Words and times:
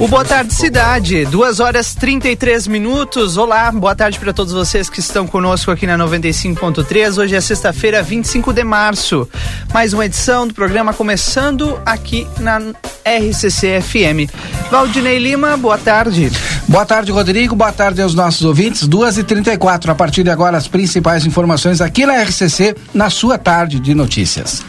O 0.00 0.08
Boa 0.08 0.24
Tarde 0.24 0.54
Cidade, 0.54 1.26
2 1.26 1.60
horas 1.60 1.94
33 1.94 2.66
minutos. 2.68 3.36
Olá, 3.36 3.70
boa 3.70 3.94
tarde 3.94 4.18
para 4.18 4.32
todos 4.32 4.50
vocês 4.50 4.88
que 4.88 4.98
estão 4.98 5.26
conosco 5.26 5.70
aqui 5.70 5.86
na 5.86 5.98
95.3. 5.98 7.18
Hoje 7.18 7.36
é 7.36 7.40
sexta-feira, 7.40 8.02
25 8.02 8.50
de 8.50 8.64
março. 8.64 9.28
Mais 9.74 9.92
uma 9.92 10.06
edição 10.06 10.48
do 10.48 10.54
programa 10.54 10.94
começando 10.94 11.78
aqui 11.84 12.26
na 12.38 12.60
RCC 13.04 13.82
FM. 13.82 14.32
Valdinei 14.70 15.18
Lima, 15.18 15.54
boa 15.58 15.76
tarde. 15.76 16.32
Boa 16.66 16.86
tarde, 16.86 17.12
Rodrigo. 17.12 17.54
Boa 17.54 17.70
tarde 17.70 18.00
aos 18.00 18.14
nossos 18.14 18.42
ouvintes. 18.42 18.88
2h34. 18.88 19.90
A 19.90 19.94
partir 19.94 20.22
de 20.22 20.30
agora, 20.30 20.56
as 20.56 20.66
principais 20.66 21.26
informações 21.26 21.82
aqui 21.82 22.06
na 22.06 22.14
RCC, 22.22 22.74
na 22.94 23.10
sua 23.10 23.36
tarde 23.36 23.78
de 23.78 23.94
notícias. 23.94 24.64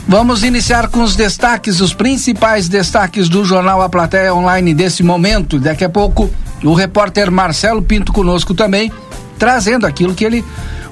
Vamos 0.09 0.45
iniciar 0.45 0.89
com 0.89 1.03
os 1.03 1.17
destaques, 1.17 1.81
os 1.81 1.93
principais 1.93 2.69
destaques 2.69 3.29
do 3.29 3.45
jornal 3.45 3.83
A 3.83 3.89
Plateia 3.89 4.33
Online 4.33 4.73
desse 4.73 5.03
momento. 5.03 5.59
Daqui 5.59 5.85
a 5.85 5.89
pouco 5.89 6.31
o 6.63 6.75
repórter 6.75 7.31
Marcelo 7.31 7.83
Pinto 7.83 8.13
conosco 8.13 8.55
também, 8.55 8.91
trazendo 9.39 9.87
aquilo 9.87 10.15
que 10.15 10.25
ele 10.25 10.45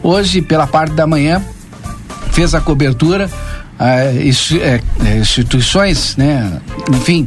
hoje, 0.02 0.42
pela 0.42 0.66
parte 0.66 0.92
da 0.94 1.06
manhã, 1.06 1.42
fez 2.32 2.54
a 2.54 2.60
cobertura. 2.60 3.30
É, 3.78 4.14
é, 5.04 5.18
instituições, 5.18 6.16
né, 6.16 6.60
enfim, 6.90 7.26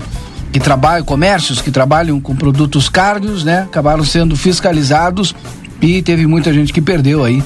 que 0.51 0.59
trabalham, 0.61 1.03
comércios 1.03 1.61
que 1.61 1.69
trabalham 1.69 2.21
com 2.21 2.33
produtos 2.33 2.87
carnes, 2.87 3.43
né, 3.43 3.63
acabaram 3.63 4.03
sendo 4.05 4.35
fiscalizados 4.35 5.35
e 5.81 6.01
teve 6.01 6.25
muita 6.25 6.53
gente 6.53 6.71
que 6.71 6.81
perdeu 6.81 7.25
aí 7.25 7.43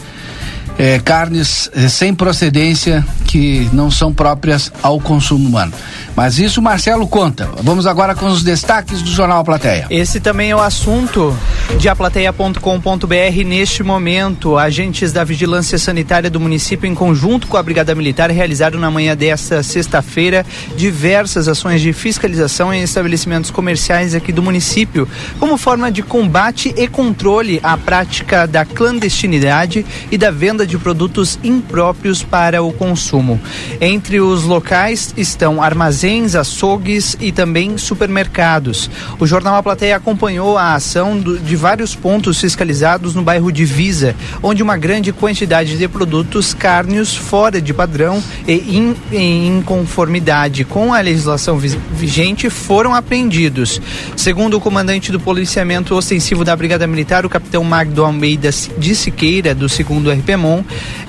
é, 0.82 0.98
carnes 0.98 1.70
é, 1.76 1.88
sem 1.88 2.12
procedência 2.12 3.06
que 3.28 3.70
não 3.72 3.92
são 3.92 4.12
próprias 4.12 4.74
ao 4.82 5.00
consumo 5.00 5.48
humano. 5.48 5.72
Mas 6.16 6.40
isso 6.40 6.60
Marcelo 6.60 7.08
conta. 7.08 7.48
Vamos 7.62 7.86
agora 7.86 8.16
com 8.16 8.26
os 8.26 8.44
destaques 8.44 9.04
do 9.04 9.12
Jornal 9.12 9.42
A 9.42 9.44
Plateia. 9.44 9.86
Esse 9.92 10.20
também 10.20 10.50
é 10.50 10.56
o 10.56 10.60
assunto 10.60 11.38
de 11.78 11.88
aplateia.com.br 11.88 13.46
neste 13.46 13.84
momento. 13.84 14.58
Agentes 14.58 15.14
da 15.14 15.24
Vigilância 15.24 15.78
Sanitária 15.78 16.32
do 16.32 16.40
município, 16.40 16.88
em 16.88 16.96
conjunto 16.96 17.48
com 17.48 17.58
a 17.58 17.64
Brigada 17.64 17.94
Militar, 17.94 18.32
realizaram 18.32 18.80
na 18.80 18.90
manhã 18.90 19.16
desta 19.16 19.62
sexta-feira 19.62 20.44
diversas 20.76 21.48
ações 21.48 21.80
de 21.80 21.94
fiscalização 21.94 22.74
em 22.74 22.82
estabelecimentos 22.82 23.52
comerciais 23.52 24.16
aqui 24.16 24.32
do 24.32 24.42
município, 24.42 25.08
como 25.40 25.58
forma 25.58 25.92
de 25.92 26.02
combate 26.02 26.74
e 26.76 26.88
controle 26.88 27.60
à 27.62 27.78
prática 27.78 28.48
da 28.48 28.66
clandestinidade 28.66 29.86
e 30.10 30.18
da 30.18 30.32
venda 30.32 30.66
de 30.71 30.71
produtos 30.78 31.40
impróprios 31.44 32.24
para 32.24 32.62
o 32.62 32.72
consumo. 32.72 33.40
Entre 33.80 34.20
os 34.20 34.44
locais 34.44 35.14
estão 35.18 35.62
armazéns, 35.62 36.36
açougues 36.36 37.16
e 37.20 37.32
também 37.32 37.78
supermercados. 37.78 38.90
O 39.20 39.26
jornal 39.26 39.56
A 39.56 39.64
Plateia 39.64 39.96
acompanhou 39.96 40.58
a 40.58 40.76
ação 40.76 41.18
do, 41.18 41.38
de 41.40 41.56
vários 41.56 41.96
pontos 41.96 42.40
fiscalizados 42.40 43.16
no 43.16 43.22
bairro 43.22 43.52
Divisa, 43.52 44.16
onde 44.42 44.64
uma 44.64 44.78
grande 44.78 45.12
quantidade 45.12 45.78
de 45.78 45.88
produtos 45.88 46.54
cárneos 46.54 47.16
fora 47.16 47.62
de 47.62 47.74
padrão 47.74 48.24
e 48.48 48.78
in, 48.78 48.96
em 49.12 49.62
conformidade 49.62 50.64
com 50.64 50.94
a 50.94 51.02
legislação 51.02 51.58
vigente 51.58 52.50
foram 52.50 52.94
apreendidos. 52.94 53.82
Segundo 54.16 54.58
o 54.58 54.62
comandante 54.62 55.12
do 55.12 55.20
policiamento 55.20 55.96
ostensivo 55.96 56.44
da 56.44 56.56
Brigada 56.56 56.88
Militar, 56.88 57.26
o 57.26 57.30
capitão 57.30 57.64
Magdo 57.64 58.04
Almeida 58.04 58.50
de 58.78 58.96
Siqueira, 58.96 59.54
do 59.54 59.70
segundo 59.70 60.10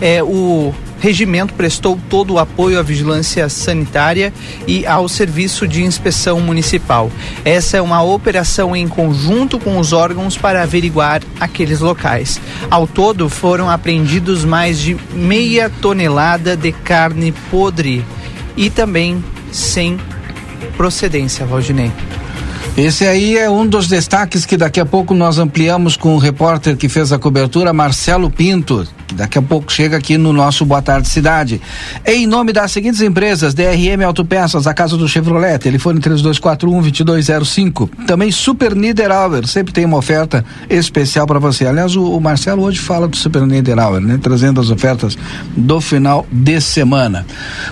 É, 0.00 0.22
o 0.22 0.72
regimento 1.00 1.52
prestou 1.54 1.98
todo 2.08 2.34
o 2.34 2.38
apoio 2.38 2.78
à 2.78 2.82
vigilância 2.82 3.48
sanitária 3.48 4.32
e 4.68 4.86
ao 4.86 5.08
serviço 5.08 5.66
de 5.66 5.82
inspeção 5.82 6.40
municipal. 6.40 7.10
Essa 7.44 7.78
é 7.78 7.82
uma 7.82 8.02
operação 8.02 8.74
em 8.76 8.86
conjunto 8.86 9.58
com 9.58 9.78
os 9.78 9.92
órgãos 9.92 10.36
para 10.38 10.62
averiguar 10.62 11.20
aqueles 11.40 11.80
locais. 11.80 12.40
Ao 12.70 12.86
todo, 12.86 13.28
foram 13.28 13.68
apreendidos 13.68 14.44
mais 14.44 14.78
de 14.78 14.96
meia 15.12 15.68
tonelada 15.68 16.56
de 16.56 16.70
carne 16.70 17.32
podre 17.50 18.04
e 18.56 18.70
também 18.70 19.22
sem 19.50 19.98
procedência, 20.76 21.44
Valdinei. 21.44 21.90
Esse 22.74 23.06
aí 23.06 23.36
é 23.36 23.50
um 23.50 23.66
dos 23.66 23.86
destaques 23.86 24.46
que 24.46 24.56
daqui 24.56 24.80
a 24.80 24.86
pouco 24.86 25.12
nós 25.12 25.38
ampliamos 25.38 25.94
com 25.94 26.14
o 26.14 26.18
repórter 26.18 26.74
que 26.74 26.88
fez 26.88 27.12
a 27.12 27.18
cobertura, 27.18 27.70
Marcelo 27.70 28.30
Pinto, 28.30 28.88
que 29.06 29.14
daqui 29.14 29.36
a 29.36 29.42
pouco 29.42 29.70
chega 29.70 29.98
aqui 29.98 30.16
no 30.16 30.32
nosso 30.32 30.64
Boa 30.64 30.80
Tarde 30.80 31.06
Cidade. 31.06 31.60
Em 32.06 32.26
nome 32.26 32.50
das 32.50 32.72
seguintes 32.72 33.02
empresas: 33.02 33.52
DRM 33.52 34.02
Autopeças, 34.06 34.66
a 34.66 34.72
casa 34.72 34.96
do 34.96 35.06
Chevrolet, 35.06 35.58
telefone 35.58 36.00
3241-2205. 36.00 37.90
Também 38.06 38.32
Super 38.32 38.74
Niederauer, 38.74 39.46
sempre 39.46 39.74
tem 39.74 39.84
uma 39.84 39.98
oferta 39.98 40.42
especial 40.70 41.26
para 41.26 41.38
você. 41.38 41.66
Aliás, 41.66 41.94
o, 41.94 42.02
o, 42.16 42.20
Marcelo 42.22 42.62
hoje 42.62 42.80
fala 42.80 43.06
do 43.06 43.18
Super 43.18 43.46
Niederauer, 43.46 44.00
né? 44.00 44.18
Trazendo 44.20 44.62
as 44.62 44.70
ofertas 44.70 45.18
do 45.54 45.78
final 45.78 46.26
de 46.32 46.58
semana. 46.58 47.26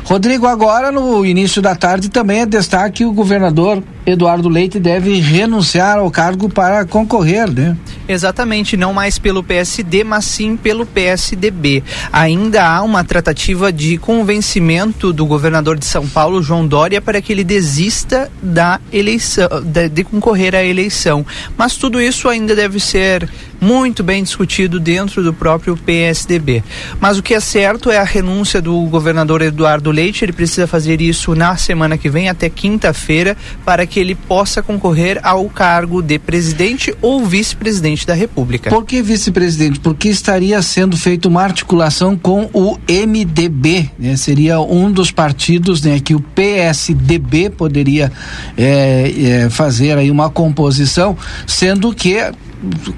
Rodrigo, 0.05 0.47
agora 0.47 0.93
no 0.93 1.25
início 1.25 1.63
da 1.63 1.75
tarde 1.75 2.11
também 2.11 2.41
é 2.41 2.47
destaque 2.47 3.03
o 3.03 3.15
governador 3.15 3.83
Eduardo 4.07 4.49
Leite 4.49 4.79
deve 4.79 5.21
renunciar 5.21 5.99
ao 5.99 6.11
cargo 6.11 6.49
para 6.49 6.85
concorrer, 6.85 7.51
né? 7.51 7.77
Exatamente, 8.09 8.77
não 8.77 8.93
mais 8.93 9.19
pelo 9.19 9.43
PSD, 9.43 10.03
mas 10.03 10.25
sim 10.25 10.57
pelo 10.57 10.85
PSDB. 10.85 11.85
Ainda 12.13 12.67
há 12.67 12.83
uma 12.83 13.05
tratativa 13.05 13.73
de 13.73 13.99
convencimento 13.99 15.13
do 15.13 15.25
governador 15.25 15.79
de 15.79 15.85
São 15.85 16.09
Paulo, 16.09 16.43
João 16.43 16.67
Dória, 16.67 17.01
para 17.01 17.23
que 17.23 17.33
ele 17.33 17.45
desista 17.45 18.31
da 18.43 18.81
eleição, 18.93 19.49
de, 19.65 19.89
de 19.89 20.03
concorrer 20.03 20.55
à 20.55 20.65
eleição. 20.65 21.25
Mas 21.57 21.77
tudo 21.77 22.01
isso 22.01 22.29
ainda 22.29 22.57
deve 22.57 22.81
ser 22.81 23.29
muito 23.61 24.03
bem 24.03 24.23
discutido 24.23 24.81
dentro 24.81 25.23
do 25.23 25.33
próprio 25.33 25.77
PSDB. 25.77 26.63
Mas 26.99 27.19
o 27.19 27.23
que 27.23 27.35
é 27.35 27.41
certo 27.41 27.91
é 27.91 27.99
a 27.99 28.05
renúncia 28.05 28.63
do 28.63 28.81
governador 28.87 29.43
Eduardo 29.43 29.91
Leite. 29.91 30.25
Ele 30.25 30.33
precisa 30.33 30.67
fazer 30.67 31.01
isso 31.01 31.35
na 31.35 31.57
semana 31.57 31.99
que 31.99 32.09
vem, 32.09 32.29
até 32.29 32.49
quinta-feira, 32.49 33.37
para 33.65 33.87
que 33.87 34.01
ele 34.01 34.15
possa 34.15 34.63
concorrer 34.63 35.21
ao 35.23 35.49
cargo 35.49 36.01
de 36.03 36.19
presidente 36.19 36.95
ou 37.03 37.25
vice-presidente 37.25 38.07
da 38.07 38.15
República. 38.15 38.71
Por 38.71 38.85
que 38.85 39.03
vice-presidente? 39.03 39.81
Porque 39.81 40.09
estaria 40.09 40.61
sendo 40.63 40.97
feita 40.97 41.29
uma 41.29 41.43
articulação 41.43 42.17
com 42.17 42.49
o 42.53 42.79
MDB, 42.89 43.91
né? 43.99 44.17
seria 44.17 44.61
um 44.61 44.91
dos 44.91 45.11
partidos 45.11 45.83
né, 45.83 46.01
que 46.01 46.15
o 46.15 46.21
PSDB 46.21 47.51
poderia 47.51 48.13
é, 48.57 49.13
é, 49.45 49.51
fazer 49.51 49.97
aí 49.99 50.11
uma 50.11 50.31
composição, 50.31 51.17
sendo 51.47 51.93
que 51.95 52.17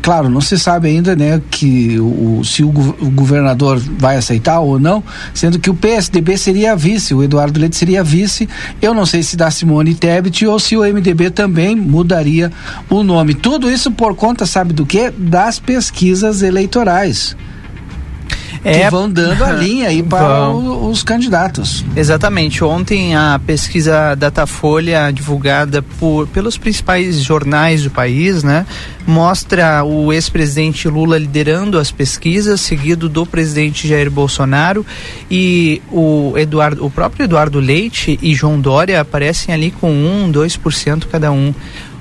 claro, 0.01 0.29
não 0.29 0.41
se 0.41 0.59
sabe 0.59 0.89
ainda, 0.89 1.15
né, 1.15 1.41
que 1.51 1.99
o, 1.99 2.43
se 2.45 2.63
o, 2.63 2.71
governador 2.71 3.79
vai 3.79 4.17
aceitar 4.17 4.61
ou 4.61 4.79
não, 4.79 5.03
sendo 5.33 5.59
que 5.59 5.71
o 5.71 5.75
PSDB 5.75 6.37
seria 6.37 6.75
vice, 6.75 7.15
o 7.15 7.23
Eduardo 7.23 7.61
Leite 7.61 7.77
seria 7.77 8.03
vice. 8.03 8.49
Eu 8.81 8.93
não 8.95 9.07
sei 9.07 9.23
se 9.23 9.37
da 9.37 9.51
Simone 9.51 9.95
Tebet 9.95 10.47
ou 10.47 10.59
se 10.59 10.77
o 10.77 10.83
MDB 10.83 11.31
também 11.31 11.77
mudaria 11.77 12.51
o 12.91 13.03
nome. 13.03 13.35
Tudo 13.35 13.71
isso 13.71 13.91
por 13.91 14.15
conta, 14.15 14.47
sabe 14.47 14.73
do 14.73 14.85
que? 14.85 15.11
Das 15.11 15.59
pesquisas 15.59 16.43
eleitorais 16.43 17.37
é, 18.65 18.85
que 18.85 18.91
vão 18.91 19.11
dando 19.11 19.43
a 19.45 19.53
linha 19.53 19.89
aí 19.89 20.03
para 20.03 20.49
o, 20.49 20.91
os 20.91 21.03
candidatos. 21.03 21.85
Exatamente. 21.97 22.63
Ontem 22.63 23.15
a 23.15 23.41
pesquisa 23.45 24.15
Datafolha 24.15 25.11
divulgada 25.13 25.83
por, 25.83 26.27
pelos 26.29 26.57
principais 26.57 27.17
jornais 27.17 27.83
do 27.83 27.91
país, 27.91 28.43
né, 28.43 28.67
mostra 29.07 29.85
o 29.85 30.13
ex-presidente 30.13 30.89
Lula 30.89 31.19
liderando 31.19 31.79
as 31.79 31.91
pesquisas, 31.91 32.61
seguido 32.61 33.09
do 33.09 33.27
presidente 33.27 33.89
Jair 33.89 34.11
Bolsonaro 34.11 34.87
e 35.31 35.83
o 35.91 36.35
Eduardo, 36.37 36.85
o 36.85 36.91
próprio 36.91 37.25
Eduardo 37.25 37.59
Leite 37.59 38.19
e 38.23 38.35
João 38.35 38.61
Dória 38.61 39.01
aparecem 39.01 39.55
ali 39.55 39.71
com 39.71 39.91
um, 39.91 40.31
dois 40.31 40.57
por 40.57 40.73
cento 40.73 41.09
cada 41.09 41.33
um. 41.33 41.53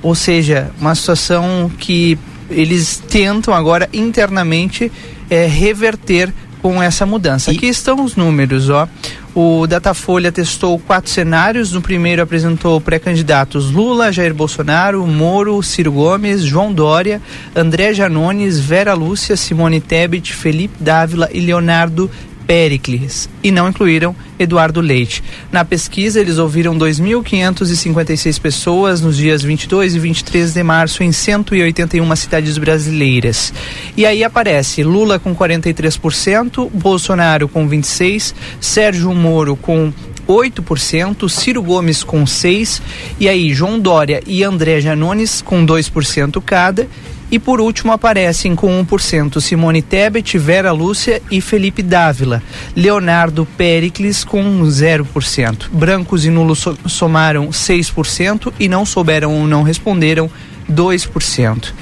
Ou 0.04 0.16
seja, 0.16 0.72
uma 0.80 0.96
situação 0.96 1.72
que 1.78 2.18
eles 2.50 3.02
tentam 3.08 3.54
agora 3.54 3.88
internamente 3.94 4.92
é, 5.30 5.46
reverter 5.46 6.34
com 6.62 6.82
essa 6.82 7.06
mudança. 7.06 7.52
E... 7.52 7.58
Aqui 7.58 7.68
estão 7.68 8.04
os 8.04 8.16
números, 8.16 8.70
ó. 8.70 8.88
O 9.34 9.66
Datafolha 9.66 10.32
testou 10.32 10.78
quatro 10.78 11.10
cenários. 11.10 11.72
No 11.72 11.82
primeiro 11.82 12.22
apresentou 12.22 12.82
pré-candidatos 12.82 13.72
Lula, 13.72 14.12
Jair 14.12 14.34
Bolsonaro, 14.34 15.06
Moro, 15.08 15.62
Ciro 15.64 15.92
Gomes, 15.92 16.42
João 16.42 16.74
Dória, 16.74 17.22
André 17.56 17.94
Janones, 17.94 18.60
Vera 18.60 18.94
Lúcia, 18.94 19.38
Simone 19.38 19.80
Tebet, 19.80 20.34
Felipe 20.34 20.76
Dávila 20.80 21.30
e 21.32 21.40
Leonardo 21.40 22.12
Pericles 22.52 23.30
e 23.42 23.50
não 23.50 23.70
incluíram 23.70 24.14
Eduardo 24.38 24.82
Leite. 24.82 25.24
Na 25.54 25.64
pesquisa, 25.64 26.20
eles 26.20 26.38
ouviram 26.38 26.78
2.556 26.78 28.42
pessoas 28.42 29.00
nos 29.00 29.16
dias 29.16 29.42
22 29.42 29.96
e 29.96 30.00
23 30.00 30.54
de 30.54 30.62
março 30.62 31.02
em 31.02 31.14
181 31.14 32.14
cidades 32.18 32.58
brasileiras. 32.58 33.54
E 33.96 34.06
aí 34.06 34.22
aparece 34.22 34.84
Lula 34.84 35.18
com 35.18 35.34
43%, 35.34 36.70
Bolsonaro 36.74 37.48
com 37.48 37.70
26%, 37.70 38.34
Sérgio 38.60 39.14
Moro 39.14 39.56
com 39.56 39.94
8%, 40.28 41.30
Ciro 41.30 41.64
Gomes 41.64 42.04
com 42.04 42.26
6%, 42.26 42.82
e 43.18 43.30
aí 43.30 43.54
João 43.54 43.80
Dória 43.80 44.22
e 44.28 44.44
André 44.44 44.82
Janones 44.82 45.42
com 45.42 45.66
2% 45.66 46.44
cada, 46.46 46.86
e 47.32 47.40
por 47.40 47.62
último 47.62 47.94
aparecem 47.94 48.54
com 48.56 48.84
1% 48.86 49.40
Simone 49.40 49.82
Tebet, 49.82 50.38
Vera 50.38 50.72
Lúcia 50.74 51.22
e 51.32 51.40
Felipe 51.40 51.82
Dávila. 51.82 52.44
Leonardo 52.76 53.48
Pericles 53.58 54.26
com 54.26 54.62
0%. 54.64 55.70
Brancos 55.72 56.26
e 56.26 56.30
nulos 56.30 56.66
somaram 56.86 57.48
6% 57.48 58.52
e 58.60 58.68
não 58.68 58.86
souberam 58.86 59.34
ou 59.34 59.48
não 59.48 59.64
responderam 59.64 60.30
2%. 60.70 61.74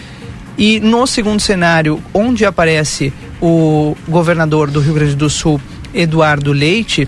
E 0.57 0.79
no 0.79 1.07
segundo 1.07 1.39
cenário, 1.39 2.01
onde 2.13 2.45
aparece 2.45 3.11
o 3.41 3.95
governador 4.07 4.69
do 4.69 4.81
Rio 4.81 4.93
Grande 4.93 5.15
do 5.15 5.29
Sul, 5.29 5.59
Eduardo 5.93 6.51
Leite, 6.51 7.07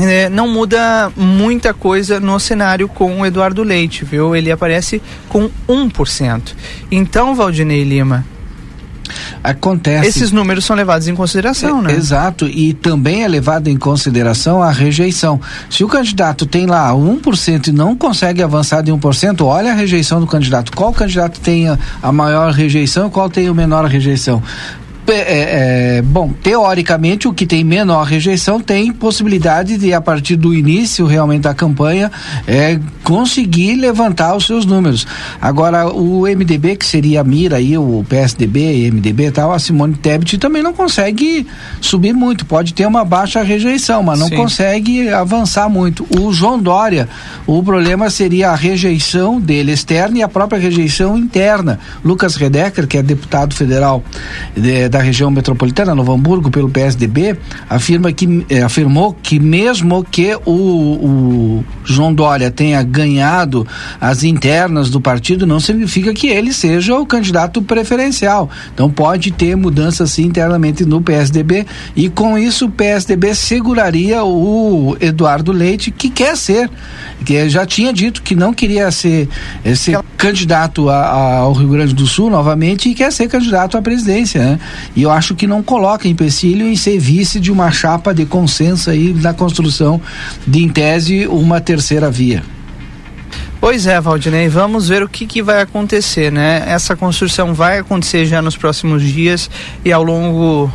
é, 0.00 0.28
não 0.28 0.48
muda 0.48 1.10
muita 1.16 1.74
coisa 1.74 2.20
no 2.20 2.38
cenário 2.38 2.88
com 2.88 3.20
o 3.20 3.26
Eduardo 3.26 3.62
Leite, 3.62 4.04
viu? 4.04 4.34
Ele 4.34 4.50
aparece 4.50 5.02
com 5.28 5.50
1%. 5.68 6.54
Então, 6.90 7.34
Valdinei 7.34 7.84
Lima, 7.84 8.24
acontece. 9.42 10.08
Esses 10.08 10.32
números 10.32 10.64
são 10.64 10.76
levados 10.76 11.08
em 11.08 11.14
consideração, 11.14 11.80
é, 11.80 11.82
né? 11.82 11.92
Exato, 11.94 12.46
e 12.46 12.72
também 12.72 13.24
é 13.24 13.28
levado 13.28 13.68
em 13.68 13.76
consideração 13.76 14.62
a 14.62 14.70
rejeição. 14.70 15.40
Se 15.68 15.84
o 15.84 15.88
candidato 15.88 16.46
tem 16.46 16.66
lá 16.66 16.90
1% 16.92 17.68
e 17.68 17.72
não 17.72 17.96
consegue 17.96 18.42
avançar 18.42 18.82
de 18.82 18.92
1%, 18.92 19.44
olha 19.44 19.72
a 19.72 19.74
rejeição 19.74 20.20
do 20.20 20.26
candidato. 20.26 20.72
Qual 20.72 20.92
candidato 20.92 21.40
tem 21.40 21.68
a, 21.68 21.78
a 22.02 22.12
maior 22.12 22.52
rejeição 22.52 23.08
e 23.08 23.10
qual 23.10 23.28
tem 23.28 23.48
a 23.48 23.54
menor 23.54 23.84
rejeição? 23.86 24.42
É, 25.12 25.98
é, 25.98 26.02
bom, 26.02 26.32
teoricamente 26.42 27.28
o 27.28 27.32
que 27.32 27.46
tem 27.46 27.64
menor 27.64 28.04
rejeição 28.04 28.60
tem 28.60 28.92
possibilidade 28.92 29.76
de 29.76 29.92
a 29.92 30.00
partir 30.00 30.36
do 30.36 30.54
início 30.54 31.06
realmente 31.06 31.42
da 31.42 31.54
campanha 31.54 32.10
é, 32.46 32.78
conseguir 33.02 33.76
levantar 33.76 34.36
os 34.36 34.46
seus 34.46 34.64
números. 34.64 35.06
Agora 35.40 35.88
o 35.88 36.22
MDB 36.22 36.76
que 36.76 36.86
seria 36.86 37.20
a 37.20 37.24
mira 37.24 37.56
aí, 37.56 37.76
o 37.76 38.04
PSDB, 38.08 38.90
MDB 38.90 39.26
e 39.26 39.30
tal, 39.30 39.52
a 39.52 39.58
Simone 39.58 39.94
Tebet 39.94 40.38
também 40.38 40.62
não 40.62 40.72
consegue 40.72 41.46
subir 41.80 42.12
muito, 42.12 42.46
pode 42.46 42.72
ter 42.74 42.86
uma 42.86 43.04
baixa 43.04 43.42
rejeição, 43.42 44.02
mas 44.02 44.18
não 44.18 44.28
Sim. 44.28 44.36
consegue 44.36 45.08
avançar 45.08 45.68
muito. 45.68 46.06
O 46.18 46.32
João 46.32 46.58
Dória, 46.58 47.08
o 47.46 47.62
problema 47.62 48.10
seria 48.10 48.50
a 48.50 48.54
rejeição 48.54 49.40
dele 49.40 49.72
externa 49.72 50.18
e 50.18 50.22
a 50.22 50.28
própria 50.28 50.60
rejeição 50.60 51.18
interna. 51.18 51.78
Lucas 52.04 52.36
Redecker, 52.36 52.86
que 52.86 52.98
é 52.98 53.02
deputado 53.02 53.54
federal 53.54 54.02
de, 54.56 54.88
da 54.88 54.99
região 55.00 55.30
metropolitana, 55.30 55.94
Novo 55.94 56.12
Hamburgo, 56.12 56.50
pelo 56.50 56.68
PSDB, 56.68 57.36
afirma 57.68 58.12
que, 58.12 58.44
eh, 58.48 58.62
afirmou 58.62 59.16
que 59.22 59.38
mesmo 59.38 60.04
que 60.04 60.34
o, 60.46 60.50
o, 60.50 61.64
João 61.84 62.12
Dória 62.12 62.50
tenha 62.50 62.82
ganhado 62.82 63.66
as 64.00 64.22
internas 64.22 64.90
do 64.90 65.00
partido, 65.00 65.46
não 65.46 65.60
significa 65.60 66.12
que 66.12 66.28
ele 66.28 66.52
seja 66.52 66.96
o 66.96 67.06
candidato 67.06 67.62
preferencial. 67.62 68.48
Então 68.72 68.90
pode 68.90 69.30
ter 69.30 69.56
mudanças 69.56 70.10
sim 70.10 70.24
internamente 70.24 70.84
no 70.84 71.00
PSDB 71.00 71.66
e 71.96 72.08
com 72.08 72.38
isso 72.38 72.66
o 72.66 72.70
PSDB 72.70 73.34
seguraria 73.34 74.24
o 74.24 74.96
Eduardo 75.00 75.52
Leite, 75.52 75.90
que 75.90 76.10
quer 76.10 76.36
ser, 76.36 76.70
que 77.24 77.48
já 77.48 77.66
tinha 77.66 77.92
dito 77.92 78.22
que 78.22 78.34
não 78.34 78.52
queria 78.52 78.90
ser, 78.90 79.28
eh, 79.64 79.74
ser 79.74 79.98
candidato 80.16 80.90
a, 80.90 80.96
a, 80.96 81.38
ao 81.38 81.52
Rio 81.54 81.68
Grande 81.70 81.94
do 81.94 82.06
Sul 82.06 82.28
novamente 82.28 82.90
e 82.90 82.94
quer 82.94 83.10
ser 83.10 83.28
candidato 83.28 83.78
à 83.78 83.82
presidência. 83.82 84.40
Né? 84.40 84.60
E 84.94 85.02
eu 85.02 85.10
acho 85.10 85.34
que 85.34 85.46
não 85.46 85.62
coloca 85.62 86.08
empecilho 86.08 86.66
em 86.66 86.76
ser 86.76 86.98
vice 86.98 87.38
de 87.38 87.52
uma 87.52 87.70
chapa 87.70 88.12
de 88.12 88.26
consenso 88.26 88.90
aí 88.90 89.14
na 89.14 89.32
construção 89.32 90.00
de, 90.46 90.64
em 90.64 90.68
tese, 90.68 91.26
uma 91.26 91.60
terceira 91.60 92.10
via. 92.10 92.42
Pois 93.60 93.86
é, 93.86 94.00
Valdinei, 94.00 94.48
vamos 94.48 94.88
ver 94.88 95.02
o 95.02 95.08
que, 95.08 95.26
que 95.26 95.42
vai 95.42 95.60
acontecer, 95.60 96.32
né? 96.32 96.64
Essa 96.66 96.96
construção 96.96 97.52
vai 97.52 97.78
acontecer 97.78 98.24
já 98.24 98.40
nos 98.40 98.56
próximos 98.56 99.02
dias 99.02 99.50
e 99.84 99.92
ao 99.92 100.02
longo 100.02 100.72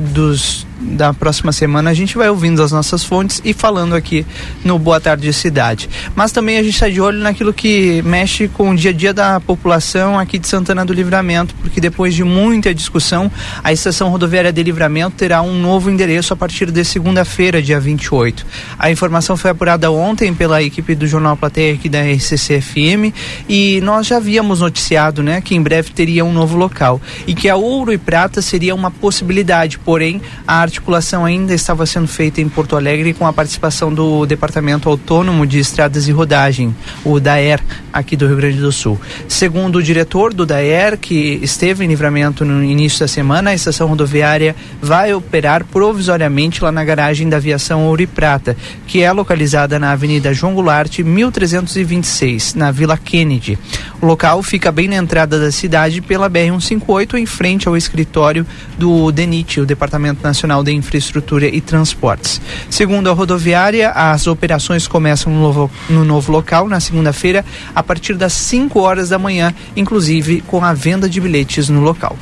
dos 0.00 0.66
da 0.84 1.14
próxima 1.14 1.52
semana 1.52 1.90
a 1.90 1.94
gente 1.94 2.16
vai 2.16 2.28
ouvindo 2.28 2.62
as 2.62 2.70
nossas 2.70 3.02
fontes 3.02 3.40
e 3.44 3.52
falando 3.52 3.94
aqui 3.94 4.24
no 4.64 4.78
Boa 4.78 5.00
Tarde 5.00 5.32
Cidade. 5.32 5.88
Mas 6.14 6.30
também 6.30 6.58
a 6.58 6.62
gente 6.62 6.74
está 6.74 6.88
de 6.88 7.00
olho 7.00 7.18
naquilo 7.18 7.52
que 7.52 8.02
mexe 8.02 8.48
com 8.48 8.70
o 8.70 8.76
dia 8.76 8.90
a 8.90 8.94
dia 8.94 9.14
da 9.14 9.40
população 9.40 10.18
aqui 10.18 10.38
de 10.38 10.46
Santana 10.46 10.84
do 10.84 10.92
Livramento, 10.92 11.54
porque 11.56 11.80
depois 11.80 12.14
de 12.14 12.22
muita 12.22 12.74
discussão, 12.74 13.30
a 13.62 13.72
estação 13.72 14.08
rodoviária 14.08 14.52
de 14.52 14.62
Livramento 14.62 15.16
terá 15.16 15.42
um 15.42 15.58
novo 15.58 15.90
endereço 15.90 16.32
a 16.32 16.36
partir 16.36 16.70
de 16.70 16.84
segunda-feira, 16.84 17.62
dia 17.62 17.80
28. 17.80 18.46
A 18.78 18.90
informação 18.90 19.36
foi 19.36 19.50
apurada 19.50 19.90
ontem 19.90 20.34
pela 20.34 20.62
equipe 20.62 20.94
do 20.94 21.06
Jornal 21.06 21.36
Plateia 21.36 21.74
aqui 21.74 21.88
da 21.88 22.02
RCC-FM 22.02 23.14
e 23.48 23.80
nós 23.80 24.06
já 24.06 24.18
havíamos 24.18 24.60
noticiado, 24.60 25.22
né, 25.22 25.40
que 25.40 25.54
em 25.54 25.62
breve 25.62 25.90
teria 25.90 26.24
um 26.24 26.32
novo 26.32 26.56
local 26.56 27.00
e 27.26 27.34
que 27.34 27.48
a 27.48 27.56
Ouro 27.56 27.92
e 27.92 27.98
Prata 27.98 28.42
seria 28.42 28.74
uma 28.74 28.90
possibilidade, 28.90 29.78
porém 29.78 30.20
a 30.46 30.62
articulação 30.74 31.24
ainda 31.24 31.54
estava 31.54 31.86
sendo 31.86 32.08
feita 32.08 32.40
em 32.40 32.48
Porto 32.48 32.74
Alegre 32.74 33.14
com 33.14 33.24
a 33.24 33.32
participação 33.32 33.94
do 33.94 34.26
Departamento 34.26 34.88
Autônomo 34.88 35.46
de 35.46 35.60
Estradas 35.60 36.08
e 36.08 36.12
Rodagem, 36.12 36.74
o 37.04 37.20
DAER, 37.20 37.62
aqui 37.92 38.16
do 38.16 38.26
Rio 38.26 38.36
Grande 38.36 38.58
do 38.58 38.72
Sul. 38.72 39.00
Segundo 39.28 39.76
o 39.76 39.82
diretor 39.82 40.34
do 40.34 40.44
DAER, 40.44 40.98
que 40.98 41.38
esteve 41.42 41.84
em 41.84 41.88
livramento 41.88 42.44
no 42.44 42.64
início 42.64 42.98
da 42.98 43.06
semana, 43.06 43.50
a 43.50 43.54
estação 43.54 43.86
rodoviária 43.86 44.56
vai 44.82 45.14
operar 45.14 45.64
provisoriamente 45.64 46.62
lá 46.62 46.72
na 46.72 46.84
garagem 46.84 47.28
da 47.28 47.36
aviação 47.36 47.86
Ouro 47.86 48.08
Prata, 48.08 48.56
que 48.88 49.00
é 49.00 49.12
localizada 49.12 49.78
na 49.78 49.92
Avenida 49.92 50.34
João 50.34 50.54
Goulart, 50.54 50.98
1326, 50.98 52.54
na 52.54 52.72
Vila 52.72 52.98
Kennedy. 52.98 53.56
O 54.02 54.06
local 54.06 54.42
fica 54.42 54.72
bem 54.72 54.88
na 54.88 54.96
entrada 54.96 55.38
da 55.38 55.52
cidade 55.52 56.00
pela 56.00 56.28
BR-158, 56.28 57.14
em 57.14 57.26
frente 57.26 57.68
ao 57.68 57.76
escritório 57.76 58.44
do 58.76 59.12
DENIT, 59.12 59.60
o 59.60 59.66
Departamento 59.66 60.20
Nacional 60.22 60.63
de 60.64 60.72
Infraestrutura 60.72 61.46
e 61.46 61.60
Transportes. 61.60 62.40
Segundo 62.68 63.08
a 63.08 63.12
rodoviária, 63.12 63.90
as 63.90 64.26
operações 64.26 64.88
começam 64.88 65.32
no 65.32 65.40
novo, 65.40 65.70
no 65.88 66.04
novo 66.04 66.32
local 66.32 66.68
na 66.68 66.80
segunda-feira 66.80 67.44
a 67.74 67.82
partir 67.82 68.14
das 68.14 68.32
5 68.32 68.80
horas 68.80 69.10
da 69.10 69.18
manhã, 69.18 69.54
inclusive 69.76 70.40
com 70.40 70.64
a 70.64 70.72
venda 70.72 71.08
de 71.08 71.20
bilhetes 71.20 71.68
no 71.68 71.80
local. 71.80 72.16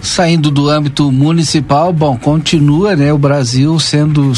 Saindo 0.00 0.50
do 0.50 0.68
âmbito 0.68 1.12
municipal, 1.12 1.92
bom, 1.92 2.16
continua, 2.16 2.96
né, 2.96 3.12
o 3.12 3.18
Brasil 3.18 3.78
sendo 3.78 4.32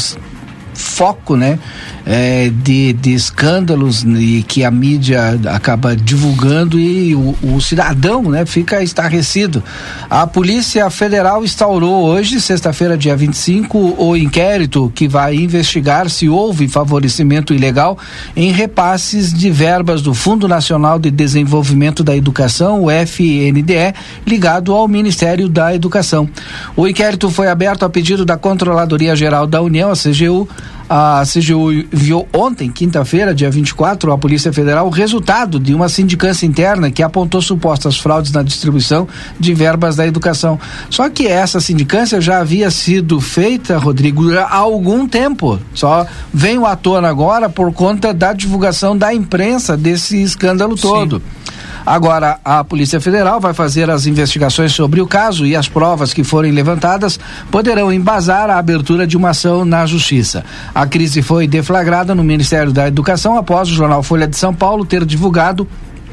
foco, 0.73 1.35
né, 1.35 1.57
é, 2.05 2.49
de, 2.49 2.93
de 2.93 3.13
escândalos 3.13 4.03
e 4.03 4.43
que 4.47 4.63
a 4.63 4.69
mídia 4.69 5.39
acaba 5.47 5.95
divulgando 5.95 6.79
e 6.79 7.15
o, 7.15 7.35
o, 7.41 7.59
cidadão, 7.59 8.23
né, 8.23 8.45
fica 8.45 8.83
estarrecido. 8.83 9.63
A 10.09 10.27
Polícia 10.27 10.87
Federal 10.89 11.43
instaurou 11.43 12.05
hoje, 12.05 12.39
sexta-feira, 12.39 12.97
dia 12.97 13.15
25, 13.15 13.95
o 13.97 14.15
inquérito 14.15 14.91
que 14.93 15.07
vai 15.07 15.35
investigar 15.35 16.09
se 16.09 16.29
houve 16.29 16.67
favorecimento 16.67 17.53
ilegal 17.53 17.97
em 18.35 18.51
repasses 18.51 19.33
de 19.33 19.49
verbas 19.49 20.01
do 20.01 20.13
Fundo 20.13 20.47
Nacional 20.47 20.99
de 20.99 21.09
Desenvolvimento 21.09 22.03
da 22.03 22.15
Educação, 22.15 22.83
o 22.83 22.91
FNDE, 22.91 23.93
ligado 24.27 24.73
ao 24.73 24.87
Ministério 24.87 25.49
da 25.49 25.73
Educação. 25.73 26.29
O 26.75 26.87
inquérito 26.87 27.29
foi 27.31 27.47
aberto 27.47 27.83
a 27.83 27.89
pedido 27.89 28.25
da 28.25 28.37
Controladoria 28.37 29.15
Geral 29.15 29.47
da 29.47 29.61
União, 29.61 29.89
a 29.89 29.95
CGU, 29.95 30.47
a 30.89 31.23
CGU 31.25 31.71
enviou 31.71 32.27
ontem, 32.33 32.69
quinta-feira, 32.69 33.33
dia 33.33 33.49
24, 33.49 34.11
à 34.11 34.17
Polícia 34.17 34.53
Federal 34.53 34.87
o 34.87 34.89
resultado 34.89 35.59
de 35.59 35.73
uma 35.73 35.89
sindicância 35.89 36.45
interna 36.45 36.91
que 36.91 37.01
apontou 37.01 37.41
supostas 37.41 37.97
fraudes 37.97 38.31
na 38.31 38.43
distribuição 38.43 39.07
de 39.39 39.53
verbas 39.53 39.95
da 39.95 40.05
educação. 40.05 40.59
Só 40.89 41.09
que 41.09 41.27
essa 41.27 41.59
sindicância 41.59 42.21
já 42.21 42.39
havia 42.39 42.69
sido 42.69 43.19
feita, 43.19 43.77
Rodrigo, 43.77 44.31
há 44.37 44.55
algum 44.55 45.07
tempo. 45.07 45.59
Só 45.73 46.05
vem 46.33 46.63
à 46.65 46.75
tona 46.75 47.09
agora 47.09 47.49
por 47.49 47.73
conta 47.73 48.13
da 48.13 48.33
divulgação 48.33 48.97
da 48.97 49.13
imprensa 49.13 49.75
desse 49.75 50.21
escândalo 50.21 50.75
todo. 50.75 51.17
Sim. 51.17 51.44
Agora, 51.85 52.39
a 52.43 52.63
Polícia 52.63 52.99
Federal 52.99 53.39
vai 53.39 53.53
fazer 53.53 53.89
as 53.89 54.07
investigações 54.07 54.73
sobre 54.73 55.01
o 55.01 55.07
caso 55.07 55.45
e 55.45 55.55
as 55.55 55.67
provas 55.67 56.13
que 56.13 56.23
forem 56.23 56.51
levantadas 56.51 57.19
poderão 57.51 57.93
embasar 57.93 58.49
a 58.49 58.57
abertura 58.57 59.05
de 59.05 59.15
uma 59.15 59.29
ação 59.29 59.63
na 59.63 59.85
Justiça. 59.85 60.43
A 60.73 60.87
crise 60.87 61.21
foi 61.21 61.47
deflagrada 61.47 62.15
no 62.15 62.23
Ministério 62.23 62.71
da 62.71 62.87
Educação 62.87 63.37
após 63.37 63.69
o 63.69 63.73
jornal 63.73 64.01
Folha 64.01 64.27
de 64.27 64.35
São 64.35 64.53
Paulo 64.53 64.83
ter 64.85 65.05
divulgado 65.05 65.67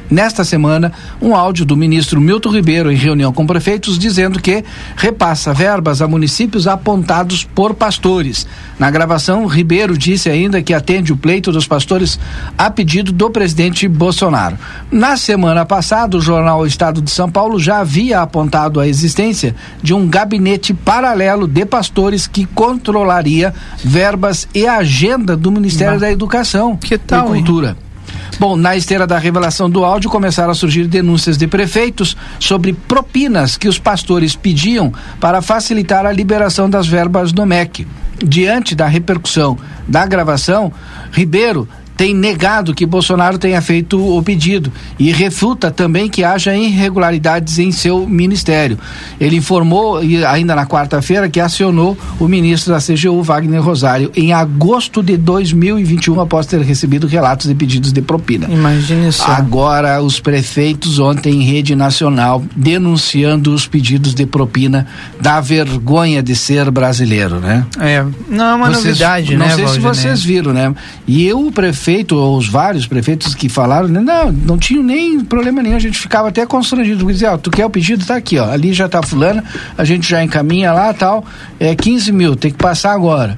nesta 0.09 0.43
semana 0.43 0.91
um 1.21 1.35
áudio 1.35 1.65
do 1.65 1.75
ministro 1.75 2.19
Milton 2.19 2.49
Ribeiro 2.49 2.91
em 2.91 2.95
reunião 2.95 3.33
com 3.33 3.45
prefeitos 3.45 3.97
dizendo 3.97 4.39
que 4.39 4.63
repassa 4.95 5.53
verbas 5.53 6.01
a 6.01 6.07
municípios 6.07 6.67
apontados 6.67 7.43
por 7.43 7.73
pastores. 7.73 8.47
Na 8.77 8.89
gravação, 8.89 9.45
Ribeiro 9.45 9.97
disse 9.97 10.29
ainda 10.29 10.61
que 10.61 10.73
atende 10.73 11.13
o 11.13 11.17
pleito 11.17 11.51
dos 11.51 11.67
pastores 11.67 12.19
a 12.57 12.69
pedido 12.69 13.11
do 13.11 13.29
presidente 13.29 13.87
Bolsonaro. 13.87 14.57
Na 14.91 15.17
semana 15.17 15.65
passada, 15.65 16.17
o 16.17 16.21
jornal 16.21 16.65
Estado 16.65 17.01
de 17.01 17.11
São 17.11 17.29
Paulo 17.29 17.59
já 17.59 17.79
havia 17.79 18.21
apontado 18.21 18.79
a 18.79 18.87
existência 18.87 19.55
de 19.81 19.93
um 19.93 20.07
gabinete 20.07 20.73
paralelo 20.73 21.47
de 21.47 21.65
pastores 21.65 22.27
que 22.27 22.45
controlaria 22.45 23.53
verbas 23.83 24.47
e 24.53 24.67
agenda 24.67 25.35
do 25.35 25.51
Ministério 25.51 25.99
da 25.99 26.11
Educação 26.11 26.75
que 26.75 26.97
tal, 26.97 27.27
e 27.27 27.39
Cultura. 27.39 27.69
Hein? 27.69 27.92
Bom, 28.39 28.55
na 28.55 28.75
esteira 28.75 29.05
da 29.05 29.17
revelação 29.17 29.69
do 29.69 29.85
áudio 29.85 30.09
começaram 30.09 30.51
a 30.51 30.55
surgir 30.55 30.87
denúncias 30.87 31.37
de 31.37 31.47
prefeitos 31.47 32.17
sobre 32.39 32.73
propinas 32.73 33.57
que 33.57 33.67
os 33.67 33.77
pastores 33.77 34.35
pediam 34.35 34.91
para 35.19 35.41
facilitar 35.41 36.05
a 36.05 36.11
liberação 36.11 36.69
das 36.69 36.87
verbas 36.87 37.31
do 37.31 37.45
MEC. 37.45 37.87
Diante 38.23 38.75
da 38.75 38.87
repercussão 38.87 39.57
da 39.87 40.05
gravação, 40.05 40.71
Ribeiro 41.11 41.67
tem 41.95 42.13
negado 42.13 42.73
que 42.73 42.85
Bolsonaro 42.85 43.37
tenha 43.37 43.61
feito 43.61 43.99
o 43.99 44.21
pedido 44.21 44.71
e 44.97 45.11
refuta 45.11 45.71
também 45.71 46.09
que 46.09 46.23
haja 46.23 46.55
irregularidades 46.55 47.59
em 47.59 47.71
seu 47.71 48.07
ministério. 48.07 48.77
Ele 49.19 49.37
informou, 49.37 49.99
ainda 50.27 50.55
na 50.55 50.65
quarta-feira, 50.65 51.29
que 51.29 51.39
acionou 51.39 51.97
o 52.19 52.27
ministro 52.27 52.73
da 52.73 52.79
CGU, 52.79 53.21
Wagner 53.21 53.61
Rosário, 53.61 54.11
em 54.15 54.33
agosto 54.33 55.01
de 55.01 55.17
2021, 55.17 56.19
após 56.19 56.45
ter 56.45 56.61
recebido 56.61 57.07
relatos 57.07 57.47
de 57.47 57.55
pedidos 57.55 57.93
de 57.93 58.01
propina. 58.01 58.47
Imagine 58.49 59.11
só. 59.11 59.31
Agora, 59.31 60.01
os 60.01 60.19
prefeitos, 60.19 60.99
ontem 60.99 61.41
em 61.41 61.43
rede 61.43 61.75
nacional, 61.75 62.43
denunciando 62.55 63.53
os 63.53 63.67
pedidos 63.67 64.13
de 64.13 64.25
propina, 64.25 64.87
da 65.21 65.39
vergonha 65.39 66.21
de 66.21 66.35
ser 66.35 66.69
brasileiro, 66.71 67.39
né? 67.39 67.65
É, 67.79 68.03
não 68.29 68.45
é 68.45 68.55
uma 68.55 68.67
vocês, 68.69 68.85
novidade, 68.85 69.31
não 69.33 69.39
né? 69.39 69.47
Não 69.47 69.55
sei 69.55 69.65
Valdinei? 69.65 69.93
se 69.93 70.01
vocês 70.01 70.23
viram, 70.23 70.53
né? 70.53 70.73
E 71.07 71.25
eu, 71.25 71.47
o 71.47 71.51
prefeito, 71.51 71.82
prefeito, 71.83 72.15
ou 72.15 72.37
os 72.37 72.47
vários 72.47 72.87
prefeitos 72.87 73.35
que 73.35 73.49
falaram, 73.49 73.89
né, 73.89 73.99
não, 73.99 74.31
não 74.31 74.57
tinha 74.57 74.81
nem 74.81 75.19
problema 75.19 75.61
nenhum, 75.61 75.75
a 75.75 75.79
gente 75.79 75.99
ficava 75.99 76.29
até 76.29 76.45
constrangido, 76.45 77.05
dizia, 77.05 77.33
ó, 77.33 77.37
tu 77.37 77.51
quer 77.51 77.65
o 77.65 77.69
pedido, 77.69 78.05
tá 78.05 78.15
aqui, 78.15 78.39
ó, 78.39 78.49
ali 78.49 78.71
já 78.71 78.87
tá 78.87 79.03
fulano, 79.03 79.43
a 79.77 79.83
gente 79.83 80.09
já 80.09 80.23
encaminha 80.23 80.71
lá 80.71 80.93
tal, 80.93 81.25
é 81.59 81.75
15 81.75 82.11
mil, 82.13 82.35
tem 82.37 82.51
que 82.51 82.57
passar 82.57 82.93
agora. 82.93 83.37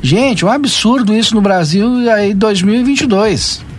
Gente, 0.00 0.44
um 0.44 0.48
absurdo 0.48 1.14
isso 1.14 1.34
no 1.34 1.40
Brasil 1.40 2.08
aí 2.10 2.32
2022. 2.32 3.69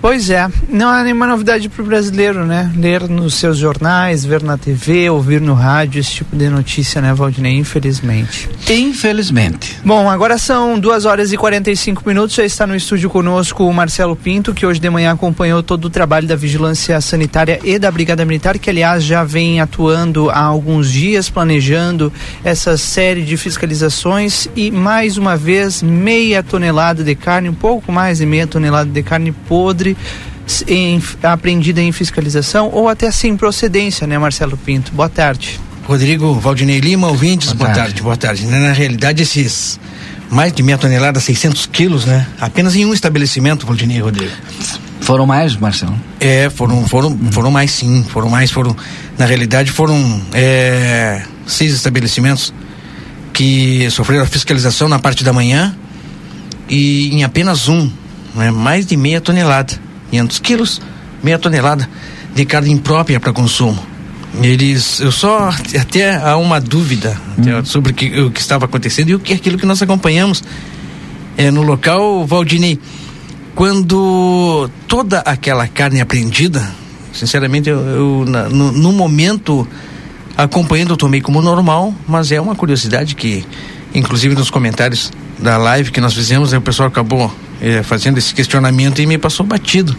Pois 0.00 0.30
é, 0.30 0.48
não 0.68 0.88
há 0.88 1.02
nenhuma 1.02 1.26
novidade 1.26 1.68
para 1.68 1.82
o 1.82 1.86
brasileiro, 1.86 2.44
né? 2.44 2.70
Ler 2.76 3.08
nos 3.08 3.34
seus 3.34 3.58
jornais, 3.58 4.24
ver 4.24 4.42
na 4.42 4.56
TV, 4.56 5.10
ouvir 5.10 5.40
no 5.40 5.54
rádio 5.54 6.00
esse 6.00 6.10
tipo 6.12 6.36
de 6.36 6.48
notícia, 6.48 7.00
né, 7.00 7.12
Valdinei? 7.12 7.56
Infelizmente. 7.56 8.48
Infelizmente. 8.68 9.78
Bom, 9.84 10.08
agora 10.08 10.38
são 10.38 10.78
duas 10.78 11.04
horas 11.04 11.32
e 11.32 11.36
45 11.36 12.02
minutos. 12.06 12.36
Já 12.36 12.44
está 12.44 12.66
no 12.66 12.74
estúdio 12.74 13.10
conosco 13.10 13.64
o 13.64 13.72
Marcelo 13.72 14.16
Pinto, 14.16 14.54
que 14.54 14.66
hoje 14.66 14.80
de 14.80 14.90
manhã 14.90 15.12
acompanhou 15.12 15.62
todo 15.62 15.86
o 15.86 15.90
trabalho 15.90 16.26
da 16.26 16.36
Vigilância 16.36 17.00
Sanitária 17.00 17.58
e 17.64 17.78
da 17.78 17.90
Brigada 17.90 18.24
Militar, 18.24 18.58
que 18.58 18.70
aliás 18.70 19.04
já 19.04 19.24
vem 19.24 19.60
atuando 19.60 20.30
há 20.30 20.40
alguns 20.40 20.90
dias, 20.90 21.30
planejando 21.30 22.12
essa 22.44 22.76
série 22.76 23.22
de 23.22 23.36
fiscalizações 23.36 24.48
e 24.56 24.70
mais 24.70 25.16
uma 25.16 25.36
vez 25.36 25.82
meia 25.82 26.42
tonelada 26.42 27.04
de 27.04 27.14
carne, 27.14 27.48
um 27.48 27.54
pouco 27.54 27.92
mais 27.92 28.18
de 28.18 28.26
meia 28.26 28.46
tonelada 28.46 28.90
de 28.90 29.02
carne 29.02 29.32
podre 29.32 29.85
em, 30.66 31.02
apreendida 31.22 31.80
em 31.80 31.92
fiscalização 31.92 32.70
ou 32.72 32.88
até 32.88 33.10
sem 33.10 33.36
procedência, 33.36 34.06
né, 34.06 34.18
Marcelo 34.18 34.56
Pinto? 34.56 34.92
Boa 34.92 35.08
tarde. 35.08 35.60
Rodrigo 35.86 36.34
Valdinei 36.34 36.80
Lima, 36.80 37.08
ouvintes, 37.08 37.52
boa, 37.52 37.58
boa 37.58 37.68
tarde. 37.68 37.80
tarde. 37.80 38.02
boa 38.02 38.16
tarde. 38.16 38.46
Na 38.46 38.72
realidade, 38.72 39.22
esses 39.22 39.78
mais 40.30 40.52
de 40.52 40.62
meia 40.62 40.76
tonelada, 40.76 41.20
600 41.20 41.66
quilos, 41.66 42.04
né? 42.04 42.26
Apenas 42.40 42.74
em 42.74 42.84
um 42.84 42.92
estabelecimento, 42.92 43.66
Valdinei 43.66 44.00
Rodrigo. 44.00 44.32
Foram 45.00 45.26
mais, 45.26 45.54
Marcelo? 45.56 45.94
É, 46.18 46.50
foram, 46.50 46.86
foram, 46.88 47.16
foram 47.30 47.50
mais 47.50 47.70
sim, 47.70 48.04
foram 48.08 48.28
mais, 48.28 48.50
foram, 48.50 48.76
na 49.16 49.24
realidade 49.24 49.70
foram 49.70 50.20
é, 50.32 51.22
seis 51.46 51.72
estabelecimentos 51.72 52.52
que 53.32 53.88
sofreram 53.90 54.24
a 54.24 54.26
fiscalização 54.26 54.88
na 54.88 54.98
parte 54.98 55.22
da 55.22 55.32
manhã 55.32 55.76
e 56.68 57.14
em 57.14 57.22
apenas 57.22 57.68
um 57.68 57.88
né, 58.36 58.50
mais 58.50 58.86
de 58.86 58.96
meia 58.96 59.20
tonelada, 59.20 59.72
500 60.10 60.38
quilos, 60.40 60.82
meia 61.22 61.38
tonelada 61.38 61.88
de 62.34 62.44
carne 62.44 62.70
imprópria 62.70 63.18
para 63.18 63.32
consumo. 63.32 63.78
Eles, 64.42 65.00
eu 65.00 65.10
só 65.10 65.48
até 65.80 66.16
há 66.16 66.36
uma 66.36 66.60
dúvida 66.60 67.18
hum. 67.38 67.64
sobre 67.64 67.92
o 67.92 67.94
que, 67.94 68.20
o 68.20 68.30
que 68.30 68.40
estava 68.40 68.66
acontecendo 68.66 69.08
e 69.08 69.14
o 69.14 69.18
que 69.18 69.32
aquilo 69.32 69.56
que 69.56 69.64
nós 69.64 69.80
acompanhamos 69.80 70.44
é, 71.36 71.50
no 71.50 71.62
local, 71.62 72.26
Valdinei. 72.26 72.78
Quando 73.54 74.70
toda 74.86 75.20
aquela 75.20 75.66
carne 75.66 76.02
apreendida, 76.02 76.62
sinceramente, 77.14 77.70
eu, 77.70 77.78
eu 77.78 78.24
na, 78.26 78.48
no, 78.50 78.70
no 78.72 78.92
momento 78.92 79.66
acompanhando 80.36 80.90
eu 80.90 80.96
tomei 80.96 81.22
como 81.22 81.40
normal, 81.40 81.94
mas 82.06 82.30
é 82.30 82.38
uma 82.38 82.54
curiosidade 82.54 83.14
que, 83.14 83.46
inclusive 83.94 84.34
nos 84.34 84.50
comentários 84.50 85.10
da 85.38 85.56
live 85.56 85.90
que 85.90 86.00
nós 86.00 86.12
fizemos, 86.12 86.52
o 86.52 86.60
pessoal 86.60 86.88
acabou 86.88 87.32
é, 87.66 87.82
fazendo 87.82 88.18
esse 88.18 88.32
questionamento 88.32 89.02
e 89.02 89.06
me 89.06 89.18
passou 89.18 89.44
batido. 89.44 89.96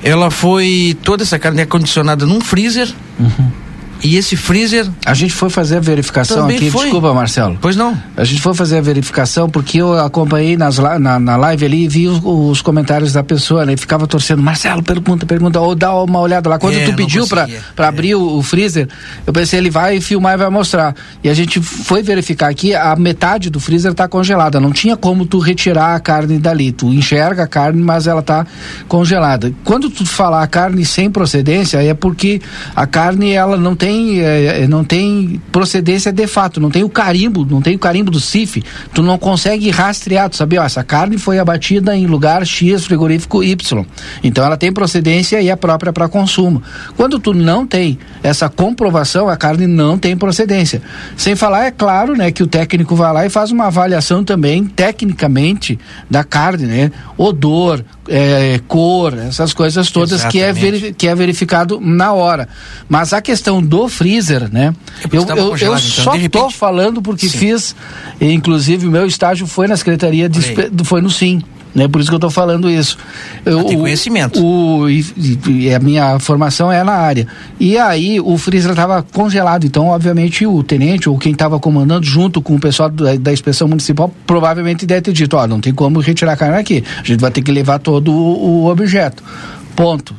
Ela 0.00 0.30
foi 0.30 0.96
toda 1.02 1.24
essa 1.24 1.36
carne 1.36 1.62
acondicionada 1.62 2.24
num 2.24 2.40
freezer. 2.40 2.88
Uhum 3.18 3.67
e 4.02 4.16
esse 4.16 4.36
freezer. 4.36 4.86
A 5.04 5.14
gente 5.14 5.32
foi 5.32 5.50
fazer 5.50 5.76
a 5.76 5.80
verificação 5.80 6.46
aqui, 6.46 6.70
foi. 6.70 6.84
desculpa, 6.84 7.12
Marcelo. 7.12 7.58
Pois 7.60 7.76
não. 7.76 7.96
A 8.16 8.24
gente 8.24 8.40
foi 8.40 8.54
fazer 8.54 8.78
a 8.78 8.80
verificação 8.80 9.48
porque 9.48 9.78
eu 9.78 9.98
acompanhei 9.98 10.56
nas, 10.56 10.78
na, 10.78 11.18
na 11.18 11.36
live 11.36 11.64
ali 11.64 11.84
e 11.84 11.88
vi 11.88 12.08
os, 12.08 12.20
os, 12.22 12.62
comentários 12.62 13.12
da 13.12 13.22
pessoa, 13.22 13.64
né? 13.64 13.72
E 13.72 13.76
ficava 13.76 14.06
torcendo, 14.06 14.42
Marcelo, 14.42 14.82
pergunta, 14.82 15.26
pergunta, 15.26 15.60
ou 15.60 15.74
dá 15.74 15.94
uma 15.94 16.20
olhada 16.20 16.48
lá. 16.48 16.58
Quando 16.58 16.76
é, 16.76 16.84
tu 16.84 16.94
pediu 16.94 17.26
para 17.26 17.48
é. 17.48 17.84
abrir 17.84 18.14
o, 18.14 18.38
o, 18.38 18.42
freezer, 18.42 18.88
eu 19.26 19.32
pensei, 19.32 19.58
ele 19.58 19.70
vai 19.70 20.00
filmar 20.00 20.34
e 20.34 20.36
vai 20.36 20.50
mostrar. 20.50 20.94
E 21.22 21.28
a 21.28 21.34
gente 21.34 21.60
foi 21.60 22.02
verificar 22.02 22.48
aqui, 22.48 22.74
a 22.74 22.94
metade 22.96 23.50
do 23.50 23.58
freezer 23.58 23.92
está 23.92 24.06
congelada. 24.06 24.60
Não 24.60 24.72
tinha 24.72 24.96
como 24.96 25.26
tu 25.26 25.38
retirar 25.38 25.94
a 25.94 26.00
carne 26.00 26.38
dali. 26.38 26.72
Tu 26.72 26.86
enxerga 26.86 27.44
a 27.44 27.46
carne, 27.46 27.82
mas 27.82 28.06
ela 28.06 28.20
está 28.20 28.46
congelada. 28.86 29.52
Quando 29.64 29.90
tu 29.90 30.06
falar 30.06 30.46
carne 30.46 30.84
sem 30.84 31.10
procedência, 31.10 31.82
é 31.82 31.94
porque 31.94 32.40
a 32.74 32.86
carne 32.86 33.32
ela 33.32 33.56
não 33.56 33.74
tem 33.74 33.87
tem, 33.88 34.20
é, 34.20 34.68
não 34.68 34.84
tem 34.84 35.40
procedência 35.50 36.12
de 36.12 36.26
fato, 36.26 36.60
não 36.60 36.70
tem 36.70 36.84
o 36.84 36.90
carimbo, 36.90 37.46
não 37.46 37.62
tem 37.62 37.74
o 37.74 37.78
carimbo 37.78 38.10
do 38.10 38.20
CIF, 38.20 38.62
tu 38.92 39.02
não 39.02 39.16
consegue 39.16 39.70
rastrear, 39.70 40.28
tu 40.28 40.36
sabe, 40.36 40.58
ó, 40.58 40.64
essa 40.64 40.84
carne 40.84 41.16
foi 41.16 41.38
abatida 41.38 41.96
em 41.96 42.06
lugar 42.06 42.46
X 42.46 42.84
frigorífico 42.84 43.42
Y. 43.42 43.86
Então 44.22 44.44
ela 44.44 44.58
tem 44.58 44.70
procedência 44.70 45.40
e 45.40 45.48
é 45.48 45.56
própria 45.56 45.90
para 45.90 46.06
consumo. 46.06 46.62
Quando 46.98 47.18
tu 47.18 47.32
não 47.32 47.66
tem 47.66 47.98
essa 48.22 48.50
comprovação, 48.50 49.26
a 49.26 49.38
carne 49.38 49.66
não 49.66 49.96
tem 49.96 50.14
procedência. 50.14 50.82
Sem 51.16 51.34
falar, 51.34 51.64
é 51.64 51.70
claro, 51.70 52.14
né, 52.14 52.30
que 52.30 52.42
o 52.42 52.46
técnico 52.46 52.94
vai 52.94 53.10
lá 53.10 53.24
e 53.24 53.30
faz 53.30 53.50
uma 53.50 53.68
avaliação 53.68 54.22
também, 54.22 54.66
tecnicamente, 54.66 55.78
da 56.10 56.22
carne, 56.22 56.66
né? 56.66 56.92
Odor, 57.16 57.82
é, 58.08 58.60
cor, 58.66 59.16
essas 59.18 59.52
coisas 59.52 59.90
todas 59.90 60.24
que 60.24 60.40
é, 60.40 60.52
que 60.96 61.06
é 61.06 61.14
verificado 61.14 61.80
na 61.80 62.12
hora. 62.12 62.48
Mas 62.88 63.12
a 63.12 63.20
questão 63.20 63.62
do 63.62 63.88
freezer, 63.88 64.52
né? 64.52 64.74
É 65.02 65.16
eu, 65.16 65.22
eu, 65.22 65.36
eu 65.36 65.54
então, 65.56 65.78
só 65.78 66.12
repente... 66.12 66.30
tô 66.30 66.50
falando 66.50 67.02
porque 67.02 67.28
Sim. 67.28 67.38
fiz, 67.38 67.76
inclusive 68.20 68.86
o 68.86 68.90
meu 68.90 69.06
estágio 69.06 69.46
foi 69.46 69.66
na 69.66 69.76
Secretaria 69.76 70.28
de, 70.28 70.40
foi 70.84 71.00
no 71.00 71.10
Sim 71.10 71.42
né? 71.74 71.88
Por 71.88 72.00
isso 72.00 72.10
que 72.10 72.14
eu 72.14 72.18
estou 72.18 72.30
falando 72.30 72.70
isso. 72.70 72.98
Eu, 73.44 73.64
tem 73.64 73.78
conhecimento. 73.78 74.44
O, 74.44 74.88
e, 74.88 75.04
e, 75.48 75.74
a 75.74 75.78
minha 75.78 76.18
formação 76.18 76.70
é 76.70 76.82
na 76.82 76.92
área. 76.92 77.26
E 77.58 77.78
aí 77.78 78.20
o 78.20 78.36
freezer 78.38 78.70
estava 78.70 79.02
congelado, 79.02 79.64
então 79.64 79.88
obviamente 79.88 80.46
o 80.46 80.62
tenente 80.62 81.08
ou 81.08 81.18
quem 81.18 81.32
estava 81.32 81.58
comandando 81.58 82.06
junto 82.06 82.40
com 82.40 82.54
o 82.56 82.60
pessoal 82.60 82.90
da, 82.90 83.16
da 83.16 83.32
inspeção 83.32 83.68
municipal 83.68 84.12
provavelmente 84.26 84.86
deve 84.86 85.02
ter 85.02 85.12
dito, 85.12 85.36
ó, 85.36 85.46
não 85.46 85.60
tem 85.60 85.72
como 85.72 86.00
retirar 86.00 86.32
a 86.32 86.36
carne 86.36 86.58
aqui, 86.58 86.84
a 87.00 87.04
gente 87.04 87.20
vai 87.20 87.30
ter 87.30 87.42
que 87.42 87.52
levar 87.52 87.78
todo 87.78 88.12
o, 88.12 88.64
o 88.64 88.66
objeto. 88.70 89.22
Ponto 89.76 90.14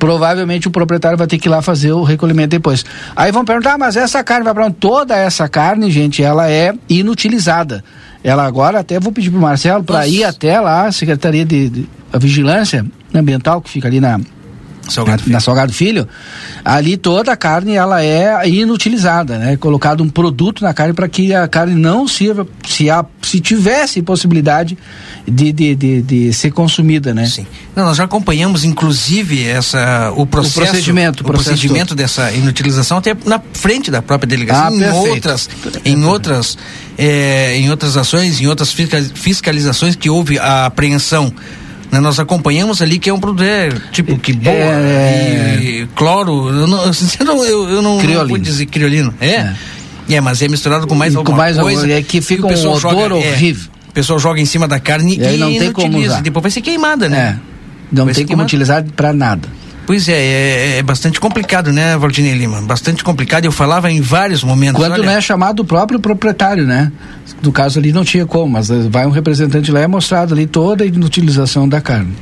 provavelmente 0.00 0.66
o 0.66 0.70
proprietário 0.70 1.18
vai 1.18 1.26
ter 1.26 1.38
que 1.38 1.46
ir 1.46 1.50
lá 1.50 1.60
fazer 1.60 1.92
o 1.92 2.02
recolhimento 2.02 2.48
depois. 2.48 2.84
Aí 3.14 3.30
vão 3.30 3.44
perguntar, 3.44 3.74
ah, 3.74 3.78
mas 3.78 3.96
essa 3.96 4.24
carne 4.24 4.44
vai 4.44 4.54
para 4.54 4.64
onde? 4.64 4.76
Toda 4.76 5.14
essa 5.14 5.46
carne, 5.46 5.90
gente, 5.90 6.22
ela 6.22 6.50
é 6.50 6.72
inutilizada. 6.88 7.84
Ela 8.22 8.44
agora 8.44 8.80
até 8.80 9.00
vou 9.00 9.12
pedir 9.12 9.30
para 9.30 9.38
o 9.38 9.42
Marcelo 9.42 9.82
para 9.82 10.06
ir 10.06 10.24
até 10.24 10.60
lá, 10.60 10.86
a 10.86 10.92
Secretaria 10.92 11.44
de, 11.44 11.68
de 11.68 11.88
a 12.12 12.18
Vigilância 12.18 12.84
Ambiental, 13.14 13.60
que 13.60 13.70
fica 13.70 13.88
ali 13.88 14.00
na 14.00 14.20
Salgado 14.90 15.22
na, 15.26 15.32
na, 15.32 15.40
Salgado 15.40 15.72
Filho, 15.72 16.06
ali 16.64 16.96
toda 16.96 17.32
a 17.32 17.36
carne 17.36 17.74
ela 17.74 18.02
é 18.02 18.48
inutilizada, 18.48 19.38
né? 19.38 19.56
Colocado 19.56 20.02
um 20.02 20.08
produto 20.08 20.62
na 20.62 20.74
carne 20.74 20.92
para 20.92 21.08
que 21.08 21.34
a 21.34 21.46
carne 21.48 21.74
não 21.74 22.06
sirva, 22.06 22.46
se, 22.66 22.90
a, 22.90 23.04
se 23.22 23.40
tivesse 23.40 24.02
possibilidade 24.02 24.76
de, 25.26 25.52
de, 25.52 25.74
de, 25.74 26.02
de, 26.02 26.32
ser 26.32 26.50
consumida, 26.50 27.14
né? 27.14 27.26
Sim. 27.26 27.46
Não, 27.74 27.84
nós 27.84 27.96
já 27.96 28.04
acompanhamos, 28.04 28.64
inclusive, 28.64 29.46
essa, 29.46 30.12
o 30.16 30.26
processo, 30.26 30.60
o 30.60 30.64
procedimento, 30.64 31.22
o 31.22 31.26
procedimento 31.26 31.94
dessa 31.94 32.32
inutilização 32.32 32.98
até 32.98 33.16
na 33.24 33.40
frente 33.52 33.90
da 33.90 34.02
própria 34.02 34.28
delegacia, 34.28 34.66
ah, 34.66 34.74
em 34.74 34.78
perfeito. 34.78 35.28
outras, 35.28 35.50
em 35.84 36.04
outras, 36.04 36.58
é, 36.98 37.56
em 37.56 37.70
outras 37.70 37.96
ações, 37.96 38.40
em 38.40 38.46
outras 38.46 38.74
fiscalizações 39.14 39.94
que 39.94 40.10
houve 40.10 40.38
a 40.38 40.66
apreensão 40.66 41.32
né, 41.90 42.00
nós 42.00 42.18
acompanhamos 42.18 42.80
ali 42.80 42.98
que 42.98 43.10
é 43.10 43.14
um 43.14 43.20
produto 43.20 43.42
é, 43.42 43.70
tipo 43.92 44.18
que 44.18 44.32
boa 44.32 44.54
é... 44.54 45.58
e 45.60 45.86
cloro 45.94 46.48
eu 46.48 46.66
não, 46.66 46.84
eu, 47.44 47.68
eu 47.68 47.82
não, 47.82 47.98
criolino. 47.98 48.20
não 48.20 48.28
vou 48.28 48.38
dizer 48.38 48.66
criolino 48.66 49.14
é? 49.20 49.26
é 49.26 49.54
é 50.10 50.20
mas 50.20 50.42
é 50.42 50.48
misturado 50.48 50.86
com 50.86 50.94
mais 50.94 51.14
alguma 51.14 51.36
com 51.36 51.40
mais 51.40 51.56
coisa 51.58 51.90
é 51.90 52.02
que 52.02 52.20
fica 52.20 52.46
um 52.46 52.50
odor 52.50 52.80
joga, 52.80 53.00
é, 53.00 53.32
horrível 53.32 53.70
o 53.88 53.92
pessoal 53.92 54.18
joga 54.18 54.40
em 54.40 54.46
cima 54.46 54.68
da 54.68 54.78
carne 54.78 55.16
e, 55.16 55.34
e 55.34 55.36
não 55.36 55.48
tem 55.48 55.72
como 55.72 55.98
usar. 55.98 56.20
depois 56.20 56.42
vai 56.42 56.50
ser 56.50 56.60
queimada 56.60 57.08
né 57.08 57.38
é. 57.38 57.96
não 57.96 58.04
vai 58.04 58.14
tem 58.14 58.26
como 58.26 58.42
utilizar 58.42 58.84
para 58.96 59.12
nada 59.12 59.48
Pois 59.90 60.08
é, 60.08 60.12
é, 60.12 60.78
é, 60.78 60.82
bastante 60.84 61.18
complicado, 61.18 61.72
né, 61.72 61.98
Valdinei 61.98 62.32
Lima? 62.32 62.62
Bastante 62.62 63.02
complicado. 63.02 63.44
Eu 63.44 63.50
falava 63.50 63.90
em 63.90 64.00
vários 64.00 64.44
momentos. 64.44 64.80
Quando 64.80 64.92
olha... 64.92 65.02
não 65.02 65.10
é 65.10 65.20
chamado 65.20 65.64
o 65.64 65.64
próprio 65.64 65.98
proprietário, 65.98 66.64
né? 66.64 66.92
No 67.42 67.50
caso 67.50 67.80
ali 67.80 67.90
não 67.90 68.04
tinha 68.04 68.24
como, 68.24 68.52
mas 68.52 68.70
eh, 68.70 68.86
vai 68.88 69.04
um 69.04 69.10
representante 69.10 69.72
lá 69.72 69.80
e 69.80 69.82
é 69.82 69.86
mostrado 69.88 70.32
ali 70.32 70.46
toda 70.46 70.84
a 70.84 70.86
inutilização 70.86 71.68
da 71.68 71.80
carne. 71.80 72.12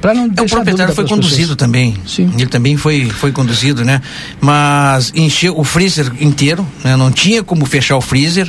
Para 0.00 0.14
não 0.14 0.26
é, 0.26 0.40
o 0.40 0.48
proprietário 0.48 0.94
foi 0.94 1.04
conduzido 1.04 1.36
pessoas. 1.36 1.56
também. 1.56 1.96
Sim. 2.06 2.30
Ele 2.32 2.46
também 2.46 2.76
foi, 2.76 3.10
foi 3.10 3.32
conduzido, 3.32 3.84
né? 3.84 4.00
Mas 4.40 5.12
encheu 5.12 5.58
o 5.58 5.64
freezer 5.64 6.12
inteiro, 6.20 6.64
né? 6.84 6.94
Não 6.94 7.10
tinha 7.10 7.42
como 7.42 7.66
fechar 7.66 7.96
o 7.96 8.00
freezer 8.00 8.48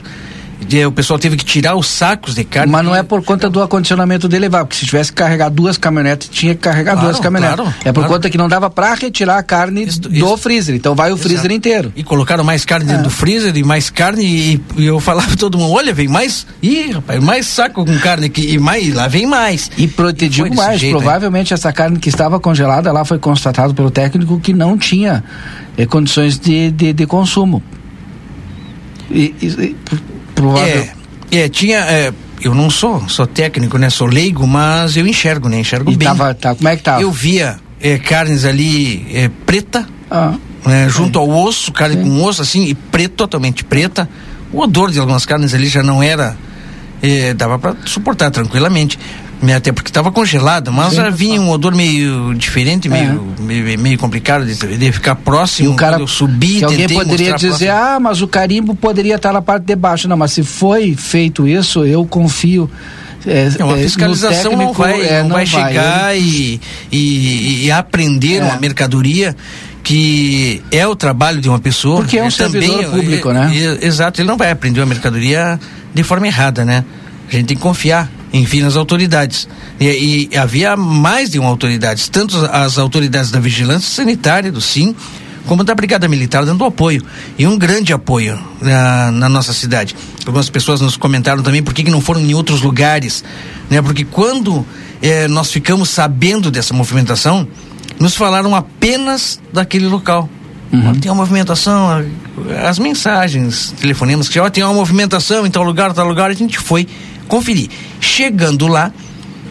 o 0.86 0.92
pessoal 0.92 1.20
teve 1.20 1.38
que 1.38 1.46
tirar 1.46 1.76
os 1.76 1.88
sacos 1.88 2.36
de 2.36 2.44
carne. 2.44 2.72
Mas 2.72 2.84
não 2.84 2.96
é 2.96 3.04
por 3.04 3.24
conta 3.24 3.50
do 3.50 3.62
acondicionamento 3.62 4.28
dele 4.28 4.48
levar, 4.48 4.66
porque 4.66 4.80
se 4.80 4.86
tivesse 4.86 5.12
que 5.12 5.18
carregar 5.18 5.50
duas 5.50 5.78
caminhonetes, 5.78 6.30
tinha 6.30 6.56
que 6.56 6.62
carregar 6.62 6.94
claro, 6.94 7.08
duas 7.08 7.20
caminhonetes. 7.20 7.56
Claro, 7.58 7.76
é 7.86 7.92
por 7.92 8.02
claro. 8.02 8.14
conta 8.14 8.30
que 8.30 8.38
não 8.38 8.50
dava 8.50 8.70
para 8.70 8.94
retirar 8.96 9.38
a 9.38 9.44
carne 9.44 9.84
isso, 9.84 10.02
do 10.02 10.14
isso. 10.14 10.38
freezer. 10.38 10.76
Então 10.76 10.96
vai 10.96 11.12
o 11.12 11.14
Exato. 11.14 11.30
freezer 11.30 11.52
inteiro. 11.52 11.94
E 11.96 12.04
colocaram 12.04 12.44
mais 12.44 12.66
carne 12.66 12.86
dentro 12.86 13.02
é. 13.02 13.04
do 13.04 13.10
freezer 13.10 13.56
e 13.56 13.64
mais 13.64 13.90
carne 13.90 14.24
e, 14.26 14.62
e 14.78 14.86
eu 14.86 15.00
falava 15.00 15.28
para 15.28 15.38
todo 15.38 15.58
mundo, 15.58 15.74
olha, 15.74 15.94
vem 15.94 16.08
mais, 16.08 16.48
ih, 16.62 16.92
rapaz, 16.92 17.24
mais 17.24 17.48
saco 17.48 17.86
com 17.86 18.00
carne 18.00 18.26
aqui 18.26 18.54
e 18.54 18.58
mais, 18.58 18.94
lá 18.94 19.08
vem 19.08 19.26
mais. 19.26 19.70
E, 19.78 19.88
pro, 19.88 20.12
te 20.12 20.28
digo 20.28 20.54
mais, 20.56 20.80
jeito, 20.80 20.98
provavelmente 20.98 21.54
essa 21.54 21.72
carne 21.72 22.00
que 22.00 22.10
estava 22.10 22.40
congelada 22.40 22.92
lá 22.92 23.06
foi 23.06 23.20
constatado 23.20 23.74
pelo 23.74 23.92
técnico 23.92 24.40
que 24.40 24.54
não 24.54 24.78
tinha 24.78 25.24
eh, 25.78 25.86
condições 25.86 26.40
de, 26.40 26.72
de, 26.72 26.94
de 26.94 27.06
consumo. 27.06 27.62
E, 29.10 29.34
e, 29.42 29.76
provável. 30.42 30.88
É, 31.32 31.40
é 31.40 31.50
tinha. 31.50 31.80
É, 31.80 32.14
eu 32.42 32.54
não 32.54 32.70
sou, 32.70 33.08
sou 33.10 33.26
técnico, 33.26 33.78
né? 33.78 33.90
Sou 33.90 34.08
leigo, 34.08 34.46
mas 34.46 34.96
eu 34.96 35.08
enxergo, 35.08 35.50
né? 35.50 35.60
Enxergo 35.60 35.92
e 35.92 35.96
bem. 35.96 36.08
Tava, 36.08 36.34
tá, 36.34 36.56
como 36.56 36.68
é 36.68 36.76
que 36.76 36.84
tava? 36.84 37.02
Eu 37.02 37.12
via 37.12 37.58
é, 37.82 37.98
carnes 37.98 38.46
ali 38.46 39.06
é, 39.14 39.30
preta, 39.46 39.88
ah, 40.10 40.34
né? 40.66 40.88
junto 40.90 41.20
ao 41.20 41.30
osso, 41.30 41.72
carne 41.72 41.96
sim. 41.96 42.04
com 42.04 42.24
osso 42.24 42.42
assim, 42.42 42.66
e 42.66 42.76
preto, 42.76 43.16
totalmente 43.16 43.64
preta. 43.64 44.08
O 44.52 44.62
odor 44.62 44.92
de 44.92 45.00
algumas 45.00 45.26
carnes 45.26 45.54
ali 45.54 45.68
já 45.68 45.84
não 45.84 46.02
era. 46.02 46.38
É, 47.02 47.34
dava 47.34 47.60
para 47.60 47.76
suportar 47.86 48.32
tranquilamente. 48.32 48.98
Até 49.56 49.72
porque 49.72 49.90
estava 49.90 50.12
congelado, 50.12 50.72
mas 50.72 50.96
já 50.96 51.10
vinha 51.10 51.40
um 51.40 51.50
odor 51.52 51.76
meio 51.76 52.34
diferente, 52.34 52.90
meio, 52.90 53.36
é. 53.38 53.42
meio, 53.42 53.80
meio, 53.80 53.98
complicado 53.98 54.46
de, 54.46 54.56
de, 54.56 54.92
ficar 54.92 55.16
próximo. 55.16 55.70
E 55.70 55.74
o 55.74 55.76
cara 55.76 56.00
eu 56.00 56.08
subi, 56.08 56.64
alguém 56.64 56.90
poderia 56.90 57.36
dizer, 57.36 57.70
ah, 57.70 58.00
mas 58.02 58.22
o 58.22 58.28
carimbo 58.28 58.74
poderia 58.74 59.16
estar 59.16 59.32
na 59.32 59.42
parte 59.42 59.64
de 59.64 59.76
baixo. 59.76 60.08
Não, 60.08 60.18
mas 60.18 60.32
se 60.32 60.44
foi 60.44 60.96
feito 60.96 61.48
isso, 61.48 61.86
eu 61.86 62.04
confio. 62.06 62.70
É, 63.26 63.50
é, 63.60 63.64
uma 63.64 63.78
fiscalização 63.78 64.52
técnico, 64.52 64.64
não 64.64 64.74
vai, 64.74 65.02
é, 65.02 65.22
não, 65.22 65.30
não 65.30 65.36
vai, 65.36 65.46
chegar 65.46 66.18
e, 66.18 66.62
e, 66.92 67.66
e, 67.66 67.72
aprender 67.72 68.42
uma 68.42 68.56
é. 68.56 68.60
mercadoria 68.60 69.36
que 69.84 70.62
é 70.72 70.88
o 70.88 70.96
trabalho 70.96 71.42
de 71.42 71.50
uma 71.50 71.60
pessoa. 71.60 72.02
Porque 72.02 72.18
é 72.18 72.24
um 72.24 72.32
servidor 72.32 72.84
também, 72.84 72.90
público, 72.90 73.32
né? 73.32 73.52
exato, 73.82 74.22
ele 74.22 74.28
não 74.28 74.38
vai 74.38 74.52
aprender 74.52 74.80
uma 74.80 74.86
mercadoria 74.88 75.60
de 75.94 76.04
forma 76.04 76.28
errada, 76.28 76.64
né? 76.64 76.84
A 77.30 77.36
gente 77.36 77.48
tem 77.48 77.58
que 77.58 77.64
confiar 77.64 78.10
enfim, 78.34 78.62
nas 78.62 78.76
autoridades. 78.76 79.48
E, 79.80 80.30
e, 80.32 80.38
havia 80.38 80.76
mais 80.76 81.30
de 81.30 81.40
uma 81.40 81.50
autoridade, 81.50 82.10
tanto 82.10 82.38
as 82.52 82.78
autoridades 82.78 83.32
da 83.32 83.40
vigilância 83.40 83.90
sanitária, 83.90 84.52
do 84.52 84.62
SIM, 84.62 84.96
como 85.46 85.64
da 85.64 85.74
Brigada 85.74 86.08
Militar, 86.08 86.46
dando 86.46 86.66
apoio. 86.66 87.02
E 87.38 87.48
um 87.48 87.58
grande 87.58 87.94
apoio 87.94 88.38
na, 88.62 89.12
na 89.12 89.30
nossa 89.30 89.54
cidade. 89.54 89.96
Algumas 90.26 90.50
pessoas 90.50 90.82
nos 90.82 90.98
comentaram 90.98 91.42
também 91.42 91.64
por 91.64 91.74
que, 91.74 91.84
que 91.84 91.92
não 91.92 92.02
foram 92.02 92.22
em 92.22 92.34
outros 92.34 92.62
lugares. 92.62 93.24
Né? 93.70 93.82
Porque 93.82 94.04
quando 94.04 94.66
eh, 95.02 95.28
nós 95.28 95.52
ficamos 95.52 95.90
sabendo 95.90 96.52
dessa 96.52 96.74
movimentação, 96.74 97.48
nos 98.00 98.16
falaram 98.16 98.54
apenas 98.56 99.40
daquele 99.54 99.88
local. 99.88 100.30
Uhum. 100.72 100.96
Tem 100.96 101.10
uma 101.10 101.22
movimentação, 101.22 102.06
as 102.68 102.78
mensagens, 102.78 103.74
telefonemas 103.80 104.28
que 104.28 104.36
já 104.36 104.50
tem 104.50 104.64
uma 104.64 104.74
movimentação 104.74 105.46
em 105.46 105.50
tal 105.50 105.64
lugar, 105.64 105.94
tal 105.94 106.08
lugar, 106.08 106.30
a 106.30 106.34
gente 106.34 106.60
foi 106.60 106.88
conferir. 107.28 107.70
Chegando 108.00 108.68
lá, 108.68 108.92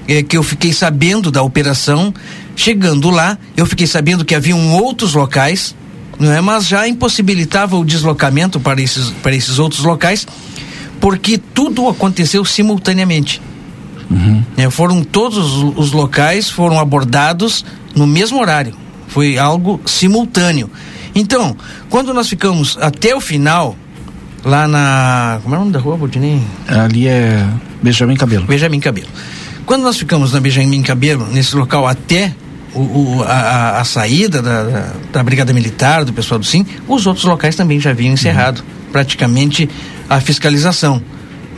é, 0.08 0.22
que 0.22 0.36
eu 0.36 0.42
fiquei 0.42 0.72
sabendo 0.72 1.30
da 1.30 1.42
operação, 1.42 2.12
chegando 2.54 3.10
lá, 3.10 3.38
eu 3.56 3.66
fiquei 3.66 3.86
sabendo 3.86 4.24
que 4.24 4.34
haviam 4.34 4.72
outros 4.74 5.14
locais, 5.14 5.74
não 6.18 6.32
é? 6.32 6.40
Mas 6.40 6.66
já 6.66 6.86
impossibilitava 6.88 7.76
o 7.76 7.84
deslocamento 7.84 8.58
para 8.58 8.80
esses, 8.80 9.10
para 9.22 9.34
esses 9.34 9.58
outros 9.58 9.82
locais, 9.82 10.26
porque 11.00 11.38
tudo 11.38 11.88
aconteceu 11.88 12.44
simultaneamente. 12.44 13.40
Uhum. 14.10 14.42
É, 14.56 14.70
foram 14.70 15.02
todos 15.02 15.36
os, 15.36 15.76
os 15.76 15.92
locais 15.92 16.48
foram 16.48 16.78
abordados 16.78 17.64
no 17.94 18.06
mesmo 18.06 18.40
horário. 18.40 18.74
Foi 19.08 19.38
algo 19.38 19.80
simultâneo. 19.84 20.70
Então, 21.14 21.56
quando 21.88 22.12
nós 22.12 22.28
ficamos 22.28 22.76
até 22.78 23.14
o 23.14 23.20
final, 23.20 23.76
lá 24.46 24.68
na. 24.68 25.40
Como 25.42 25.54
é 25.54 25.58
o 25.58 25.60
nome 25.60 25.72
da 25.72 25.80
rua, 25.80 25.96
Bordinei? 25.96 26.40
Ali 26.68 27.08
é 27.08 27.44
Benjamin 27.82 28.14
Cabelo. 28.14 28.46
Benjamin 28.46 28.78
Cabelo. 28.80 29.08
Quando 29.66 29.82
nós 29.82 29.98
ficamos 29.98 30.32
na 30.32 30.40
Benjamin 30.40 30.82
Cabelo, 30.82 31.26
nesse 31.26 31.56
local 31.56 31.86
até 31.86 32.32
o, 32.72 32.80
o 32.80 33.24
a, 33.24 33.80
a, 33.80 33.84
saída 33.84 34.40
da, 34.40 34.62
da, 34.62 34.92
da, 35.12 35.22
Brigada 35.24 35.52
Militar, 35.52 36.04
do 36.04 36.12
pessoal 36.12 36.38
do 36.38 36.46
SIM, 36.46 36.64
os 36.86 37.06
outros 37.06 37.24
locais 37.24 37.56
também 37.56 37.80
já 37.80 37.90
haviam 37.90 38.14
encerrado 38.14 38.60
uhum. 38.60 38.92
praticamente 38.92 39.68
a 40.08 40.20
fiscalização. 40.20 41.02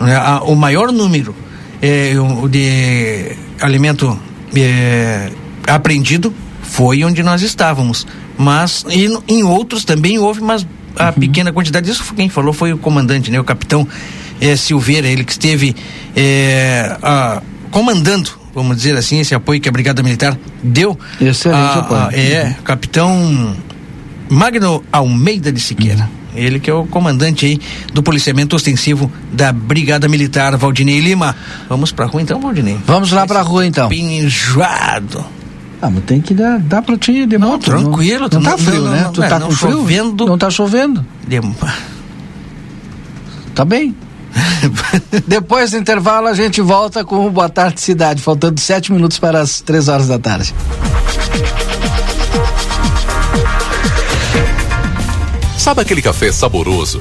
Né? 0.00 0.18
O 0.44 0.54
maior 0.54 0.90
número 0.90 1.34
é, 1.82 2.14
de 2.48 3.36
alimento 3.60 4.18
é, 4.56 5.30
apreendido 5.66 6.32
foi 6.62 7.04
onde 7.04 7.22
nós 7.22 7.42
estávamos. 7.42 8.06
Mas 8.38 8.86
e, 8.88 9.08
em 9.28 9.42
outros 9.42 9.84
também 9.84 10.18
houve, 10.18 10.40
mas 10.40 10.66
a 10.98 11.06
uhum. 11.06 11.12
pequena 11.12 11.52
quantidade. 11.52 11.90
Isso 11.90 12.14
quem 12.14 12.28
falou 12.28 12.52
foi 12.52 12.72
o 12.72 12.78
comandante, 12.78 13.30
né? 13.30 13.38
O 13.38 13.44
capitão 13.44 13.86
é, 14.40 14.56
Silveira, 14.56 15.06
ele 15.06 15.24
que 15.24 15.32
esteve 15.32 15.74
é, 16.16 16.96
a, 17.02 17.42
comandando, 17.70 18.30
vamos 18.54 18.76
dizer 18.76 18.96
assim, 18.96 19.20
esse 19.20 19.34
apoio 19.34 19.60
que 19.60 19.68
a 19.68 19.72
Brigada 19.72 20.02
Militar 20.02 20.36
deu. 20.62 20.98
Excelente 21.20 21.58
a, 21.58 21.74
apoio. 21.80 22.00
A, 22.00 22.12
é, 22.14 22.56
capitão 22.64 23.56
Magno 24.28 24.84
Almeida 24.92 25.52
de 25.52 25.60
Siqueira. 25.60 26.02
Uhum. 26.02 26.18
Ele 26.34 26.60
que 26.60 26.70
é 26.70 26.74
o 26.74 26.86
comandante 26.86 27.46
aí 27.46 27.58
do 27.92 28.02
policiamento 28.02 28.54
ostensivo 28.54 29.10
da 29.32 29.52
Brigada 29.52 30.08
Militar, 30.08 30.56
Valdinei 30.56 31.00
Lima. 31.00 31.34
Vamos 31.68 31.90
pra 31.90 32.06
rua 32.06 32.22
então, 32.22 32.40
Valdinei? 32.40 32.78
Vamos 32.86 33.10
lá 33.10 33.26
pra 33.26 33.42
rua 33.42 33.66
então. 33.66 33.88
Pinjoado. 33.88 35.24
Ah, 35.80 35.90
mas 35.90 36.04
tem 36.04 36.20
que 36.20 36.34
dar, 36.34 36.58
dar 36.58 36.82
pra 36.82 36.96
ti 36.96 37.24
de 37.24 37.38
não, 37.38 37.50
moto. 37.50 37.64
Tranquilo, 37.64 38.28
não, 38.30 38.40
não 38.40 38.50
tá 38.50 38.58
frio, 38.58 38.82
não, 38.82 38.90
né? 38.90 39.02
Não, 39.04 39.12
tu 39.12 39.20
tá 39.20 39.40
com 39.40 39.50
frio? 39.50 39.72
Chovendo. 39.72 40.26
Não 40.26 40.38
tá 40.38 40.50
chovendo. 40.50 41.06
De... 41.26 41.40
Tá 43.54 43.64
bem. 43.64 43.92
Depois 45.26 45.72
do 45.72 45.78
intervalo 45.78 46.28
a 46.28 46.34
gente 46.34 46.60
volta 46.60 47.04
com 47.04 47.26
o 47.26 47.30
Boa 47.30 47.48
Tarde 47.48 47.80
Cidade, 47.80 48.22
faltando 48.22 48.60
sete 48.60 48.92
minutos 48.92 49.18
para 49.18 49.40
as 49.40 49.60
três 49.60 49.88
horas 49.88 50.06
da 50.06 50.16
tarde. 50.16 50.54
Sabe 55.56 55.80
aquele 55.80 56.00
café 56.00 56.30
saboroso 56.30 57.00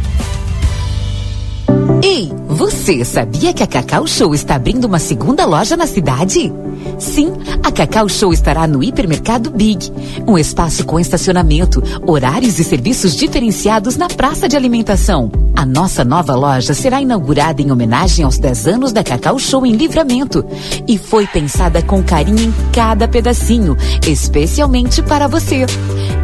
Ei, 2.03 2.31
você 2.47 3.05
sabia 3.05 3.53
que 3.53 3.61
a 3.61 3.67
Cacau 3.67 4.07
Show 4.07 4.33
está 4.33 4.55
abrindo 4.55 4.85
uma 4.85 4.97
segunda 4.97 5.45
loja 5.45 5.77
na 5.77 5.85
cidade? 5.85 6.51
Sim, 6.97 7.33
a 7.63 7.71
Cacau 7.71 8.09
Show 8.09 8.33
estará 8.33 8.65
no 8.65 8.83
Hipermercado 8.83 9.51
Big, 9.51 9.91
um 10.27 10.35
espaço 10.35 10.83
com 10.83 10.99
estacionamento, 10.99 11.81
horários 12.07 12.57
e 12.57 12.63
serviços 12.63 13.15
diferenciados 13.15 13.97
na 13.97 14.07
praça 14.07 14.49
de 14.49 14.57
alimentação. 14.57 15.31
A 15.61 15.65
nossa 15.65 16.03
nova 16.03 16.33
loja 16.33 16.73
será 16.73 16.99
inaugurada 16.99 17.61
em 17.61 17.71
homenagem 17.71 18.25
aos 18.25 18.39
10 18.39 18.65
anos 18.65 18.91
da 18.91 19.03
Cacau 19.03 19.37
Show 19.37 19.63
em 19.63 19.73
Livramento 19.73 20.43
e 20.87 20.97
foi 20.97 21.27
pensada 21.27 21.83
com 21.83 22.01
carinho 22.01 22.45
em 22.45 22.71
cada 22.73 23.07
pedacinho, 23.07 23.77
especialmente 24.07 25.03
para 25.03 25.27
você. 25.27 25.67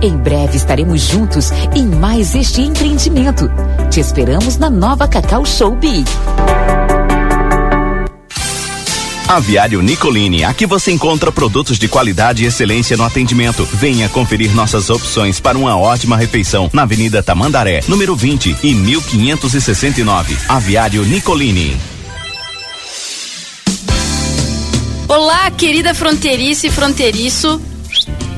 Em 0.02 0.18
breve 0.18 0.58
estaremos 0.58 1.02
juntos 1.02 1.52
em 1.76 1.86
mais 1.86 2.34
este 2.34 2.64
empreendimento. 2.64 3.48
Te 3.92 4.00
esperamos 4.00 4.58
na 4.58 4.72
nova 4.72 5.08
Cacau 5.08 5.46
Show 5.46 5.76
Big. 5.76 6.04
Aviário 9.28 9.82
Nicolini, 9.82 10.46
aqui 10.46 10.66
você 10.66 10.90
encontra 10.90 11.34
produtos 11.34 11.78
de 11.78 11.90
qualidade 11.90 12.44
e 12.44 12.48
excelência 12.48 12.96
no 12.96 13.04
atendimento. 13.04 13.68
Venha 13.74 14.08
conferir 14.08 14.56
nossas 14.56 14.90
opções 14.90 15.38
para 15.38 15.58
uma 15.58 15.78
ótima 15.78 16.16
refeição 16.16 16.70
na 16.72 16.84
Avenida 16.84 17.22
Tamandaré, 17.22 17.82
número 17.90 18.16
20 18.16 18.56
e 18.64 18.74
1569. 18.74 20.38
Aviário 20.48 21.04
Nicolini. 21.04 21.76
Olá, 25.10 25.52
querida 25.52 25.94
fronteiriça 25.94 26.68
e 26.68 26.72
fronteiriço. 26.72 27.62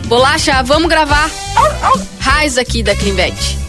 Bolacha, 0.08 0.64
vamos 0.64 0.90
gravar. 0.90 1.30
Raiz 2.20 2.58
aqui 2.58 2.82
da 2.82 2.96
Clinvet. 2.96 3.69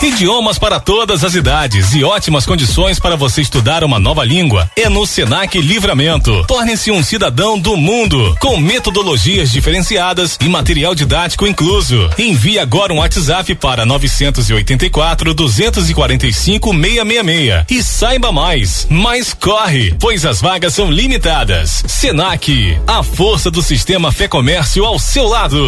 Idiomas 0.00 0.60
para 0.60 0.78
todas 0.78 1.24
as 1.24 1.34
idades 1.34 1.92
e 1.92 2.04
ótimas 2.04 2.46
condições 2.46 3.00
para 3.00 3.16
você 3.16 3.40
estudar 3.40 3.82
uma 3.82 3.98
nova 3.98 4.24
língua 4.24 4.70
é 4.76 4.88
no 4.88 5.04
Senac 5.04 5.60
Livramento. 5.60 6.44
Torne-se 6.46 6.92
um 6.92 7.02
cidadão 7.02 7.58
do 7.58 7.76
mundo 7.76 8.36
com 8.38 8.56
metodologias 8.58 9.50
diferenciadas 9.50 10.38
e 10.40 10.48
material 10.48 10.94
didático 10.94 11.48
incluso. 11.48 12.08
Envie 12.16 12.60
agora 12.60 12.92
um 12.92 12.98
WhatsApp 12.98 13.56
para 13.56 13.84
984 13.84 15.34
245 15.34 16.70
666 16.70 17.64
e 17.68 17.82
saiba 17.82 18.30
mais. 18.30 18.86
Mas 18.88 19.34
corre, 19.34 19.96
pois 19.98 20.24
as 20.24 20.40
vagas 20.40 20.74
são 20.74 20.88
limitadas. 20.88 21.82
Senac, 21.88 22.78
a 22.86 23.02
força 23.02 23.50
do 23.50 23.60
sistema 23.60 24.12
Fé 24.12 24.28
Comércio 24.28 24.84
ao 24.84 24.96
seu 25.00 25.26
lado. 25.26 25.58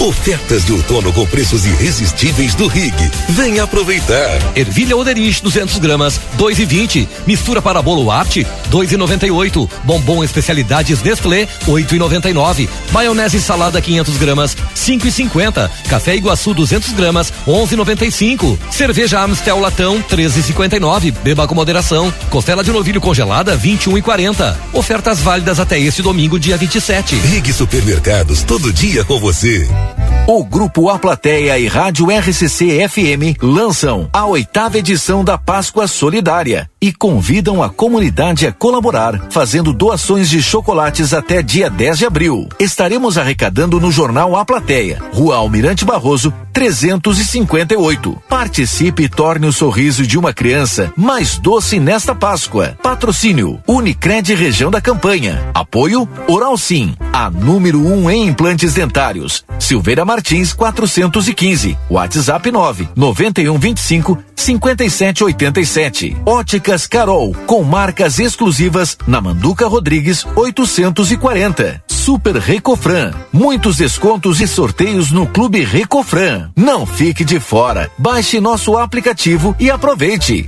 Ofertas 0.00 0.64
de 0.64 0.72
outono 0.72 1.12
com 1.12 1.24
preços 1.26 1.64
irresistíveis 1.64 2.54
do 2.54 2.66
Rig. 2.66 2.94
Venha 3.28 3.62
aproveitar. 3.62 4.38
Ervilha 4.56 4.96
Oderich 4.96 5.42
200 5.42 5.78
gramas, 5.78 6.20
2,20. 6.38 7.06
Mistura 7.26 7.62
para 7.62 7.80
bolo 7.80 8.10
arte, 8.10 8.46
2,98. 8.70 9.68
Bombom 9.84 10.24
especialidades 10.24 11.02
Nestlé, 11.02 11.46
8,99. 11.66 12.68
Maionese 12.90 13.40
salada 13.40 13.80
500 13.80 14.16
gramas, 14.16 14.56
5,50. 14.74 15.70
Café 15.88 16.16
Iguaçu 16.16 16.52
200 16.52 16.92
gramas, 16.92 17.32
11,95. 17.46 18.58
Cerveja 18.70 19.20
Amstel 19.20 19.60
latão, 19.60 20.02
13,59. 20.02 21.12
Beba 21.22 21.46
com 21.46 21.54
moderação. 21.54 22.12
Costela 22.30 22.64
de 22.64 22.72
novilho 22.72 23.00
congelada, 23.00 23.56
21,40. 23.56 24.56
Ofertas 24.72 25.20
válidas 25.20 25.60
até 25.60 25.78
este 25.78 26.02
domingo, 26.02 26.38
dia 26.40 26.56
27. 26.56 27.14
Rig 27.16 27.52
Supermercados, 27.52 28.42
todo 28.42 28.72
dia 28.72 29.04
com 29.04 29.20
você. 29.20 29.68
Thank 29.82 29.98
you. 29.98 30.11
O 30.24 30.44
Grupo 30.44 30.88
A 30.88 31.00
Plateia 31.00 31.58
e 31.58 31.66
Rádio 31.66 32.06
RCC 32.08 32.88
FM 32.88 33.42
lançam 33.42 34.08
a 34.12 34.24
oitava 34.24 34.78
edição 34.78 35.24
da 35.24 35.36
Páscoa 35.36 35.88
Solidária 35.88 36.70
e 36.80 36.92
convidam 36.92 37.60
a 37.60 37.68
comunidade 37.68 38.46
a 38.46 38.52
colaborar, 38.52 39.26
fazendo 39.30 39.72
doações 39.72 40.30
de 40.30 40.40
chocolates 40.40 41.12
até 41.12 41.42
dia 41.42 41.68
10 41.68 41.98
de 41.98 42.06
abril. 42.06 42.48
Estaremos 42.58 43.18
arrecadando 43.18 43.80
no 43.80 43.90
jornal 43.90 44.36
A 44.36 44.44
Plateia, 44.44 45.00
Rua 45.12 45.36
Almirante 45.36 45.84
Barroso, 45.84 46.32
358. 46.52 48.22
Participe 48.28 49.04
e 49.04 49.08
torne 49.08 49.46
o 49.46 49.52
sorriso 49.52 50.06
de 50.06 50.18
uma 50.18 50.32
criança 50.32 50.92
mais 50.96 51.38
doce 51.38 51.80
nesta 51.80 52.14
Páscoa. 52.14 52.76
Patrocínio 52.82 53.60
Unicred 53.66 54.34
Região 54.34 54.70
da 54.70 54.80
Campanha. 54.80 55.50
Apoio 55.54 56.08
Oral 56.28 56.56
Sim, 56.58 56.94
a 57.12 57.30
número 57.30 57.80
um 57.80 58.10
em 58.10 58.26
implantes 58.26 58.74
dentários. 58.74 59.44
Silveira 59.58 60.04
Martins 60.12 60.52
415. 60.52 61.78
WhatsApp 61.88 62.50
9 62.50 62.88
9125 62.94 64.18
5787. 64.36 66.16
Óticas 66.26 66.86
Carol, 66.86 67.34
com 67.46 67.62
marcas 67.62 68.18
exclusivas 68.18 68.98
na 69.06 69.22
Manduca 69.22 69.66
Rodrigues 69.66 70.26
840. 70.36 71.82
Super 71.86 72.36
Recofran. 72.36 73.12
Muitos 73.32 73.78
descontos 73.78 74.38
e 74.42 74.46
sorteios 74.46 75.10
no 75.10 75.26
Clube 75.26 75.64
Recofran. 75.64 76.50
Não 76.54 76.84
fique 76.84 77.24
de 77.24 77.40
fora. 77.40 77.90
Baixe 77.96 78.38
nosso 78.38 78.76
aplicativo 78.76 79.56
e 79.58 79.70
aproveite. 79.70 80.44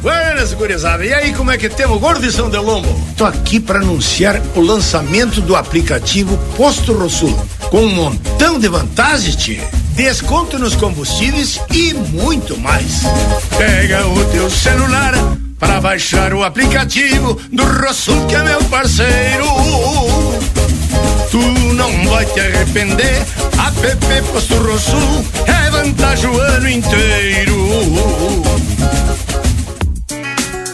Buenas, 0.00 0.54
gurizada. 0.54 1.04
E 1.04 1.12
aí, 1.12 1.34
como 1.34 1.50
é 1.50 1.58
que 1.58 1.68
temos, 1.68 2.00
gordo 2.00 2.22
de 2.22 2.32
São 2.32 2.48
Delombo? 2.48 2.88
Tô 3.18 3.26
aqui 3.26 3.60
para 3.60 3.80
anunciar 3.80 4.40
o 4.56 4.60
lançamento 4.60 5.42
do 5.42 5.54
aplicativo 5.54 6.38
Posto 6.56 6.94
Rosul, 6.94 7.38
com 7.70 7.82
um 7.82 7.94
montão 7.94 8.58
de 8.58 8.68
vantagens, 8.68 9.36
tia. 9.36 9.68
Desconto 9.94 10.58
nos 10.58 10.74
combustíveis 10.76 11.60
e 11.72 11.94
muito 11.94 12.58
mais. 12.58 13.02
Pega 13.56 14.06
o 14.06 14.24
teu 14.26 14.50
celular 14.50 15.14
para 15.58 15.80
baixar 15.80 16.34
o 16.34 16.42
aplicativo 16.42 17.38
do 17.52 17.62
Rosul, 17.64 18.26
que 18.26 18.34
é 18.34 18.42
meu 18.42 18.62
parceiro. 18.64 19.46
Tu 21.30 21.38
não 21.74 22.08
vai 22.08 22.26
te 22.26 22.40
arrepender. 22.40 23.22
App 23.82 24.22
Posto 24.30 24.56
Rosul 24.56 25.24
é 25.46 25.70
vantagem 25.70 26.28
o 26.28 26.38
ano 26.38 26.68
inteiro. 26.68 27.56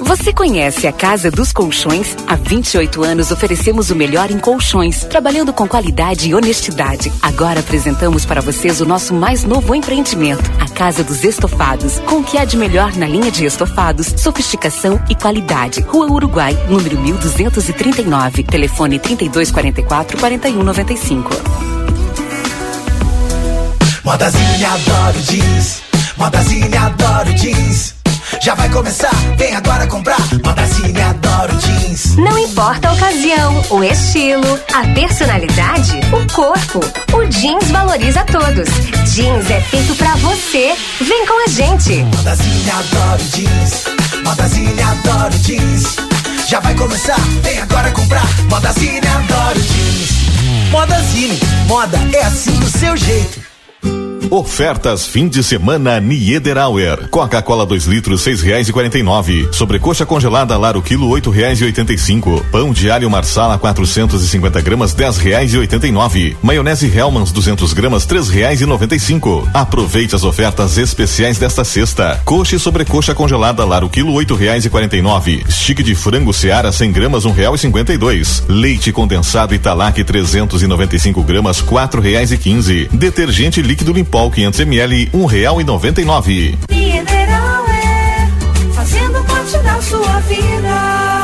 Você 0.07 0.33
conhece 0.33 0.87
a 0.87 0.93
Casa 0.93 1.33
dos 1.33 1.53
Colchões? 1.53 2.15
Há 2.29 2.37
28 2.37 3.03
anos 3.03 3.33
oferecemos 3.33 3.91
o 3.91 3.97
melhor 3.97 4.31
em 4.31 4.39
colchões, 4.39 5.03
trabalhando 5.03 5.53
com 5.53 5.67
qualidade 5.67 6.29
e 6.29 6.35
honestidade. 6.35 7.13
Agora 7.21 7.59
apresentamos 7.59 8.25
para 8.25 8.41
vocês 8.41 8.81
o 8.81 8.87
nosso 8.87 9.13
mais 9.13 9.43
novo 9.43 9.75
empreendimento, 9.75 10.49
a 10.61 10.69
Casa 10.69 11.03
dos 11.03 11.25
Estofados, 11.25 11.99
com 12.07 12.19
o 12.19 12.25
que 12.25 12.39
há 12.39 12.45
de 12.45 12.57
melhor 12.57 12.95
na 12.95 13.09
linha 13.09 13.33
de 13.33 13.45
estofados, 13.45 14.15
sofisticação 14.17 15.03
e 15.11 15.17
qualidade. 15.17 15.81
Rua 15.81 16.07
Uruguai, 16.07 16.57
número 16.69 16.97
1239, 17.01 18.45
telefone 18.45 19.01
3244 19.01 20.21
4195. 20.21 21.31
Modazinha 24.05 24.71
adoro 24.71 25.21
jeans, 25.21 25.83
modazinha 26.17 26.81
adoro 26.81 27.35
jeans. 27.35 27.96
Já 28.43 28.55
vai 28.55 28.69
começar, 28.69 29.15
vem 29.37 29.55
agora 29.55 29.87
comprar. 29.87 30.19
Modazine 30.45 31.01
adoro 31.01 31.57
jeans. 31.57 32.17
Não 32.17 32.39
importa 32.39 32.89
a 32.89 32.93
ocasião, 32.93 33.63
o 33.71 33.85
estilo, 33.85 34.61
a 34.75 34.87
personalidade, 34.95 36.01
o 36.13 36.33
corpo. 36.33 36.81
O 37.15 37.25
jeans 37.27 37.71
valoriza 37.71 38.25
todos. 38.25 38.69
Jeans 39.13 39.51
é 39.51 39.61
feito 39.61 39.95
pra 39.97 40.15
você. 40.17 40.75
Vem 41.01 41.27
com 41.27 41.45
a 41.45 41.49
gente. 41.49 42.03
Modazine 42.17 42.71
adoro 42.71 43.23
jeans. 43.33 43.85
Modazine 44.25 44.83
adoro 44.83 45.39
jeans. 45.39 45.97
Já 46.49 46.61
vai 46.61 46.75
começar, 46.75 47.19
vem 47.43 47.59
agora 47.61 47.91
comprar. 47.91 48.27
Modazine 48.49 49.07
adoro 49.07 49.61
jeans. 49.61 50.71
Modazine, 50.71 51.41
moda 51.67 51.99
é 52.13 52.23
assim 52.23 52.53
do 52.59 52.69
seu 52.69 52.97
jeito. 52.97 53.46
Ofertas 54.31 55.07
fim 55.07 55.29
de 55.29 55.43
semana 55.43 56.01
Niederauer. 56.01 57.09
Coca-Cola 57.11 57.65
2 57.65 57.85
litros 57.85 58.23
seis 58.23 58.41
reais 58.41 58.69
e 58.69 58.73
quarenta 58.73 58.99
e 58.99 59.03
nove. 59.03 59.49
Sobrecoxa 59.53 60.05
congelada 60.05 60.57
Lar 60.57 60.77
o 60.77 60.83
quilo 60.83 61.09
oito 61.09 61.31
reais 61.31 61.61
e 61.61 61.65
oitenta 61.65 61.93
e 61.93 61.99
cinco. 61.99 62.45
Pão 62.51 62.73
de 62.73 62.91
alho 62.91 63.09
Marsala 63.09 63.57
450 63.57 64.61
gramas 64.63 64.93
dez 64.93 65.17
reais 65.17 65.55
e 65.55 65.59
oitenta 65.59 65.87
e 65.87 65.93
nove. 65.93 66.37
Maionese 66.43 66.87
Hellmann's 66.87 67.31
200 67.31 67.73
gramas 67.73 68.05
três 68.05 68.29
reais 68.29 68.61
e 68.61 68.67
noventa 68.67 68.97
e 68.97 69.01
cinco. 69.01 69.49
Aproveite 69.55 70.17
as 70.17 70.25
ofertas 70.25 70.77
especiais 70.77 71.39
desta 71.39 71.63
sexta. 71.63 72.21
Coxa 72.25 72.57
e 72.57 72.59
sobrecoxa 72.59 73.15
congelada 73.15 73.65
Lar 73.65 73.85
o 73.85 73.89
quilo 73.89 74.13
oito 74.13 74.35
reais 74.35 74.65
e 74.65 74.71
quarenta 74.71 74.97
e 74.97 75.03
nove. 75.03 75.45
Stick 75.49 75.83
de 75.83 75.95
frango 75.95 76.33
Seara 76.33 76.73
100 76.73 76.93
gramas 76.93 77.25
um 77.25 77.33
real 77.33 77.55
e 77.55 77.59
cinquenta 77.59 77.93
e 77.93 77.99
dois. 77.99 78.43
Leite 78.49 78.91
condensado 78.91 79.55
Italac 79.55 80.03
395 80.03 81.23
gramas 81.23 81.61
quatro 81.61 82.01
reais 82.01 82.33
e 82.33 82.37
quinze. 82.37 82.89
Detergente 82.93 83.63
líquido 83.63 83.93
Limpol 84.07 84.31
500 84.31 84.61
ml 84.61 85.11
um 85.13 85.27
real 85.27 85.61
e 85.61 85.65
noventa 85.65 86.01
e 86.01 86.05
nove. 86.05 86.57
Mineral 86.71 87.67
é 87.69 88.29
fazendo 88.73 89.21
parte 89.25 89.59
da 89.59 89.83
sua 89.83 90.21
vida. 90.21 91.16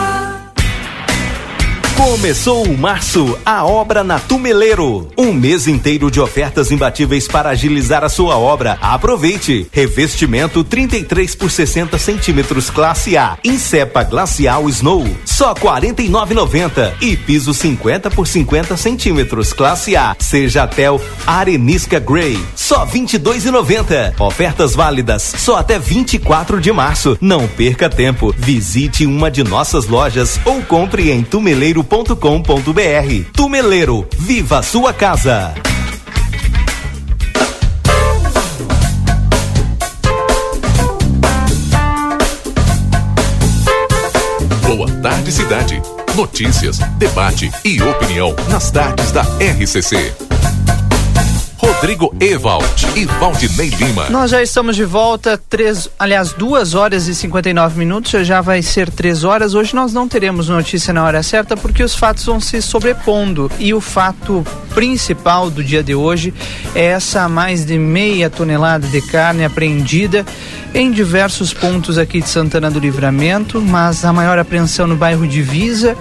Começou 1.96 2.66
o 2.66 2.76
março, 2.76 3.38
a 3.44 3.64
obra 3.64 4.02
na 4.02 4.18
Tumeleiro. 4.18 5.09
Um 5.16 5.33
mês 5.33 5.68
inteiro 5.68 6.11
de 6.11 6.20
ofertas 6.20 6.70
imbatíveis 6.72 7.28
para 7.28 7.50
agilizar 7.50 8.02
a 8.02 8.09
sua 8.09 8.37
obra. 8.37 8.78
Aproveite. 8.81 9.68
Revestimento 9.70 10.64
33 10.64 11.35
por 11.35 11.50
60 11.50 11.98
centímetros 11.98 12.70
classe 12.70 13.16
A. 13.16 13.38
Incepa 13.44 14.02
Glacial 14.02 14.68
Snow. 14.68 15.07
Só 15.24 15.55
49,90 15.55 16.94
e 17.00 17.16
piso 17.16 17.55
50 17.55 18.11
por 18.11 18.26
50 18.26 18.76
centímetros 18.76 19.52
classe 19.52 19.94
A. 19.94 20.16
Seja 20.18 20.66
Tel 20.66 21.00
Arenisca 21.26 22.00
Grey. 22.00 22.38
Só 22.57 22.87
22,90. 22.87 24.18
Ofertas 24.18 24.74
válidas 24.74 25.22
só 25.22 25.57
até 25.57 25.78
24 25.78 26.61
de 26.61 26.72
março. 26.72 27.16
Não 27.20 27.46
perca 27.46 27.88
tempo. 27.88 28.35
Visite 28.37 29.07
uma 29.07 29.31
de 29.31 29.44
nossas 29.44 29.87
lojas 29.87 30.40
ou 30.44 30.62
compre 30.62 31.11
em 31.11 31.22
tumeleiro.com.br. 31.92 33.31
Tumeleiro, 33.35 34.09
viva 34.18 34.61
a 34.61 34.62
sua 34.62 34.94
casa. 34.94 35.52
Boa 44.66 44.90
tarde, 45.02 45.31
cidade. 45.31 45.83
Notícias, 46.16 46.78
debate 46.96 47.50
e 47.62 47.83
opinião 47.83 48.35
nas 48.48 48.70
tardes 48.70 49.12
da 49.12 49.22
RCC. 49.38 50.14
Rodrigo 51.83 52.14
Evald 52.21 52.64
e 52.95 53.05
Valdinei 53.05 53.71
Lima. 53.71 54.09
Nós 54.09 54.31
já 54.31 54.40
estamos 54.40 54.77
de 54.77 54.85
volta, 54.85 55.37
três, 55.37 55.90
aliás, 55.99 56.33
duas 56.33 56.75
horas 56.75 57.09
e 57.09 57.14
59 57.14 57.77
minutos, 57.77 58.25
já, 58.25 58.40
vai 58.40 58.62
ser 58.62 58.88
três 58.88 59.25
horas. 59.25 59.53
Hoje 59.53 59.75
nós 59.75 59.92
não 59.92 60.07
teremos 60.07 60.49
notícia 60.49 60.95
na 60.95 61.03
hora 61.03 61.25
certa 61.25 61.57
porque 61.57 61.83
os 61.83 61.97
fatos 61.97 62.25
vão 62.25 62.38
se 62.38 62.62
sobrepondo. 62.62 63.51
E 63.59 63.75
o 63.75 63.81
fato 63.81 64.47
principal 64.73 65.51
do 65.51 65.64
dia 65.64 65.83
de 65.83 65.92
hoje 65.92 66.33
é 66.73 66.85
essa 66.85 67.29
mais 67.29 67.66
de 67.66 67.77
meia 67.81 68.31
tonelada 68.31 68.87
de 68.87 69.03
carne 69.03 69.45
apreendida 69.45 70.25
em 70.73 70.88
diversos 70.88 71.53
pontos 71.53 71.99
aqui 71.99 72.21
de 72.21 72.29
Santana 72.29 72.71
do 72.71 72.79
Livramento, 72.79 73.61
mas 73.61 74.05
a 74.05 74.12
maior 74.12 74.38
apreensão 74.38 74.87
no 74.87 74.95
bairro 74.95 75.27
Divisa 75.27 75.97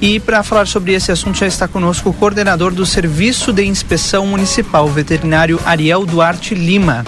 e 0.00 0.20
para 0.20 0.42
falar 0.42 0.66
sobre 0.66 0.92
esse 0.92 1.10
assunto 1.10 1.38
já 1.38 1.46
está 1.46 1.66
conosco 1.66 2.10
o 2.10 2.12
coordenador 2.12 2.72
do 2.72 2.86
Serviço 2.86 3.52
de 3.52 3.64
Inspeção 3.64 4.26
Municipal, 4.26 4.88
veterinário 4.88 5.60
Ariel 5.64 6.06
Duarte 6.06 6.54
Lima. 6.54 7.04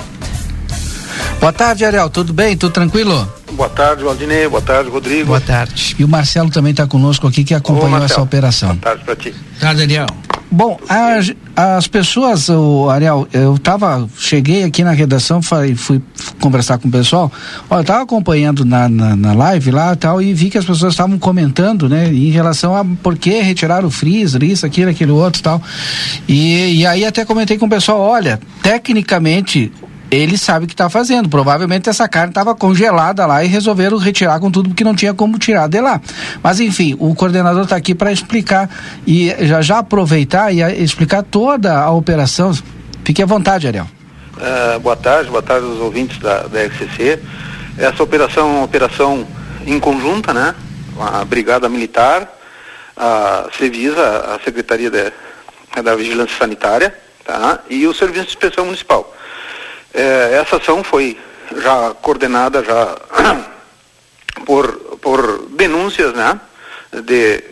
Boa 1.40 1.52
tarde, 1.52 1.84
Ariel. 1.84 2.10
Tudo 2.10 2.32
bem? 2.32 2.56
Tudo 2.56 2.72
tranquilo? 2.72 3.39
Boa 3.60 3.68
tarde, 3.68 4.02
Valdinei. 4.02 4.48
Boa 4.48 4.62
tarde, 4.62 4.88
Rodrigo. 4.88 5.26
Boa 5.26 5.40
tarde. 5.40 5.94
E 5.98 6.02
o 6.02 6.08
Marcelo 6.08 6.48
também 6.48 6.70
está 6.70 6.86
conosco 6.86 7.28
aqui 7.28 7.44
que 7.44 7.52
acompanhou 7.52 8.02
essa 8.02 8.22
operação. 8.22 8.70
Boa 8.70 8.80
tarde 8.80 9.04
para 9.04 9.16
ti. 9.16 9.34
Tarde, 9.60 9.82
Ariel. 9.82 10.06
Bom, 10.50 10.80
as, 10.88 11.30
as 11.54 11.86
pessoas, 11.86 12.48
o 12.48 12.88
Ariel, 12.88 13.28
eu 13.34 13.58
tava, 13.58 14.08
cheguei 14.16 14.64
aqui 14.64 14.82
na 14.82 14.92
redação, 14.92 15.42
fui, 15.42 15.74
fui 15.76 16.02
conversar 16.40 16.78
com 16.78 16.88
o 16.88 16.90
pessoal, 16.90 17.30
olha, 17.68 17.80
eu 17.80 17.84
tava 17.84 18.02
acompanhando 18.02 18.64
na, 18.64 18.88
na, 18.88 19.14
na 19.14 19.32
live 19.34 19.70
lá 19.70 19.92
e 19.92 19.96
tal, 19.96 20.22
e 20.22 20.32
vi 20.32 20.48
que 20.48 20.58
as 20.58 20.64
pessoas 20.64 20.94
estavam 20.94 21.18
comentando, 21.18 21.88
né, 21.88 22.08
em 22.08 22.30
relação 22.30 22.74
a 22.74 22.84
por 22.84 23.16
que 23.16 23.42
retirar 23.42 23.84
o 23.84 23.90
freezer, 23.90 24.42
isso, 24.42 24.66
aquilo, 24.66 24.90
aquele 24.90 25.12
outro 25.12 25.40
tal. 25.40 25.62
E, 26.26 26.80
e 26.80 26.86
aí 26.86 27.04
até 27.04 27.24
comentei 27.24 27.58
com 27.58 27.66
o 27.66 27.70
pessoal, 27.70 28.00
olha, 28.00 28.40
tecnicamente 28.62 29.70
ele 30.10 30.36
sabe 30.36 30.64
o 30.64 30.68
que 30.68 30.74
está 30.74 30.90
fazendo. 30.90 31.28
Provavelmente 31.28 31.88
essa 31.88 32.08
carne 32.08 32.30
estava 32.30 32.54
congelada 32.54 33.24
lá 33.26 33.44
e 33.44 33.46
resolveram 33.46 33.96
retirar 33.96 34.40
com 34.40 34.50
tudo 34.50 34.68
porque 34.68 34.82
não 34.82 34.94
tinha 34.94 35.14
como 35.14 35.38
tirar 35.38 35.68
de 35.68 35.80
lá. 35.80 36.00
Mas 36.42 36.58
enfim, 36.58 36.96
o 36.98 37.14
coordenador 37.14 37.62
está 37.62 37.76
aqui 37.76 37.94
para 37.94 38.10
explicar 38.10 38.68
e 39.06 39.34
já 39.46 39.62
já 39.62 39.78
aproveitar 39.78 40.52
e 40.52 40.60
explicar 40.82 41.22
toda 41.22 41.78
a 41.78 41.90
operação. 41.90 42.52
Fique 43.04 43.22
à 43.22 43.26
vontade, 43.26 43.66
Ariel. 43.66 43.86
Uh, 44.36 44.80
boa 44.80 44.96
tarde, 44.96 45.30
boa 45.30 45.42
tarde 45.42 45.66
aos 45.66 45.78
ouvintes 45.78 46.18
da, 46.18 46.42
da 46.42 46.64
RCC. 46.64 47.20
Essa 47.78 48.02
operação 48.02 48.48
é 48.48 48.52
uma 48.52 48.64
operação 48.64 49.26
em 49.66 49.78
conjunta, 49.78 50.34
né? 50.34 50.54
A 50.98 51.24
Brigada 51.24 51.68
Militar, 51.68 52.28
a 52.96 53.48
Cevisa, 53.56 54.34
a 54.34 54.38
Secretaria 54.44 54.90
de, 54.90 55.12
da 55.82 55.94
Vigilância 55.94 56.36
Sanitária, 56.36 56.94
tá? 57.24 57.60
E 57.70 57.86
o 57.86 57.94
Serviço 57.94 58.26
de 58.26 58.30
Inspeção 58.30 58.64
Municipal. 58.64 59.14
É, 59.92 60.38
essa 60.40 60.56
ação 60.56 60.84
foi 60.84 61.18
já 61.56 61.94
coordenada 61.94 62.62
já 62.62 62.96
por, 64.46 64.72
por 65.00 65.46
denúncias 65.50 66.12
né, 66.14 66.40
de, 67.04 67.42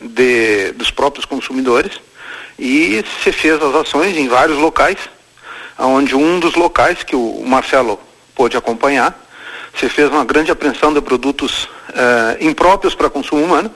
de, 0.00 0.72
dos 0.72 0.90
próprios 0.90 1.24
consumidores 1.24 2.00
e 2.58 3.04
se 3.22 3.32
fez 3.32 3.60
as 3.62 3.74
ações 3.74 4.16
em 4.16 4.28
vários 4.28 4.58
locais, 4.58 4.98
onde 5.78 6.14
um 6.14 6.38
dos 6.38 6.54
locais 6.54 7.02
que 7.02 7.16
o 7.16 7.42
Marcelo 7.46 7.98
pôde 8.34 8.56
acompanhar, 8.56 9.18
se 9.78 9.88
fez 9.88 10.10
uma 10.10 10.24
grande 10.24 10.50
apreensão 10.50 10.92
de 10.92 11.00
produtos 11.00 11.68
eh, 11.94 12.38
impróprios 12.40 12.94
para 12.94 13.08
consumo 13.08 13.42
humano, 13.42 13.72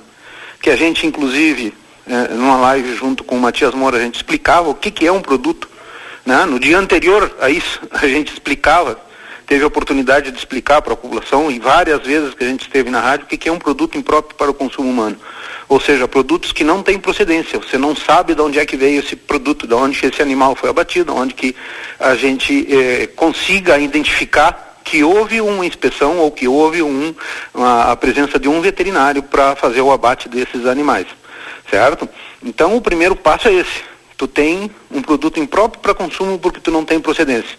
que 0.60 0.68
a 0.68 0.76
gente 0.76 1.06
inclusive, 1.06 1.72
eh, 2.06 2.28
numa 2.34 2.56
live 2.58 2.94
junto 2.94 3.24
com 3.24 3.36
o 3.36 3.40
Matias 3.40 3.72
Moura, 3.74 3.96
a 3.96 4.00
gente 4.00 4.16
explicava 4.16 4.68
o 4.68 4.74
que, 4.74 4.90
que 4.90 5.06
é 5.06 5.12
um 5.12 5.22
produto 5.22 5.68
né? 6.24 6.44
No 6.44 6.58
dia 6.58 6.78
anterior 6.78 7.34
a 7.40 7.50
isso, 7.50 7.80
a 7.92 8.06
gente 8.06 8.32
explicava, 8.32 8.98
teve 9.46 9.62
a 9.62 9.66
oportunidade 9.66 10.30
de 10.30 10.38
explicar 10.38 10.80
para 10.82 10.94
a 10.94 10.96
população, 10.96 11.50
e 11.50 11.58
várias 11.58 12.02
vezes 12.02 12.34
que 12.34 12.44
a 12.44 12.46
gente 12.46 12.62
esteve 12.62 12.90
na 12.90 13.00
rádio, 13.00 13.26
o 13.26 13.28
que, 13.28 13.36
que 13.36 13.48
é 13.48 13.52
um 13.52 13.58
produto 13.58 13.98
impróprio 13.98 14.36
para 14.36 14.50
o 14.50 14.54
consumo 14.54 14.90
humano. 14.90 15.18
Ou 15.68 15.80
seja, 15.80 16.06
produtos 16.06 16.52
que 16.52 16.62
não 16.62 16.82
têm 16.82 16.98
procedência. 16.98 17.58
Você 17.58 17.78
não 17.78 17.96
sabe 17.96 18.34
de 18.34 18.42
onde 18.42 18.58
é 18.58 18.66
que 18.66 18.76
veio 18.76 19.00
esse 19.00 19.16
produto, 19.16 19.66
de 19.66 19.74
onde 19.74 20.06
esse 20.06 20.20
animal 20.20 20.54
foi 20.54 20.68
abatido, 20.68 21.12
de 21.12 21.18
onde 21.18 21.34
que 21.34 21.56
a 21.98 22.14
gente 22.14 22.66
eh, 22.70 23.06
consiga 23.16 23.78
identificar 23.78 24.74
que 24.84 25.02
houve 25.02 25.40
uma 25.40 25.64
inspeção 25.64 26.18
ou 26.18 26.30
que 26.30 26.46
houve 26.46 26.82
um, 26.82 27.14
uma, 27.54 27.90
a 27.90 27.96
presença 27.96 28.38
de 28.38 28.46
um 28.46 28.60
veterinário 28.60 29.22
para 29.22 29.56
fazer 29.56 29.80
o 29.80 29.90
abate 29.90 30.28
desses 30.28 30.66
animais. 30.66 31.06
Certo? 31.70 32.06
Então 32.42 32.76
o 32.76 32.80
primeiro 32.82 33.16
passo 33.16 33.48
é 33.48 33.54
esse 33.54 33.93
tu 34.16 34.26
tem 34.26 34.70
um 34.90 35.02
produto 35.02 35.40
impróprio 35.40 35.82
para 35.82 35.94
consumo 35.94 36.38
porque 36.38 36.60
tu 36.60 36.70
não 36.70 36.84
tem 36.84 37.00
procedência. 37.00 37.56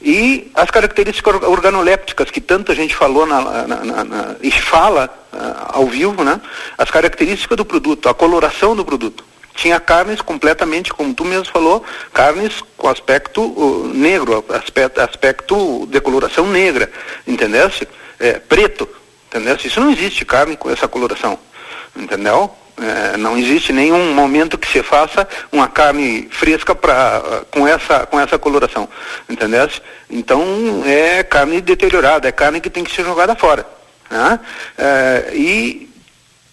E 0.00 0.50
as 0.54 0.70
características 0.70 1.42
organolépticas 1.42 2.30
que 2.30 2.40
tanta 2.40 2.74
gente 2.74 2.94
falou 2.94 3.24
na, 3.24 3.66
na, 3.66 3.84
na, 3.84 4.04
na 4.04 4.36
e 4.42 4.50
fala 4.50 5.08
uh, 5.32 5.78
ao 5.78 5.86
vivo, 5.86 6.22
né? 6.22 6.40
As 6.76 6.90
características 6.90 7.56
do 7.56 7.64
produto, 7.64 8.08
a 8.08 8.14
coloração 8.14 8.76
do 8.76 8.84
produto. 8.84 9.24
Tinha 9.54 9.80
carnes 9.80 10.20
completamente, 10.20 10.92
como 10.92 11.14
tu 11.14 11.24
mesmo 11.24 11.46
falou, 11.46 11.82
carnes 12.12 12.62
com 12.76 12.88
aspecto 12.88 13.40
uh, 13.40 13.88
negro, 13.94 14.44
aspecto, 14.50 15.00
aspecto 15.00 15.86
de 15.86 16.00
coloração 16.02 16.46
negra, 16.46 16.92
entendesse? 17.26 17.88
É, 18.20 18.34
preto, 18.34 18.86
entendesse? 19.28 19.68
Isso 19.68 19.80
não 19.80 19.90
existe 19.90 20.24
carne 20.24 20.56
com 20.56 20.70
essa 20.70 20.86
coloração, 20.86 21.38
entendeu? 21.96 22.54
É, 22.76 23.16
não 23.16 23.38
existe 23.38 23.72
nenhum 23.72 24.12
momento 24.12 24.58
que 24.58 24.66
se 24.66 24.82
faça 24.82 25.28
uma 25.52 25.68
carne 25.68 26.28
fresca 26.30 26.74
pra, 26.74 27.42
com, 27.50 27.66
essa, 27.66 28.04
com 28.06 28.18
essa 28.18 28.36
coloração, 28.36 28.88
entendeu? 29.28 29.68
Então 30.10 30.82
é 30.84 31.22
carne 31.22 31.60
deteriorada, 31.60 32.28
é 32.28 32.32
carne 32.32 32.60
que 32.60 32.68
tem 32.68 32.82
que 32.82 32.92
ser 32.92 33.04
jogada 33.04 33.36
fora. 33.36 33.64
Né? 34.10 34.40
É, 34.76 35.30
e 35.34 35.93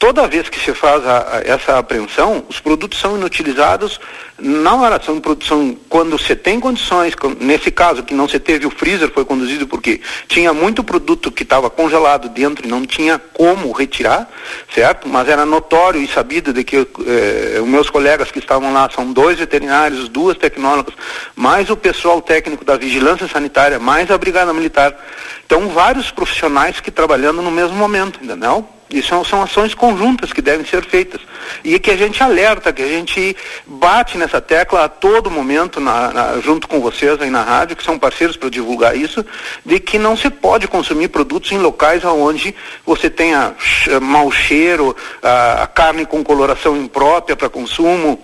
toda 0.01 0.27
vez 0.27 0.49
que 0.49 0.59
se 0.59 0.73
faz 0.73 1.05
a, 1.05 1.37
a, 1.37 1.41
essa 1.45 1.77
apreensão, 1.77 2.43
os 2.49 2.59
produtos 2.59 2.99
são 2.99 3.15
inutilizados 3.15 3.99
na 4.39 4.75
oração 4.75 5.13
de 5.13 5.21
produção 5.21 5.77
quando 5.87 6.17
você 6.17 6.35
tem 6.35 6.59
condições, 6.59 7.13
nesse 7.39 7.69
caso 7.69 8.01
que 8.01 8.11
não 8.11 8.27
se 8.27 8.39
teve 8.39 8.65
o 8.65 8.71
freezer 8.71 9.11
foi 9.11 9.23
conduzido 9.23 9.67
porque 9.67 10.01
tinha 10.27 10.51
muito 10.51 10.83
produto 10.83 11.31
que 11.31 11.43
estava 11.43 11.69
congelado 11.69 12.29
dentro 12.29 12.65
e 12.65 12.67
não 12.67 12.83
tinha 12.83 13.19
como 13.19 13.71
retirar, 13.71 14.27
certo? 14.73 15.07
Mas 15.07 15.29
era 15.29 15.45
notório 15.45 16.01
e 16.01 16.07
sabido 16.07 16.51
de 16.51 16.63
que 16.63 16.77
eh, 16.77 17.59
os 17.61 17.67
meus 17.67 17.87
colegas 17.87 18.31
que 18.31 18.39
estavam 18.39 18.73
lá 18.73 18.89
são 18.89 19.13
dois 19.13 19.37
veterinários, 19.37 20.09
duas 20.09 20.35
tecnólogas, 20.35 20.95
mais 21.35 21.69
o 21.69 21.77
pessoal 21.77 22.23
técnico 22.23 22.65
da 22.65 22.75
vigilância 22.75 23.27
sanitária, 23.27 23.77
mais 23.77 24.09
a 24.09 24.17
brigada 24.17 24.51
militar. 24.51 24.97
Então 25.45 25.69
vários 25.69 26.09
profissionais 26.09 26.79
que 26.79 26.89
trabalhando 26.89 27.43
no 27.43 27.51
mesmo 27.51 27.75
momento, 27.75 28.19
entendeu? 28.23 28.67
Isso 28.91 29.07
são, 29.07 29.23
são 29.23 29.41
ações 29.41 29.73
conjuntas 29.73 30.33
que 30.33 30.41
devem 30.41 30.65
ser 30.65 30.83
feitas. 30.83 31.21
E 31.63 31.79
que 31.79 31.91
a 31.91 31.97
gente 31.97 32.21
alerta, 32.21 32.73
que 32.73 32.81
a 32.81 32.87
gente 32.87 33.35
bate 33.65 34.17
nessa 34.17 34.41
tecla 34.41 34.85
a 34.85 34.89
todo 34.89 35.31
momento, 35.31 35.79
na, 35.79 36.11
na, 36.11 36.39
junto 36.41 36.67
com 36.67 36.79
vocês 36.79 37.21
aí 37.21 37.29
na 37.29 37.41
rádio, 37.41 37.75
que 37.75 37.83
são 37.83 37.97
parceiros 37.97 38.35
para 38.35 38.49
divulgar 38.49 38.95
isso, 38.95 39.25
de 39.65 39.79
que 39.79 39.97
não 39.97 40.17
se 40.17 40.29
pode 40.29 40.67
consumir 40.67 41.07
produtos 41.07 41.51
em 41.51 41.57
locais 41.57 42.03
onde 42.03 42.53
você 42.85 43.09
tenha 43.09 43.55
mau 44.01 44.31
cheiro, 44.31 44.95
a, 45.21 45.63
a 45.63 45.67
carne 45.67 46.05
com 46.05 46.23
coloração 46.23 46.75
imprópria 46.75 47.35
para 47.35 47.49
consumo, 47.49 48.19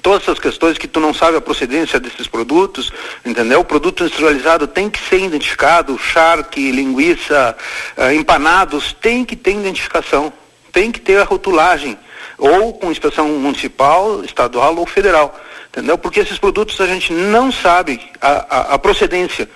todas 0.00 0.22
essas 0.22 0.38
questões 0.38 0.78
que 0.78 0.88
tu 0.88 1.00
não 1.00 1.12
sabe 1.12 1.36
a 1.36 1.40
procedência 1.40 2.00
desses 2.00 2.26
produtos, 2.26 2.90
entendeu? 3.24 3.60
O 3.60 3.64
produto 3.64 4.04
industrializado 4.04 4.66
tem 4.66 4.88
que 4.88 4.98
ser 4.98 5.20
identificado, 5.20 5.98
charque, 5.98 6.70
linguiça, 6.70 7.56
uh, 7.96 8.12
empanados, 8.12 8.94
tem 8.94 9.24
que 9.24 9.36
ter 9.36 9.52
identificação, 9.52 10.32
tem 10.72 10.90
que 10.90 11.00
ter 11.00 11.18
a 11.18 11.24
rotulagem, 11.24 11.98
ou 12.38 12.72
com 12.72 12.90
inspeção 12.90 13.28
municipal, 13.28 14.24
estadual 14.24 14.74
ou 14.76 14.86
federal, 14.86 15.38
entendeu? 15.68 15.98
Porque 15.98 16.20
esses 16.20 16.38
produtos 16.38 16.80
a 16.80 16.86
gente 16.86 17.12
não 17.12 17.52
sabe 17.52 18.00
a, 18.20 18.30
a, 18.30 18.74
a 18.74 18.78
procedência. 18.78 19.48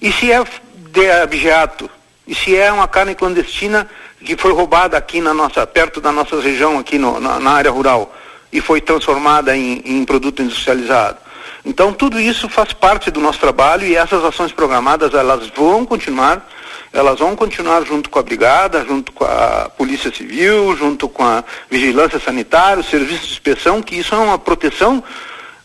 E 0.00 0.12
se 0.12 0.30
é 0.30 0.42
de 0.90 1.10
abjeato, 1.10 1.90
e 2.26 2.34
se 2.34 2.56
é 2.56 2.72
uma 2.72 2.88
carne 2.88 3.14
clandestina 3.14 3.88
que 4.24 4.36
foi 4.36 4.52
roubada 4.52 4.96
aqui 4.96 5.20
na 5.20 5.34
nossa, 5.34 5.66
perto 5.66 6.00
da 6.00 6.10
nossa 6.10 6.40
região, 6.40 6.78
aqui 6.78 6.96
no, 6.96 7.20
na, 7.20 7.38
na 7.38 7.50
área 7.50 7.70
rural, 7.70 8.14
e 8.54 8.60
foi 8.60 8.80
transformada 8.80 9.56
em, 9.56 9.82
em 9.84 10.04
produto 10.04 10.40
industrializado. 10.40 11.18
Então 11.64 11.92
tudo 11.92 12.20
isso 12.20 12.48
faz 12.48 12.72
parte 12.72 13.10
do 13.10 13.20
nosso 13.20 13.40
trabalho 13.40 13.84
e 13.84 13.96
essas 13.96 14.24
ações 14.24 14.52
programadas 14.52 15.12
elas 15.12 15.48
vão 15.48 15.84
continuar, 15.84 16.48
elas 16.92 17.18
vão 17.18 17.34
continuar 17.34 17.84
junto 17.84 18.08
com 18.08 18.20
a 18.20 18.22
brigada, 18.22 18.84
junto 18.86 19.10
com 19.10 19.24
a 19.24 19.68
polícia 19.76 20.14
civil, 20.14 20.76
junto 20.76 21.08
com 21.08 21.24
a 21.24 21.42
vigilância 21.68 22.20
sanitária, 22.20 22.80
o 22.80 22.84
serviço 22.84 23.26
de 23.26 23.32
inspeção, 23.32 23.82
que 23.82 23.96
isso 23.96 24.14
é 24.14 24.18
uma 24.18 24.38
proteção, 24.38 25.02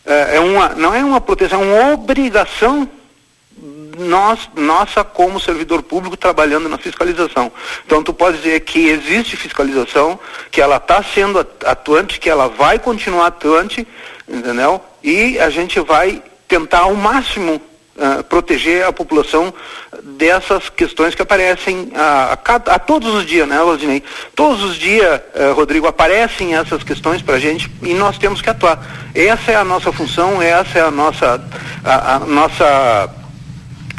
é, 0.04 0.36
é 0.36 0.40
uma, 0.40 0.70
não 0.70 0.92
é 0.92 1.04
uma 1.04 1.20
proteção, 1.20 1.62
é 1.62 1.82
uma 1.82 1.94
obrigação 1.94 2.88
nós, 3.98 4.48
nossa 4.56 5.02
como 5.04 5.40
servidor 5.40 5.82
público 5.82 6.16
trabalhando 6.16 6.68
na 6.68 6.78
fiscalização. 6.78 7.50
Então 7.84 8.02
tu 8.02 8.12
pode 8.12 8.38
dizer 8.38 8.60
que 8.60 8.88
existe 8.88 9.36
fiscalização, 9.36 10.18
que 10.50 10.60
ela 10.60 10.76
está 10.76 11.02
sendo 11.02 11.46
atuante, 11.64 12.20
que 12.20 12.30
ela 12.30 12.48
vai 12.48 12.78
continuar 12.78 13.26
atuante, 13.26 13.86
entendeu? 14.28 14.80
E 15.02 15.38
a 15.38 15.50
gente 15.50 15.80
vai 15.80 16.22
tentar 16.46 16.80
ao 16.80 16.94
máximo 16.94 17.60
Uh, 18.00 18.24
proteger 18.24 18.86
a 18.86 18.92
população 18.92 19.52
dessas 20.02 20.70
questões 20.70 21.14
que 21.14 21.20
aparecem 21.20 21.92
a, 21.94 22.32
a, 22.32 22.54
a 22.54 22.78
todos 22.78 23.12
os 23.12 23.26
dias, 23.26 23.46
né, 23.46 23.58
Valdinei? 23.58 24.02
Todos 24.34 24.62
os 24.62 24.76
dias, 24.76 25.20
uh, 25.34 25.52
Rodrigo, 25.52 25.86
aparecem 25.86 26.54
essas 26.54 26.82
questões 26.82 27.20
para 27.20 27.34
a 27.34 27.38
gente 27.38 27.70
e 27.82 27.92
nós 27.92 28.16
temos 28.16 28.40
que 28.40 28.48
atuar. 28.48 28.82
Essa 29.14 29.52
é 29.52 29.56
a 29.56 29.64
nossa 29.64 29.92
função, 29.92 30.40
essa 30.40 30.78
é 30.78 30.82
a 30.82 30.90
nossa, 30.90 31.44
a, 31.84 32.14
a 32.14 32.18
nossa 32.20 33.10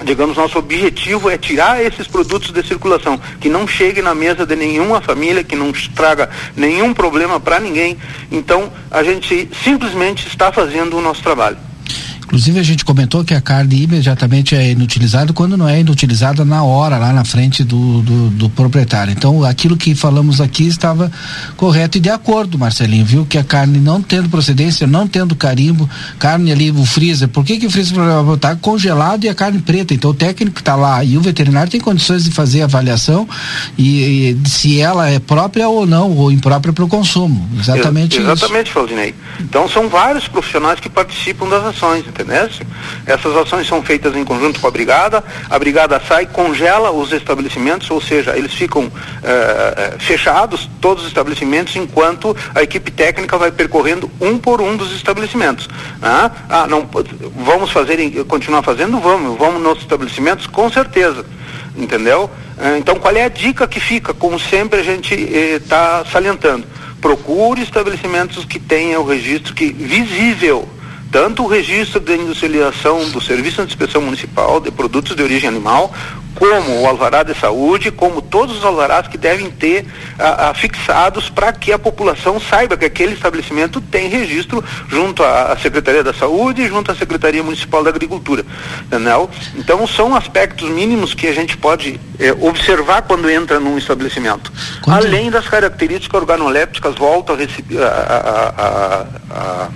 digamos, 0.03 0.37
nosso 0.37 0.57
objetivo 0.57 1.29
é 1.29 1.37
tirar 1.37 1.83
esses 1.83 2.07
produtos 2.07 2.51
de 2.51 2.63
circulação, 2.63 3.19
que 3.39 3.49
não 3.49 3.67
chegue 3.67 4.01
na 4.01 4.15
mesa 4.15 4.45
de 4.45 4.55
nenhuma 4.55 5.01
família, 5.01 5.43
que 5.43 5.55
não 5.55 5.71
traga 5.95 6.29
nenhum 6.55 6.93
problema 6.93 7.39
para 7.39 7.59
ninguém. 7.59 7.97
Então, 8.31 8.71
a 8.89 9.03
gente 9.03 9.49
simplesmente 9.63 10.27
está 10.27 10.51
fazendo 10.51 10.97
o 10.97 11.01
nosso 11.01 11.21
trabalho. 11.21 11.57
Inclusive 12.31 12.61
a 12.61 12.63
gente 12.63 12.85
comentou 12.85 13.25
que 13.25 13.33
a 13.33 13.41
carne 13.41 13.83
imediatamente 13.83 14.55
é 14.55 14.71
inutilizada 14.71 15.33
quando 15.33 15.57
não 15.57 15.67
é 15.67 15.81
inutilizada 15.81 16.45
na 16.45 16.63
hora, 16.63 16.97
lá 16.97 17.11
na 17.11 17.25
frente 17.25 17.61
do, 17.61 18.01
do, 18.01 18.29
do, 18.29 18.49
proprietário. 18.49 19.11
Então 19.11 19.43
aquilo 19.43 19.75
que 19.75 19.93
falamos 19.93 20.39
aqui 20.39 20.65
estava 20.65 21.11
correto 21.57 21.97
e 21.97 22.01
de 22.01 22.09
acordo, 22.09 22.57
Marcelinho, 22.57 23.03
viu? 23.03 23.25
Que 23.25 23.37
a 23.37 23.43
carne 23.43 23.79
não 23.79 24.01
tendo 24.01 24.29
procedência, 24.29 24.87
não 24.87 25.09
tendo 25.09 25.35
carimbo, 25.35 25.89
carne 26.17 26.53
ali, 26.53 26.71
o 26.71 26.85
freezer, 26.85 27.27
por 27.27 27.43
que 27.43 27.57
que 27.57 27.67
o 27.67 27.69
freezer 27.69 27.97
está 28.33 28.55
congelado 28.55 29.25
e 29.25 29.29
a 29.29 29.35
carne 29.35 29.59
preta? 29.59 29.93
Então 29.93 30.11
o 30.11 30.13
técnico 30.13 30.59
está 30.59 30.77
lá 30.77 31.03
e 31.03 31.17
o 31.17 31.21
veterinário 31.21 31.69
tem 31.69 31.81
condições 31.81 32.23
de 32.23 32.31
fazer 32.31 32.61
a 32.61 32.63
avaliação 32.63 33.27
e, 33.77 34.37
e 34.45 34.49
se 34.49 34.79
ela 34.79 35.09
é 35.09 35.19
própria 35.19 35.67
ou 35.67 35.85
não, 35.85 36.09
ou 36.15 36.31
imprópria 36.31 36.71
para 36.71 36.85
o 36.85 36.87
consumo. 36.87 37.45
Exatamente 37.59 38.15
Ex 38.15 38.23
exatamente, 38.23 38.69
isso. 38.69 38.79
Exatamente, 38.79 39.15
Então 39.41 39.67
são 39.67 39.89
vários 39.89 40.29
profissionais 40.29 40.79
que 40.79 40.87
participam 40.87 41.49
das 41.49 41.65
ações, 41.65 42.05
essas 43.05 43.35
ações 43.35 43.67
são 43.67 43.81
feitas 43.81 44.15
em 44.15 44.23
conjunto 44.23 44.59
com 44.59 44.67
a 44.67 44.71
brigada, 44.71 45.23
a 45.49 45.59
brigada 45.59 46.01
sai, 46.07 46.25
congela 46.25 46.91
os 46.91 47.11
estabelecimentos, 47.11 47.89
ou 47.89 48.01
seja, 48.01 48.37
eles 48.37 48.53
ficam 48.53 48.91
eh, 49.23 49.73
eh, 49.77 49.95
fechados, 49.99 50.69
todos 50.79 51.03
os 51.03 51.09
estabelecimentos, 51.09 51.75
enquanto 51.75 52.35
a 52.53 52.61
equipe 52.61 52.91
técnica 52.91 53.37
vai 53.37 53.51
percorrendo 53.51 54.09
um 54.19 54.37
por 54.37 54.61
um 54.61 54.75
dos 54.75 54.95
estabelecimentos. 54.95 55.69
Ah, 56.01 56.31
ah 56.49 56.67
não, 56.67 56.87
vamos 57.45 57.71
fazer, 57.71 58.25
continuar 58.25 58.63
fazendo? 58.63 58.99
Vamos, 58.99 59.37
vamos 59.37 59.61
nos 59.61 59.79
estabelecimentos? 59.79 60.47
Com 60.47 60.69
certeza, 60.69 61.25
entendeu? 61.75 62.29
Eh, 62.59 62.77
então, 62.77 62.95
qual 62.95 63.15
é 63.15 63.23
a 63.23 63.29
dica 63.29 63.67
que 63.67 63.79
fica? 63.79 64.13
Como 64.13 64.39
sempre 64.39 64.79
a 64.79 64.83
gente 64.83 65.13
está 65.13 66.03
salientando, 66.11 66.65
procure 67.01 67.61
estabelecimentos 67.61 68.45
que 68.45 68.59
tenham 68.59 69.01
o 69.01 69.05
registro 69.05 69.53
que 69.53 69.71
visível 69.71 70.67
tanto 71.11 71.43
o 71.43 71.47
registro 71.47 71.99
de 71.99 72.15
industrialização 72.15 73.09
do 73.09 73.19
Serviço 73.19 73.61
de 73.65 73.67
Inspeção 73.67 74.01
Municipal 74.01 74.61
de 74.61 74.71
Produtos 74.71 75.15
de 75.15 75.21
Origem 75.21 75.49
Animal, 75.49 75.93
como 76.35 76.81
o 76.81 76.87
alvará 76.87 77.21
de 77.21 77.33
saúde, 77.35 77.91
como 77.91 78.21
todos 78.21 78.57
os 78.57 78.65
alvarás 78.65 79.07
que 79.07 79.17
devem 79.17 79.51
ter 79.51 79.85
a, 80.17 80.49
a, 80.49 80.53
fixados 80.53 81.29
para 81.29 81.51
que 81.51 81.73
a 81.73 81.77
população 81.77 82.39
saiba 82.39 82.77
que 82.77 82.85
aquele 82.85 83.13
estabelecimento 83.13 83.81
tem 83.81 84.07
registro 84.07 84.63
junto 84.87 85.21
à, 85.23 85.55
Secretaria 85.61 86.03
da 86.03 86.13
Saúde 86.13 86.61
e 86.61 86.67
junto 86.67 86.91
à 86.91 86.95
Secretaria 86.95 87.43
Municipal 87.43 87.83
da 87.83 87.89
Agricultura. 87.89 88.45
Entendeu? 88.85 89.29
Então 89.55 89.85
são 89.85 90.15
aspectos 90.15 90.69
mínimos 90.69 91.13
que 91.13 91.27
a 91.27 91.33
gente 91.33 91.57
pode 91.57 91.99
é, 92.17 92.31
observar 92.31 93.01
quando 93.01 93.29
entra 93.29 93.59
num 93.59 93.77
estabelecimento. 93.77 94.51
Quando... 94.81 95.05
Além 95.05 95.29
das 95.29 95.47
características 95.47 96.21
organolépticas, 96.21 96.95
volto 96.95 97.33
a, 97.33 97.35
a, 98.57 99.05
a 99.29 99.67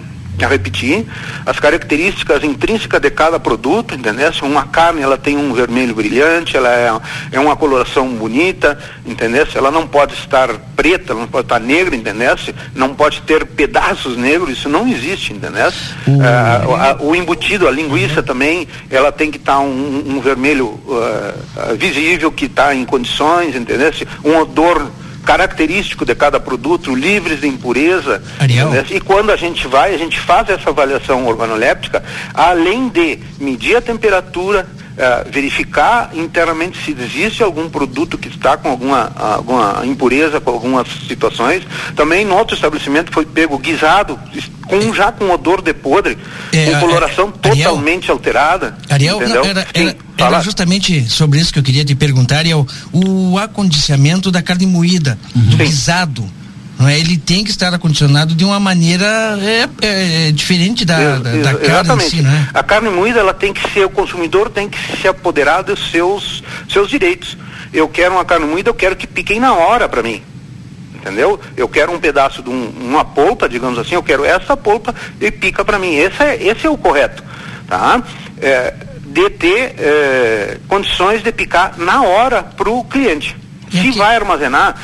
a 0.43 0.47
repetir, 0.47 1.05
as 1.45 1.59
características 1.59 2.43
intrínsecas 2.43 2.99
de 2.99 3.09
cada 3.09 3.39
produto, 3.39 3.95
entendeu? 3.95 4.31
Uma 4.41 4.63
carne, 4.63 5.01
ela 5.01 5.17
tem 5.17 5.37
um 5.37 5.53
vermelho 5.53 5.95
brilhante, 5.95 6.57
ela 6.57 6.69
é, 6.69 6.91
é 7.31 7.39
uma 7.39 7.55
coloração 7.55 8.07
bonita, 8.09 8.77
entendeu? 9.05 9.47
Ela 9.53 9.71
não 9.71 9.87
pode 9.87 10.13
estar 10.15 10.49
preta, 10.75 11.13
ela 11.13 11.21
não 11.21 11.27
pode 11.27 11.45
estar 11.45 11.59
negra, 11.59 11.95
entendeu? 11.95 12.35
Não 12.73 12.93
pode 12.93 13.21
ter 13.21 13.45
pedaços 13.45 14.17
negros, 14.17 14.57
isso 14.57 14.67
não 14.67 14.87
existe, 14.87 15.33
entendeu? 15.33 15.71
Uhum. 16.07 16.19
Ah, 16.21 16.97
o 16.99 17.15
embutido, 17.15 17.67
a 17.67 17.71
linguiça 17.71 18.21
também, 18.21 18.67
ela 18.89 19.11
tem 19.11 19.31
que 19.31 19.37
estar 19.37 19.59
um, 19.59 20.03
um, 20.07 20.19
vermelho 20.19 20.67
uh, 20.67 21.75
visível, 21.77 22.31
que 22.31 22.45
está 22.45 22.73
em 22.73 22.85
condições, 22.85 23.55
entendeu? 23.55 23.91
Um 24.23 24.37
odor 24.37 24.89
característico 25.25 26.05
de 26.05 26.15
cada 26.15 26.39
produto, 26.39 26.95
livres 26.95 27.41
de 27.41 27.47
impureza. 27.47 28.21
Ariel. 28.39 28.69
Né? 28.69 28.85
E 28.91 29.01
quando 29.01 29.31
a 29.31 29.35
gente 29.35 29.67
vai, 29.67 29.93
a 29.93 29.97
gente 29.97 30.19
faz 30.19 30.49
essa 30.49 30.69
avaliação 30.69 31.25
organoléptica, 31.27 32.03
além 32.33 32.87
de 32.87 33.19
medir 33.39 33.75
a 33.75 33.81
temperatura, 33.81 34.67
uh, 34.97 35.29
verificar 35.31 36.11
internamente 36.13 36.77
se 36.83 36.95
existe 36.99 37.43
algum 37.43 37.69
produto 37.69 38.17
que 38.17 38.27
está 38.27 38.57
com 38.57 38.69
alguma, 38.69 39.11
alguma 39.15 39.85
impureza, 39.85 40.39
com 40.39 40.51
algumas 40.51 40.87
situações. 41.07 41.63
Também 41.95 42.25
no 42.25 42.35
outro 42.35 42.55
estabelecimento 42.55 43.11
foi 43.11 43.25
pego 43.25 43.57
guisado, 43.57 44.19
com, 44.67 44.93
já 44.93 45.11
com 45.11 45.29
odor 45.29 45.61
de 45.61 45.73
podre, 45.73 46.17
é, 46.51 46.71
com 46.71 46.79
coloração 46.79 47.33
é, 47.43 47.49
Ariel, 47.49 47.69
totalmente 47.69 48.11
alterada. 48.11 48.77
Ariel, 48.89 49.19
não, 49.19 49.45
era, 49.45 49.67
era, 49.73 49.95
era, 50.17 50.41
justamente 50.41 51.09
sobre 51.09 51.39
isso 51.39 51.53
que 51.53 51.59
eu 51.59 51.63
queria 51.63 51.85
te 51.85 51.95
perguntar, 51.95 52.37
Ariel, 52.37 52.65
o 52.91 53.37
acondicionamento 53.37 54.31
da 54.31 54.41
carne 54.41 54.65
moída, 54.65 55.17
uhum. 55.35 55.41
do 55.43 55.57
guisado. 55.57 56.25
Não 56.77 56.87
é? 56.87 56.99
Ele 56.99 57.17
tem 57.17 57.43
que 57.43 57.49
estar 57.49 57.73
acondicionado 57.73 58.35
de 58.35 58.43
uma 58.43 58.59
maneira 58.59 59.05
é, 59.41 59.69
é, 59.81 60.27
é 60.27 60.31
diferente 60.31 60.83
da, 60.83 61.19
da, 61.19 61.31
da 61.53 61.53
carne 61.55 62.03
em 62.03 62.09
si, 62.09 62.21
né? 62.21 62.49
A 62.53 62.61
carne 62.61 62.89
moída, 62.89 63.19
ela 63.19 63.33
tem 63.33 63.53
que 63.53 63.71
ser, 63.71 63.85
o 63.85 63.89
consumidor 63.89 64.49
tem 64.49 64.67
que 64.67 64.77
se 65.01 65.07
apoderar 65.07 65.63
dos 65.63 65.89
seus, 65.91 66.43
seus 66.69 66.89
direitos. 66.89 67.37
Eu 67.73 67.87
quero 67.87 68.13
uma 68.15 68.25
carne 68.25 68.45
moída, 68.45 68.69
eu 68.69 68.73
quero 68.73 68.95
que 68.95 69.07
piquem 69.07 69.39
na 69.39 69.53
hora 69.53 69.87
para 69.87 70.03
mim. 70.03 70.21
entendeu? 70.95 71.39
Eu 71.55 71.69
quero 71.69 71.93
um 71.93 71.99
pedaço 71.99 72.41
de 72.41 72.49
um, 72.49 72.69
uma 72.81 73.05
polpa, 73.05 73.47
digamos 73.47 73.77
assim, 73.77 73.95
eu 73.95 74.03
quero 74.03 74.25
essa 74.25 74.57
polpa 74.57 74.93
e 75.21 75.29
pica 75.29 75.63
para 75.63 75.77
mim. 75.77 75.93
Esse 75.95 76.23
é, 76.23 76.43
esse 76.43 76.65
é 76.65 76.69
o 76.69 76.77
correto, 76.77 77.23
tá? 77.67 78.01
É, 78.41 78.73
de 79.05 79.29
ter 79.29 79.75
é, 79.77 80.57
condições 80.67 81.23
de 81.23 81.31
picar 81.31 81.75
na 81.77 82.01
hora 82.03 82.43
para 82.43 82.69
o 82.69 82.83
cliente. 82.83 83.35
Se 83.71 83.91
vai 83.91 84.15
armazenar, 84.15 84.75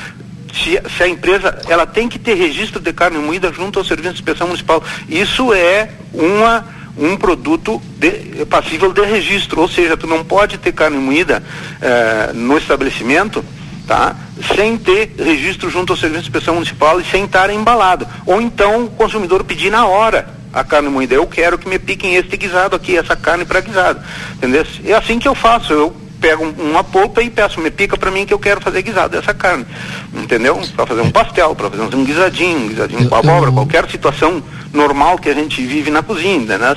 se, 0.53 0.81
se, 0.95 1.03
a 1.03 1.07
empresa 1.07 1.61
ela 1.67 1.85
tem 1.85 2.07
que 2.07 2.19
ter 2.19 2.33
registro 2.35 2.79
de 2.79 2.91
carne 2.93 3.17
moída 3.17 3.51
junto 3.51 3.79
ao 3.79 3.85
Serviço 3.85 4.13
de 4.13 4.21
Inspeção 4.21 4.47
Municipal. 4.47 4.83
Isso 5.07 5.53
é 5.53 5.89
uma 6.13 6.81
um 6.97 7.15
produto 7.15 7.81
de, 7.97 8.45
passível 8.45 8.91
de 8.91 9.01
registro, 9.01 9.61
ou 9.61 9.67
seja, 9.67 9.95
tu 9.95 10.07
não 10.07 10.23
pode 10.23 10.57
ter 10.57 10.71
carne 10.73 10.97
moída 10.97 11.41
eh, 11.81 12.31
no 12.33 12.57
estabelecimento, 12.57 13.43
tá? 13.87 14.15
Sem 14.55 14.77
ter 14.77 15.15
registro 15.17 15.69
junto 15.69 15.93
ao 15.93 15.97
Serviço 15.97 16.23
de 16.23 16.29
Inspeção 16.29 16.55
Municipal 16.55 16.99
e 16.99 17.05
sem 17.05 17.23
estar 17.23 17.49
embalado. 17.49 18.07
Ou 18.25 18.41
então 18.41 18.85
o 18.85 18.89
consumidor 18.89 19.43
pedir 19.43 19.71
na 19.71 19.85
hora 19.85 20.27
a 20.53 20.63
carne 20.63 20.89
moída. 20.89 21.15
Eu 21.15 21.25
quero 21.25 21.57
que 21.57 21.67
me 21.67 21.79
piquem 21.79 22.15
este 22.15 22.35
guisado 22.35 22.75
aqui, 22.75 22.97
essa 22.97 23.15
carne 23.15 23.45
para 23.45 23.61
guisado. 23.61 24.01
Entendeu? 24.33 24.65
É 24.83 24.93
assim 24.93 25.17
que 25.17 25.27
eu 25.27 25.35
faço. 25.35 25.73
Eu 25.73 25.95
pego 26.21 26.45
uma 26.59 26.83
polpa 26.83 27.21
e 27.23 27.29
peço, 27.29 27.59
me 27.59 27.71
pica 27.71 27.97
para 27.97 28.11
mim 28.11 28.25
que 28.25 28.33
eu 28.33 28.39
quero 28.39 28.61
fazer 28.61 28.83
guisado 28.83 29.17
dessa 29.17 29.33
carne. 29.33 29.65
Entendeu? 30.13 30.61
Para 30.75 30.85
fazer 30.85 31.01
um 31.01 31.11
pastel, 31.11 31.55
para 31.55 31.69
fazer 31.69 31.95
um 31.95 32.05
guisadinho, 32.05 32.59
um 32.59 32.67
guisadinho 32.67 33.09
com 33.09 33.15
abóbora, 33.15 33.51
qualquer 33.51 33.89
situação 33.89 34.41
normal 34.71 35.17
que 35.17 35.27
a 35.27 35.33
gente 35.33 35.61
vive 35.65 35.89
na 35.89 36.03
cozinha, 36.03 36.57
né? 36.57 36.75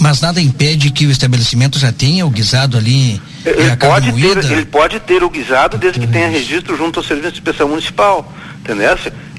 Mas 0.00 0.20
nada 0.20 0.40
impede 0.40 0.90
que 0.90 1.06
o 1.06 1.10
estabelecimento 1.10 1.78
já 1.78 1.92
tenha 1.92 2.24
o 2.24 2.30
guisado 2.30 2.76
ali. 2.76 3.20
Ele 3.44 3.76
pode, 3.76 4.12
ter, 4.12 4.52
ele 4.52 4.64
pode 4.64 5.00
ter 5.00 5.22
o 5.22 5.30
guisado 5.30 5.76
desde 5.76 6.00
que 6.00 6.06
tenha 6.06 6.28
registro 6.28 6.76
junto 6.76 7.00
ao 7.00 7.04
Serviço 7.04 7.32
de 7.32 7.38
Inspeção 7.38 7.68
Municipal, 7.68 8.32
entendeu? 8.60 8.96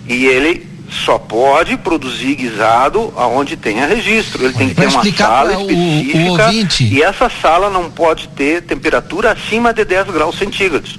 E 0.07 0.25
ele 0.25 0.74
só 0.89 1.17
pode 1.17 1.77
produzir 1.77 2.35
guisado 2.35 3.13
aonde 3.15 3.57
tenha 3.57 3.85
registro. 3.87 4.45
Ele 4.45 4.53
tem 4.53 4.69
que 4.69 4.75
ter 4.75 4.87
uma 4.87 5.03
sala 5.11 5.53
específica 5.53 6.49
o, 6.49 6.83
e 6.83 7.01
essa 7.01 7.29
sala 7.41 7.69
não 7.69 7.89
pode 7.89 8.27
ter 8.29 8.61
temperatura 8.61 9.31
acima 9.31 9.73
de 9.73 9.83
10 9.83 10.07
graus 10.07 10.37
centígrados 10.37 10.97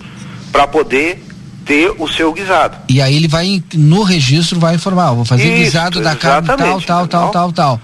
para 0.51 0.66
poder 0.66 1.24
ter 1.64 1.93
o 1.99 2.07
seu 2.09 2.32
guisado. 2.32 2.76
E 2.89 3.01
aí 3.01 3.16
ele 3.16 3.28
vai 3.28 3.62
no 3.74 4.03
registro 4.03 4.61
vai 4.61 4.74
informar, 4.74 5.12
vou 5.12 5.24
fazer 5.24 5.45
Isso, 5.45 5.64
guisado 5.64 6.01
da 6.01 6.14
carne 6.14 6.47
tal, 6.47 6.57
tal, 6.80 7.07
tal, 7.09 7.30
tal, 7.30 7.53
tal 7.53 7.80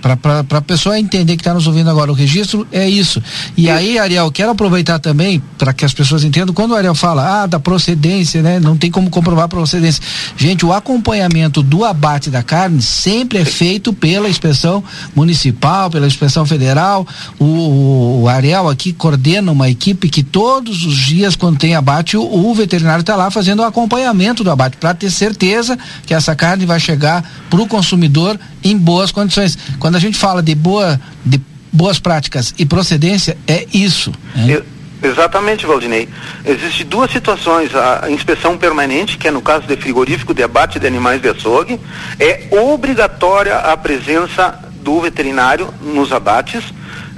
para 0.00 0.58
a 0.58 0.62
pessoa 0.62 0.98
entender 0.98 1.36
que 1.36 1.42
está 1.42 1.52
nos 1.52 1.66
ouvindo 1.66 1.90
agora. 1.90 2.10
O 2.10 2.14
registro 2.14 2.66
é 2.72 2.88
isso. 2.88 3.22
E 3.56 3.68
aí, 3.68 3.98
Ariel, 3.98 4.30
quero 4.30 4.50
aproveitar 4.50 4.98
também 4.98 5.42
para 5.58 5.74
que 5.74 5.84
as 5.84 5.92
pessoas 5.92 6.24
entendam, 6.24 6.54
quando 6.54 6.70
o 6.70 6.74
Ariel 6.74 6.94
fala, 6.94 7.42
ah, 7.42 7.46
da 7.46 7.60
procedência, 7.60 8.40
né? 8.40 8.58
Não 8.58 8.76
tem 8.76 8.90
como 8.90 9.10
comprovar 9.10 9.44
a 9.44 9.48
procedência. 9.48 10.02
Gente, 10.36 10.64
o 10.64 10.72
acompanhamento 10.72 11.62
do 11.62 11.84
abate 11.84 12.30
da 12.30 12.42
carne 12.42 12.80
sempre 12.80 13.38
é 13.38 13.44
feito 13.44 13.92
pela 13.92 14.28
inspeção 14.28 14.82
municipal, 15.14 15.90
pela 15.90 16.06
inspeção 16.06 16.46
federal. 16.46 17.06
O, 17.38 18.22
o 18.22 18.28
Ariel 18.28 18.68
aqui 18.68 18.92
coordena 18.92 19.52
uma 19.52 19.68
equipe 19.68 20.08
que 20.08 20.22
todos 20.22 20.86
os 20.86 20.96
dias, 20.96 21.36
quando 21.36 21.58
tem 21.58 21.74
abate, 21.74 22.16
o, 22.16 22.22
o 22.22 22.54
veterinário 22.54 23.02
está 23.02 23.14
lá 23.14 23.30
fazendo 23.30 23.60
o 23.60 23.64
acompanhamento 23.64 24.42
do 24.42 24.50
abate, 24.50 24.78
para 24.78 24.94
ter 24.94 25.10
certeza 25.10 25.78
que 26.06 26.14
essa 26.14 26.34
carne 26.34 26.64
vai 26.64 26.80
chegar 26.80 27.22
para 27.50 27.60
o 27.60 27.66
consumidor 27.66 28.38
em 28.62 28.76
boas 28.76 29.10
condições. 29.10 29.49
Quando 29.78 29.96
a 29.96 29.98
gente 29.98 30.16
fala 30.16 30.42
de 30.42 30.54
boa, 30.54 31.00
de 31.24 31.40
boas 31.72 31.98
práticas 31.98 32.54
e 32.58 32.66
procedência, 32.66 33.36
é 33.46 33.66
isso. 33.72 34.12
Né? 34.34 34.62
Exatamente, 35.02 35.64
Valdinei. 35.64 36.08
Existem 36.44 36.86
duas 36.86 37.10
situações. 37.10 37.74
A 37.74 38.10
inspeção 38.10 38.58
permanente, 38.58 39.16
que 39.16 39.28
é 39.28 39.30
no 39.30 39.40
caso 39.40 39.66
de 39.66 39.76
frigorífico 39.76 40.34
de 40.34 40.42
abate 40.42 40.78
de 40.78 40.86
animais 40.86 41.22
de 41.22 41.28
açougue, 41.28 41.80
é 42.18 42.48
obrigatória 42.50 43.56
a 43.56 43.76
presença 43.76 44.58
do 44.82 45.00
veterinário 45.00 45.72
nos 45.80 46.12
abates. 46.12 46.64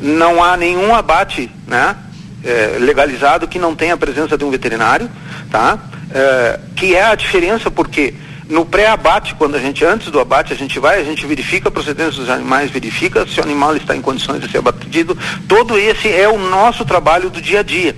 Não 0.01 0.43
há 0.43 0.57
nenhum 0.57 0.95
abate 0.95 1.51
né, 1.67 1.97
é, 2.45 2.77
legalizado 2.79 3.49
que 3.49 3.59
não 3.59 3.75
tenha 3.75 3.95
a 3.95 3.97
presença 3.97 4.39
de 4.39 4.45
um 4.45 4.51
veterinário, 4.51 5.11
tá? 5.51 5.79
É, 6.15 6.61
que 6.77 6.95
é 6.95 7.05
a 7.05 7.15
diferença 7.15 7.71
porque 7.71 8.15
no 8.49 8.67
pré-abate, 8.67 9.35
quando 9.35 9.55
a 9.55 9.59
gente, 9.59 9.85
antes 9.85 10.11
do 10.11 10.19
abate, 10.19 10.53
a 10.53 10.57
gente 10.57 10.79
vai, 10.79 11.01
a 11.01 11.05
gente 11.05 11.25
verifica 11.27 11.69
a 11.69 11.73
procedência 11.73 12.21
dos 12.21 12.29
animais, 12.29 12.71
verifica 12.71 13.27
se 13.27 13.41
o 13.41 13.43
animal 13.43 13.77
está 13.77 13.95
em 13.95 14.03
condições 14.03 14.41
de 14.41 14.51
ser 14.51 14.59
abatido. 14.59 15.17
Todo 15.47 15.79
esse 15.79 16.09
é 16.09 16.29
o 16.29 16.39
nosso 16.39 16.85
trabalho 16.85 17.31
do 17.31 17.41
dia 17.41 17.61
a 17.61 17.63
dia, 17.63 17.95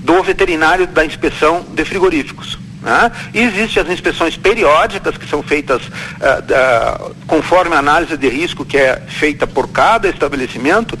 do 0.00 0.22
veterinário 0.22 0.86
da 0.86 1.04
inspeção 1.04 1.64
de 1.70 1.84
frigoríficos. 1.84 2.58
Né? 2.82 3.10
Existem 3.34 3.82
as 3.82 3.88
inspeções 3.88 4.36
periódicas 4.36 5.16
que 5.16 5.28
são 5.28 5.42
feitas 5.42 5.82
uh, 5.82 5.90
uh, 5.90 7.14
conforme 7.26 7.74
a 7.74 7.78
análise 7.78 8.16
de 8.16 8.28
risco 8.28 8.64
que 8.64 8.78
é 8.78 9.00
feita 9.08 9.46
por 9.46 9.68
cada 9.68 10.08
estabelecimento, 10.08 10.98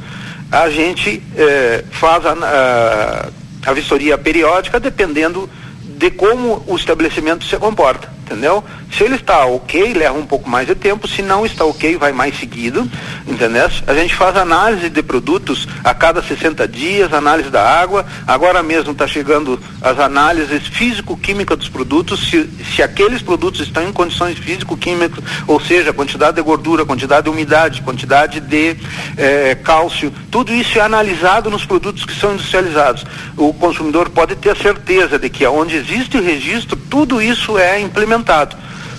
a 0.50 0.70
gente 0.70 1.22
uh, 1.34 1.86
faz 1.90 2.24
a, 2.26 3.28
a 3.66 3.72
vistoria 3.72 4.16
periódica 4.16 4.80
dependendo 4.80 5.48
de 5.82 6.10
como 6.10 6.62
o 6.66 6.76
estabelecimento 6.76 7.44
se 7.44 7.56
comporta 7.56 8.17
entendeu? 8.28 8.62
Se 8.92 9.04
ele 9.04 9.14
está 9.14 9.46
ok, 9.46 9.94
leva 9.94 10.18
um 10.18 10.26
pouco 10.26 10.48
mais 10.48 10.66
de 10.66 10.74
tempo, 10.74 11.08
se 11.08 11.22
não 11.22 11.46
está 11.46 11.64
ok, 11.64 11.96
vai 11.96 12.12
mais 12.12 12.38
seguido, 12.38 12.88
entendeu? 13.26 13.68
A 13.86 13.94
gente 13.94 14.14
faz 14.14 14.36
análise 14.36 14.90
de 14.90 15.02
produtos 15.02 15.66
a 15.82 15.94
cada 15.94 16.22
60 16.22 16.68
dias, 16.68 17.12
análise 17.12 17.48
da 17.48 17.62
água, 17.62 18.04
agora 18.26 18.62
mesmo 18.62 18.92
está 18.92 19.06
chegando 19.06 19.58
as 19.80 19.98
análises 19.98 20.66
físico-químicas 20.66 21.58
dos 21.58 21.68
produtos, 21.68 22.28
se, 22.28 22.48
se 22.74 22.82
aqueles 22.82 23.22
produtos 23.22 23.60
estão 23.60 23.82
em 23.82 23.92
condições 23.92 24.38
físico-químicas, 24.38 25.24
ou 25.46 25.60
seja, 25.60 25.92
quantidade 25.92 26.36
de 26.36 26.42
gordura, 26.42 26.84
quantidade 26.84 27.24
de 27.24 27.30
umidade, 27.30 27.82
quantidade 27.82 28.40
de 28.40 28.76
eh, 29.16 29.56
cálcio, 29.62 30.12
tudo 30.30 30.52
isso 30.52 30.78
é 30.78 30.82
analisado 30.82 31.50
nos 31.50 31.64
produtos 31.64 32.04
que 32.04 32.18
são 32.18 32.32
industrializados. 32.32 33.04
O 33.36 33.52
consumidor 33.54 34.10
pode 34.10 34.36
ter 34.36 34.56
certeza 34.56 35.18
de 35.18 35.28
que 35.30 35.46
onde 35.46 35.76
existe 35.76 36.16
o 36.16 36.22
registro, 36.22 36.76
tudo 36.76 37.22
isso 37.22 37.58
é 37.58 37.80
implementado 37.80 38.17
implementado, 38.18 38.56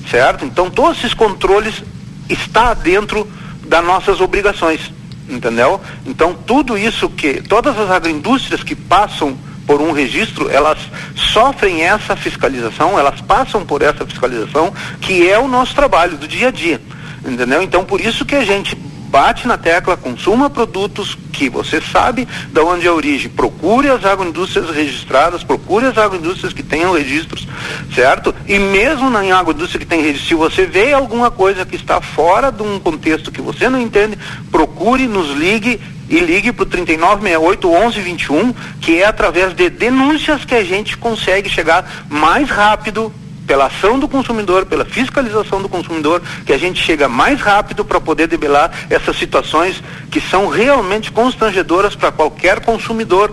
certo? 0.09 0.45
Então 0.45 0.69
todos 0.69 0.99
esses 0.99 1.13
controles 1.13 1.83
está 2.29 2.73
dentro 2.73 3.27
das 3.65 3.83
nossas 3.85 4.21
obrigações, 4.21 4.91
entendeu? 5.29 5.79
Então 6.05 6.33
tudo 6.33 6.77
isso 6.77 7.09
que 7.09 7.41
todas 7.41 7.77
as 7.77 7.91
agroindústrias 7.91 8.63
que 8.63 8.75
passam 8.75 9.37
por 9.67 9.81
um 9.81 9.91
registro, 9.91 10.49
elas 10.49 10.79
sofrem 11.15 11.83
essa 11.83 12.15
fiscalização, 12.15 12.97
elas 12.97 13.21
passam 13.21 13.63
por 13.63 13.83
essa 13.83 14.03
fiscalização, 14.03 14.73
que 14.99 15.29
é 15.29 15.37
o 15.37 15.47
nosso 15.47 15.75
trabalho 15.75 16.17
do 16.17 16.27
dia 16.27 16.47
a 16.47 16.51
dia, 16.51 16.81
entendeu? 17.23 17.61
Então 17.61 17.85
por 17.85 18.01
isso 18.01 18.25
que 18.25 18.35
a 18.35 18.43
gente 18.43 18.75
bate 19.09 19.47
na 19.47 19.57
tecla, 19.57 19.97
consuma 19.97 20.49
produtos 20.49 21.17
que 21.33 21.49
você 21.49 21.81
sabe 21.81 22.27
de 22.51 22.59
onde 22.59 22.85
é 22.85 22.89
a 22.89 22.93
origem. 22.93 23.29
Procure 23.29 23.89
as 23.89 24.05
agroindústrias 24.05 24.69
registradas, 24.69 25.43
procure 25.43 25.87
as 25.87 25.97
agroindústrias 25.97 26.53
que 26.53 26.61
tenham 26.61 26.93
registros, 26.93 27.47
certo? 27.95 28.33
E 28.47 28.59
mesmo 28.59 29.09
na 29.09 29.19
agroindústria 29.37 29.79
que 29.79 29.85
tem 29.85 30.01
registro, 30.01 30.27
se 30.27 30.35
você 30.35 30.65
vê 30.65 30.93
alguma 30.93 31.31
coisa 31.31 31.65
que 31.65 31.75
está 31.75 31.99
fora 31.99 32.51
de 32.51 32.61
um 32.61 32.79
contexto 32.79 33.31
que 33.31 33.41
você 33.41 33.67
não 33.67 33.81
entende, 33.81 34.17
procure, 34.51 35.07
nos 35.07 35.35
ligue 35.35 35.79
e 36.09 36.19
ligue 36.19 36.51
para 36.51 36.63
o 36.63 36.65
3968 36.65 37.67
1121, 37.67 38.53
que 38.81 39.01
é 39.01 39.05
através 39.05 39.53
de 39.53 39.69
denúncias 39.69 40.45
que 40.45 40.55
a 40.55 40.63
gente 40.63 40.97
consegue 40.97 41.49
chegar 41.49 42.07
mais 42.09 42.49
rápido 42.49 43.13
pela 43.49 43.65
ação 43.65 43.97
do 43.97 44.07
consumidor, 44.07 44.67
pela 44.67 44.85
fiscalização 44.85 45.59
do 45.59 45.67
consumidor, 45.67 46.21
que 46.45 46.53
a 46.53 46.57
gente 46.59 46.79
chega 46.83 47.09
mais 47.09 47.41
rápido 47.41 47.83
para 47.83 47.99
poder 47.99 48.27
debelar 48.27 48.71
essas 48.91 49.17
situações 49.17 49.81
que 50.11 50.21
são 50.21 50.49
realmente 50.49 51.11
constrangedoras 51.11 51.95
para 51.95 52.11
qualquer 52.11 52.59
consumidor 52.59 53.31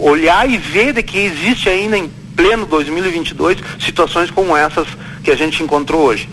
olhar 0.00 0.48
e 0.48 0.56
ver 0.56 0.94
de 0.94 1.02
que 1.02 1.18
existe 1.18 1.68
ainda 1.68 1.98
em 1.98 2.10
pleno 2.34 2.64
2022 2.64 3.58
situações 3.78 4.30
como 4.30 4.56
essas 4.56 4.88
que 5.22 5.30
a 5.30 5.36
gente 5.36 5.62
encontrou 5.62 6.00
hoje. 6.00 6.26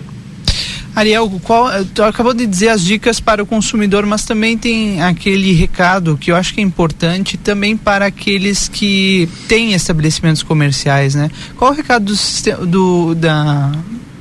Ariel, 0.96 1.30
qual, 1.44 1.70
tu 1.94 2.02
acabou 2.04 2.34
de 2.34 2.46
dizer 2.48 2.70
as 2.70 2.82
dicas 2.82 3.20
para 3.20 3.44
o 3.44 3.46
consumidor, 3.46 4.06
mas 4.06 4.24
também 4.24 4.58
tem 4.58 5.02
aquele 5.04 5.52
recado 5.54 6.18
que 6.18 6.32
eu 6.32 6.36
acho 6.36 6.54
que 6.54 6.62
é 6.62 6.64
importante 6.64 7.38
também 7.38 7.76
para 7.76 8.06
aqueles 8.06 8.70
que 8.70 9.28
têm 9.48 9.74
estabelecimentos 9.74 10.42
comerciais, 10.42 11.14
né? 11.14 11.30
Qual 11.58 11.72
o 11.72 11.74
recado 11.74 12.06
do, 12.06 12.66
do, 12.66 13.16
da, 13.16 13.72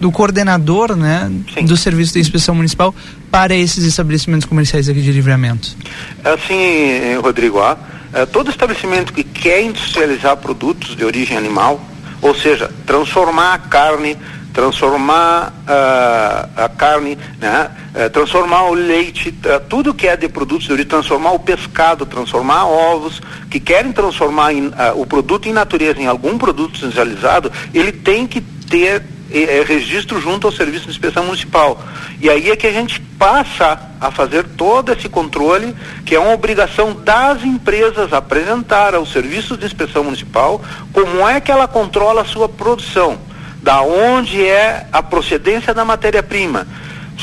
do 0.00 0.10
coordenador, 0.10 0.96
né, 0.96 1.30
Sim. 1.54 1.64
do 1.64 1.76
Serviço 1.76 2.14
de 2.14 2.20
Inspeção 2.20 2.54
Municipal 2.54 2.94
para 3.30 3.54
esses 3.54 3.84
estabelecimentos 3.84 4.46
comerciais 4.46 4.88
aqui 4.88 5.00
de 5.00 5.12
livramento? 5.12 5.76
Assim, 6.24 7.16
Rodrigo, 7.22 7.58
ó, 7.58 7.76
é, 8.12 8.26
todo 8.26 8.50
estabelecimento 8.50 9.12
que 9.12 9.22
quer 9.22 9.62
industrializar 9.62 10.36
produtos 10.36 10.96
de 10.96 11.04
origem 11.04 11.36
animal, 11.36 11.80
ou 12.20 12.34
seja, 12.34 12.70
transformar 12.86 13.54
a 13.54 13.58
carne 13.58 14.16
transformar 14.55 15.48
uh, 15.48 16.62
a 16.62 16.68
carne, 16.68 17.18
né? 17.40 17.70
Uh, 17.92 18.09
transformar 18.09 18.70
o 18.70 18.74
leite, 18.74 19.30
uh, 19.30 19.61
tudo 19.68 19.92
que 19.92 20.07
é 20.07 20.16
de 20.16 20.28
produtos 20.28 20.66
de 20.66 20.72
origem, 20.72 20.88
transformar 20.88 21.32
o 21.32 21.40
pescado, 21.40 22.07
transformar 22.07 22.64
ovos, 22.64 23.20
que 23.50 23.59
querem 23.59 23.92
transformar 23.92 24.52
in, 24.52 24.72
o 24.94 25.05
produto 25.05 25.48
em 25.48 25.52
natureza 25.52 26.00
em 26.00 26.07
algum 26.07 26.38
produto 26.38 26.78
industrializado, 26.78 27.50
ele 27.74 27.90
tem 27.90 28.26
que 28.28 28.40
ter 28.40 29.02
é 29.32 29.64
registro 29.66 30.20
junto 30.20 30.46
ao 30.46 30.52
Serviço 30.52 30.84
de 30.84 30.92
Inspeção 30.92 31.24
Municipal. 31.24 31.82
E 32.20 32.30
aí 32.30 32.50
é 32.50 32.57
que 32.57 32.68
a 32.68 32.72
gente 32.72 33.00
passa 33.00 33.80
a 34.00 34.11
fazer 34.12 34.44
todo 34.44 34.92
esse 34.92 35.09
controle, 35.09 35.74
que 36.05 36.14
é 36.14 36.20
uma 36.20 36.34
obrigação 36.34 36.92
das 36.92 37.42
empresas 37.42 38.12
apresentar 38.12 38.94
ao 38.94 39.05
Serviço 39.05 39.57
de 39.57 39.66
Inspeção 39.66 40.05
Municipal 40.05 40.62
como 40.92 41.26
é 41.28 41.40
que 41.40 41.50
ela 41.50 41.66
controla 41.66 42.22
a 42.22 42.24
sua 42.24 42.48
produção, 42.48 43.18
da 43.64 43.80
onde 43.80 44.46
é 44.46 44.86
a 44.92 45.02
procedência 45.02 45.72
da 45.72 45.86
matéria-prima, 45.86 46.68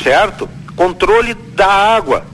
certo? 0.02 0.48
Controle 0.74 1.34
da 1.34 1.68
água, 1.68 2.24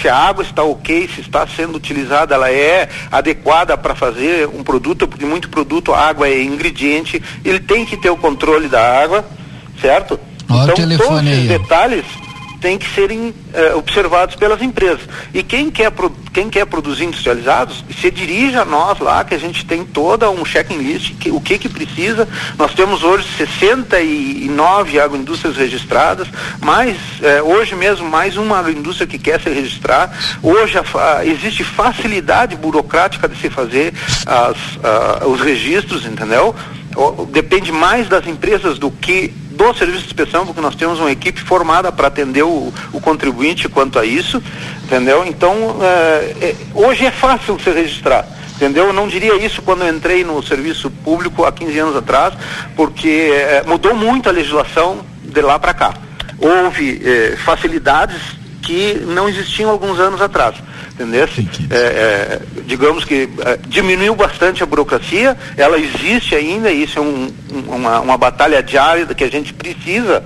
se 0.00 0.08
a 0.08 0.16
água 0.16 0.44
está 0.44 0.62
ok, 0.62 1.10
se 1.12 1.20
está 1.20 1.44
sendo 1.48 1.74
utilizada, 1.74 2.36
ela 2.36 2.48
é 2.48 2.88
adequada 3.10 3.76
para 3.76 3.96
fazer 3.96 4.46
um 4.46 4.62
produto, 4.62 5.08
porque 5.08 5.24
muito 5.26 5.48
produto, 5.48 5.92
a 5.92 5.98
água 5.98 6.28
é 6.28 6.40
ingrediente, 6.40 7.20
ele 7.44 7.58
tem 7.58 7.84
que 7.84 7.96
ter 7.96 8.08
o 8.08 8.16
controle 8.16 8.68
da 8.68 9.02
água, 9.02 9.24
certo? 9.82 10.18
Olha 10.48 10.72
então, 10.72 11.08
todos 11.08 11.26
esses 11.26 11.48
detalhes 11.48 12.04
têm 12.60 12.76
que 12.78 12.88
serem 12.94 13.34
eh, 13.54 13.74
observados 13.74 14.36
pelas 14.36 14.60
empresas. 14.62 15.00
E 15.32 15.42
quem 15.42 15.70
quer, 15.70 15.90
pro- 15.90 16.14
quem 16.32 16.50
quer 16.50 16.66
produzir 16.66 17.04
industrializados, 17.04 17.84
se 18.00 18.10
dirige 18.10 18.56
a 18.56 18.64
nós 18.64 18.98
lá, 18.98 19.24
que 19.24 19.34
a 19.34 19.38
gente 19.38 19.64
tem 19.64 19.84
toda 19.84 20.30
um 20.30 20.44
checklist, 20.44 21.14
que, 21.16 21.30
o 21.30 21.40
que 21.40 21.58
que 21.58 21.68
precisa. 21.68 22.28
Nós 22.58 22.74
temos 22.74 23.02
hoje 23.02 23.26
69 23.36 25.00
agroindústrias 25.00 25.56
registradas, 25.56 26.28
mais, 26.60 26.96
eh, 27.22 27.42
hoje 27.42 27.74
mesmo 27.74 28.08
mais 28.08 28.36
uma 28.36 28.58
agroindústria 28.58 29.06
que 29.06 29.18
quer 29.18 29.40
se 29.40 29.48
registrar. 29.50 30.10
Hoje 30.42 30.78
a 30.78 30.84
fa- 30.84 31.24
existe 31.24 31.64
facilidade 31.64 32.56
burocrática 32.56 33.28
de 33.28 33.36
se 33.40 33.48
fazer 33.50 33.92
as, 34.26 34.56
ah, 34.84 35.26
os 35.26 35.40
registros, 35.40 36.04
entendeu? 36.06 36.54
Depende 37.30 37.70
mais 37.72 38.08
das 38.08 38.26
empresas 38.26 38.78
do 38.78 38.90
que 38.90 39.32
do 39.60 39.78
serviço 39.78 40.00
de 40.00 40.06
inspeção, 40.06 40.46
porque 40.46 40.60
nós 40.60 40.74
temos 40.74 40.98
uma 40.98 41.12
equipe 41.12 41.38
formada 41.38 41.92
para 41.92 42.08
atender 42.08 42.42
o, 42.42 42.72
o 42.92 43.00
contribuinte 43.00 43.68
quanto 43.68 43.98
a 43.98 44.06
isso, 44.06 44.42
entendeu? 44.84 45.24
Então, 45.26 45.76
eh, 45.82 46.36
eh, 46.40 46.54
hoje 46.74 47.04
é 47.04 47.10
fácil 47.10 47.58
se 47.60 47.70
registrar, 47.70 48.26
entendeu? 48.56 48.86
Eu 48.86 48.92
não 48.94 49.06
diria 49.06 49.36
isso 49.36 49.60
quando 49.60 49.82
eu 49.82 49.94
entrei 49.94 50.24
no 50.24 50.42
serviço 50.42 50.90
público 50.90 51.44
há 51.44 51.52
15 51.52 51.78
anos 51.78 51.96
atrás, 51.96 52.32
porque 52.74 53.30
eh, 53.34 53.62
mudou 53.66 53.94
muito 53.94 54.30
a 54.30 54.32
legislação 54.32 55.04
de 55.22 55.42
lá 55.42 55.58
para 55.58 55.74
cá. 55.74 55.94
Houve 56.38 57.02
eh, 57.04 57.36
facilidades 57.44 58.20
que 58.62 58.94
não 59.06 59.28
existiam 59.28 59.70
alguns 59.70 60.00
anos 60.00 60.22
atrás. 60.22 60.54
Entendeu? 61.00 61.26
É, 61.70 61.74
é, 61.74 62.40
digamos 62.66 63.06
que 63.06 63.26
é, 63.38 63.58
diminuiu 63.66 64.14
bastante 64.14 64.62
a 64.62 64.66
burocracia, 64.66 65.34
ela 65.56 65.78
existe 65.78 66.34
ainda, 66.34 66.70
isso 66.70 66.98
é 66.98 67.02
um- 67.02 67.32
um- 67.54 67.74
uma, 67.76 68.00
uma 68.00 68.18
batalha 68.18 68.62
diária 68.62 69.06
que 69.06 69.24
a 69.24 69.30
gente 69.30 69.54
precisa, 69.54 70.22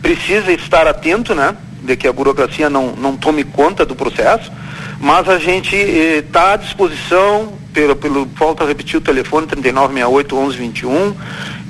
precisa 0.00 0.50
estar 0.50 0.86
atento, 0.86 1.34
né? 1.34 1.54
De 1.82 1.94
que 1.94 2.08
a 2.08 2.12
burocracia 2.12 2.70
não, 2.70 2.96
não 2.96 3.14
tome 3.18 3.44
conta 3.44 3.84
do 3.84 3.94
processo, 3.94 4.50
mas 4.98 5.28
a 5.28 5.38
gente 5.38 5.76
está 5.76 6.54
à 6.54 6.56
disposição, 6.56 7.52
pelo, 7.74 7.94
pelo, 7.94 8.24
volto 8.24 8.64
a 8.64 8.66
repetir 8.66 8.96
o 8.96 9.02
telefone 9.02 9.46
3968 9.46 10.34
1121, 10.34 11.14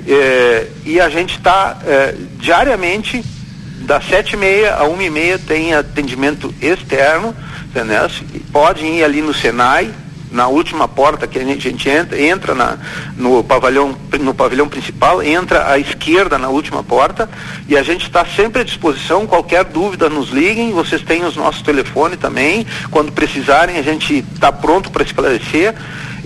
é, 0.07 0.67
e 0.85 1.01
a 1.01 1.09
gente 1.09 1.35
está 1.35 1.77
diariamente 2.39 3.21
das 3.81 4.05
sete 4.07 4.33
e 4.33 4.37
meia 4.37 4.75
a 4.75 4.85
uma 4.85 5.03
e 5.03 5.09
meia 5.09 5.37
tem 5.37 5.73
atendimento 5.73 6.53
externo, 6.61 7.35
entendeu? 7.75 8.09
Podem 8.53 8.99
ir 8.99 9.03
ali 9.03 9.21
no 9.21 9.33
Senai, 9.33 9.91
na 10.31 10.47
última 10.47 10.87
porta 10.87 11.27
que 11.27 11.37
a 11.37 11.43
gente, 11.43 11.89
entra, 11.89 12.19
entra 12.19 12.55
na, 12.55 12.77
no, 13.17 13.43
pavilhão, 13.43 13.95
no 14.19 14.33
pavilhão 14.33 14.67
principal, 14.67 15.21
entra 15.21 15.69
à 15.69 15.77
esquerda 15.77 16.37
na 16.37 16.49
última 16.49 16.83
porta 16.83 17.29
e 17.67 17.77
a 17.77 17.83
gente 17.83 18.05
está 18.05 18.25
sempre 18.25 18.61
à 18.61 18.65
disposição, 18.65 19.27
qualquer 19.27 19.63
dúvida 19.63 20.09
nos 20.09 20.29
liguem, 20.29 20.71
vocês 20.71 21.01
têm 21.01 21.23
os 21.25 21.35
nossos 21.35 21.61
telefones 21.61 22.19
também, 22.19 22.65
quando 22.91 23.11
precisarem 23.11 23.77
a 23.77 23.81
gente 23.81 24.25
está 24.33 24.51
pronto 24.51 24.91
para 24.91 25.03
esclarecer 25.03 25.73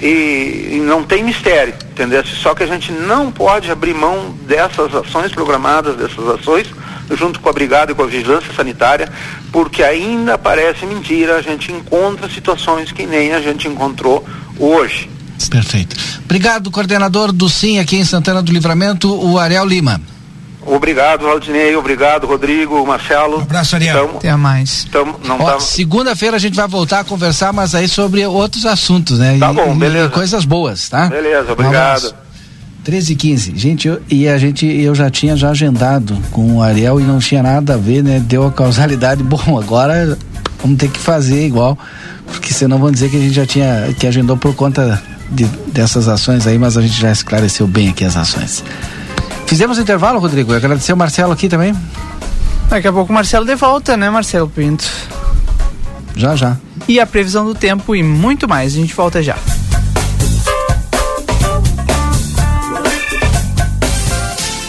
e, 0.01 0.69
e 0.73 0.81
não 0.83 1.03
tem 1.03 1.23
mistério, 1.23 1.75
entendeu? 1.91 2.23
Só 2.25 2.55
que 2.55 2.63
a 2.63 2.67
gente 2.67 2.91
não 2.91 3.31
pode 3.31 3.69
abrir 3.69 3.93
mão 3.93 4.35
dessas 4.43 4.93
ações 4.95 5.31
programadas, 5.31 5.95
dessas 5.95 6.27
ações, 6.27 6.67
junto 7.15 7.39
com 7.39 7.49
a 7.49 7.53
Brigada 7.53 7.91
e 7.91 7.95
com 7.95 8.03
a 8.03 8.07
Vigilância 8.07 8.53
Sanitária, 8.53 9.09
porque 9.51 9.83
ainda 9.83 10.37
parece 10.37 10.85
mentira, 10.85 11.35
a 11.37 11.41
gente 11.41 11.71
encontra 11.71 12.29
situações 12.29 12.91
que 12.91 13.05
nem 13.05 13.33
a 13.33 13.41
gente 13.41 13.67
encontrou 13.67 14.25
hoje. 14.59 15.09
Perfeito. 15.49 15.95
Obrigado, 16.25 16.69
coordenador 16.69 17.31
do 17.31 17.49
SIM 17.49 17.79
aqui 17.79 17.95
em 17.97 18.05
Santana 18.05 18.41
do 18.41 18.51
Livramento, 18.51 19.09
o 19.13 19.39
Ariel 19.39 19.65
Lima. 19.65 19.99
Obrigado, 20.65 21.23
Valdinei, 21.23 21.75
obrigado, 21.75 22.27
Rodrigo, 22.27 22.85
Marcelo. 22.85 23.39
Um 23.39 23.41
abraço, 23.41 23.75
Ariel. 23.75 24.15
Até 24.17 24.35
mais. 24.35 24.85
não 25.25 25.37
Ó, 25.39 25.51
tá... 25.53 25.59
Segunda-feira 25.59 26.35
a 26.35 26.39
gente 26.39 26.55
vai 26.55 26.67
voltar 26.67 26.99
a 26.99 27.03
conversar, 27.03 27.51
mas 27.53 27.73
aí 27.73 27.87
sobre 27.87 28.23
outros 28.25 28.65
assuntos, 28.65 29.17
né? 29.17 29.37
Tá 29.39 29.51
E- 29.51 29.55
bom, 29.55 29.73
e 29.73 29.79
beleza. 29.79 30.09
coisas 30.09 30.45
boas, 30.45 30.87
tá? 30.89 31.07
Beleza, 31.07 31.49
Um 31.49 31.53
obrigado. 31.53 31.75
abraço. 31.75 32.15
13 32.83 33.13
e 33.13 33.15
15. 33.15 33.53
Gente, 33.57 33.87
eu, 33.87 34.01
e 34.09 34.27
a 34.27 34.37
gente, 34.37 34.65
eu 34.65 34.95
já 34.95 35.09
tinha 35.09 35.35
já 35.35 35.49
agendado 35.49 36.17
com 36.31 36.57
o 36.57 36.63
Ariel 36.63 36.99
e 36.99 37.03
não 37.03 37.19
tinha 37.19 37.43
nada 37.43 37.73
a 37.75 37.77
ver, 37.77 38.03
né? 38.03 38.19
Deu 38.19 38.45
a 38.47 38.51
causalidade. 38.51 39.21
Bom, 39.23 39.59
agora 39.59 40.17
vamos 40.61 40.77
ter 40.77 40.89
que 40.89 40.99
fazer 40.99 41.45
igual, 41.45 41.77
porque 42.27 42.53
senão 42.53 42.77
vão 42.79 42.91
dizer 42.91 43.09
que 43.09 43.17
a 43.17 43.19
gente 43.19 43.33
já 43.33 43.45
tinha, 43.45 43.93
que 43.99 44.07
agendou 44.07 44.35
por 44.37 44.53
conta 44.55 45.01
de- 45.29 45.45
dessas 45.71 46.07
ações 46.07 46.47
aí, 46.47 46.57
mas 46.57 46.77
a 46.77 46.81
gente 46.81 46.99
já 46.99 47.11
esclareceu 47.11 47.67
bem 47.67 47.89
aqui 47.89 48.03
as 48.05 48.15
ações. 48.17 48.63
Fizemos 49.45 49.77
intervalo, 49.79 50.19
Rodrigo? 50.19 50.53
Agradecer 50.53 50.93
o 50.93 50.97
Marcelo 50.97 51.31
aqui 51.33 51.47
também. 51.49 51.73
Daqui 52.69 52.87
a 52.87 52.93
pouco 52.93 53.11
o 53.11 53.15
Marcelo 53.15 53.45
de 53.45 53.55
volta, 53.55 53.97
né, 53.97 54.09
Marcelo 54.09 54.47
Pinto? 54.49 54.85
Já, 56.15 56.35
já. 56.35 56.57
E 56.87 56.99
a 56.99 57.05
previsão 57.05 57.45
do 57.45 57.55
tempo 57.55 57.95
e 57.95 58.03
muito 58.03 58.47
mais. 58.47 58.73
A 58.73 58.75
gente 58.75 58.93
volta 58.93 59.21
já. 59.23 59.35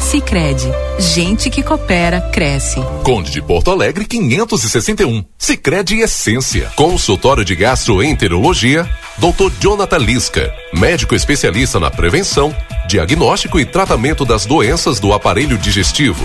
Sicredi, 0.00 0.66
gente 0.98 1.50
que 1.50 1.62
coopera 1.62 2.22
cresce. 2.32 2.80
Conde 3.04 3.30
de 3.30 3.42
Porto 3.42 3.70
Alegre 3.70 4.06
561. 4.06 5.22
Sicredi 5.38 6.00
Essência. 6.00 6.72
Consultório 6.74 7.44
de 7.44 7.54
Gastroenterologia, 7.54 8.88
Dr. 9.18 9.52
Jonathan 9.60 9.98
Lisca, 9.98 10.52
médico 10.72 11.14
especialista 11.14 11.78
na 11.78 11.90
prevenção, 11.90 12.54
diagnóstico 12.88 13.60
e 13.60 13.64
tratamento 13.66 14.24
das 14.24 14.46
doenças 14.46 14.98
do 14.98 15.12
aparelho 15.12 15.58
digestivo. 15.58 16.24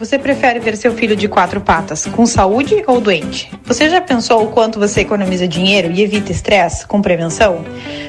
Você 0.00 0.18
prefere 0.18 0.58
ver 0.60 0.78
seu 0.78 0.94
filho 0.94 1.14
de 1.14 1.28
quatro 1.28 1.60
patas, 1.60 2.06
com 2.06 2.24
saúde 2.24 2.82
ou 2.86 3.02
doente? 3.02 3.52
Você 3.66 3.90
já 3.90 4.00
pensou 4.00 4.42
o 4.42 4.50
quanto 4.50 4.78
você 4.78 5.02
economiza 5.02 5.46
dinheiro 5.46 5.92
e 5.92 6.00
evita 6.02 6.32
estresse 6.32 6.86
com 6.86 7.02
prevenção? 7.02 7.62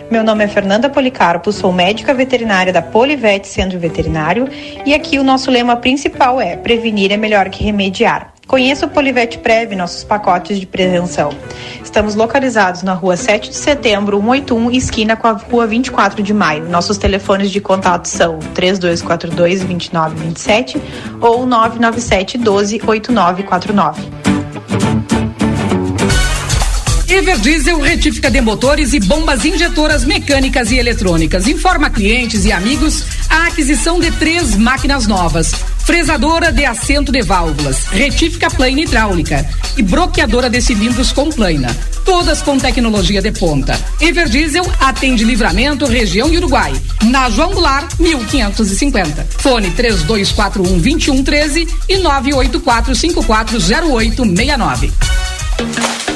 Meu 0.09 0.23
nome 0.23 0.45
é 0.45 0.47
Fernanda 0.47 0.89
Policarpo, 0.89 1.51
sou 1.51 1.73
médica 1.73 2.13
veterinária 2.13 2.71
da 2.71 2.81
Polivete 2.81 3.49
Centro 3.49 3.77
Veterinário 3.77 4.47
e 4.85 4.93
aqui 4.93 5.19
o 5.19 5.23
nosso 5.23 5.51
lema 5.51 5.75
principal 5.75 6.39
é: 6.39 6.55
prevenir 6.55 7.11
é 7.11 7.17
melhor 7.17 7.49
que 7.49 7.61
remediar. 7.61 8.30
Conheça 8.51 8.85
o 8.85 8.89
Polivete 8.89 9.37
Prev, 9.37 9.77
nossos 9.77 10.03
pacotes 10.03 10.59
de 10.59 10.65
prevenção. 10.65 11.29
Estamos 11.81 12.15
localizados 12.15 12.83
na 12.83 12.93
rua 12.93 13.15
7 13.15 13.49
de 13.49 13.55
setembro, 13.55 14.17
181, 14.17 14.71
esquina 14.71 15.15
com 15.15 15.25
a 15.25 15.31
rua 15.31 15.65
24 15.65 16.21
de 16.21 16.33
maio. 16.33 16.67
Nossos 16.67 16.97
telefones 16.97 17.49
de 17.49 17.61
contato 17.61 18.09
são 18.09 18.39
3242 18.53 19.61
2927 19.61 20.81
ou 21.21 21.45
997 21.45 22.37
12 22.39 22.81
8949. 22.85 24.01
Everdiesel 27.07 27.79
retífica 27.79 28.29
de 28.29 28.41
motores 28.41 28.91
e 28.91 28.99
bombas 28.99 29.45
injetoras 29.45 30.03
mecânicas 30.03 30.71
e 30.71 30.77
eletrônicas. 30.77 31.47
Informa 31.47 31.89
clientes 31.89 32.43
e 32.43 32.51
amigos 32.51 33.05
a 33.29 33.47
aquisição 33.47 33.97
de 33.97 34.11
três 34.11 34.57
máquinas 34.57 35.07
novas: 35.07 35.53
fresadora 35.85 36.51
de 36.51 36.65
assento 36.65 37.11
de 37.11 37.21
válvulas, 37.21 37.85
retífica 37.85 38.49
plana 38.49 38.81
hidráulica 38.81 39.47
e 39.77 39.83
bloqueadora 39.83 40.49
de 40.49 40.61
cilindros 40.61 41.11
com 41.11 41.29
plana. 41.29 41.75
Todas 42.05 42.41
com 42.41 42.57
tecnologia 42.57 43.21
de 43.21 43.31
ponta. 43.31 43.79
Everdiesel 43.99 44.65
atende 44.79 45.23
livramento, 45.23 45.85
região 45.85 46.29
Uruguai. 46.29 46.73
Na 47.03 47.29
João 47.29 47.53
Goulart, 47.53 47.99
1550. 47.99 49.27
Fone 49.37 49.71
3241 49.71 50.79
2113 50.79 51.67
e 51.87 51.97
984 51.97 52.95
540869. 52.95 54.91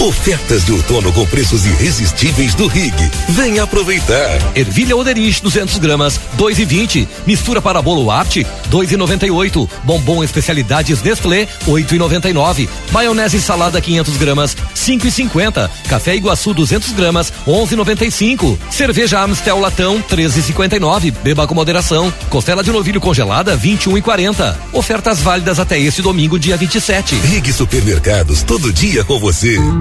Ofertas 0.00 0.64
de 0.64 0.70
outono 0.70 1.12
com 1.12 1.26
preços 1.26 1.66
irresistíveis 1.66 2.54
do 2.54 2.68
Rig. 2.68 2.94
Venha 3.30 3.64
aproveitar. 3.64 4.38
Ervilha 4.54 4.96
Oderich 4.96 5.42
200 5.42 5.76
gramas, 5.78 6.20
2,20. 6.38 7.08
Mistura 7.26 7.60
para 7.60 7.82
bolo 7.82 8.08
Art, 8.08 8.36
2,98. 8.70 9.68
Bombom 9.82 10.22
especialidades 10.22 11.02
Nestlé, 11.02 11.48
8,99. 11.66 12.68
Maionese 12.92 13.40
salada 13.40 13.80
500 13.80 14.16
gramas, 14.18 14.56
5,50. 14.72 15.68
Café 15.88 16.14
Iguaçu 16.14 16.54
200 16.54 16.92
gramas, 16.92 17.32
11,95. 17.44 18.56
Cerveja 18.70 19.20
Amstel 19.20 19.58
Latão, 19.58 20.00
13,59. 20.08 21.12
Beba 21.24 21.44
com 21.44 21.56
moderação. 21.56 22.14
Costela 22.30 22.62
de 22.62 22.70
novilho 22.70 23.00
congelada, 23.00 23.58
21,40. 23.58 24.54
Ofertas 24.72 25.18
válidas 25.18 25.58
até 25.58 25.76
este 25.76 26.02
domingo, 26.02 26.38
dia 26.38 26.56
27. 26.56 27.16
Rig 27.16 27.52
Supermercados, 27.52 28.44
todo 28.44 28.72
dia 28.72 29.02
com 29.02 29.18
você. 29.18 29.58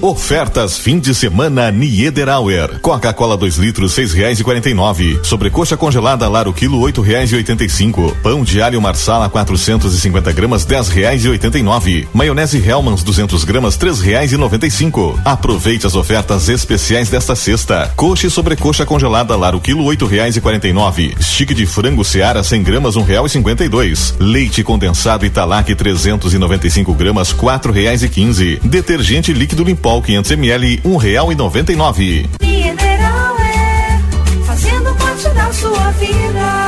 Ofertas 0.00 0.78
fim 0.78 1.00
de 1.00 1.12
semana 1.12 1.72
Niederauer. 1.72 2.78
Coca-Cola 2.80 3.36
2 3.36 3.56
litros 3.56 3.92
seis 3.92 4.12
reais 4.12 4.38
e 4.38 4.44
quarenta 4.44 4.70
e 4.70 4.74
nove. 4.74 5.18
Sobrecoxa 5.24 5.76
congelada 5.76 6.28
Lar 6.28 6.46
o 6.46 6.52
quilo 6.52 6.78
oito 6.80 7.00
reais 7.00 7.32
e 7.32 7.34
oitenta 7.34 7.64
e 7.64 7.68
cinco. 7.68 8.16
Pão 8.22 8.44
de 8.44 8.62
alho 8.62 8.80
Marsala 8.80 9.28
450 9.28 10.30
gramas 10.32 10.64
dez 10.64 10.88
reais 10.88 11.24
e 11.24 11.28
oitenta 11.28 11.58
e 11.58 11.62
nove. 11.62 12.06
Maionese 12.14 12.58
Hellmann's 12.58 13.02
200 13.02 13.42
gramas 13.42 13.76
três 13.76 14.00
reais 14.00 14.32
e 14.32 14.36
noventa 14.36 14.66
e 14.66 14.70
cinco. 14.70 15.18
Aproveite 15.24 15.86
as 15.86 15.96
ofertas 15.96 16.48
especiais 16.48 17.08
desta 17.08 17.34
sexta. 17.34 17.92
Coxa 17.96 18.28
e 18.28 18.30
sobrecoxa 18.30 18.86
congelada 18.86 19.34
Lar 19.36 19.56
o 19.56 19.60
quilo 19.60 19.84
oito 19.84 20.06
reais 20.06 20.36
e 20.36 20.40
quarenta 20.40 20.68
e 20.68 20.72
nove. 20.72 21.14
Stick 21.20 21.52
de 21.54 21.66
frango 21.66 22.04
Seara 22.04 22.44
100 22.44 22.62
gramas 22.62 22.94
um 22.94 23.02
real 23.02 23.26
e 23.26 23.30
cinquenta 23.30 23.64
e 23.64 23.68
dois. 23.68 24.14
Leite 24.20 24.62
condensado 24.62 25.26
Italac 25.26 25.74
395 25.74 26.94
gramas 26.94 27.32
quatro 27.32 27.72
reais 27.72 28.04
e 28.04 28.08
quinze. 28.08 28.60
Detergente 28.62 29.32
líquido 29.32 29.64
Limpol 29.88 30.02
500 30.02 30.32
ml 30.32 30.80
um 30.84 30.96
real 30.98 31.32
e 31.32 31.34
noventa 31.34 31.72
e 31.72 31.76
nove. 31.76 32.28
Mineral 32.42 33.36
é 33.38 33.98
fazendo 34.44 34.94
parte 34.96 35.28
da 35.30 35.50
sua 35.50 35.90
vida. 35.92 36.67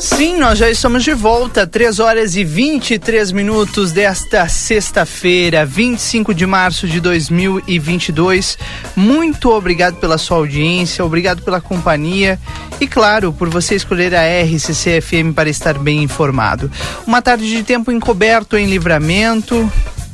Sim, 0.00 0.36
nós 0.36 0.58
já 0.58 0.70
estamos 0.70 1.02
de 1.02 1.14
volta, 1.14 1.66
3 1.66 2.00
horas 2.00 2.36
e 2.36 2.44
23 2.44 3.32
minutos 3.32 3.92
desta 3.92 4.46
sexta-feira, 4.46 5.64
25 5.64 6.34
de 6.34 6.44
março 6.44 6.86
de 6.86 7.00
2022. 7.00 8.58
Muito 8.94 9.50
obrigado 9.50 9.96
pela 9.96 10.18
sua 10.18 10.36
audiência, 10.36 11.04
obrigado 11.04 11.42
pela 11.42 11.62
companhia 11.62 12.38
e, 12.78 12.86
claro, 12.86 13.32
por 13.32 13.48
você 13.48 13.74
escolher 13.74 14.14
a 14.14 14.22
RCC 14.42 15.00
FM 15.00 15.34
para 15.34 15.48
estar 15.48 15.78
bem 15.78 16.02
informado. 16.02 16.70
Uma 17.06 17.22
tarde 17.22 17.48
de 17.48 17.62
tempo 17.62 17.90
encoberto 17.90 18.58
em 18.58 18.66
livramento, 18.66 19.70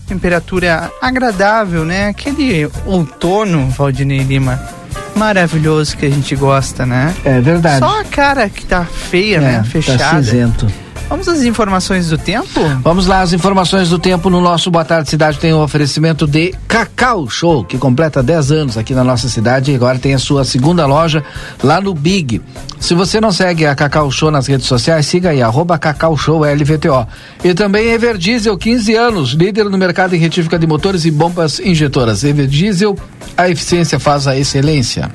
temperatura 0.07 0.93
agradável, 1.01 1.85
né? 1.85 2.09
Aquele 2.09 2.71
outono, 2.87 3.69
Valdinei 3.71 4.21
Lima 4.21 4.82
maravilhoso 5.17 5.97
que 5.97 6.07
a 6.07 6.11
gente 6.11 6.35
gosta, 6.37 6.85
né? 6.87 7.15
É 7.25 7.41
verdade. 7.41 7.79
Só 7.79 8.01
a 8.01 8.05
cara 8.05 8.49
que 8.49 8.65
tá 8.67 8.85
feia, 8.85 9.37
É, 9.37 9.41
né? 9.41 9.57
tá 9.59 9.65
Fechada. 9.65 10.23
cinzento. 10.23 10.67
Vamos 11.13 11.29
às 11.29 11.43
informações 11.43 12.09
do 12.09 12.17
tempo? 12.17 12.59
Vamos 12.83 13.07
lá, 13.07 13.21
as 13.21 13.35
informações 13.35 13.91
do 13.91 13.99
tempo 13.99 14.31
no 14.31 14.41
nosso 14.41 14.71
Boa 14.71 14.83
Tarde 14.83 15.11
Cidade 15.11 15.39
tem 15.39 15.53
o 15.53 15.63
oferecimento 15.63 16.27
de 16.27 16.55
Cacau 16.67 17.29
Show, 17.29 17.67
que 17.67 17.77
completa 17.77 18.23
10 18.23 18.51
anos 18.51 18.79
aqui 18.79 18.95
na 18.95 19.05
nossa 19.05 19.29
cidade 19.29 19.71
e 19.71 19.75
agora 19.75 19.99
tem 19.99 20.15
a 20.15 20.19
sua 20.19 20.43
segunda 20.43 20.87
loja 20.87 21.23
lá 21.63 21.83
no 21.83 21.93
Big. 21.93 22.41
Se 22.81 22.95
você 22.95 23.21
não 23.21 23.31
segue 23.31 23.67
a 23.67 23.75
Cacau 23.75 24.11
Show 24.11 24.31
nas 24.31 24.47
redes 24.47 24.67
sociais, 24.67 25.05
siga 25.05 25.29
aí, 25.29 25.43
arroba 25.43 25.77
Cacau 25.77 26.17
Show 26.17 26.47
LVTO. 26.47 27.07
E 27.45 27.53
também 27.53 27.91
Everdiesel, 27.91 28.57
15 28.57 28.95
anos, 28.95 29.33
líder 29.33 29.67
no 29.67 29.77
mercado 29.77 30.17
em 30.17 30.19
retífica 30.19 30.59
de 30.59 30.67
motores 30.67 31.05
e 31.05 31.11
bombas 31.11 31.61
injetoras. 31.61 32.25
Everdiesel, 32.25 32.97
a 33.37 33.51
eficiência 33.51 34.01
faz 34.01 34.27
a 34.27 34.35
excelência. 34.35 35.11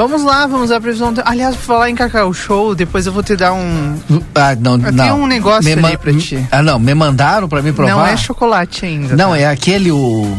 Vamos 0.00 0.22
lá, 0.24 0.46
vamos 0.46 0.70
à 0.70 0.80
previsão. 0.80 1.12
do- 1.12 1.20
Aliás, 1.26 1.54
por 1.56 1.62
falar 1.62 1.90
em 1.90 1.94
Cacau 1.94 2.32
Show, 2.32 2.74
depois 2.74 3.04
eu 3.04 3.12
vou 3.12 3.22
te 3.22 3.36
dar 3.36 3.52
um. 3.52 3.98
Ah, 4.34 4.56
não, 4.58 4.72
Eu 4.72 4.78
não. 4.92 5.04
tenho 5.04 5.14
um 5.16 5.26
negócio 5.26 5.62
Me 5.76 5.84
ali 5.84 5.98
pra 5.98 6.10
ti. 6.14 6.42
Ah, 6.50 6.62
não, 6.62 6.78
me 6.78 6.94
mandaram 6.94 7.46
pra 7.46 7.60
mim 7.60 7.70
provar. 7.74 7.92
Não 7.92 8.06
é 8.06 8.16
chocolate 8.16 8.86
ainda. 8.86 9.14
Não, 9.14 9.32
tá? 9.32 9.38
é 9.38 9.46
aquele 9.46 9.92
o. 9.92 10.34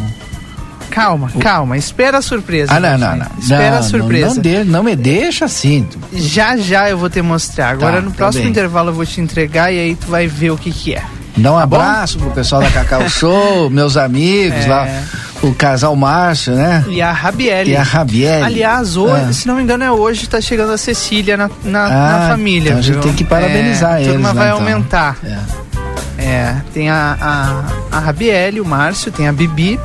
Calma, 0.89 1.29
calma. 1.39 1.77
Espera 1.77 2.17
a 2.17 2.21
surpresa. 2.23 2.73
Ah, 2.73 2.79
não, 2.79 2.97
não, 2.97 3.15
não. 3.17 3.27
Espera 3.39 3.71
não, 3.71 3.77
a 3.77 3.83
surpresa. 3.83 4.27
Não, 4.29 4.33
não, 4.35 4.41
de- 4.41 4.63
não 4.63 4.83
me 4.83 4.95
deixa 4.95 5.45
assim. 5.45 5.87
Já 6.11 6.57
já 6.57 6.89
eu 6.89 6.97
vou 6.97 7.07
te 7.09 7.21
mostrar. 7.21 7.69
Agora 7.69 7.97
Tá, 7.97 8.01
no 8.01 8.09
tá 8.09 8.17
próximo 8.17 8.43
bem. 8.45 8.51
intervalo 8.51 8.89
eu 8.89 8.93
vou 8.95 9.05
te 9.05 9.21
entregar 9.21 9.71
e 9.71 9.79
aí 9.79 9.95
tu 9.95 10.07
vai 10.07 10.25
ver 10.27 10.49
o 10.49 10.57
que 10.57 10.71
que 10.71 10.95
é. 10.95 11.03
Dá 11.37 11.53
um 11.53 11.59
Tá 11.59 11.65
bom? 11.67 11.75
abraço 11.77 12.17
pro 12.17 12.31
pessoal 12.31 12.61
da 12.63 12.69
Cacau 12.71 13.07
Show, 13.07 13.69
meus 13.69 13.95
amigos 13.95 14.65
É. 14.65 14.67
lá, 14.67 14.87
o 15.43 15.53
casal 15.55 15.95
Márcio, 15.95 16.53
né? 16.55 16.83
E 16.87 17.01
a 17.01 17.11
Rabiele. 17.11 17.71
E 17.71 17.75
a 17.75 17.83
Rabiele. 17.83 18.43
Aliás, 18.43 18.95
hoje, 18.95 19.25
Ah. 19.29 19.33
se 19.33 19.47
não 19.47 19.55
me 19.55 19.63
engano, 19.63 19.83
é 19.83 19.91
hoje 19.91 20.27
tá 20.27 20.39
chegando 20.39 20.71
a 20.71 20.77
Cecília 20.77 21.35
na, 21.35 21.49
na, 21.63 21.85
Ah, 21.85 22.19
na 22.19 22.27
família. 22.29 22.69
então 22.69 22.79
a 22.79 22.81
gente 22.81 22.93
viu? 22.93 23.01
tem 23.03 23.13
que 23.13 23.23
parabenizar 23.23 23.93
é, 23.93 23.95
A 23.95 23.99
eles 24.01 24.11
turma 24.13 24.27
lá, 24.29 24.33
vai 24.33 24.47
então. 24.47 24.59
aumentar. 24.59 25.17
É. 26.17 26.55
tem 26.73 26.89
a, 26.89 27.17
a, 27.91 27.97
a 27.97 27.99
Rabiele, 27.99 28.61
o 28.61 28.65
Márcio, 28.65 29.11
tem 29.11 29.27
a 29.27 29.33
Bibi. 29.33 29.79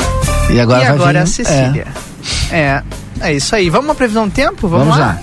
E 0.51 0.61
agora 0.61 0.81
vai 0.81 0.89
agora 0.89 1.13
vir- 1.13 1.19
a 1.25 1.27
Cecília. 1.27 1.87
É. 2.51 2.83
é. 3.21 3.33
isso 3.33 3.55
aí. 3.57 3.71
Vamos 3.71 3.91
à 3.91 3.95
previsão 3.95 4.29
do 4.29 4.35
tempo? 4.35 4.69
Vamos, 4.69 4.87
Vamos 4.89 4.99
lá. 4.99 5.07
lá. 5.07 5.19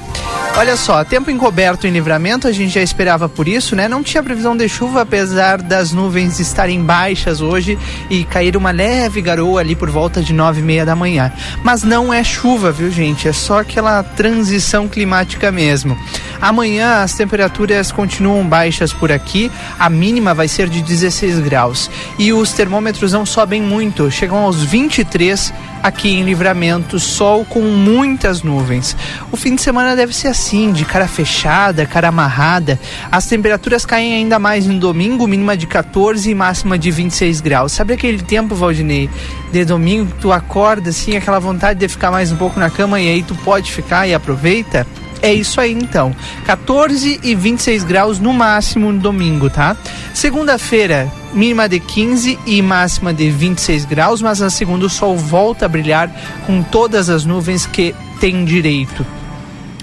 Olha 0.56 0.78
só, 0.78 1.04
tempo 1.04 1.32
encoberto 1.32 1.88
em 1.88 1.90
livramento, 1.90 2.48
a 2.48 2.52
gente 2.52 2.76
já 2.76 2.82
esperava 2.82 3.28
por 3.28 3.48
isso, 3.48 3.76
né? 3.76 3.88
Não 3.88 4.04
tinha 4.04 4.22
previsão 4.22 4.56
de 4.56 4.70
chuva, 4.70 5.02
apesar 5.02 5.60
das 5.60 5.92
nuvens 5.92 6.40
estarem 6.40 6.80
baixas 6.80 7.42
hoje 7.42 7.78
e 8.08 8.24
cair 8.24 8.56
uma 8.56 8.70
leve 8.70 9.20
garoa 9.20 9.62
ali 9.62 9.76
por 9.76 9.90
volta 9.90 10.22
de 10.22 10.32
nove 10.32 10.62
e 10.62 10.64
meia 10.64 10.86
da 10.86 10.96
manhã. 10.96 11.34
Mas 11.64 11.82
não 11.82 12.14
é 12.14 12.24
chuva, 12.24 12.72
viu, 12.72 12.92
gente? 12.92 13.28
É 13.28 13.34
só 13.34 13.62
aquela 13.62 14.04
transição 14.04 14.88
climática 14.88 15.52
mesmo. 15.52 15.98
Amanhã 16.40 17.02
as 17.02 17.14
temperaturas 17.14 17.92
continuam 17.92 18.48
baixas 18.48 18.94
por 18.94 19.12
aqui, 19.12 19.52
a 19.80 19.90
mínima 19.90 20.36
vai 20.36 20.48
ser 20.48 20.70
de 20.70 20.84
16 20.84 21.40
graus. 21.40 21.90
E 22.20 22.32
os 22.32 22.54
termômetros 22.54 23.12
não 23.12 23.26
sobem 23.26 23.62
muito, 23.62 24.12
chegam 24.12 24.38
aos 24.38 24.64
23 24.64 25.52
aqui 25.84 26.10
em 26.10 26.24
Livramento, 26.24 26.98
sol 26.98 27.44
com 27.44 27.62
muitas 27.62 28.42
nuvens. 28.42 28.96
O 29.32 29.36
fim 29.36 29.54
de 29.54 29.62
semana 29.62 29.96
deve 29.96 30.16
ser 30.16 30.30
assim, 30.30 30.72
de 30.72 30.86
cara 30.86 31.08
fechada, 31.08 31.86
cara 31.86 32.08
amarrada. 32.08 32.80
As 33.12 33.28
temperaturas 33.28 33.86
caem 33.86 34.14
ainda 34.14 34.40
mais 34.40 34.66
no 34.66 34.80
domingo, 34.80 35.28
mínima 35.28 35.58
de 35.58 35.68
14 35.68 36.30
e 36.30 36.34
máxima 36.34 36.80
de 36.80 36.90
26 36.90 37.42
graus. 37.42 37.74
Sabe 37.74 37.94
aquele 37.94 38.24
tempo, 38.24 38.56
Valdinei, 38.56 39.10
de 39.52 39.66
domingo 39.66 40.14
tu 40.22 40.32
acorda 40.32 40.90
assim, 40.90 41.18
aquela 41.18 41.40
vontade 41.40 41.80
de 41.80 41.88
ficar 41.90 42.10
mais 42.10 42.32
um 42.32 42.38
pouco 42.38 42.58
na 42.58 42.70
cama 42.70 43.02
e 43.02 43.10
aí 43.10 43.22
tu 43.22 43.36
pode 43.36 43.70
ficar 43.70 44.08
e 44.08 44.14
aproveita? 44.14 44.88
É 45.24 45.34
isso 45.34 45.62
aí 45.62 45.72
então. 45.72 46.14
14 46.46 47.22
e 47.24 47.34
26 47.34 47.86
graus 47.86 48.20
no 48.20 48.34
máximo 48.34 48.92
no 48.92 49.00
domingo, 49.00 49.50
tá? 49.50 49.78
Segunda-feira, 50.14 51.10
mínima 51.34 51.70
de 51.70 51.80
15 51.80 52.38
e 52.46 52.62
máxima 52.62 53.14
de 53.14 53.30
26 53.30 53.86
graus, 53.86 54.22
mas 54.22 54.42
na 54.42 54.50
segunda 54.50 54.86
o 54.86 54.90
sol 54.90 55.18
volta 55.18 55.66
a 55.66 55.70
brilhar 55.70 56.12
com 56.46 56.62
todas 56.62 57.10
as 57.10 57.24
nuvens 57.24 57.66
que 57.66 57.96
tem 58.20 58.44
direito. 58.44 59.06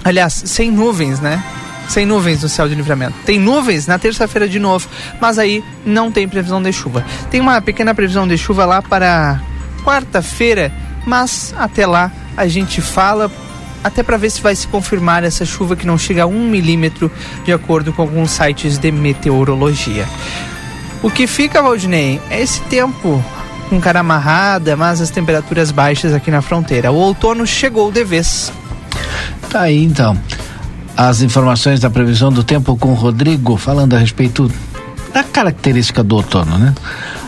Aliás, 0.03 0.43
sem 0.45 0.69
nuvens, 0.69 1.19
né? 1.19 1.43
Sem 1.89 2.05
nuvens 2.05 2.43
no 2.43 2.47
céu 2.47 2.69
de 2.69 2.75
livramento. 2.75 3.15
Tem 3.25 3.39
nuvens 3.39 3.87
na 3.87 3.97
terça-feira 3.97 4.47
de 4.47 4.59
novo, 4.59 4.87
mas 5.19 5.39
aí 5.39 5.63
não 5.83 6.11
tem 6.11 6.29
previsão 6.29 6.61
de 6.61 6.71
chuva. 6.71 7.03
Tem 7.31 7.41
uma 7.41 7.59
pequena 7.59 7.95
previsão 7.95 8.27
de 8.27 8.37
chuva 8.37 8.63
lá 8.63 8.79
para 8.79 9.41
quarta-feira, 9.83 10.71
mas 11.03 11.51
até 11.57 11.87
lá 11.87 12.11
a 12.37 12.47
gente 12.47 12.79
fala 12.79 13.31
até 13.83 14.03
para 14.03 14.17
ver 14.17 14.29
se 14.29 14.41
vai 14.41 14.55
se 14.55 14.67
confirmar 14.67 15.23
essa 15.23 15.45
chuva 15.45 15.75
que 15.75 15.87
não 15.87 15.97
chega 15.97 16.23
a 16.23 16.27
um 16.27 16.47
milímetro, 16.47 17.11
de 17.43 17.51
acordo 17.51 17.91
com 17.91 18.01
alguns 18.01 18.31
sites 18.31 18.77
de 18.77 18.91
meteorologia. 18.91 20.07
O 21.03 21.09
que 21.09 21.25
fica, 21.25 21.61
Valdinei, 21.61 22.21
é 22.29 22.41
esse 22.41 22.61
tempo 22.61 23.23
com 23.69 23.79
cara 23.79 24.01
amarrada, 24.01 24.75
mas 24.75 24.99
as 25.01 25.09
temperaturas 25.09 25.71
baixas 25.71 26.13
aqui 26.13 26.29
na 26.29 26.41
fronteira. 26.41 26.91
O 26.91 26.95
outono 26.95 27.47
chegou 27.47 27.91
de 27.91 28.03
vez. 28.03 28.51
Tá 29.49 29.61
aí 29.61 29.83
então. 29.83 30.17
As 30.95 31.21
informações 31.21 31.79
da 31.79 31.89
previsão 31.89 32.31
do 32.31 32.43
tempo 32.43 32.75
com 32.77 32.89
o 32.89 32.93
Rodrigo, 32.93 33.57
falando 33.57 33.95
a 33.95 33.97
respeito 33.97 34.51
da 35.13 35.23
característica 35.23 36.03
do 36.03 36.17
outono, 36.17 36.57
né? 36.57 36.75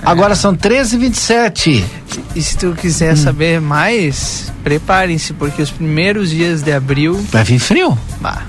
Agora 0.05 0.35
são 0.35 0.55
13h27. 0.55 1.83
E 2.35 2.41
se 2.41 2.57
tu 2.57 2.73
quiser 2.73 3.15
saber 3.17 3.59
mais, 3.61 4.51
preparem-se, 4.63 5.33
porque 5.33 5.61
os 5.61 5.71
primeiros 5.71 6.29
dias 6.29 6.61
de 6.61 6.71
abril. 6.73 7.23
Vai 7.31 7.43
vir 7.43 7.59
frio? 7.59 7.97
Bah. 8.19 8.41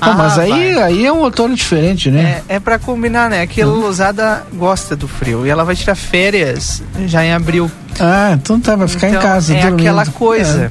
Pô, 0.00 0.12
mas 0.14 0.38
Ah, 0.38 0.42
aí, 0.42 0.74
vai. 0.74 0.82
aí 0.84 1.06
é 1.06 1.12
um 1.12 1.18
outono 1.18 1.54
diferente, 1.56 2.08
né? 2.10 2.42
É, 2.48 2.54
é 2.56 2.60
pra 2.60 2.78
combinar, 2.78 3.28
né? 3.28 3.44
Que 3.48 3.60
a 3.62 3.66
Lousada 3.66 4.46
gosta 4.54 4.94
do 4.94 5.08
frio 5.08 5.44
e 5.44 5.50
ela 5.50 5.64
vai 5.64 5.74
tirar 5.74 5.96
férias 5.96 6.82
já 7.06 7.24
em 7.24 7.32
abril. 7.32 7.68
Ah, 7.98 8.30
então 8.32 8.60
tá, 8.60 8.76
vai 8.76 8.86
ficar 8.86 9.08
Então, 9.08 9.20
em 9.20 9.22
casa. 9.22 9.54
É 9.56 9.60
dormindo. 9.62 9.80
aquela 9.80 10.06
coisa. 10.06 10.70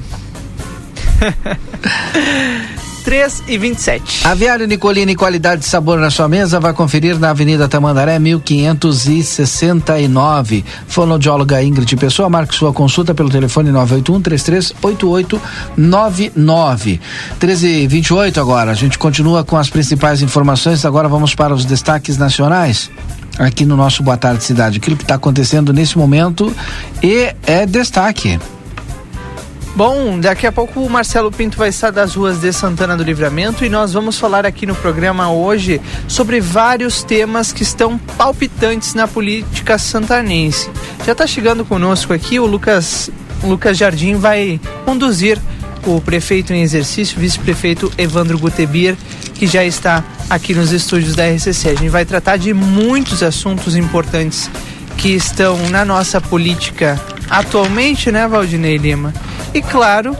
3 3.04 3.44
e 3.48 3.56
27. 3.56 4.26
Aviário 4.26 4.66
Nicolini, 4.66 5.14
qualidade 5.14 5.64
e 5.64 5.68
sabor 5.68 5.98
na 5.98 6.10
sua 6.10 6.28
mesa, 6.28 6.60
vai 6.60 6.72
conferir 6.72 7.18
na 7.18 7.30
Avenida 7.30 7.68
Tamandaré, 7.68 8.18
1569. 8.18 10.64
Fonoaudióloga 10.86 11.62
Ingrid 11.62 11.96
Pessoa, 11.96 12.28
marque 12.28 12.54
sua 12.54 12.70
consulta 12.72 13.14
pelo 13.14 13.30
telefone 13.30 13.70
981 13.70 14.20
338899. 14.20 17.00
13 17.38 17.68
e 17.68 17.86
28 17.86 18.40
agora. 18.40 18.70
A 18.70 18.74
gente 18.74 18.98
continua 18.98 19.44
com 19.44 19.56
as 19.56 19.70
principais 19.70 20.20
informações. 20.22 20.84
Agora 20.84 21.08
vamos 21.08 21.34
para 21.34 21.54
os 21.54 21.64
destaques 21.64 22.18
nacionais. 22.18 22.90
Aqui 23.38 23.64
no 23.64 23.76
nosso 23.76 24.02
Boa 24.02 24.16
Tarde 24.16 24.42
Cidade. 24.42 24.78
Aquilo 24.78 24.96
que 24.96 25.04
está 25.04 25.14
acontecendo 25.14 25.72
nesse 25.72 25.96
momento 25.96 26.52
e 27.02 27.32
é 27.46 27.64
destaque. 27.64 28.38
Bom, 29.78 30.18
daqui 30.18 30.44
a 30.44 30.50
pouco 30.50 30.80
o 30.80 30.90
Marcelo 30.90 31.30
Pinto 31.30 31.56
vai 31.56 31.68
estar 31.68 31.92
das 31.92 32.16
ruas 32.16 32.40
de 32.40 32.52
Santana 32.52 32.96
do 32.96 33.04
Livramento 33.04 33.64
e 33.64 33.68
nós 33.68 33.92
vamos 33.92 34.18
falar 34.18 34.44
aqui 34.44 34.66
no 34.66 34.74
programa 34.74 35.30
hoje 35.30 35.80
sobre 36.08 36.40
vários 36.40 37.04
temas 37.04 37.52
que 37.52 37.62
estão 37.62 37.96
palpitantes 37.96 38.92
na 38.94 39.06
política 39.06 39.78
santanense. 39.78 40.68
Já 41.06 41.12
está 41.12 41.28
chegando 41.28 41.64
conosco 41.64 42.12
aqui 42.12 42.40
o 42.40 42.44
Lucas, 42.44 43.08
Lucas 43.44 43.78
Jardim 43.78 44.16
vai 44.16 44.60
conduzir 44.84 45.38
o 45.86 46.00
prefeito 46.00 46.52
em 46.52 46.60
exercício, 46.60 47.16
vice-prefeito 47.16 47.88
Evandro 47.96 48.36
Gutebir, 48.36 48.96
que 49.32 49.46
já 49.46 49.64
está 49.64 50.02
aqui 50.28 50.54
nos 50.54 50.72
estúdios 50.72 51.14
da 51.14 51.24
RCC. 51.24 51.68
A 51.68 51.74
gente 51.76 51.88
vai 51.88 52.04
tratar 52.04 52.36
de 52.36 52.52
muitos 52.52 53.22
assuntos 53.22 53.76
importantes 53.76 54.50
que 54.96 55.10
estão 55.10 55.56
na 55.68 55.84
nossa 55.84 56.20
política 56.20 57.00
atualmente, 57.30 58.10
né, 58.10 58.26
Valdinei 58.26 58.76
Lima? 58.76 59.14
E 59.54 59.62
claro, 59.62 60.16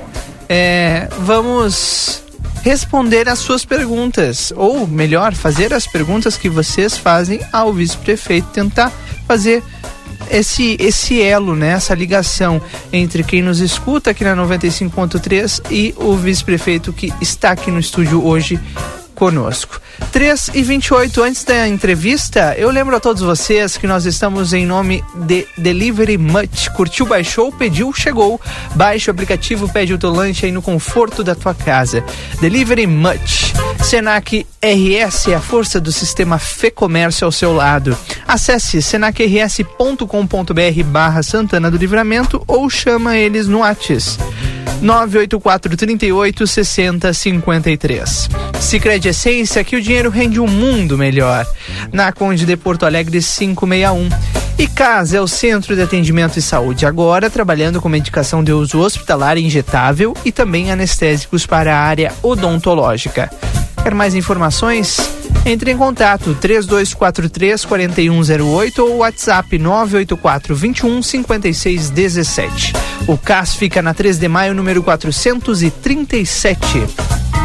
é, 0.48 1.08
vamos 1.20 2.22
responder 2.62 3.28
as 3.28 3.38
suas 3.38 3.64
perguntas, 3.64 4.52
ou 4.56 4.86
melhor, 4.86 5.34
fazer 5.34 5.72
as 5.72 5.86
perguntas 5.86 6.36
que 6.36 6.48
vocês 6.48 6.96
fazem 6.96 7.40
ao 7.52 7.72
vice-prefeito, 7.72 8.48
tentar 8.48 8.90
fazer 9.26 9.62
esse, 10.30 10.76
esse 10.80 11.20
elo, 11.20 11.54
né, 11.54 11.70
essa 11.70 11.94
ligação 11.94 12.60
entre 12.92 13.22
quem 13.22 13.42
nos 13.42 13.60
escuta 13.60 14.10
aqui 14.10 14.24
na 14.24 14.34
95.3 14.36 15.62
e 15.70 15.94
o 15.96 16.14
vice-prefeito 16.16 16.92
que 16.92 17.12
está 17.20 17.50
aqui 17.50 17.70
no 17.70 17.78
estúdio 17.78 18.24
hoje 18.24 18.58
conosco. 19.18 19.80
3 20.12 20.52
e 20.54 20.62
28 20.62 21.22
antes 21.24 21.42
da 21.42 21.66
entrevista, 21.66 22.54
eu 22.56 22.70
lembro 22.70 22.94
a 22.94 23.00
todos 23.00 23.20
vocês 23.20 23.76
que 23.76 23.86
nós 23.86 24.06
estamos 24.06 24.52
em 24.52 24.64
nome 24.64 25.02
de 25.26 25.44
Delivery 25.58 26.16
Much. 26.16 26.70
Curtiu, 26.70 27.04
baixou, 27.04 27.50
pediu, 27.50 27.92
chegou. 27.92 28.40
Baixe 28.76 29.10
o 29.10 29.12
aplicativo, 29.12 29.68
pede 29.68 29.92
o 29.92 29.98
teu 29.98 30.10
lanche 30.10 30.46
aí 30.46 30.52
no 30.52 30.62
conforto 30.62 31.24
da 31.24 31.34
tua 31.34 31.52
casa. 31.52 32.04
Delivery 32.40 32.86
Much. 32.86 33.52
Senac 33.82 34.46
RS, 34.62 35.28
a 35.34 35.40
força 35.40 35.80
do 35.80 35.90
sistema 35.90 36.38
Fê 36.38 36.70
Comércio 36.70 37.24
ao 37.24 37.32
seu 37.32 37.52
lado. 37.52 37.98
Acesse 38.26 38.80
senacrs.com.br 38.80 40.84
barra 40.86 41.22
Santana 41.24 41.70
do 41.70 41.76
Livramento 41.76 42.42
ou 42.46 42.70
chama 42.70 43.16
eles 43.16 43.48
no 43.48 43.60
Whats. 43.60 44.18
984 44.80 45.76
38 45.76 46.46
60 46.46 47.12
53. 47.12 48.28
Sicredi 48.60 49.08
Essência, 49.08 49.64
que 49.64 49.76
o 49.76 49.82
dinheiro 49.82 50.10
rende 50.10 50.40
um 50.40 50.46
mundo 50.46 50.96
melhor. 50.96 51.46
Na 51.92 52.12
Conde 52.12 52.46
de 52.46 52.56
Porto 52.56 52.86
Alegre 52.86 53.20
561. 53.20 54.47
E 54.58 54.66
CAS 54.66 55.14
é 55.14 55.20
o 55.20 55.28
Centro 55.28 55.76
de 55.76 55.82
Atendimento 55.82 56.36
e 56.36 56.42
Saúde, 56.42 56.84
agora 56.84 57.30
trabalhando 57.30 57.80
com 57.80 57.88
medicação 57.88 58.42
de 58.42 58.52
uso 58.52 58.80
hospitalar 58.80 59.38
injetável 59.38 60.16
e 60.24 60.32
também 60.32 60.72
anestésicos 60.72 61.46
para 61.46 61.76
a 61.76 61.80
área 61.80 62.12
odontológica. 62.24 63.30
Quer 63.80 63.94
mais 63.94 64.16
informações? 64.16 64.98
Entre 65.46 65.70
em 65.70 65.76
contato 65.76 66.34
3243 66.34 67.64
4108 67.64 68.84
ou 68.84 68.96
WhatsApp 68.96 69.56
984 69.56 70.56
21 70.56 71.02
56 71.02 71.90
17. 71.90 72.72
O 73.06 73.16
CAS 73.16 73.54
fica 73.54 73.80
na 73.80 73.94
3 73.94 74.18
de 74.18 74.26
maio, 74.26 74.54
número 74.54 74.82
437. 74.82 77.37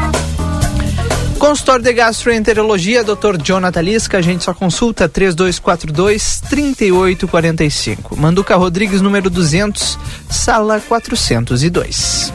Consultório 1.39 1.83
de 1.83 1.93
Gastroenterologia, 1.93 3.03
Dr. 3.03 3.37
Jonathan 3.43 3.81
Lisca, 3.81 4.17
a 4.17 4.21
gente 4.21 4.43
só 4.43 4.53
consulta 4.53 5.09
3242 5.09 6.41
3845. 6.49 8.17
Manduca 8.17 8.55
Rodrigues, 8.55 9.01
número 9.01 9.29
200, 9.29 9.99
sala 10.29 10.79
402. 10.79 12.33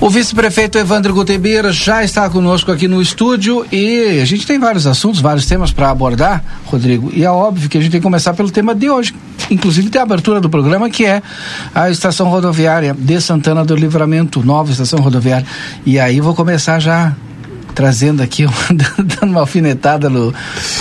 O 0.00 0.08
vice-prefeito 0.08 0.78
Evandro 0.78 1.12
Gutebir 1.14 1.70
já 1.72 2.02
está 2.02 2.28
conosco 2.28 2.72
aqui 2.72 2.88
no 2.88 3.02
estúdio 3.02 3.66
e 3.70 4.20
a 4.20 4.24
gente 4.24 4.46
tem 4.46 4.58
vários 4.58 4.86
assuntos, 4.86 5.20
vários 5.20 5.46
temas 5.46 5.72
para 5.72 5.90
abordar, 5.90 6.42
Rodrigo. 6.64 7.10
E 7.12 7.24
é 7.24 7.30
óbvio 7.30 7.68
que 7.68 7.78
a 7.78 7.80
gente 7.80 7.90
tem 7.90 8.00
que 8.00 8.04
começar 8.04 8.34
pelo 8.34 8.50
tema 8.50 8.74
de 8.74 8.88
hoje. 8.88 9.14
Inclusive 9.50 9.90
tem 9.90 10.00
a 10.00 10.04
abertura 10.04 10.40
do 10.40 10.48
programa 10.48 10.88
que 10.88 11.04
é 11.04 11.22
a 11.74 11.90
estação 11.90 12.28
rodoviária 12.28 12.94
de 12.98 13.20
Santana 13.20 13.64
do 13.64 13.74
Livramento, 13.74 14.42
nova 14.42 14.70
estação 14.70 15.00
rodoviária. 15.00 15.46
E 15.84 15.98
aí 15.98 16.20
vou 16.20 16.34
começar 16.34 16.78
já 16.78 17.14
trazendo 17.74 18.22
aqui, 18.22 18.46
dando 18.98 19.30
uma 19.30 19.40
alfinetada 19.40 20.08
no, 20.08 20.34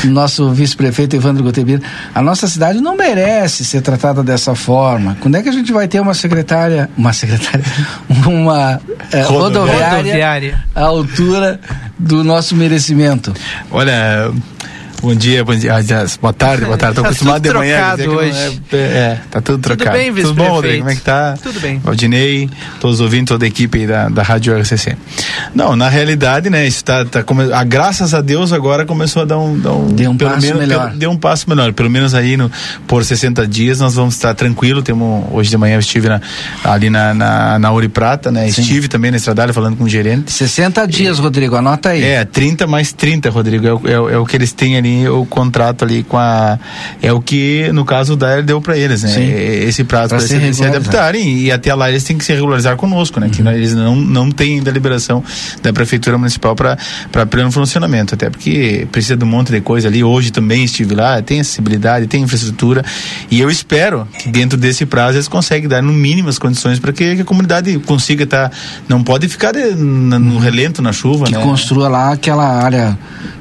no 0.03 0.11
nosso 0.11 0.51
vice-prefeito 0.51 1.15
Evandro 1.15 1.43
Gutebir. 1.43 1.81
A 2.13 2.21
nossa 2.21 2.47
cidade 2.47 2.79
não 2.81 2.95
merece 2.95 3.65
ser 3.65 3.81
tratada 3.81 4.23
dessa 4.23 4.55
forma. 4.55 5.17
Quando 5.19 5.35
é 5.35 5.43
que 5.43 5.49
a 5.49 5.51
gente 5.51 5.71
vai 5.71 5.87
ter 5.87 5.99
uma 5.99 6.13
secretária, 6.13 6.89
uma 6.97 7.13
secretária, 7.13 7.65
uma 8.25 8.81
eh, 9.11 9.21
rodoviária, 9.21 9.97
Rodoviária. 9.97 10.65
à 10.75 10.83
altura 10.83 11.59
do 11.97 12.23
nosso 12.23 12.55
merecimento? 12.55 13.33
Olha, 13.71 14.31
bom 15.01 15.15
dia, 15.15 15.43
bom 15.45 15.55
dia, 15.55 15.73
aliás, 15.75 16.17
boa 16.17 16.33
tarde, 16.33 16.65
boa 16.65 16.77
tarde. 16.77 16.95
Tô 16.95 17.01
Tá 17.01 17.07
acostumado 17.09 17.41
tudo 17.41 17.51
de 17.53 17.57
manhã. 17.57 17.95
não 17.97 18.15
hoje. 18.15 18.61
É, 18.73 18.75
é, 18.77 19.19
tá 19.31 19.39
tudo 19.41 19.59
trocado. 19.61 19.97
bem, 19.97 20.13
Tudo 20.13 20.33
bom? 20.33 20.49
Rodrigo? 20.49 20.79
Como 20.79 20.89
é 20.89 20.95
que 20.95 21.01
tá? 21.01 21.37
Tudo 21.41 21.59
bem. 21.59 21.79
Valdinei, 21.79 22.49
todos 22.79 22.95
os 22.97 23.01
ouvintes, 23.01 23.27
toda 23.29 23.45
a 23.45 23.47
equipe 23.47 23.79
aí 23.79 23.87
da, 23.87 24.09
da 24.09 24.21
Rádio 24.21 24.57
RCC. 24.59 24.97
Não, 25.55 25.75
na 25.75 25.87
realidade, 25.89 26.49
né, 26.49 26.67
isso 26.67 26.83
tá, 26.83 27.05
tá 27.05 27.23
come... 27.23 27.51
ah, 27.53 27.63
graças 27.63 28.13
a 28.13 28.21
Deus 28.21 28.51
agora 28.51 28.85
começou 28.85 29.21
a 29.21 29.25
dar 29.25 29.37
um, 29.39 29.57
dar 29.57 29.71
um, 29.73 29.87
Deu 29.87 30.11
um 30.11 30.17
pelo 30.17 30.31
passo 30.31 30.45
menos, 30.45 30.59
melhor. 30.61 30.87
pelo- 30.87 30.99
deu 30.99 31.11
um 31.11 31.17
passo 31.17 31.49
melhor. 31.49 31.71
Pelo 31.73 31.89
menos 31.89 32.13
aí 32.13 32.35
no, 32.35 32.51
por 32.85 33.03
60 33.05 33.47
dias 33.47 33.79
nós 33.79 33.95
vamos 33.95 34.15
estar 34.15 34.33
tranquilo. 34.33 34.81
Temos, 34.81 35.25
hoje 35.31 35.49
de 35.49 35.57
manhã 35.57 35.75
eu 35.75 35.79
estive 35.79 36.09
na, 36.09 36.19
ali 36.63 36.89
na, 36.89 37.13
na, 37.13 37.57
na 37.59 37.71
Ouro 37.71 37.85
e 37.85 37.89
Prata, 37.89 38.31
né? 38.31 38.47
Estive 38.49 38.87
também 38.87 39.11
na 39.11 39.17
Estradalha 39.17 39.53
falando 39.53 39.77
com 39.77 39.85
o 39.85 39.89
gerente. 39.89 40.31
60 40.31 40.85
dias, 40.87 41.19
Rodrigo, 41.19 41.55
anota 41.55 41.89
aí. 41.89 42.03
É, 42.03 42.25
30 42.25 42.67
mais 42.67 42.91
30, 42.91 43.29
Rodrigo. 43.29 43.65
É, 43.87 43.91
é, 43.91 43.93
é 44.13 44.17
o 44.17 44.25
que 44.25 44.35
eles 44.35 44.51
têm 44.51 44.77
ali, 44.77 44.88
o 45.07 45.25
contrato 45.25 45.83
ali 45.85 46.03
com 46.03 46.17
a. 46.17 46.57
É 47.01 47.11
o 47.13 47.21
que, 47.21 47.69
no 47.73 47.85
caso, 47.85 48.13
o 48.13 48.15
Daer 48.15 48.43
deu 48.43 48.59
pra 48.61 48.77
eles, 48.77 49.03
né? 49.03 49.09
Sim. 49.09 49.29
Esse 49.31 49.83
prazo 49.83 50.09
Pra 50.09 50.17
para 50.17 50.27
se 50.27 50.35
eles 50.35 50.55
se 50.57 50.63
regularizar. 50.63 50.93
adaptarem 50.93 51.37
e 51.39 51.51
até 51.51 51.73
lá 51.73 51.89
eles 51.89 52.03
têm 52.03 52.17
que 52.17 52.23
se 52.25 52.33
regularizar 52.33 52.75
conosco, 52.75 53.19
né? 53.19 53.27
Uhum. 53.27 53.31
Que 53.31 53.41
eles 53.41 53.73
não, 53.73 53.95
não 53.95 54.31
têm 54.31 54.55
ainda 54.55 54.69
a 54.69 54.73
liberação 54.73 55.23
da 55.61 55.71
Prefeitura 55.73 56.17
Municipal 56.17 56.55
para 56.55 56.77
pleno 57.29 57.51
funcionamento. 57.51 58.15
Até 58.15 58.29
porque 58.29 58.87
precisa 58.91 59.15
de 59.15 59.23
um 59.23 59.27
monte 59.27 59.51
de 59.51 59.61
coisa 59.61 59.87
ali. 59.87 60.03
Hoje 60.03 60.31
também 60.31 60.63
estive 60.63 60.95
lá, 60.95 61.21
tem 61.21 61.39
acessibilidade, 61.39 62.07
tem 62.07 62.23
infraestrutura. 62.23 62.83
E 63.29 63.39
eu 63.39 63.49
espero 63.49 64.07
que 64.19 64.29
dentro 64.29 64.57
desse 64.57 64.85
prazo 64.85 65.17
eles 65.17 65.27
conseguem 65.27 65.67
dar 65.69 65.81
no 65.83 65.93
mínimo 65.93 66.29
as 66.29 66.39
condições 66.39 66.79
para 66.79 66.91
que, 66.93 67.15
que 67.17 67.21
a 67.21 67.25
comunidade 67.25 67.77
consiga 67.79 68.23
estar. 68.23 68.51
não 68.87 69.03
pode 69.03 69.27
ficar 69.27 69.51
de- 69.51 69.75
na- 69.75 70.19
no 70.19 70.39
relento, 70.39 70.81
na 70.81 70.91
chuva, 70.91 71.25
Que 71.25 71.33
né? 71.33 71.41
construa 71.41 71.87
lá 71.87 72.11
aquela 72.13 72.45
área 72.63 72.97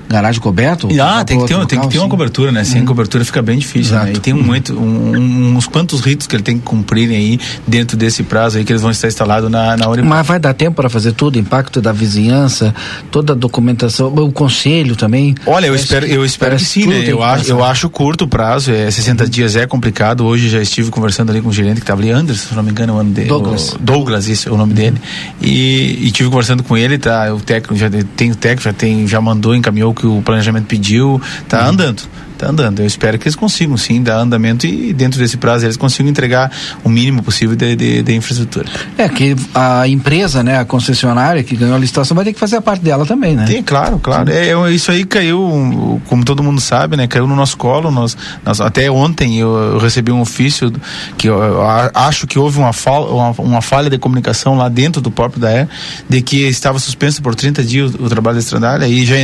garagem 0.09 0.41
coberto? 0.41 0.89
Ah, 1.01 1.25
tem 1.25 1.39
que, 1.41 1.47
ter, 1.47 1.55
um- 1.57 1.67
tem 1.67 1.81
que 1.81 1.89
ter 1.89 1.99
uma 1.99 2.09
cobertura. 2.09 2.51
né? 2.53 2.65
Sem 2.65 2.85
cobertura 2.85 3.25
fica 3.25 3.43
bem 3.43 3.59
difícil, 3.59 3.95
né? 3.97 4.13
E 4.15 4.19
tem 4.19 4.33
um 4.35 4.43
muito, 4.43 4.73
um- 4.79 5.57
uns 5.57 5.67
quantos 5.67 6.01
ritos 6.01 6.27
que 6.27 6.35
ele 6.37 6.43
tem 6.43 6.57
que 6.59 6.65
cumprirem 6.65 7.17
aí 7.17 7.41
dentro 7.67 7.97
desse 7.97 8.23
prazo 8.23 8.59
aí 8.59 8.65
que 8.65 8.73
eles 8.73 8.83
vão 8.83 8.91
estar 8.91 9.09
instalados 9.09 9.51
na, 9.51 9.77
na 9.77 9.89
hora. 9.89 10.03
Mas 10.03 10.27
vai 10.27 10.39
dar 10.39 10.55
tempo 10.55 10.77
para 10.77 10.89
fazer 10.89 11.13
tudo, 11.13 11.39
impacto 11.39 11.81
da 11.81 11.93
vizinhança, 11.93 12.75
toda 13.11 13.33
a 13.33 13.37
documentação, 13.37 14.09
o 14.15 14.33
conselho 14.33 14.97
também. 14.97 15.35
Olha, 15.47 15.67
eu 15.67 15.75
espero, 15.75 16.07
eu 16.07 16.25
espero 16.25 16.57
que 16.57 16.65
sim, 16.65 16.87
né? 16.87 17.05
Eu 17.07 17.23
acho, 17.23 17.51
eu 17.51 17.63
acho 17.65 17.89
curto 17.91 18.25
o 18.25 18.29
prazo, 18.29 18.73
é 18.73 18.91
60 18.91 19.29
dias 19.29 19.57
é 19.57 19.67
complicado. 19.67 20.25
Hoje 20.25 20.49
já 20.49 20.61
estive 20.61 20.91
conversando 20.91 21.31
ali 21.31 21.41
com 21.41 21.49
o 21.49 21.53
gerente 21.53 21.77
que 21.77 21.81
estava 21.83 22.01
ali, 22.01 22.11
Anderson, 22.11 22.49
se 22.51 22.55
não 22.55 22.63
me 22.63 22.71
engano, 22.71 22.93
é 22.93 22.95
o 22.95 22.99
nome 22.99 23.11
dele. 23.13 23.29
Douglas. 23.29 23.73
o- 23.75 23.79
Douglas, 23.79 24.29
isso 24.29 24.49
é 24.49 24.53
o 24.53 24.57
nome 24.57 24.75
dele. 24.75 24.99
E, 25.41 25.99
e 26.07 26.11
tive 26.11 26.29
conversando 26.29 26.63
com 26.63 26.77
ele, 26.77 26.99
tá? 26.99 27.33
O 27.35 27.41
técnico 27.41 27.77
já 27.77 27.89
tem 28.17 28.31
o 28.31 28.35
técnico, 28.37 28.63
já 28.65 28.73
tem, 28.73 29.07
já 29.07 29.21
mandou, 29.21 29.55
encaminhou 29.55 29.95
que 29.99 30.07
o 30.07 30.23
planejamento 30.23 30.67
pediu, 30.67 31.21
tá 31.49 31.63
Uhum. 31.65 31.69
andando. 31.71 32.03
Tá 32.39 32.51
andando. 32.51 32.81
Eu 32.81 32.87
espero 32.87 33.19
que 33.19 33.27
eles 33.27 33.37
consigam 33.37 33.77
sim 33.77 34.03
dar 34.03 34.19
andamento 34.19 34.67
e 34.67 34.93
dentro 34.93 35.19
desse 35.19 35.37
prazo 35.37 35.67
eles 35.67 35.77
consigam 35.77 36.11
entregar 36.11 36.51
o 36.85 36.89
mínimo 36.89 37.23
possível 37.23 37.57
de, 37.57 37.77
de, 37.77 38.03
de 38.03 38.15
infraestrutura. 38.15 38.67
É 38.97 39.09
que 39.09 39.37
a 39.55 39.87
empresa, 39.89 40.43
né, 40.43 40.59
a 40.59 40.65
concessionária 40.65 41.43
que 41.43 41.57
ganhou 41.57 41.75
a 41.75 41.79
licitação 41.79 42.15
vai 42.15 42.25
ter 42.25 42.33
que 42.33 42.39
fazer 42.39 42.57
a 42.57 42.63
parte 42.63 42.83
dela 42.83 43.05
também, 43.05 43.35
né? 43.35 43.45
Tem, 43.45 43.63
claro, 43.63 43.99
claro. 43.99 44.31
É, 44.31 44.49
é, 44.49 44.71
isso 44.71 44.91
aí 44.91 45.05
caiu, 45.05 46.01
como 46.07 46.25
todo 46.25 46.43
mundo 46.43 46.61
sabe, 46.61 46.97
né? 46.97 47.07
Caiu 47.07 47.27
no 47.27 47.35
nosso 47.35 47.57
colo. 47.57 47.91
Nós, 47.91 48.17
nós 48.45 48.61
até 48.61 48.91
ontem 48.91 49.39
eu, 49.39 49.55
eu 49.57 49.79
recebi 49.79 50.13
um 50.13 50.21
ofício 50.21 50.73
que 51.17 51.29
eu, 51.29 51.43
eu 51.43 51.63
acho 51.95 52.27
que 52.27 52.39
houve 52.39 52.59
uma, 52.59 52.73
fal, 52.73 53.15
uma, 53.15 53.31
uma, 53.39 53.63
falha 53.63 53.91
de 53.91 53.99
comunicação 53.99 54.57
lá 54.57 54.69
dentro 54.69 55.01
do 55.01 55.11
próprio 55.11 55.41
da 55.41 55.53
ER, 55.53 55.69
de 56.09 56.23
que 56.23 56.47
estava 56.47 56.79
suspenso 56.79 57.23
por 57.23 57.35
30 57.35 57.65
dias 57.65 57.95
o, 57.95 58.05
o 58.05 58.09
trabalho 58.09 58.37
da 58.37 58.41
estradalha. 58.41 58.85
Aí 58.85 59.05
já, 59.05 59.17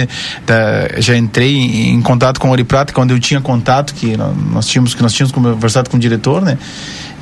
tá, 0.44 1.00
já 1.00 1.16
entrei 1.16 1.54
em, 1.54 1.94
em 1.94 2.02
contato 2.02 2.40
com 2.40 2.48
o 2.48 2.50
Ouro 2.50 2.64
Prata 2.64 2.92
quando 3.04 3.10
eu 3.10 3.20
tinha 3.20 3.38
contato 3.38 3.94
que 3.94 4.16
nós 4.16 4.66
tínhamos 4.66 4.94
que 4.94 5.02
nós 5.02 5.12
tínhamos 5.12 5.30
conversado 5.30 5.90
com 5.90 5.98
o 5.98 6.00
diretor, 6.00 6.40
né? 6.40 6.56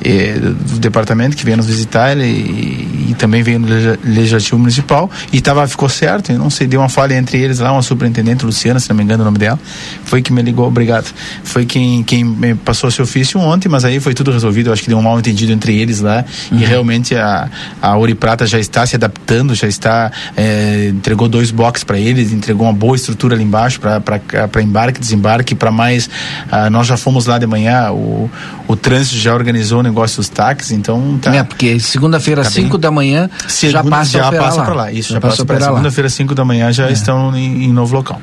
Eh, 0.03 0.37
do 0.39 0.79
departamento 0.79 1.35
que 1.35 1.45
veio 1.45 1.57
nos 1.57 1.67
visitar 1.67 2.11
ele, 2.11 2.25
e, 2.25 3.09
e, 3.11 3.15
também 3.15 3.43
veio 3.43 3.59
no 3.59 3.67
legislativo 4.03 4.57
municipal 4.57 5.09
e 5.31 5.39
tava, 5.39 5.67
ficou 5.67 5.89
certo, 5.89 6.31
não 6.33 6.49
sei, 6.49 6.67
deu 6.67 6.79
uma 6.79 6.89
falha 6.89 7.15
entre 7.15 7.39
eles 7.39 7.59
lá, 7.59 7.71
uma 7.71 7.81
superintendente, 7.81 8.45
Luciana, 8.45 8.79
se 8.79 8.89
não 8.89 8.95
me 8.95 9.03
engano 9.03 9.23
o 9.23 9.25
nome 9.25 9.37
dela, 9.37 9.59
foi 10.05 10.21
que 10.21 10.33
me 10.33 10.41
ligou, 10.41 10.67
obrigado, 10.67 11.13
foi 11.43 11.65
quem, 11.65 12.03
quem 12.03 12.23
me 12.23 12.55
passou 12.55 12.89
seu 12.91 13.03
ofício 13.03 13.39
ontem, 13.39 13.69
mas 13.69 13.85
aí 13.85 13.99
foi 13.99 14.13
tudo 14.13 14.31
resolvido, 14.31 14.69
eu 14.69 14.73
acho 14.73 14.81
que 14.81 14.89
deu 14.89 14.97
um 14.97 15.01
mal 15.01 15.19
entendido 15.19 15.51
entre 15.51 15.77
eles 15.77 15.99
lá 15.99 16.25
uhum. 16.51 16.59
e 16.59 16.65
realmente 16.65 17.15
a, 17.15 17.49
a 17.81 17.95
Ouro 17.95 18.15
Prata 18.15 18.45
já 18.45 18.59
está 18.59 18.85
se 18.85 18.95
adaptando, 18.95 19.53
já 19.55 19.67
está, 19.67 20.11
eh, 20.35 20.91
entregou 20.93 21.27
dois 21.27 21.51
boxes 21.51 21.83
para 21.83 21.97
eles, 21.97 22.31
entregou 22.31 22.65
uma 22.65 22.73
boa 22.73 22.95
estrutura 22.95 23.35
ali 23.35 23.43
embaixo 23.43 23.79
para 23.79 24.61
embarque, 24.61 24.99
desembarque, 24.99 25.55
para 25.55 25.71
mais, 25.71 26.09
ah, 26.51 26.69
nós 26.69 26.87
já 26.87 26.97
fomos 26.97 27.25
lá 27.25 27.37
de 27.37 27.45
manhã, 27.45 27.91
o, 27.91 28.29
o 28.67 28.75
trânsito 28.75 29.17
já 29.17 29.33
organizou 29.33 29.82
o 29.83 29.89
negócio 29.89 30.17
dos 30.17 30.29
táxis, 30.29 30.71
então 30.71 31.19
tá. 31.21 31.35
É, 31.35 31.43
porque 31.43 31.79
segunda-feira, 31.79 32.43
tá 32.43 32.49
5 32.49 32.77
da 32.77 32.89
manhã, 32.89 33.29
Segunda, 33.47 33.83
já 33.83 33.89
passa 33.89 34.11
já 34.11 34.31
passa 34.31 34.63
para 34.63 34.73
lá. 34.73 34.91
Isso, 34.91 35.09
já, 35.09 35.15
já 35.15 35.21
passa 35.21 35.45
para 35.45 35.59
Segunda-feira, 35.59 36.09
5 36.09 36.33
da 36.33 36.45
manhã, 36.45 36.71
já 36.71 36.89
é. 36.89 36.91
estão 36.91 37.35
em, 37.35 37.65
em, 37.65 37.73
novo 37.73 37.95
local. 37.95 38.21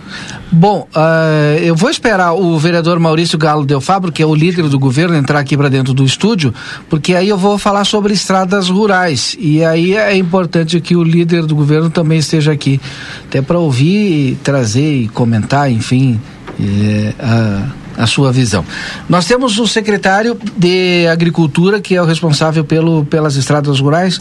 Bom, 0.51 0.89
uh, 0.95 1.59
eu 1.59 1.77
vou 1.77 1.91
esperar 1.91 2.33
o 2.33 2.59
vereador 2.59 2.99
Maurício 2.99 3.39
Galo 3.39 3.65
Del 3.65 3.81
Fabro, 3.81 4.11
que 4.11 4.23
é 4.23 4.27
o 4.27 4.35
líder 4.35 4.69
do 4.69 4.79
governo, 4.79 5.15
entrar 5.15 5.39
aqui 5.39 5.57
para 5.57 5.69
dentro 5.69 5.93
do 5.93 6.05
estúdio, 6.05 6.53
porque 6.89 7.15
aí 7.15 7.29
eu 7.29 7.39
vou 7.39 7.59
falar 7.59 7.85
sobre 7.85 8.13
estradas 8.15 8.69
rurais. 8.69 9.37
E 9.39 9.65
aí 9.65 9.95
é 9.97 10.17
importante 10.17 10.81
que 10.81 10.97
o 10.97 11.03
líder 11.03 11.47
do 11.47 11.55
governo 11.55 11.91
também 11.91 12.19
esteja 12.19 12.53
aqui, 12.53 12.81
até 13.27 13.43
para 13.43 13.59
ouvir, 13.59 14.39
trazer 14.43 15.03
e 15.03 15.09
comentar, 15.09 15.71
enfim. 15.71 16.21
É, 16.59 17.15
uh, 17.19 17.80
a 17.97 18.07
sua 18.07 18.33
visão. 18.33 18.65
Nós 19.09 19.27
temos 19.27 19.59
o 19.59 19.67
secretário 19.67 20.39
de 20.57 21.07
Agricultura, 21.07 21.81
que 21.81 21.95
é 21.95 22.03
o 22.03 22.05
responsável 22.05 22.65
pelo, 22.65 23.05
pelas 23.05 23.37
estradas 23.37 23.81
rurais. 23.81 24.21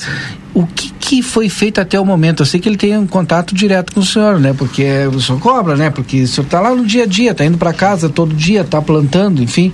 O 0.53 0.65
que, 0.65 0.91
que 1.09 1.23
foi 1.23 1.49
feito 1.49 1.81
até 1.81 1.99
o 1.99 2.05
momento? 2.05 2.43
Eu 2.43 2.45
sei 2.45 2.59
que 2.59 2.69
ele 2.69 2.77
tem 2.77 2.95
um 2.95 3.07
contato 3.07 3.55
direto 3.55 3.93
com 3.93 3.99
o 3.99 4.05
senhor, 4.05 4.39
né? 4.39 4.53
Porque 4.55 4.85
o 5.11 5.19
senhor 5.19 5.39
cobra, 5.39 5.75
né? 5.75 5.89
Porque 5.89 6.21
o 6.21 6.27
senhor 6.27 6.45
está 6.45 6.59
lá 6.59 6.75
no 6.75 6.85
dia 6.85 7.01
a 7.01 7.07
dia, 7.07 7.31
está 7.31 7.43
indo 7.43 7.57
para 7.57 7.73
casa 7.73 8.09
todo 8.09 8.35
dia, 8.35 8.61
está 8.61 8.79
plantando, 8.79 9.41
enfim. 9.41 9.71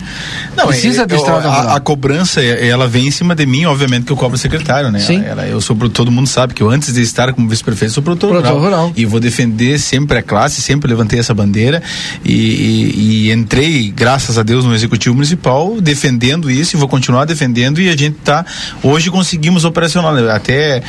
Não, 0.56 0.68
precisa 0.68 1.02
é, 1.02 1.06
de 1.06 1.14
estrada 1.14 1.50
rural. 1.50 1.68
A, 1.72 1.76
a, 1.76 1.80
cobrança, 1.82 2.42
ela 2.42 2.88
vem 2.88 3.08
em 3.08 3.12
cima 3.12 3.36
de 3.36 3.46
mim, 3.46 3.66
obviamente 3.66 4.06
que 4.06 4.14
eu 4.14 4.16
cobro 4.16 4.38
secretário, 4.38 4.90
né? 4.90 5.00
Sim. 5.00 5.26
Ela, 5.26 5.46
eu 5.46 5.60
sou 5.60 5.76
todo 5.90 6.10
mundo 6.10 6.28
sabe 6.28 6.54
que 6.54 6.64
eu 6.64 6.70
antes 6.70 6.94
de 6.94 7.02
estar 7.02 7.34
como 7.34 7.50
vice-prefeito 7.50 7.94
sou 7.94 8.02
produtor, 8.02 8.30
produtor 8.30 8.54
rural, 8.54 8.86
rural, 8.86 8.94
E 8.96 9.04
vou 9.04 9.20
defender 9.20 9.78
sempre 9.78 10.20
a 10.20 10.22
classe, 10.22 10.62
sempre 10.62 10.90
levantei 10.90 11.20
essa 11.20 11.34
bandeira 11.34 11.84
e, 12.24 12.34
e, 12.34 13.28
e 13.28 13.32
entrei 13.34 13.92
graças 13.94 14.38
a 14.38 14.44
Deus, 14.44 14.64
no 14.64 14.74
Executivo 14.74 15.14
Municipal, 15.14 15.82
defendendo 15.82 16.50
isso 16.50 16.78
e 16.78 16.80
vou 16.80 16.88
continuar 16.88 17.26
defendendo 17.26 17.82
e 17.82 17.90
a 17.90 17.98
gente 17.98 18.16
tá, 18.24 18.46
hoje 18.82 19.12
conseguimos 19.12 19.66
operacional, 19.66 20.16
até 20.30 20.82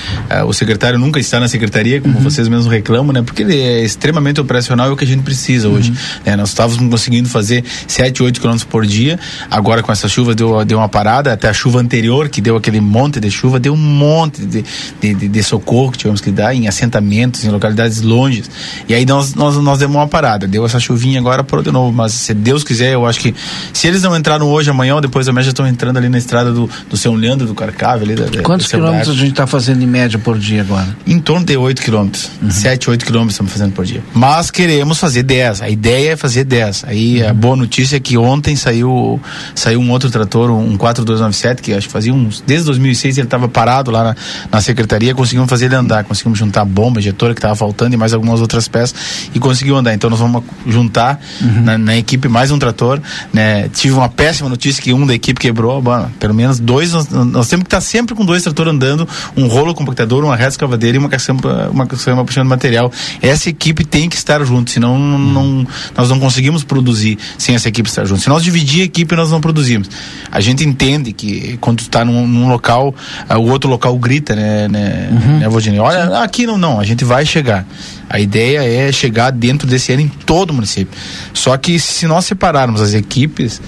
o 0.45 0.53
secretário 0.53 0.99
nunca 0.99 1.19
está 1.19 1.41
na 1.41 1.49
secretaria, 1.49 2.01
como 2.01 2.17
uhum. 2.17 2.23
vocês 2.23 2.49
mesmos 2.49 2.67
reclamam, 2.67 3.13
né, 3.13 3.23
porque 3.23 3.43
ele 3.43 3.59
é 3.59 3.85
extremamente 3.85 4.41
operacional, 4.41 4.89
é 4.89 4.91
o 4.91 4.97
que 4.97 5.05
a 5.05 5.07
gente 5.07 5.23
precisa 5.23 5.69
hoje, 5.69 5.91
uhum. 5.91 5.97
né, 6.25 6.37
nós 6.37 6.51
estávamos 6.51 6.79
conseguindo 6.91 7.29
fazer 7.29 7.65
7, 7.87 8.23
8 8.23 8.41
quilômetros 8.41 8.69
por 8.69 8.85
dia, 8.85 9.19
agora 9.51 9.83
com 9.83 9.93
essa 9.93 10.09
chuva 10.09 10.35
deu, 10.35 10.65
deu 10.65 10.79
uma 10.79 10.89
parada, 10.89 11.33
até 11.33 11.49
a 11.49 11.53
chuva 11.53 11.81
anterior, 11.81 12.29
que 12.29 12.41
deu 12.41 12.57
aquele 12.57 12.81
monte 12.81 13.21
de 13.21 13.31
chuva, 13.31 13.59
deu 13.59 13.73
um 13.73 13.77
monte 13.77 14.45
de, 14.45 14.65
de, 15.01 15.15
de, 15.15 15.29
de 15.29 15.43
socorro 15.43 15.93
que 15.93 15.99
tivemos 15.99 16.21
que 16.21 16.31
dar 16.31 16.55
em 16.55 16.69
assentamentos, 16.69 17.45
em 17.45 17.49
localidades 17.49 18.03
longes, 18.03 18.51
e 18.89 18.95
aí 18.95 19.07
nós, 19.07 19.35
nós, 19.35 19.57
nós 19.57 19.79
demos 19.79 19.97
uma 19.97 20.09
parada, 20.09 20.47
deu 20.47 20.65
essa 20.67 20.81
chuvinha 20.81 21.19
agora, 21.19 21.43
parou 21.43 21.63
de 21.63 21.71
novo, 21.71 21.93
mas 21.93 22.13
se 22.13 22.35
Deus 22.35 22.63
quiser, 22.63 22.93
eu 22.93 23.07
acho 23.07 23.21
que 23.21 23.35
se 23.73 23.87
eles 23.87 24.03
não 24.03 24.17
entraram 24.17 24.49
hoje, 24.49 24.71
amanhã 24.71 24.97
ou 24.97 25.01
depois 25.01 25.27
da 25.27 25.33
já 25.43 25.51
estão 25.51 25.67
entrando 25.67 25.97
ali 25.97 26.09
na 26.09 26.19
estrada 26.19 26.53
do, 26.53 26.69
do 26.89 26.97
São 26.97 27.15
Leandro, 27.15 27.47
do 27.47 27.55
Carcave. 27.55 28.05
Ali, 28.05 28.15
da, 28.15 28.43
Quantos 28.43 28.67
quilômetros 28.67 29.11
a 29.11 29.19
gente 29.19 29.31
está 29.31 29.47
fazendo 29.47 29.83
em 29.83 29.87
média 29.87 30.19
por 30.27 30.41
dia 30.41 30.63
agora? 30.63 30.89
Em 31.07 31.21
torno 31.21 31.47
de 31.47 31.57
8 31.57 31.81
quilômetros. 31.81 32.29
Uhum. 32.43 32.51
7, 32.51 32.91
8 32.91 33.07
quilômetros 33.07 33.35
estamos 33.35 33.53
fazendo 33.53 33.73
por 33.73 33.85
dia. 33.85 34.03
Mas 34.13 34.51
queremos 34.51 34.99
fazer 34.99 35.23
10. 35.23 35.63
A 35.63 35.69
ideia 35.69 36.15
é 36.15 36.17
fazer 36.17 36.43
10. 36.43 36.83
Aí 36.89 37.23
uhum. 37.23 37.31
a 37.31 37.33
boa 37.33 37.55
notícia 37.55 37.97
é 37.97 38.01
que 38.01 38.19
ontem 38.19 38.57
saiu, 38.57 39.21
saiu 39.55 39.79
um 39.79 39.89
outro 39.93 40.11
trator, 40.11 40.51
um 40.51 40.77
4297, 40.77 41.63
que 41.63 41.73
acho 41.73 41.87
que 41.87 41.93
fazia 41.93 42.13
uns. 42.13 42.43
Desde 42.45 42.67
2006 42.67 43.19
ele 43.19 43.27
estava 43.29 43.49
parado 43.49 43.93
lá 43.93 44.03
na, 44.03 44.17
na 44.51 44.61
secretaria, 44.61 45.15
conseguimos 45.15 45.49
fazer 45.49 45.67
ele 45.67 45.77
andar. 45.77 46.03
Conseguimos 46.03 46.37
juntar 46.37 46.63
a 46.63 46.65
bomba, 46.65 46.99
injetora 46.99 47.33
que 47.33 47.39
estava 47.39 47.55
faltando 47.55 47.95
e 47.95 47.97
mais 47.97 48.13
algumas 48.13 48.41
outras 48.41 48.67
peças 48.67 49.31
e 49.33 49.39
conseguiu 49.39 49.77
andar. 49.77 49.95
Então 49.95 50.11
nós 50.11 50.19
vamos 50.19 50.43
juntar 50.67 51.21
uhum. 51.41 51.63
na, 51.63 51.79
na 51.79 51.97
equipe 51.97 52.27
mais 52.27 52.51
um 52.51 52.59
trator 52.59 53.01
né? 53.33 53.69
Tive 53.69 53.95
uma 53.95 54.09
péssima 54.09 54.49
notícia 54.49 54.83
que 54.83 54.93
um 54.93 55.07
da 55.07 55.15
equipe 55.15 55.41
quebrou, 55.41 55.81
bom, 55.81 56.09
pelo 56.19 56.35
menos 56.35 56.59
dois, 56.59 56.93
nós, 56.93 57.09
nós 57.09 57.49
temos 57.49 57.65
que 57.65 57.69
estar 57.69 57.81
sempre 57.81 58.15
com 58.15 58.25
dois 58.25 58.43
tratores 58.43 58.73
andando, 58.73 59.09
um 59.37 59.47
rolo 59.47 59.75
compactador, 59.75 60.16
uma 60.25 60.37
reta 60.37 60.51
escavadeira 60.51 60.97
e 60.97 60.99
uma 60.99 61.09
caçamba, 61.09 61.69
uma 61.71 61.87
caçamba 61.87 62.25
puxando 62.25 62.49
material. 62.49 62.93
Essa 63.21 63.49
equipe 63.49 63.85
tem 63.85 64.09
que 64.09 64.17
estar 64.17 64.45
junto, 64.45 64.71
senão 64.71 64.95
uhum. 64.95 65.19
não, 65.19 65.67
nós 65.97 66.09
não 66.09 66.19
conseguimos 66.19 66.65
produzir 66.65 67.19
sem 67.39 67.55
essa 67.55 67.69
equipe 67.69 67.89
estar 67.89 68.05
junto. 68.05 68.21
Se 68.21 68.29
nós 68.29 68.43
dividir 68.43 68.83
a 68.83 68.85
equipe, 68.85 69.15
nós 69.15 69.31
não 69.31 69.41
produzimos. 69.41 69.89
A 70.31 70.41
gente 70.41 70.65
entende 70.65 71.13
que 71.13 71.57
quando 71.61 71.81
está 71.81 72.05
num, 72.05 72.27
num, 72.27 72.49
local, 72.49 72.95
uh, 73.29 73.35
o 73.37 73.51
outro 73.51 73.69
local 73.69 73.97
grita, 73.99 74.35
né, 74.35 74.69
né, 74.69 75.09
uhum. 75.11 75.39
né 75.39 75.81
Olha, 75.81 76.07
Sim. 76.07 76.15
aqui 76.15 76.47
não, 76.47 76.59
não, 76.59 76.81
a 76.81 76.85
gente 76.85 77.05
vai 77.05 77.25
chegar. 77.25 77.67
A 78.09 78.21
ideia 78.21 78.63
é 78.63 78.93
chegar 78.93 79.31
dentro 79.31 79.67
desse 79.67 79.93
ano 79.93 80.03
em 80.03 80.09
todo 80.09 80.51
o 80.51 80.55
município. 80.55 80.97
Só 81.35 81.57
que 81.57 81.79
se 81.79 82.07
nós 82.07 82.25
separarmos 82.25 82.81
as 82.81 82.95
equipes, 82.95 83.61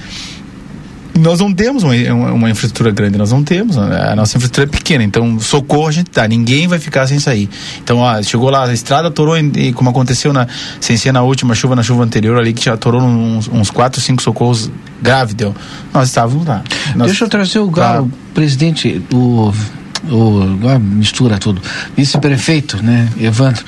nós 1.19 1.41
não 1.41 1.53
temos 1.53 1.83
uma, 1.83 1.95
uma, 2.33 2.51
infraestrutura 2.51 2.91
grande, 2.91 3.19
nós 3.19 3.33
não 3.33 3.43
temos. 3.43 3.77
A 3.77 4.15
nossa 4.17 4.37
infraestrutura 4.37 4.67
é 4.67 4.71
pequena, 4.71 5.05
então 5.05 5.39
socorro 5.41 5.89
a 5.89 5.93
gente 5.93 6.11
dá, 6.13 6.27
ninguém 6.27 6.67
vai 6.67 6.79
ficar 6.79 7.07
sem 7.07 7.19
sair. 7.19 7.49
Então, 7.83 7.99
ó, 7.99 8.23
chegou 8.23 8.51
lá, 8.51 8.65
a 8.65 8.73
estrada 8.73 9.09
atorou, 9.09 9.37
e, 9.37 9.73
como 9.73 9.91
aconteceu 9.91 10.33
na, 10.33 10.47
sem 10.81 10.97
ser 10.97 11.13
na 11.13 11.23
última 11.23 11.55
chuva, 11.55 11.77
na 11.77 11.83
chuva 11.83 12.05
anterior 12.05 12.39
ali, 12.39 12.53
que 12.53 12.65
já 12.65 12.75
atorou 12.75 13.03
uns, 13.03 13.49
uns 13.49 13.71
quatro, 13.71 14.01
cinco 14.01 14.23
socorros 14.23 14.71
graves, 15.03 15.35
deu. 15.35 15.55
Nós 15.93 16.09
estávamos 16.09 16.47
lá. 16.47 16.63
Nós, 16.95 17.09
Deixa 17.09 17.25
eu 17.25 17.29
trazer 17.29 17.59
o 17.59 17.71
Galo, 17.71 18.07
tá. 18.07 18.17
presidente, 18.35 19.03
o 19.13 19.53
o 20.11 20.79
mistura 20.79 21.39
tudo, 21.39 21.61
vice-prefeito, 21.97 22.83
né, 22.83 23.09
Evandro, 23.21 23.65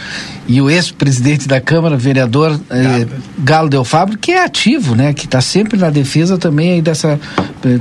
e 0.47 0.61
o 0.61 0.71
ex-presidente 0.71 1.49
da 1.49 1.61
Câmara, 1.61 1.97
vereador 1.97 2.59
eh, 2.71 3.07
Galo 3.39 3.69
Del 3.69 3.85
Fabro, 3.85 4.19
que 4.19 4.33
é 4.33 4.45
ativo, 4.45 4.95
né, 4.95 5.13
que 5.13 5.25
está 5.25 5.41
sempre 5.41 5.79
na 5.79 5.91
defesa 5.91 6.39
também 6.39 6.73
aí 6.73 6.83
dessa 6.83 7.19
eh, 7.65 7.79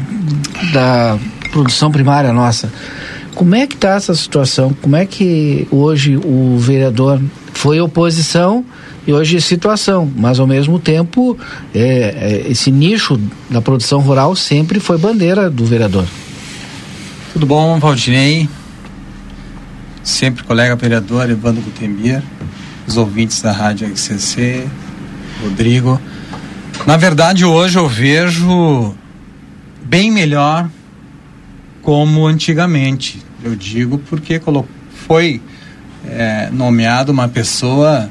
da 0.73 1.17
produção 1.51 1.91
primária 1.91 2.31
nossa. 2.33 2.71
Como 3.35 3.55
é 3.55 3.65
que 3.65 3.75
está 3.75 3.95
essa 3.95 4.13
situação? 4.13 4.75
Como 4.81 4.95
é 4.95 5.05
que 5.05 5.67
hoje 5.71 6.17
o 6.17 6.57
vereador 6.57 7.21
foi 7.53 7.79
oposição 7.79 8.65
e 9.07 9.13
hoje 9.13 9.37
é 9.37 9.39
situação, 9.39 10.11
mas 10.15 10.39
ao 10.39 10.47
mesmo 10.47 10.77
tempo 10.77 11.37
é, 11.73 12.43
é, 12.45 12.51
esse 12.51 12.69
nicho 12.69 13.19
da 13.49 13.61
produção 13.61 14.01
rural 14.01 14.35
sempre 14.35 14.79
foi 14.79 14.97
bandeira 14.97 15.49
do 15.49 15.65
vereador. 15.65 16.05
Tudo 17.31 17.45
bom, 17.45 17.77
Valdinei? 17.79 18.49
Sempre 20.03 20.43
colega 20.43 20.75
vereador 20.75 21.29
Evandro 21.29 21.61
Gutembier, 21.61 22.23
os 22.87 22.97
ouvintes 22.97 23.39
da 23.39 23.51
Rádio 23.51 23.87
RCC, 23.87 24.67
Rodrigo. 25.43 26.01
Na 26.87 26.97
verdade, 26.97 27.45
hoje 27.45 27.77
eu 27.77 27.87
vejo 27.87 28.95
bem 29.85 30.09
melhor 30.09 30.67
como 31.83 32.25
antigamente. 32.25 33.23
Eu 33.43 33.55
digo 33.55 33.99
porque 34.09 34.41
foi 35.07 35.39
é, 36.07 36.49
nomeado 36.51 37.11
uma 37.11 37.27
pessoa 37.27 38.09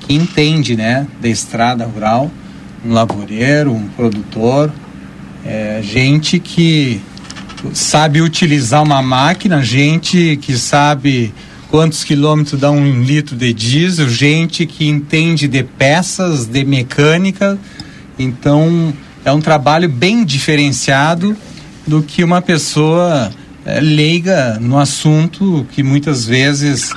que 0.00 0.12
entende, 0.12 0.76
né, 0.76 1.06
da 1.18 1.28
estrada 1.28 1.86
rural, 1.86 2.30
um 2.84 2.92
lavoureiro, 2.92 3.72
um 3.72 3.88
produtor, 3.88 4.70
é, 5.46 5.80
gente 5.82 6.38
que 6.38 7.00
sabe 7.72 8.20
utilizar 8.20 8.82
uma 8.82 9.02
máquina, 9.02 9.62
gente 9.62 10.38
que 10.42 10.56
sabe 10.56 11.32
quantos 11.70 12.02
quilômetros 12.02 12.60
dá 12.60 12.70
um 12.70 13.02
litro 13.02 13.36
de 13.36 13.52
diesel, 13.52 14.08
gente 14.08 14.66
que 14.66 14.88
entende 14.88 15.46
de 15.46 15.62
peças, 15.62 16.46
de 16.46 16.64
mecânica 16.64 17.58
Então, 18.18 18.92
é 19.24 19.32
um 19.32 19.40
trabalho 19.40 19.88
bem 19.88 20.24
diferenciado 20.24 21.36
do 21.86 22.02
que 22.02 22.24
uma 22.24 22.42
pessoa 22.42 23.30
é, 23.64 23.80
leiga 23.80 24.58
no 24.60 24.78
assunto 24.78 25.66
que 25.72 25.82
muitas 25.82 26.24
vezes 26.24 26.92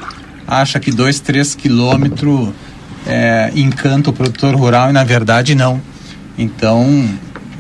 acha 0.48 0.80
que 0.80 0.92
dois, 0.92 1.20
três 1.20 1.56
quilômetros 1.56 2.50
é, 3.06 3.52
encanta 3.56 4.10
o 4.10 4.14
produtor 4.14 4.56
rural 4.56 4.90
e 4.90 4.94
na 4.94 5.04
verdade 5.04 5.56
não. 5.56 5.82
Então, 6.38 7.08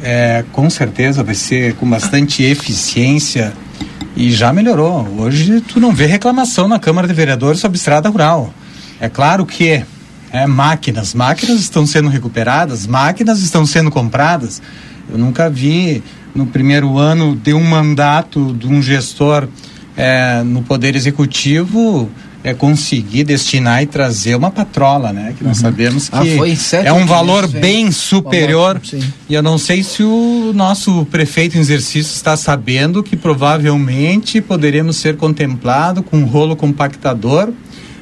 é, 0.03 0.43
com 0.51 0.69
certeza 0.69 1.23
vai 1.23 1.33
ser 1.33 1.75
com 1.75 1.89
bastante 1.89 2.43
eficiência 2.43 3.53
e 4.15 4.31
já 4.31 4.51
melhorou. 4.51 5.07
Hoje 5.17 5.61
tu 5.61 5.79
não 5.79 5.93
vê 5.93 6.05
reclamação 6.05 6.67
na 6.67 6.77
Câmara 6.77 7.07
de 7.07 7.13
Vereadores 7.13 7.61
sobre 7.61 7.77
estrada 7.77 8.09
rural. 8.09 8.53
É 8.99 9.07
claro 9.07 9.45
que 9.45 9.83
é, 10.31 10.45
máquinas, 10.45 11.13
máquinas 11.13 11.61
estão 11.61 11.87
sendo 11.87 12.09
recuperadas, 12.09 12.85
máquinas 12.85 13.39
estão 13.41 13.65
sendo 13.65 13.89
compradas. 13.89 14.61
Eu 15.09 15.17
nunca 15.17 15.49
vi 15.49 16.03
no 16.35 16.47
primeiro 16.47 16.97
ano 16.97 17.35
de 17.35 17.53
um 17.53 17.63
mandato 17.63 18.53
de 18.53 18.67
um 18.67 18.81
gestor 18.81 19.47
é, 19.95 20.43
no 20.43 20.63
Poder 20.63 20.95
Executivo 20.95 22.09
é 22.43 22.53
conseguir 22.53 23.23
destinar 23.23 23.81
e 23.81 23.85
trazer 23.85 24.35
uma 24.35 24.51
patrola, 24.51 25.13
né? 25.13 25.33
Que 25.37 25.43
nós 25.43 25.57
Uhum. 25.57 25.63
sabemos 25.63 26.09
Ah, 26.11 26.21
que 26.21 26.35
foi 26.35 26.55
sete, 26.55 26.87
é 26.87 26.91
um 26.91 27.05
valor 27.05 27.43
meses, 27.43 27.61
bem 27.61 27.91
superior. 27.91 28.79
Valor. 28.83 29.05
E 29.29 29.33
eu 29.33 29.41
não 29.41 29.57
sei 29.57 29.81
se 29.81 30.03
o 30.03 30.51
nosso 30.53 31.05
prefeito 31.05 31.57
em 31.57 31.61
exercício 31.61 32.11
está 32.13 32.35
sabendo 32.35 33.01
que 33.01 33.15
provavelmente 33.15 34.41
poderemos 34.41 34.97
ser 34.97 35.15
contemplado 35.15 36.03
com 36.03 36.17
um 36.17 36.25
rolo 36.25 36.55
compactador 36.55 37.49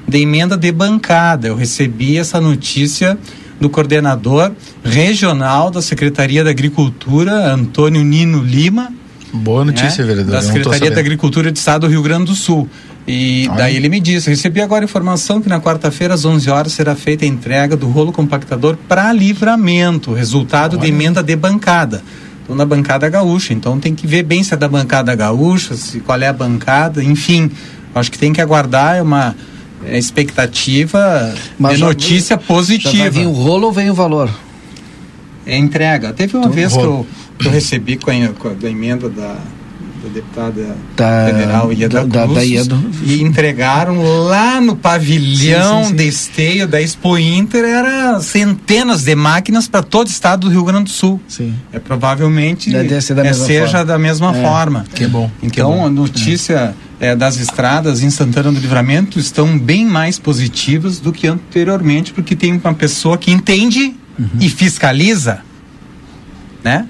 de 0.07 0.17
emenda 0.17 0.57
de 0.57 0.71
bancada. 0.71 1.47
Eu 1.47 1.55
recebi 1.55 2.17
essa 2.17 2.41
notícia 2.41 3.17
do 3.59 3.69
coordenador 3.69 4.51
regional 4.83 5.69
da 5.69 5.83
Secretaria 5.83 6.43
da 6.43 6.49
Agricultura, 6.49 7.53
Antônio 7.53 8.03
Nino 8.03 8.41
Lima, 8.43 8.91
Boa 9.33 9.63
notícia, 9.63 10.03
né, 10.03 10.07
vereador. 10.09 10.33
Da 10.33 10.41
Secretaria 10.41 10.91
da 10.91 10.99
Agricultura 10.99 11.49
do 11.51 11.55
Estado 11.55 11.87
do 11.87 11.91
Rio 11.91 12.01
Grande 12.01 12.25
do 12.25 12.35
Sul. 12.35 12.67
E 13.13 13.45
Olha. 13.49 13.57
daí 13.57 13.75
ele 13.75 13.89
me 13.89 13.99
disse, 13.99 14.29
recebi 14.29 14.61
agora 14.61 14.85
informação 14.85 15.41
que 15.41 15.49
na 15.49 15.59
quarta-feira 15.59 16.13
às 16.13 16.23
11 16.23 16.49
horas 16.49 16.71
será 16.71 16.95
feita 16.95 17.25
a 17.25 17.27
entrega 17.27 17.75
do 17.75 17.89
rolo 17.89 18.11
compactador 18.13 18.77
para 18.87 19.11
livramento, 19.11 20.13
resultado 20.13 20.77
de 20.77 20.87
emenda 20.87 21.21
de 21.21 21.35
bancada. 21.35 22.01
Então 22.43 22.55
na 22.55 22.65
bancada 22.65 23.09
gaúcha, 23.09 23.53
então 23.53 23.79
tem 23.81 23.93
que 23.93 24.07
ver 24.07 24.23
bem 24.23 24.43
se 24.43 24.53
é 24.53 24.57
da 24.57 24.69
bancada 24.69 25.13
gaúcha, 25.13 25.75
se 25.75 25.99
qual 25.99 26.21
é 26.21 26.27
a 26.27 26.33
bancada, 26.33 27.03
enfim. 27.03 27.51
Acho 27.93 28.09
que 28.09 28.17
tem 28.17 28.31
que 28.31 28.39
aguardar 28.39 28.95
é 28.95 29.01
uma 29.01 29.35
é, 29.85 29.97
expectativa 29.97 31.33
de 31.59 31.75
já- 31.75 31.85
notícia 31.85 32.35
Já 32.35 32.37
vai 32.37 32.45
positiva. 32.47 33.09
vir 33.09 33.25
o 33.27 33.31
rolo 33.31 33.67
ou 33.67 33.73
vem 33.73 33.89
o 33.89 33.93
valor? 33.93 34.29
É 35.45 35.57
entrega. 35.57 36.13
Teve 36.13 36.37
uma 36.37 36.43
Então, 36.45 36.53
vez 36.53 36.71
que 36.71 36.79
eu, 36.79 36.91
rolo. 36.91 37.07
que 37.37 37.47
eu 37.47 37.51
recebi 37.51 37.97
com 37.97 38.09
a, 38.11 38.27
com 38.29 38.47
a 38.65 38.69
emenda 38.69 39.09
da, 39.09 39.35
da 40.03 40.09
deputada 40.09 40.75
Da- 40.95 41.25
federal 41.27 41.71
Ieda 41.73 42.05
da- 42.05 42.23
Cruz 42.23 42.35
da 42.35 42.41
Ieda. 42.43 42.79
e 43.03 43.21
entregaram 43.21 44.01
lá 44.25 44.59
no 44.59 44.75
pavilhão 44.75 45.79
Sim, 45.79 45.83
sim, 45.83 45.89
sim. 45.89 45.95
de 45.95 46.07
esteio 46.07 46.67
da 46.67 46.81
Expo 46.81 47.17
Inter 47.17 47.63
era 47.65 48.19
centenas 48.19 49.03
de 49.03 49.15
máquinas 49.15 49.67
para 49.67 49.83
todo 49.83 50.07
o 50.07 50.09
estado 50.09 50.41
do 50.41 50.49
Rio 50.49 50.63
Grande 50.63 50.85
do 50.85 50.89
Sul. 50.89 51.19
Sim. 51.27 51.53
É 51.71 51.79
provavelmente 51.79 52.69
Deve 52.69 52.99
ser 53.01 53.13
da 53.13 53.21
é, 53.21 53.25
mesma 53.25 53.45
seja 53.45 53.67
forma. 53.67 53.85
da 53.85 53.97
mesma 53.99 54.35
É, 54.35 54.41
forma. 54.41 54.85
que 54.93 55.07
bom, 55.07 55.29
que 55.39 55.45
Então 55.47 55.71
bom. 55.71 55.85
a 55.85 55.89
notícia 55.89 56.73
é, 56.99 57.15
das 57.15 57.37
estradas 57.37 58.03
em 58.03 58.09
Santana 58.09 58.51
do 58.51 58.59
Livramento 58.59 59.17
estão 59.19 59.57
bem 59.57 59.85
mais 59.85 60.19
positivas 60.19 60.99
do 60.99 61.11
que 61.11 61.25
anteriormente, 61.27 62.13
porque 62.13 62.35
tem 62.35 62.53
uma 62.63 62.73
pessoa 62.73 63.17
que 63.17 63.31
entende 63.31 63.95
Uhum. 64.19 64.27
e 64.39 64.49
fiscaliza, 64.49 65.39
né? 66.63 66.85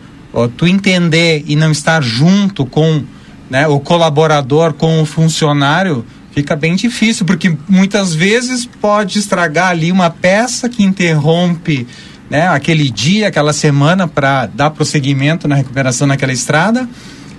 Tu 0.58 0.68
entender 0.68 1.44
e 1.46 1.56
não 1.56 1.72
estar 1.72 2.02
junto 2.02 2.66
com 2.66 3.04
né, 3.50 3.68
o 3.68 3.80
colaborador, 3.80 4.74
com 4.74 5.02
o 5.02 5.06
funcionário, 5.06 6.06
fica 6.34 6.56
bem 6.56 6.76
difícil, 6.76 7.26
porque 7.26 7.56
muitas 7.68 8.16
vezes 8.16 8.66
pode 8.66 9.20
estragar 9.20 9.70
ali 9.70 9.92
uma 9.92 10.10
peça 10.10 10.70
que 10.70 10.84
interrompe 10.84 11.86
né, 12.30 12.48
aquele 12.48 12.90
dia, 12.90 13.28
aquela 13.28 13.52
semana 13.52 14.08
para 14.08 14.46
dar 14.46 14.70
prosseguimento 14.70 15.50
na 15.50 15.56
recuperação 15.56 16.08
naquela 16.08 16.32
estrada, 16.32 16.88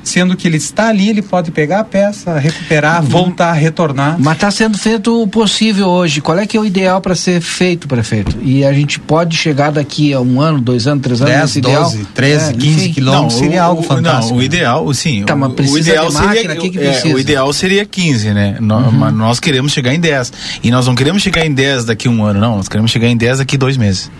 sendo 0.03 0.37
que 0.37 0.47
ele 0.49 0.57
está 0.57 0.89
ali, 0.89 1.09
ele 1.09 1.23
pode 1.23 1.51
pegar 1.51 1.81
a 1.81 1.85
peça, 1.85 2.39
recuperar, 2.39 3.03
voltar, 3.03 3.53
retornar. 3.53 4.17
Mas 4.19 4.35
está 4.35 4.51
sendo 4.51 4.77
feito 4.79 5.23
o 5.23 5.27
possível 5.27 5.89
hoje. 5.89 6.21
Qual 6.21 6.37
é 6.39 6.47
que 6.47 6.57
é 6.57 6.61
o 6.61 6.65
ideal 6.65 7.01
para 7.01 7.15
ser 7.15 7.41
feito, 7.41 7.87
prefeito? 7.89 8.37
E 8.43 8.65
a 8.65 8.73
gente 8.73 8.99
pode 9.01 9.37
chegar 9.37 9.71
daqui 9.71 10.13
a 10.13 10.21
um 10.21 10.41
ano, 10.41 10.61
dois 10.61 10.87
anos, 10.87 11.03
três 11.03 11.21
anos 11.21 11.31
10, 11.33 11.43
nesse 11.43 11.59
ideal? 11.59 11.83
12, 11.85 12.05
13, 12.15 12.51
É, 12.51 12.53
15 12.53 12.67
enfim. 12.85 12.93
quilômetros 12.93 13.39
seria 13.39 13.63
algo 13.63 13.83
fantástico. 13.83 14.35
Não, 14.35 14.41
o 14.41 14.43
ideal, 14.43 14.93
sim. 14.95 15.25
Tá, 15.25 15.35
o, 15.35 15.39
mas 15.39 15.53
precisa 15.53 15.77
o 15.77 15.79
ideal 15.81 16.09
de 16.09 16.15
máquina, 16.15 16.35
seria, 16.35 16.53
o 16.59 16.61
que 16.63 16.71
que 16.71 16.79
é, 16.79 16.91
precisa? 16.91 17.15
o 17.15 17.19
ideal 17.19 17.53
seria 17.53 17.85
15, 17.87 18.31
né? 18.33 18.57
No- 18.61 18.93
Mas 18.93 19.15
nós 19.15 19.41
queremos 19.41 19.73
chegar 19.73 19.95
em 19.95 20.01
10. 20.01 20.33
E 20.63 20.71
nós 20.71 20.87
não 20.87 20.95
queremos 20.95 21.23
chegar 21.23 21.45
em 21.47 21.53
10 21.53 21.85
daqui 21.85 22.09
a 22.09 22.11
um 22.11 22.25
ano, 22.25 22.41
não. 22.41 22.57
Nós 22.57 22.69
queremos 22.69 22.91
chegar 22.91 23.09
em 23.09 23.17
10 23.17 23.39
daqui 23.39 23.57
a 23.57 23.59
dois 23.59 23.77
meses. 23.77 24.11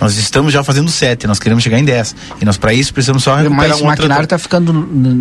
Nós 0.00 0.16
estamos 0.16 0.52
já 0.52 0.62
fazendo 0.64 0.90
7, 0.90 1.26
nós 1.26 1.38
queremos 1.38 1.62
chegar 1.62 1.78
em 1.78 1.84
10. 1.84 2.14
E 2.40 2.44
nós, 2.44 2.56
para 2.56 2.72
isso, 2.72 2.92
precisamos 2.92 3.22
só 3.22 3.34
recuperar 3.34 3.68
Mas 3.70 3.80
o 3.80 3.84
um 3.84 3.86
maquinário 3.86 4.08
trator. 4.08 4.24
está 4.24 4.38
ficando 4.38 4.72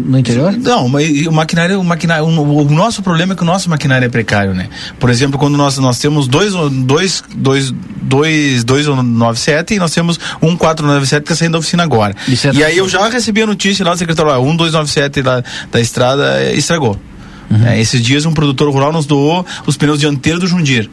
no, 0.05 0.17
interior? 0.19 0.53
Não, 0.53 0.87
mas 0.87 1.27
o 1.27 1.31
maquinário, 1.31 1.79
o 1.79 1.83
maquinário, 1.83 2.25
o, 2.25 2.61
o 2.61 2.69
nosso 2.71 3.03
problema 3.03 3.33
é 3.33 3.35
que 3.35 3.43
o 3.43 3.45
nosso 3.45 3.69
maquinário 3.69 4.05
é 4.05 4.09
precário, 4.09 4.53
né? 4.53 4.69
Por 4.99 5.09
exemplo, 5.09 5.37
quando 5.37 5.57
nós, 5.57 5.77
nós 5.77 5.99
temos 5.99 6.27
dois, 6.27 6.53
dois, 6.53 7.23
dois, 7.35 7.73
dois, 8.01 8.63
dois 8.63 8.85
297 8.85 9.73
e 9.73 9.79
nós 9.79 9.91
temos 9.93 10.19
um 10.41 10.55
497 10.55 11.23
que 11.23 11.31
está 11.31 11.35
saindo 11.35 11.53
da 11.53 11.59
oficina 11.59 11.83
agora. 11.83 12.15
É 12.27 12.55
e 12.55 12.63
aí 12.63 12.77
eu 12.77 12.87
já 12.87 13.07
recebi 13.09 13.41
a 13.41 13.47
notícia 13.47 13.85
lá 13.85 13.91
do 13.91 13.97
secretário, 13.97 14.31
ó, 14.31 14.39
um 14.39 14.55
297 14.55 15.21
da, 15.21 15.43
da 15.71 15.81
estrada 15.81 16.41
eh, 16.41 16.55
estragou. 16.55 16.99
Uhum. 17.49 17.65
É, 17.65 17.79
esses 17.79 18.01
dias 18.01 18.25
um 18.25 18.33
produtor 18.33 18.69
rural 18.71 18.91
nos 18.91 19.05
doou 19.05 19.45
os 19.65 19.77
pneus 19.77 19.99
dianteiros 19.99 20.41
do 20.41 20.47
Jundir. 20.47 20.89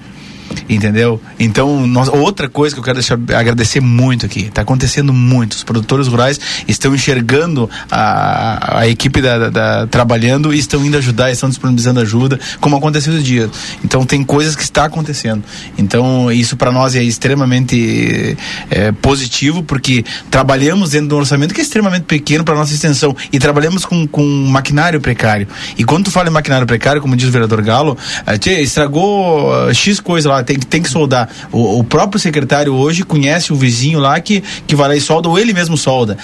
Entendeu? 0.69 1.21
Então, 1.39 1.87
nós- 1.87 2.09
outra 2.09 2.49
coisa 2.49 2.75
que 2.75 2.79
eu 2.81 2.85
quero 2.85 2.97
deixar, 2.99 3.19
agradecer 3.37 3.81
muito 3.81 4.25
aqui, 4.25 4.45
está 4.47 4.63
acontecendo 4.63 5.13
muito. 5.13 5.53
Os 5.53 5.65
produtores 5.65 6.07
rurais 6.07 6.41
estão 6.67 6.95
enxergando 6.95 7.69
a, 7.91 8.79
a 8.81 8.89
equipe 8.89 9.21
da, 9.21 9.51
da- 9.51 9.87
trabalhando 9.87 10.55
e 10.55 10.59
estão 10.59 10.85
indo 10.85 10.97
ajudar, 10.97 11.31
estão 11.31 11.49
disponibilizando 11.49 12.01
ajuda, 12.01 12.39
como 12.61 12.77
aconteceu 12.77 13.13
esses 13.13 13.25
dias. 13.25 13.51
Então, 13.85 14.05
tem 14.07 14.23
coisas 14.25 14.57
que 14.57 14.63
está 14.63 14.85
acontecendo. 14.87 15.43
Então, 15.77 16.31
isso 16.33 16.57
para 16.57 16.73
nós 16.73 16.95
é 16.95 17.03
extremamente 17.03 18.37
é, 18.71 18.93
positivo, 18.93 19.63
porque 19.63 20.05
trabalhamos 20.31 20.91
dentro 20.91 21.09
de 21.09 21.15
um 21.15 21.19
orçamento 21.19 21.55
que 21.55 21.61
é 21.61 21.65
extremamente 21.65 22.05
pequeno 22.05 22.45
para 22.45 22.55
nossa 22.55 22.73
extensão 22.73 23.15
e 23.33 23.39
trabalhamos 23.39 23.85
com, 23.85 24.07
com 24.07 24.23
maquinário 24.49 25.01
precário. 25.01 25.47
E 25.77 25.85
quando 25.85 26.05
tu 26.07 26.11
fala 26.11 26.29
em 26.29 26.33
maquinário 26.33 26.67
precário, 26.67 27.01
como 27.03 27.17
diz 27.17 27.29
o 27.29 27.33
vereador 27.33 27.61
Galo, 27.63 27.97
ah, 28.27 28.39
tchê, 28.39 28.61
estragou 28.61 29.53
ah, 29.69 29.73
X 29.75 30.01
coisa 30.01 30.29
lá, 30.31 30.34
tem, 30.43 30.59
que- 30.59 30.67
tem 30.67 30.83
que 30.83 30.89
soldar. 30.91 31.29
O, 31.53 31.79
o 31.81 31.85
próprio 31.85 32.19
secretário 32.19 32.75
hoje 32.75 33.03
conhece 33.05 33.53
o 33.53 33.57
vizinho 33.57 33.99
lá 34.01 34.19
que, 34.21 34.43
que 34.67 34.75
vai 34.75 34.89
lá 34.89 34.97
e 34.97 35.01
solda, 35.01 35.29
ou 35.29 35.39
ele 35.39 35.53
mesmo 35.53 35.77
solda. 35.77 36.17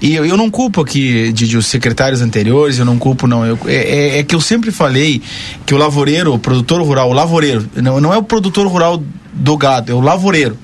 E 0.00 0.14
eu, 0.14 0.24
eu 0.26 0.36
não 0.36 0.50
culpo 0.50 0.80
aqui 0.82 1.32
de, 1.32 1.48
de 1.48 1.56
os 1.56 1.66
secretários 1.66 2.20
anteriores, 2.20 2.78
eu 2.78 2.84
não 2.84 2.98
culpo, 2.98 3.26
não. 3.26 3.44
Eu, 3.44 3.58
é, 3.66 3.74
é- 3.74 4.18
é 4.18 4.22
que 4.22 4.34
eu 4.34 4.40
sempre 4.40 4.70
falei 4.70 5.20
que 5.64 5.74
o 5.74 5.78
lavoureiro, 5.78 6.32
o 6.34 6.38
produtor 6.38 6.80
rural, 6.82 7.10
o 7.10 7.12
lavoureiro, 7.12 7.66
não, 7.74 8.00
não 8.00 8.12
é 8.12 8.16
o 8.18 8.22
produtor 8.22 8.66
rural 8.66 9.02
do 9.32 9.56
gado, 9.56 9.90
é 9.90 9.94
o 9.94 10.00
lavoureiro. 10.00 10.56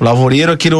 O 0.00 0.04
lavoureiro, 0.04 0.52
aquele 0.52 0.74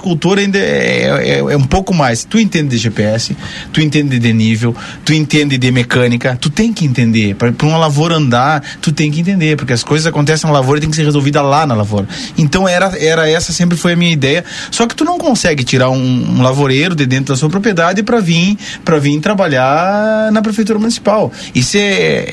cultura 0.00 0.40
ainda 0.40 0.58
é, 0.58 1.04
é, 1.24 1.38
é 1.38 1.56
um 1.56 1.64
pouco 1.64 1.92
mais. 1.94 2.24
Tu 2.24 2.38
entende 2.38 2.68
de 2.68 2.78
GPS, 2.78 3.36
tu 3.72 3.80
entende 3.80 4.18
de 4.18 4.32
nível, 4.32 4.74
tu 5.04 5.12
entende 5.12 5.58
de 5.58 5.70
mecânica, 5.70 6.36
tu 6.40 6.48
tem 6.50 6.72
que 6.72 6.84
entender. 6.84 7.34
Para 7.34 7.52
uma 7.62 7.76
lavoura 7.78 8.16
andar, 8.16 8.62
tu 8.80 8.92
tem 8.92 9.10
que 9.10 9.20
entender, 9.20 9.56
porque 9.56 9.72
as 9.72 9.82
coisas 9.82 10.06
acontecem 10.06 10.46
na 10.48 10.52
lavoura 10.54 10.78
e 10.78 10.80
tem 10.80 10.90
que 10.90 10.96
ser 10.96 11.04
resolvida 11.04 11.42
lá 11.42 11.66
na 11.66 11.74
lavoura. 11.74 12.06
Então 12.38 12.68
era, 12.68 12.92
era 12.98 13.28
essa 13.28 13.52
sempre 13.52 13.76
foi 13.76 13.92
a 13.92 13.96
minha 13.96 14.12
ideia. 14.12 14.44
Só 14.70 14.86
que 14.86 14.94
tu 14.94 15.04
não 15.04 15.18
consegue 15.18 15.64
tirar 15.64 15.90
um, 15.90 15.96
um 16.38 16.42
lavoureiro 16.42 16.94
de 16.94 17.06
dentro 17.06 17.34
da 17.34 17.36
sua 17.38 17.48
propriedade 17.50 18.02
para 18.02 18.20
vir 18.20 18.56
para 18.84 18.98
vir 18.98 19.18
trabalhar 19.20 20.30
na 20.32 20.42
prefeitura 20.42 20.78
municipal. 20.78 21.32
Isso 21.54 21.76
é, 21.76 21.80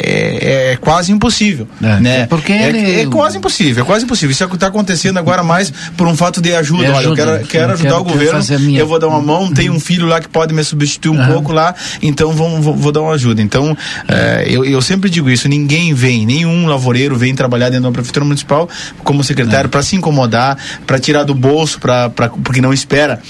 é, 0.01 0.72
é 0.74 0.78
quase 0.80 1.11
impossível, 1.11 1.68
né? 1.99 2.26
porque 2.28 2.51
é, 2.53 2.70
ele- 2.70 3.01
é 3.01 3.05
quase 3.07 3.38
impossível, 3.38 3.84
é 3.84 3.88
quase 3.88 4.05
impossível. 4.05 4.32
Isso 4.32 4.43
está 4.43 4.68
acontecendo 4.68 5.18
agora 5.18 5.43
mais 5.43 5.72
por 6.04 6.10
um 6.10 6.18
fato 6.18 6.41
de 6.41 6.54
ajuda. 6.54 6.84
É 6.84 6.91
Olha, 6.91 7.06
eu 7.06 7.16
quero, 7.16 7.47
quero 7.47 7.64
Eu 7.70 7.74
ajudar 7.76 7.89
quero- 7.91 8.01
o 8.01 8.04
governo, 8.04 8.60
minha. 8.60 8.78
eu 8.82 8.86
vou 8.86 8.99
dar 8.99 9.08
uma 9.08 9.22
mão, 9.22 9.49
tem 9.54 9.70
um 9.70 9.80
filho 9.80 10.06
lá 10.06 10.20
que 10.20 10.28
pode 10.28 10.54
me 10.54 10.62
substituir 10.62 11.12
um 11.12 11.22
Aham. 11.22 11.32
pouco 11.32 11.54
lá, 11.54 11.74
então 12.01 12.34
vou, 12.34 12.62
vou, 12.62 12.76
vou 12.76 12.91
dar 12.91 12.99
uma 13.04 13.14
ajuda. 13.14 13.41
Então, 13.41 13.76
eh, 14.10 14.43
eu, 14.49 14.66
eu 14.66 14.82
sempre 14.82 15.10
digo 15.10 15.30
isso, 15.30 15.47
ninguém 15.47 15.93
vem, 15.93 16.26
nenhum 16.26 16.68
lavoureiro 16.68 17.16
vem 17.16 17.34
trabalhar 17.34 17.70
dentro 17.70 17.86
da 17.86 17.91
prefeitura 17.93 18.26
municipal 18.26 18.68
como 19.01 19.24
secretário 19.24 19.70
para 19.70 19.82
se 19.82 19.95
incomodar, 19.95 20.58
para 20.86 20.99
tirar 20.99 21.24
do 21.24 21.34
bolso, 21.34 21.80
pra, 21.80 22.10
pra, 22.10 22.28
porque 22.28 22.60
não 22.60 22.74
espera 22.74 23.22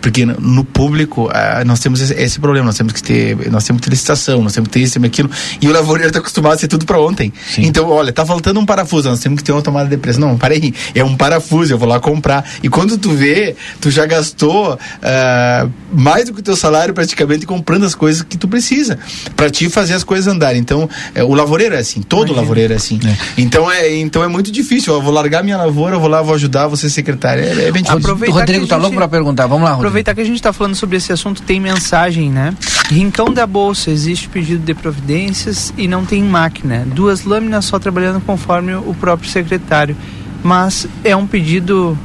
Porque 0.00 0.24
no, 0.24 0.64
público 0.64 1.28
ah, 1.32 1.62
nós 1.66 1.80
temos 1.80 2.00
esse, 2.00 2.14
esse 2.14 2.38
problema, 2.40 2.66
nós 2.66 2.76
temos 2.76 2.92
que 2.92 3.02
ter, 3.02 3.50
nós 3.50 3.64
temos 3.64 3.80
que 3.80 3.88
ter 3.88 3.90
licitação, 3.90 4.40
nós 4.42 4.52
temos 4.54 4.68
que 4.68 4.74
ter 4.74 4.80
isso 4.80 4.98
e 4.98 5.04
aquilo. 5.04 5.28
E 5.60 5.68
o 5.68 5.72
lavoureiro 5.72 6.08
está 6.08 6.20
acostumado 6.20 6.54
a 6.54 6.58
ser 6.58 6.68
tudo 6.68 6.86
para 6.86 6.98
ontem. 7.00 7.32
Então, 7.58 7.88
olha, 7.90 8.12
tá 8.12 8.24
faltando 8.24 8.58
um 8.60 8.64
parafuso, 8.64 9.10
nós 9.10 9.18
temos 9.20 9.38
que 9.38 9.44
ter 9.44 9.52
uma 9.52 9.60
tomada 9.62 9.88
de 9.90 9.96
preço. 9.98 10.18
Não, 10.20 10.38
para 10.38 10.54
aí, 10.54 10.72
é 10.94 11.04
um 11.04 11.16
parafuso, 11.16 11.72
eu 11.74 11.78
vou 11.78 11.88
lá 11.88 11.98
comprar. 12.00 12.19
E 12.62 12.68
quando 12.68 12.96
tu 12.98 13.10
vê, 13.10 13.56
tu 13.80 13.90
já 13.90 14.06
gastou 14.06 14.78
ah, 15.02 15.68
mais 15.92 16.26
do 16.26 16.34
que 16.34 16.40
o 16.40 16.42
teu 16.42 16.56
salário 16.56 16.94
praticamente 16.94 17.46
comprando 17.46 17.84
as 17.84 17.94
coisas 17.94 18.22
que 18.22 18.36
tu 18.36 18.46
precisa 18.46 18.98
para 19.36 19.50
te 19.50 19.68
fazer 19.68 19.94
as 19.94 20.04
coisas 20.04 20.32
andarem. 20.32 20.60
Então, 20.60 20.88
é, 21.14 21.22
o 21.22 21.34
lavoureiro 21.34 21.74
é 21.74 21.78
assim, 21.78 22.02
todo 22.02 22.32
lavoureiro 22.32 22.72
é 22.72 22.76
assim. 22.76 23.00
Então 23.36 23.70
é, 23.70 23.96
então 23.96 24.22
é 24.22 24.28
muito 24.28 24.50
difícil. 24.50 24.94
Eu 24.94 25.02
vou 25.02 25.12
largar 25.12 25.42
minha 25.42 25.56
lavoura, 25.56 25.96
eu 25.96 26.00
vou 26.00 26.08
lá, 26.08 26.22
vou 26.22 26.34
ajudar, 26.34 26.66
vou 26.66 26.76
ser 26.76 26.90
secretário. 26.90 27.42
É, 27.42 27.68
é 27.68 27.72
bem 27.72 27.82
difícil. 27.82 27.98
Aproveitar 27.98 28.34
O 28.34 28.38
Rodrigo 28.38 28.66
tá 28.66 28.76
louco 28.76 28.96
pra 28.96 29.08
perguntar. 29.08 29.46
Vamos 29.46 29.64
lá, 29.64 29.70
Rodrigo. 29.70 29.88
Aproveitar 29.88 30.14
que 30.14 30.20
a 30.20 30.24
gente 30.24 30.36
está 30.36 30.52
falando 30.52 30.74
sobre 30.74 30.96
esse 30.96 31.12
assunto, 31.12 31.42
tem 31.42 31.60
mensagem, 31.60 32.30
né? 32.30 32.54
Rincão 32.88 33.32
da 33.32 33.46
Bolsa, 33.46 33.90
existe 33.90 34.28
pedido 34.28 34.64
de 34.64 34.74
providências 34.74 35.72
e 35.76 35.86
não 35.88 36.04
tem 36.04 36.22
máquina. 36.22 36.84
Duas 36.86 37.24
lâminas 37.24 37.64
só 37.64 37.78
trabalhando 37.78 38.20
conforme 38.20 38.74
o 38.74 38.94
próprio 38.94 39.30
secretário. 39.30 39.96
Mas 40.42 40.86
é 41.04 41.14
um 41.14 41.26
pedido 41.26 41.98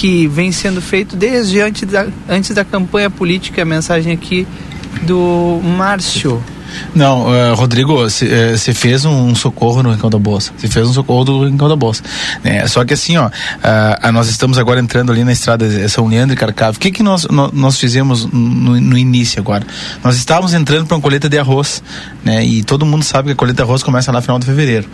que 0.00 0.26
vem 0.28 0.50
sendo 0.50 0.80
feito 0.80 1.14
desde 1.14 1.60
antes 1.60 1.86
da, 1.86 2.06
antes 2.26 2.54
da 2.54 2.64
campanha 2.64 3.10
política. 3.10 3.60
A 3.60 3.64
mensagem 3.66 4.10
aqui 4.14 4.46
do 5.02 5.60
Márcio. 5.62 6.42
Não, 6.94 7.34
eh, 7.34 7.52
Rodrigo, 7.52 7.96
você 7.96 8.72
fez 8.72 9.04
um 9.04 9.34
socorro 9.34 9.82
no 9.82 9.90
Rincão 9.92 10.08
da 10.08 10.18
Bolsa. 10.18 10.52
Você 10.56 10.68
fez 10.68 10.86
um 10.86 10.92
socorro 10.92 11.24
do 11.24 11.44
Rincão 11.44 11.68
da 11.68 11.76
Bolsa. 11.76 12.02
né? 12.42 12.66
Só 12.66 12.82
que 12.84 12.94
assim, 12.94 13.16
ó, 13.18 13.28
ah, 13.62 14.10
nós 14.12 14.28
estamos 14.28 14.56
agora 14.56 14.80
entrando 14.80 15.12
ali 15.12 15.22
na 15.22 15.32
estrada 15.32 15.66
São 15.88 16.06
Leandro 16.06 16.32
e 16.32 16.36
Carcavo. 16.36 16.78
O 16.78 16.80
que 16.80 16.90
que 16.92 17.02
nós, 17.02 17.26
nó- 17.30 17.50
nós 17.52 17.76
fizemos 17.76 18.24
no, 18.24 18.80
no 18.80 18.96
início 18.96 19.38
agora? 19.40 19.66
Nós 20.02 20.16
estávamos 20.16 20.54
entrando 20.54 20.86
para 20.86 20.96
uma 20.96 21.02
colheita 21.02 21.28
de 21.28 21.38
arroz, 21.38 21.82
né? 22.24 22.42
E 22.46 22.62
todo 22.62 22.86
mundo 22.86 23.02
sabe 23.02 23.26
que 23.26 23.32
a 23.32 23.36
colheita 23.36 23.62
de 23.62 23.68
arroz 23.68 23.82
começa 23.82 24.10
lá 24.12 24.18
no 24.18 24.22
final 24.22 24.38
de 24.38 24.46
fevereiro. 24.46 24.88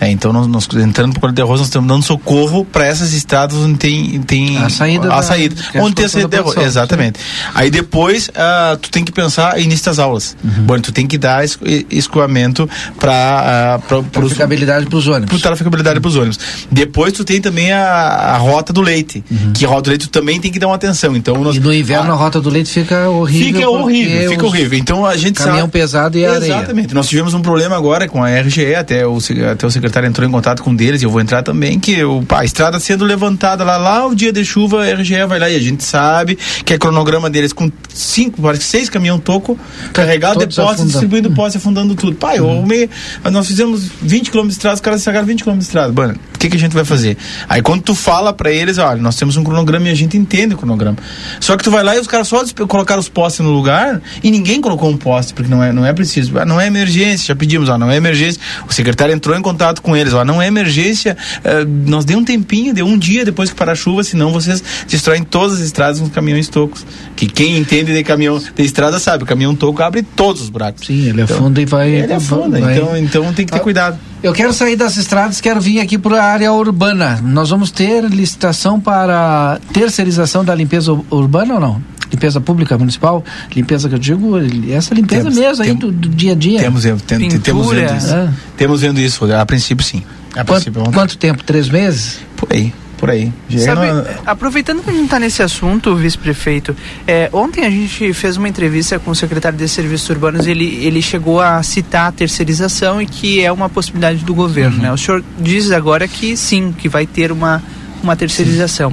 É, 0.00 0.10
então, 0.10 0.32
nós, 0.32 0.46
nós 0.46 0.68
entrando 0.76 1.12
para 1.12 1.20
colheita 1.20 1.36
de 1.36 1.42
arroz, 1.42 1.60
nós 1.60 1.68
estamos 1.68 1.88
dando 1.88 2.02
socorro 2.04 2.64
para 2.64 2.86
essas 2.86 3.12
estradas 3.12 3.56
onde 3.56 3.76
tem, 3.78 4.20
tem 4.22 4.56
A 4.58 4.68
saída 4.68 5.06
a 5.12 5.16
da- 5.16 5.22
saída. 5.22 5.54
que 5.70 5.76
é 5.76 5.80
a 5.80 5.84
onde 5.84 5.94
tem 5.96 6.04
a 6.04 6.08
saída 6.08 6.28
da 6.28 6.36
de 6.36 6.42
arroz. 6.42 6.56
Exatamente. 6.66 7.18
Aí 7.54 7.70
depois, 7.70 8.30
ah, 8.34 8.76
tu 8.80 8.90
tem 8.90 9.04
que 9.04 9.10
pensar 9.12 9.58
início 9.60 9.84
das 9.86 9.98
aulas. 9.98 10.36
Uhum. 10.44 10.64
Bom, 10.64 10.78
tu 10.80 10.92
tem 10.92 11.06
que 11.06 11.18
dar 11.18 11.44
es- 11.44 11.58
e- 11.64 11.86
escoamento 11.90 12.68
para 12.98 13.80
uh, 13.90 14.02
Traficabilidade 14.04 14.86
para 14.86 14.96
os 14.98 15.06
ônibus. 15.08 15.30
Para 15.30 15.38
traficabilidade 15.50 16.00
para 16.00 16.08
os 16.08 16.16
ônibus. 16.16 16.38
Depois 16.70 17.12
tu 17.12 17.24
tem 17.24 17.40
também 17.40 17.72
a, 17.72 17.82
a 17.84 18.36
rota 18.36 18.72
do 18.72 18.80
leite, 18.80 19.24
que 19.54 19.64
a 19.64 19.68
rota 19.68 19.82
do 19.82 19.88
leite 19.90 20.08
tu 20.08 20.10
também 20.10 20.40
tem 20.40 20.50
que 20.52 20.58
dar 20.58 20.66
uma 20.68 20.76
atenção. 20.76 21.16
Então 21.16 21.34
nós, 21.42 21.56
Uhum. 21.56 21.62
E 21.62 21.64
no 21.64 21.74
inverno 21.74 22.12
a 22.12 22.14
rota 22.14 22.40
do 22.40 22.50
leite 22.50 22.70
fica 22.70 23.08
horrível. 23.08 23.46
Fica 23.58 23.68
horrível, 23.68 24.30
fica 24.30 24.46
horrível. 24.46 24.78
Então 24.78 25.04
a 25.06 25.16
gente 25.16 25.34
Caminhão 25.36 25.60
sabe. 25.62 25.72
pesado 25.72 26.18
e 26.18 26.24
areia. 26.24 26.54
Exatamente. 26.56 26.94
Nós 26.94 27.08
tivemos 27.08 27.34
um 27.34 27.40
problema 27.40 27.74
agora 27.76 28.06
com 28.06 28.22
a 28.22 28.28
RGE, 28.30 28.74
até 28.76 29.06
o, 29.06 29.18
até 29.50 29.66
o 29.66 29.70
secretário 29.70 29.87
entrou 30.06 30.26
em 30.26 30.30
contato 30.30 30.62
com 30.62 30.70
um 30.70 30.74
deles, 30.74 31.02
e 31.02 31.04
eu 31.04 31.10
vou 31.10 31.20
entrar 31.20 31.42
também, 31.42 31.78
que 31.78 32.02
o, 32.04 32.22
pá, 32.22 32.40
a 32.40 32.44
estrada 32.44 32.78
sendo 32.78 33.04
levantada 33.04 33.64
lá, 33.64 33.76
lá 33.76 34.06
o 34.06 34.14
dia 34.14 34.32
de 34.32 34.44
chuva, 34.44 34.84
a 34.84 34.94
RGE 34.94 35.24
vai 35.26 35.38
lá 35.38 35.50
e 35.50 35.56
a 35.56 35.60
gente 35.60 35.84
sabe 35.84 36.38
que 36.64 36.74
é 36.74 36.78
cronograma 36.78 37.28
deles 37.28 37.52
com 37.52 37.70
cinco, 37.92 38.42
parece 38.42 38.64
seis 38.64 38.88
caminhão 38.88 39.18
toco, 39.18 39.58
carregado 39.92 40.34
de 40.34 40.40
todos 40.40 40.56
posse, 40.56 40.68
afundando. 40.72 40.90
distribuindo 40.90 41.30
posse, 41.32 41.56
afundando 41.56 41.94
tudo. 41.94 42.16
Pai, 42.16 42.38
eu 42.38 42.62
meio, 42.62 42.88
nós 43.30 43.46
fizemos 43.46 43.88
20 44.00 44.30
km 44.30 44.46
de 44.46 44.52
estrada, 44.52 44.74
os 44.74 44.80
caras 44.80 45.00
estragaram 45.00 45.26
20 45.26 45.44
km 45.44 45.58
de 45.58 45.64
estrada. 45.64 45.92
Mano, 45.92 46.18
o 46.38 46.40
que, 46.40 46.48
que 46.50 46.56
a 46.56 46.60
gente 46.60 46.72
vai 46.72 46.84
fazer? 46.84 47.16
Aí 47.48 47.60
quando 47.60 47.82
tu 47.82 47.94
fala 47.96 48.32
pra 48.32 48.50
eles, 48.52 48.78
olha, 48.78 49.02
nós 49.02 49.16
temos 49.16 49.36
um 49.36 49.42
cronograma 49.42 49.88
e 49.88 49.90
a 49.90 49.94
gente 49.94 50.16
entende 50.16 50.54
o 50.54 50.56
cronograma. 50.56 50.96
Só 51.40 51.56
que 51.56 51.64
tu 51.64 51.70
vai 51.70 51.82
lá 51.82 51.96
e 51.96 51.98
os 51.98 52.06
caras 52.06 52.28
só 52.28 52.44
colocaram 52.68 53.00
os 53.00 53.08
postes 53.08 53.44
no 53.44 53.50
lugar 53.50 54.00
e 54.22 54.30
ninguém 54.30 54.60
colocou 54.60 54.88
um 54.88 54.96
poste, 54.96 55.34
porque 55.34 55.50
não 55.50 55.62
é, 55.62 55.72
não 55.72 55.84
é 55.84 55.92
preciso. 55.92 56.38
Ah, 56.38 56.44
não 56.44 56.60
é 56.60 56.66
emergência, 56.68 57.26
já 57.26 57.36
pedimos, 57.36 57.68
ó, 57.68 57.76
não 57.76 57.90
é 57.90 57.96
emergência. 57.96 58.40
O 58.68 58.72
secretário 58.72 59.12
entrou 59.12 59.36
em 59.36 59.42
contato 59.42 59.82
com 59.82 59.96
eles, 59.96 60.14
ó, 60.14 60.24
não 60.24 60.40
é 60.40 60.46
emergência. 60.46 61.16
eh, 61.42 61.64
nós 61.86 62.04
deu 62.04 62.18
um 62.18 62.24
tempinho, 62.24 62.72
deu 62.72 62.86
um 62.86 62.96
dia 62.96 63.24
depois 63.24 63.50
que 63.50 63.56
parar 63.56 63.72
a 63.72 63.74
chuva, 63.74 64.04
senão 64.04 64.30
vocês 64.32 64.62
destroem 64.88 65.24
todas 65.24 65.54
as 65.58 65.64
estradas 65.66 65.98
com 65.98 66.06
os 66.06 66.12
caminhões 66.12 66.48
tocos. 66.48 66.86
Que 67.16 67.26
quem 67.26 67.58
entende 67.58 67.92
de 67.92 68.04
caminhão, 68.04 68.38
de 68.38 68.62
estrada 68.62 68.98
sabe, 69.00 69.24
o 69.24 69.26
caminhão 69.26 69.54
toco 69.56 69.82
abre 69.82 70.02
todos 70.02 70.40
os 70.42 70.50
buracos. 70.50 70.86
Sim, 70.86 71.08
ele 71.08 71.22
afunda 71.22 71.60
e 71.60 71.64
vai. 71.64 71.90
Ele 71.90 72.12
afunda, 72.12 72.60
vai- 72.60 72.76
então, 72.76 72.96
então 72.96 73.32
tem 73.32 73.44
que 73.44 73.50
ter 73.52 73.58
Ah, 73.58 73.62
cuidado. 73.62 73.98
Eu 74.22 74.32
quero 74.32 74.52
sair 74.52 74.74
das 74.74 74.96
estradas, 74.96 75.40
quero 75.40 75.60
vir 75.60 75.80
aqui 75.80 75.96
para 75.96 76.20
a 76.22 76.26
área 76.32 76.52
urbana. 76.52 77.20
Nós 77.22 77.50
vamos 77.50 77.70
ter 77.70 78.02
licitação 78.04 78.80
para 78.80 79.60
terceirização 79.72 80.44
da 80.44 80.54
limpeza 80.54 80.92
ur- 80.92 81.04
urbana 81.10 81.54
ou 81.54 81.60
não? 81.60 81.82
Limpeza 82.10 82.40
pública 82.40 82.76
municipal? 82.76 83.22
Limpeza 83.54 83.88
que 83.88 83.94
eu 83.94 83.98
digo, 83.98 84.32
essa 84.72 84.92
limpeza 84.94 85.24
Temos- 85.24 85.38
mesmo 85.38 85.62
aí 85.62 85.68
tem- 85.70 85.78
do, 85.78 85.92
do 85.92 86.08
dia 86.08 86.32
a 86.32 86.34
dia. 86.34 86.58
Temos, 86.58 86.82
tem- 86.82 87.28
tem- 87.28 87.38
temos 87.38 87.70
vendo 87.70 87.96
isso. 87.96 88.14
Ah. 88.14 88.32
Temos 88.56 88.80
vendo 88.80 88.98
isso, 88.98 89.32
a 89.32 89.46
princípio 89.46 89.84
sim. 89.84 90.02
A 90.32 90.44
Quanto, 90.44 90.46
princípio, 90.64 90.92
quanto 90.92 91.16
tempo? 91.16 91.44
Três 91.44 91.68
meses? 91.68 92.18
Por 92.36 92.48
aí, 92.52 92.72
por 92.98 93.08
aí. 93.10 93.32
Sabe, 93.58 93.86
não- 93.86 94.04
aproveitando 94.26 94.82
que 94.82 94.90
a 94.90 94.92
gente 94.92 95.04
está 95.04 95.18
nesse 95.18 95.42
assunto, 95.42 95.94
vice-prefeito, 95.96 96.76
é, 97.06 97.30
ontem 97.32 97.64
a 97.64 97.70
gente 97.70 98.12
fez 98.12 98.36
uma 98.36 98.48
entrevista 98.48 98.98
com 98.98 99.10
o 99.12 99.14
secretário 99.14 99.56
de 99.56 99.68
Serviços 99.68 100.08
Urbanos 100.10 100.46
e 100.46 100.50
ele, 100.50 100.66
ele 100.84 101.00
chegou 101.00 101.40
a 101.40 101.62
citar 101.62 102.08
a 102.08 102.12
terceirização 102.12 103.00
e 103.00 103.06
que 103.06 103.40
é 103.40 103.50
uma 103.50 103.68
possibilidade 103.68 104.24
do 104.24 104.34
governo. 104.34 104.76
Uhum. 104.76 104.82
Né? 104.82 104.92
O 104.92 104.96
senhor 104.98 105.24
diz 105.38 105.70
agora 105.70 106.06
que 106.06 106.36
sim, 106.36 106.74
que 106.76 106.88
vai 106.88 107.06
ter 107.06 107.30
uma, 107.32 107.62
uma 108.02 108.14
terceirização. 108.16 108.92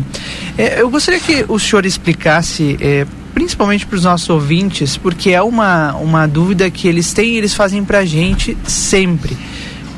É, 0.58 0.80
eu 0.82 0.90
gostaria 0.90 1.20
que 1.20 1.44
o 1.48 1.60
senhor 1.60 1.86
explicasse. 1.86 2.78
é, 2.80 3.06
Principalmente 3.34 3.86
para 3.86 3.98
os 3.98 4.06
nossos 4.06 4.30
ouvintes, 4.30 4.96
porque 4.96 5.32
é 5.32 5.42
uma, 5.42 5.94
uma 5.96 6.26
dúvida 6.26 6.70
que 6.72 6.88
eles 6.88 7.12
têm 7.12 7.32
e 7.32 7.38
eles 7.38 7.54
fazem 7.54 7.84
para 7.84 8.00
a 8.00 8.06
gente 8.06 8.58
sempre. 8.66 9.38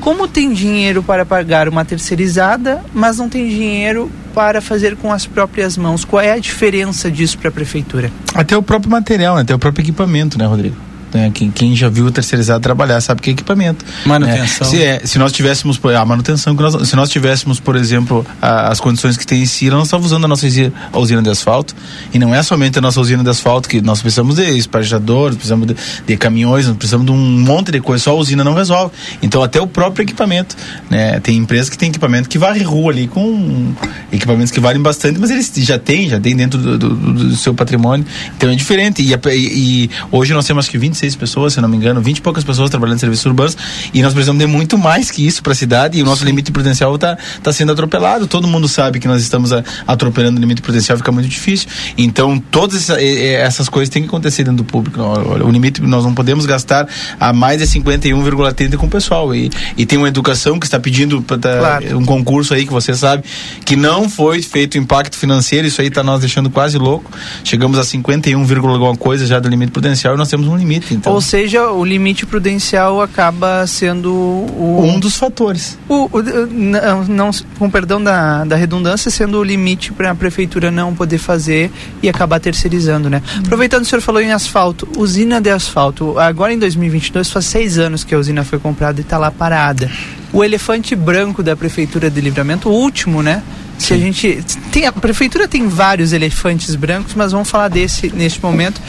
Como 0.08 0.26
tem 0.26 0.54
dinheiro 0.54 1.04
para 1.04 1.26
pagar 1.26 1.68
uma 1.68 1.84
terceirizada, 1.84 2.82
mas 2.94 3.18
não 3.18 3.28
tem 3.28 3.50
dinheiro 3.50 4.10
para 4.34 4.62
fazer 4.62 4.96
com 4.96 5.12
as 5.12 5.26
próprias 5.26 5.76
mãos? 5.76 6.06
Qual 6.06 6.22
é 6.22 6.32
a 6.32 6.40
diferença 6.40 7.12
disso 7.12 7.38
para 7.38 7.50
a 7.50 7.52
prefeitura? 7.52 8.10
Até 8.34 8.56
o 8.56 8.64
próprio 8.64 8.90
material, 8.90 9.36
né? 9.36 9.42
até 9.42 9.54
o 9.54 9.60
próprio 9.60 9.84
equipamento, 9.84 10.38
né, 10.38 10.46
Rodrigo? 10.46 10.78
Né? 11.14 11.32
Quem, 11.34 11.50
quem 11.50 11.76
já 11.76 11.88
viu 11.90 12.06
o 12.06 12.12
terceirizado 12.12 12.60
trabalhar 12.62 13.00
sabe 13.02 13.22
que 13.22 13.30
é 13.30 13.34
equipamento. 13.34 13.86
Manutenção. 14.06 14.68
né? 14.72 14.78
Se, 14.78 14.84
é, 14.84 15.02
se 15.06 15.18
nós 15.18 15.32
tivéssemos, 15.32 15.78
por- 15.78 15.94
a 15.96 16.06
manutenção, 16.06 16.54
nós- 16.54 16.88
se 16.90 16.96
nós 16.96 17.10
tivéssemos, 17.10 17.60
por 17.60 17.76
exemplo, 17.78 18.26
a- 18.42 18.68
as 18.70 18.80
condições 18.80 19.16
que 19.16 19.26
tem 19.26 19.42
em 19.42 19.46
Cira, 19.46 19.76
nós 19.76 19.86
estávamos 19.88 20.12
usando 20.12 20.26
a 20.26 20.28
nossa 20.28 20.46
usi- 20.46 20.72
a 20.92 21.00
usina 21.00 21.22
de 21.22 21.30
asfalto. 21.30 21.74
E 22.14 22.20
não 22.20 22.36
é 22.36 22.44
somente 22.44 22.78
a 22.78 22.82
nossa 22.82 23.00
usina 23.00 23.24
de 23.24 23.30
asfalto, 23.30 23.70
que 23.70 23.80
nós 23.82 24.02
precisamos 24.02 24.36
de 24.36 24.44
esparejadores, 24.58 25.36
precisamos 25.38 25.68
de, 25.68 25.76
de 26.06 26.18
caminhões, 26.18 26.68
precisamos 26.72 27.06
de 27.06 27.12
um 27.12 27.18
monte 27.18 27.72
de 27.72 27.80
coisa. 27.80 28.04
Só 28.04 28.12
a 28.12 28.16
usina 28.16 28.44
não 28.44 28.54
resolve. 28.54 28.94
Então, 29.22 29.42
até 29.42 29.62
o 29.62 29.68
próprio 29.68 30.04
equipamento. 30.04 30.56
Né? 30.90 31.20
Tem 31.22 31.38
empresas 31.38 31.70
que 31.70 31.78
tem 31.78 31.90
equipamento 31.90 32.28
que 32.28 32.38
varre 32.38 32.64
rua 32.64 32.92
ali 32.92 33.08
com 33.08 33.74
equipamentos 34.12 34.52
que 34.52 34.60
valem 34.60 34.82
bastante, 34.82 35.20
mas 35.20 35.30
eles 35.32 35.52
já 35.58 35.80
têm, 35.80 36.10
já 36.10 36.20
tem 36.20 36.36
dentro 36.36 36.60
do, 36.60 36.78
do- 36.78 36.96
do- 36.96 37.36
seu 37.36 37.54
patrimônio. 37.54 38.06
Então 38.36 38.50
é 38.50 38.56
diferente. 38.56 39.02
E, 39.02 39.14
e- 39.14 39.84
e 39.86 39.90
hoje 40.12 40.34
nós 40.34 40.46
temos 40.46 40.66
acho 40.66 40.72
que 40.72 40.78
26 40.98 41.16
pessoas, 41.16 41.54
se 41.54 41.62
não 41.62 41.70
me 41.70 41.78
engano, 41.78 42.02
20 42.02 42.18
e 42.18 42.22
poucas 42.22 42.44
pessoas 42.44 42.70
trabalhando 42.70 42.98
em 42.98 43.00
serviços 43.00 43.26
urbanos. 43.26 43.58
E 43.94 44.02
nós 44.02 44.14
precisamos 44.14 44.40
de 44.44 44.48
muito 44.48 44.78
mais 44.78 45.12
que 45.12 45.26
isso 45.26 45.42
para 45.44 45.54
a 45.54 45.56
cidade. 45.56 45.98
E 45.98 46.02
o 46.02 46.06
nosso 46.06 46.26
limite 46.26 46.52
prudencial 46.52 46.94
está 46.96 47.18
tá 47.42 47.54
sendo 47.54 47.72
atropelado. 47.72 48.28
Todo 48.28 48.48
mundo 48.48 48.68
sabe 48.68 49.00
que 49.00 49.08
nós 49.08 49.22
estamos 49.22 49.54
a- 49.54 49.64
atropelando 49.86 50.38
o 50.38 50.42
limite 50.42 50.62
prudencial, 50.62 50.98
fica 50.98 51.12
muito 51.12 51.30
difícil. 51.30 51.68
Então, 51.98 52.40
todas 52.52 52.76
essa- 52.90 53.02
essas 53.02 53.70
coisas 53.70 53.90
têm 53.90 54.02
que 54.02 54.08
acontecer 54.08 54.44
dentro 54.44 54.58
do 54.58 54.64
público. 54.64 55.00
O 55.02 55.50
limite, 55.52 55.82
nós 55.82 56.04
não 56.04 56.14
podemos 56.14 56.46
gastar 56.46 56.88
a 57.20 57.32
mais 57.32 57.60
de 57.60 57.68
51,30 57.68 58.78
com 58.78 58.88
o 58.88 58.90
pessoal. 58.90 59.34
E, 59.36 59.50
e 59.78 59.86
tem 59.86 59.98
uma 59.98 60.08
educação 60.08 60.60
que 60.60 60.66
está 60.66 60.80
pedindo 60.80 61.22
pra, 61.22 61.38
Claro. 61.38 61.98
um 61.98 62.06
concurso 62.06 62.54
aí 62.54 62.66
que 62.66 62.74
você 62.74 62.94
sabe 62.96 63.24
que 63.66 63.76
não 63.76 64.10
foi 64.10 64.42
feito 64.42 64.78
impacto 64.78 65.16
financeiro. 65.18 65.68
Isso 65.68 65.82
aí 65.82 65.88
está 65.88 66.04
nós 66.04 66.20
deixando 66.22 66.50
quase 66.50 66.78
louco. 66.78 67.12
Chegamos 67.44 67.78
a 67.78 67.84
51, 67.84 68.44
vírgula 68.46 68.74
alguma 68.74 68.96
coisa 68.96 69.26
já 69.26 69.40
do 69.40 69.48
limite 69.50 69.72
prudencial 69.72 70.16
e 70.16 70.18
nós 70.18 70.30
temos 70.30 70.48
um 70.48 70.56
limite. 70.56 70.87
Então, 70.92 71.14
Ou 71.14 71.22
seja, 71.22 71.70
o 71.72 71.84
limite 71.84 72.26
prudencial 72.26 73.02
acaba 73.02 73.66
sendo 73.68 74.14
o, 74.14 74.82
um 74.86 75.00
dos 75.00 75.16
fatores. 75.18 75.78
o, 75.90 76.10
o- 76.12 76.22
não, 76.52 77.04
não- 77.06 77.32
com 77.60 77.70
perdão 77.70 78.02
da, 78.04 78.44
da 78.46 78.56
redundância, 78.56 79.10
sendo 79.12 79.40
o 79.40 79.44
limite 79.44 79.92
para 79.92 80.12
a 80.12 80.16
prefeitura 80.16 80.70
não 80.72 80.94
poder 80.96 81.18
fazer 81.18 81.72
e 82.02 82.10
acabar 82.10 82.40
terceirizando, 82.40 83.10
né? 83.10 83.22
Aproveitando, 83.40 83.84
o 83.84 83.86
senhor 83.86 84.02
falou 84.02 84.22
em 84.22 84.32
asfalto, 84.32 84.88
usina 84.98 85.40
de 85.42 85.50
asfalto. 85.50 86.18
Agora 86.20 86.54
em 86.54 86.60
2022 86.60 87.30
faz 87.30 87.46
seis 87.46 87.78
anos 87.78 88.04
que 88.04 88.14
a 88.16 88.18
usina 88.18 88.44
foi 88.44 88.60
comprada 88.60 89.00
e 89.00 89.04
está 89.04 89.18
lá 89.18 89.30
parada. 89.32 89.90
O 90.34 90.44
elefante 90.44 90.96
branco 90.96 91.42
da 91.42 91.56
prefeitura 91.56 92.10
de 92.10 92.20
Livramento, 92.22 92.70
o 92.70 92.74
último, 92.74 93.24
né? 93.24 93.42
Se 93.78 93.94
a 93.94 93.98
gente 93.98 94.44
tem 94.72 94.86
a 94.86 94.92
prefeitura 94.92 95.48
tem 95.48 95.68
vários 95.68 96.12
elefantes 96.12 96.76
brancos, 96.76 97.14
mas 97.14 97.32
vamos 97.32 97.50
falar 97.50 97.68
desse 97.68 98.10
neste 98.10 98.42
momento, 98.42 98.82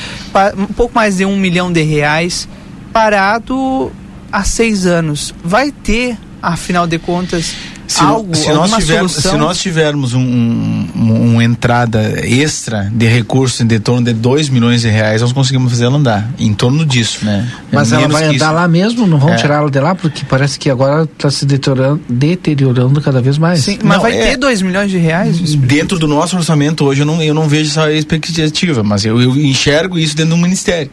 um 0.57 0.73
pouco 0.73 0.95
mais 0.95 1.19
de 1.19 1.25
um 1.25 1.37
milhão 1.37 1.71
de 1.71 1.83
reais 1.83 2.49
parado 2.93 3.93
há 4.33 4.45
seis 4.45 4.87
anos. 4.87 5.35
Vai 5.45 5.71
ter, 5.71 6.17
afinal 6.43 6.87
de 6.87 6.99
contas, 6.99 7.55
se, 7.89 8.01
algo, 8.03 8.37
se 8.37 8.53
nós 8.53 8.71
tivermos, 8.73 9.13
solução? 9.13 9.33
se 9.33 9.39
nós 9.39 9.59
tivermos 9.59 10.15
um, 10.15 10.21
um- 10.21 10.89
um- 10.95 11.33
uma 11.33 11.43
entrada 11.45 12.21
extra 12.25 12.91
de 12.95 13.07
recursos 13.07 13.61
em 13.61 13.67
torno 13.81 14.05
de 14.05 14.13
2 14.13 14.49
milhões 14.49 14.83
de 14.83 14.89
reais, 14.89 15.23
nós 15.23 15.33
conseguimos 15.33 15.73
fazer 15.73 15.87
ela 15.87 15.97
andar. 15.97 16.29
Em 16.39 16.53
torno 16.55 16.85
disso, 16.87 17.25
né? 17.25 17.51
É 17.73 17.75
Mas 17.75 17.91
ela 17.91 18.03
menos 18.03 18.15
vai 18.15 18.25
andar 18.29 18.35
isso. 18.47 18.55
lá 18.55 18.69
mesmo? 18.69 19.07
Não 19.07 19.19
vão 19.19 19.31
É. 19.33 19.37
tirar 19.37 19.57
ela 19.57 19.71
de 19.71 19.81
lá? 19.81 19.95
Porque 19.95 20.23
parece 20.29 20.59
que 20.59 20.69
agora 20.71 21.05
está 21.05 21.31
se 21.31 21.45
deteriorando, 21.47 22.01
deteriorando 22.09 23.01
cada 23.01 23.21
vez 23.21 23.39
mais. 23.39 23.61
Sim, 23.61 23.79
mas 23.83 23.97
Não, 23.97 24.03
vai 24.03 24.17
é- 24.17 24.27
ter 24.31 24.37
2 24.37 24.63
milhões 24.63 24.91
de 24.91 24.99
reais? 24.99 25.39
Dentro 25.57 25.99
do 25.99 26.07
nosso 26.07 26.37
orçamento 26.37 26.85
hoje 26.85 27.01
eu 27.03 27.07
não, 27.07 27.23
eu 27.23 27.35
não 27.35 27.49
vejo 27.49 27.71
essa 27.71 27.91
expectativa, 27.93 28.83
mas 28.83 29.05
eu, 29.05 29.21
eu 29.21 29.37
enxergo 29.37 29.99
isso 29.99 30.15
dentro 30.15 30.37
do 30.37 30.39
ministério. 30.43 30.91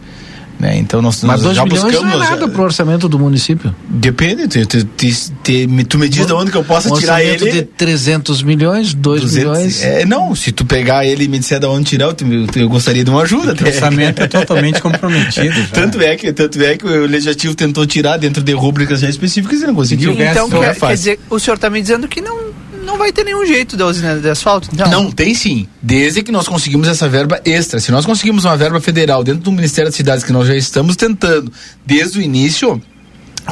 Né? 0.57 0.77
Então 0.77 1.01
nós, 1.01 1.21
Mas 1.21 1.41
nós 1.41 1.43
2 1.43 1.55
já 1.57 1.63
milhões 1.65 1.81
buscamos. 1.83 2.03
não 2.05 2.09
é 2.15 2.17
nós 2.17 2.29
já- 2.29 2.35
nada 2.37 2.47
pro 2.47 2.63
orçamento 2.63 3.09
do 3.09 3.19
município. 3.19 3.75
Depende, 3.89 4.47
tu, 4.47 4.65
tu, 4.65 4.85
tu- 4.85 5.83
tu 5.89 5.97
me 5.99 6.07
diz 6.07 6.25
de 6.25 6.31
onde 6.33 6.49
que 6.49 6.55
eu 6.57 6.63
possa 6.63 6.93
Um 6.93 6.97
tirar 6.97 7.15
orçamento 7.15 7.43
ele. 7.45 7.51
de 7.51 7.63
300 7.63 8.41
milhões, 8.41 8.93
2 8.93 9.21
200 9.21 9.53
milhões. 9.57 9.83
É, 9.83 10.05
não, 10.05 10.33
se 10.33 10.53
tu 10.53 10.63
pegar 10.65 11.05
ele 11.05 11.25
e 11.25 11.27
me 11.27 11.39
disser 11.39 11.59
de 11.59 11.65
onde 11.65 11.89
tirar, 11.89 12.05
eu, 12.05 12.13
te- 12.13 12.25
eu, 12.59 12.69
gostaria 12.69 13.03
de 13.03 13.09
uma 13.09 13.23
ajuda. 13.23 13.53
O 13.61 13.67
orçamento 13.67 14.21
é 14.21 14.27
totalmente 14.27 14.81
comprometido. 14.81 15.53
já. 15.59 15.67
Tanto 15.73 15.99
é, 16.01 16.15
que, 16.15 16.31
tanto 16.31 16.61
é 16.63 16.77
que 16.77 16.85
o 16.85 17.05
legislativo 17.05 17.53
tentou 17.53 17.85
tirar 17.85 18.15
dentro 18.17 18.41
de 18.41 18.53
rúbricas 18.53 19.01
já 19.01 19.09
específicas 19.09 19.61
e 19.61 19.67
não 19.67 19.75
conseguiu. 19.75 20.13
Então, 20.13 20.47
é 20.47 20.49
quer, 20.51 20.59
quer 20.59 20.73
fácil. 20.75 20.95
dizer, 20.95 21.19
o 21.29 21.37
senhor 21.37 21.55
está 21.55 21.69
me 21.69 21.81
dizendo 21.81 22.07
que 22.07 22.21
não, 22.21 22.37
não 22.85 22.97
vai 22.97 23.11
ter 23.11 23.23
nenhum 23.25 23.45
jeito 23.45 23.75
da 23.75 23.85
usina 23.87 24.15
de 24.17 24.29
asfalto? 24.29 24.69
Então, 24.71 24.89
Não, 24.89 25.11
tem 25.11 25.33
sim. 25.33 25.67
Desde 25.81 26.23
que 26.23 26.31
nós 26.31 26.47
conseguimos 26.47 26.87
essa 26.87 27.09
verba 27.09 27.41
extra. 27.43 27.79
Se 27.79 27.91
nós 27.91 28.05
conseguimos 28.05 28.45
uma 28.45 28.55
verba 28.55 28.79
federal 28.79 29.23
dentro 29.23 29.41
do 29.41 29.51
Ministério 29.51 29.89
das 29.89 29.95
Cidades, 29.95 30.23
que 30.23 30.31
nós 30.31 30.47
já 30.47 30.55
estamos 30.55 30.95
tentando 30.95 31.51
desde 31.85 32.19
o 32.19 32.21
início. 32.21 32.81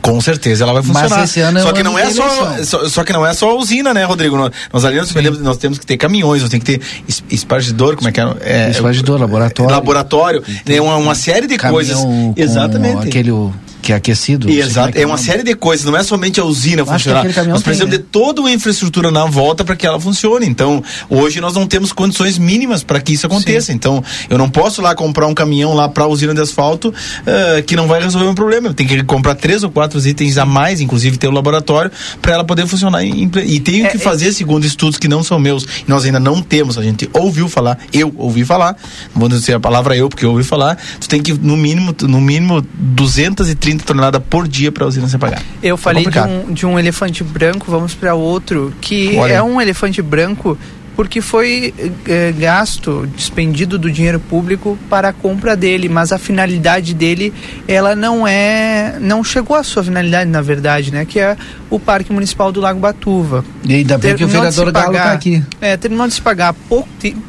Com 0.01 0.19
certeza 0.19 0.63
ela 0.63 0.73
vai 0.73 0.81
Mas 0.87 1.01
funcionar. 1.03 1.23
esse 1.23 1.39
ano 1.39 1.59
é 1.59 1.61
só 1.61 1.71
que 1.71 1.83
não 1.83 1.99
é 1.99 2.09
só, 2.09 2.25
eleição. 2.25 2.65
só, 2.65 2.89
só 2.89 3.03
que 3.03 3.13
não 3.13 3.23
é 3.23 3.31
só 3.31 3.51
a 3.51 3.53
usina, 3.53 3.93
né, 3.93 4.03
Rodrigo? 4.03 4.35
Nós, 4.35 4.51
nós 4.73 4.85
ali 4.85 4.97
nós, 4.97 5.11
temos- 5.11 5.39
nós 5.39 5.57
temos 5.57 5.77
que 5.77 5.85
ter 5.85 5.97
caminhões, 5.97 6.41
nós 6.41 6.49
temos 6.49 6.65
que 6.65 6.79
ter 6.79 6.85
es- 7.07 7.23
espargidor, 7.29 7.95
como 7.95 8.09
é 8.09 8.11
que 8.11 8.19
é? 8.19 8.25
é 8.41 8.71
Espargidor, 8.71 9.19
laboratório. 9.19 9.71
Laboratório, 9.71 10.43
né, 10.65 10.81
uma, 10.81 10.95
uma 10.97 11.13
série 11.13 11.45
de 11.45 11.57
Caminhão 11.57 11.75
coisas. 11.75 11.99
Exatamente. 12.35 13.07
Aquele 13.07 13.29
o- 13.29 13.53
que 13.83 13.91
é 13.91 13.95
aquecido. 13.95 14.49
Exato, 14.49 14.97
é 14.97 15.01
uma 15.05 15.13
o 15.13 15.17
nome. 15.17 15.23
série 15.27 15.43
de 15.43 15.53
coisas, 15.55 15.85
não 15.85 15.95
é 15.97 16.03
somente 16.03 16.39
a 16.39 16.45
usina 16.45 16.85
funcionar. 16.85 17.23
Nós 17.23 17.61
precisamos 17.61 17.79
tem, 17.79 17.87
né? 17.87 17.97
de 17.97 18.09
toda 18.11 18.41
uma 18.41 18.49
infraestrutura 18.51 19.11
na 19.11 19.25
volta 19.25 19.63
para 19.63 19.75
que 19.75 19.85
ela 19.85 19.99
funcione. 19.99 20.47
Então, 20.47 20.81
hoje 21.09 21.39
nós 21.41 21.53
não 21.53 21.67
temos 21.67 21.91
condições 21.91 22.37
mínimas 22.37 22.81
para 22.83 22.99
que 23.01 23.13
isso 23.13 23.25
aconteça. 23.27 23.73
Então, 23.73 24.03
eu 24.29 24.37
não 24.37 24.49
posso 24.49 24.81
lá 24.81 24.95
comprar 24.95 25.27
um 25.27 25.33
caminhão 25.33 25.73
lá 25.73 25.89
para 25.89 26.05
a 26.05 26.07
usina 26.07 26.33
de 26.33 26.41
asfalto 26.41 26.93
eh, 27.25 27.61
que 27.67 27.75
não 27.75 27.87
vai 27.87 28.01
resolver 28.01 28.27
o 28.27 28.33
problema. 28.33 28.69
Eu 28.69 28.73
tenho 28.73 28.89
que 28.89 29.03
comprar 29.03 29.35
três 29.35 29.63
ou 29.63 29.69
quatro 29.69 29.99
itens 30.07 30.37
a 30.37 30.45
mais, 30.45 30.79
inclusive 30.79 31.17
ter 31.17 31.27
o 31.27 31.31
laboratório, 31.31 31.91
para 32.21 32.33
ela 32.33 32.43
poder 32.45 32.65
funcionar. 32.65 33.03
em- 33.03 33.29
e 33.45 33.59
tenho 33.59 33.89
que 33.89 33.97
fazer, 33.97 34.31
segundo 34.33 34.65
estudos 34.65 34.97
que 34.97 35.07
não 35.07 35.23
são 35.23 35.37
meus, 35.39 35.63
e 35.63 35.67
nós 35.87 36.05
ainda 36.05 36.19
não 36.19 36.41
temos, 36.41 36.77
a 36.77 36.83
gente 36.83 37.09
ouviu 37.13 37.49
falar, 37.49 37.77
eu 37.91 38.13
ouvi 38.17 38.45
falar, 38.45 38.77
não 39.13 39.19
vou 39.19 39.27
dizer 39.29 39.55
a 39.55 39.59
palavra 39.59 39.95
eu, 39.97 40.07
porque 40.07 40.23
eu 40.25 40.29
ouvi 40.31 40.43
falar, 40.43 40.77
tu 40.99 41.09
tem 41.09 41.21
que, 41.21 41.33
no 41.33 41.57
mínimo, 41.57 41.93
no 42.03 42.21
mínimo, 42.21 42.63
230 42.73 43.72
toneladas 43.81 44.21
por 44.29 44.47
dia 44.47 44.71
para 44.71 44.83
a 44.83 44.87
usina 44.87 45.07
ser 45.07 45.17
pagada. 45.17 45.41
Eu 45.61 45.77
falei 45.77 46.03
de 46.03 46.11
complicado. 46.11 46.49
um, 46.49 46.53
de 46.53 46.65
um 46.65 46.77
elefante 46.77 47.23
branco, 47.23 47.71
vamos 47.71 47.95
para 47.95 48.13
outro, 48.13 48.73
que 48.79 49.15
Olha. 49.17 49.33
é 49.33 49.41
um 49.43 49.59
elefante 49.61 50.01
branco 50.01 50.57
porque 50.95 51.21
foi 51.21 51.73
eh, 52.07 52.31
gasto, 52.37 53.07
despendido 53.15 53.79
do 53.79 53.89
dinheiro 53.91 54.19
público 54.19 54.77
para 54.89 55.09
a 55.09 55.13
compra 55.13 55.55
dele, 55.55 55.89
mas 55.89 56.11
a 56.11 56.19
finalidade 56.19 56.93
dele, 56.93 57.33
ela 57.67 57.95
não 57.95 58.27
é, 58.27 58.97
não 58.99 59.23
chegou 59.23 59.55
à 59.55 59.63
sua 59.63 59.83
finalidade, 59.83 60.29
na 60.29 60.41
verdade, 60.41 60.91
né, 60.91 61.03
que 61.03 61.19
é 61.19 61.35
o 61.69 61.79
Parque 61.79 62.13
Municipal 62.13 62.51
do 62.51 62.61
Lago 62.61 62.79
Batuva. 62.79 63.43
E 63.63 63.73
ainda 63.73 63.97
bem 63.97 64.15
que 64.15 64.23
o 64.23 64.27
de 64.27 64.33
vereador 64.33 64.71
Galo 64.71 64.85
pagar- 64.87 65.03
tá 65.07 65.11
aqui. 65.13 65.43
É, 65.59 65.75
terminou 65.75 66.07
de 66.07 66.13
se 66.13 66.21
pagar 66.21 66.49
há 66.49 66.83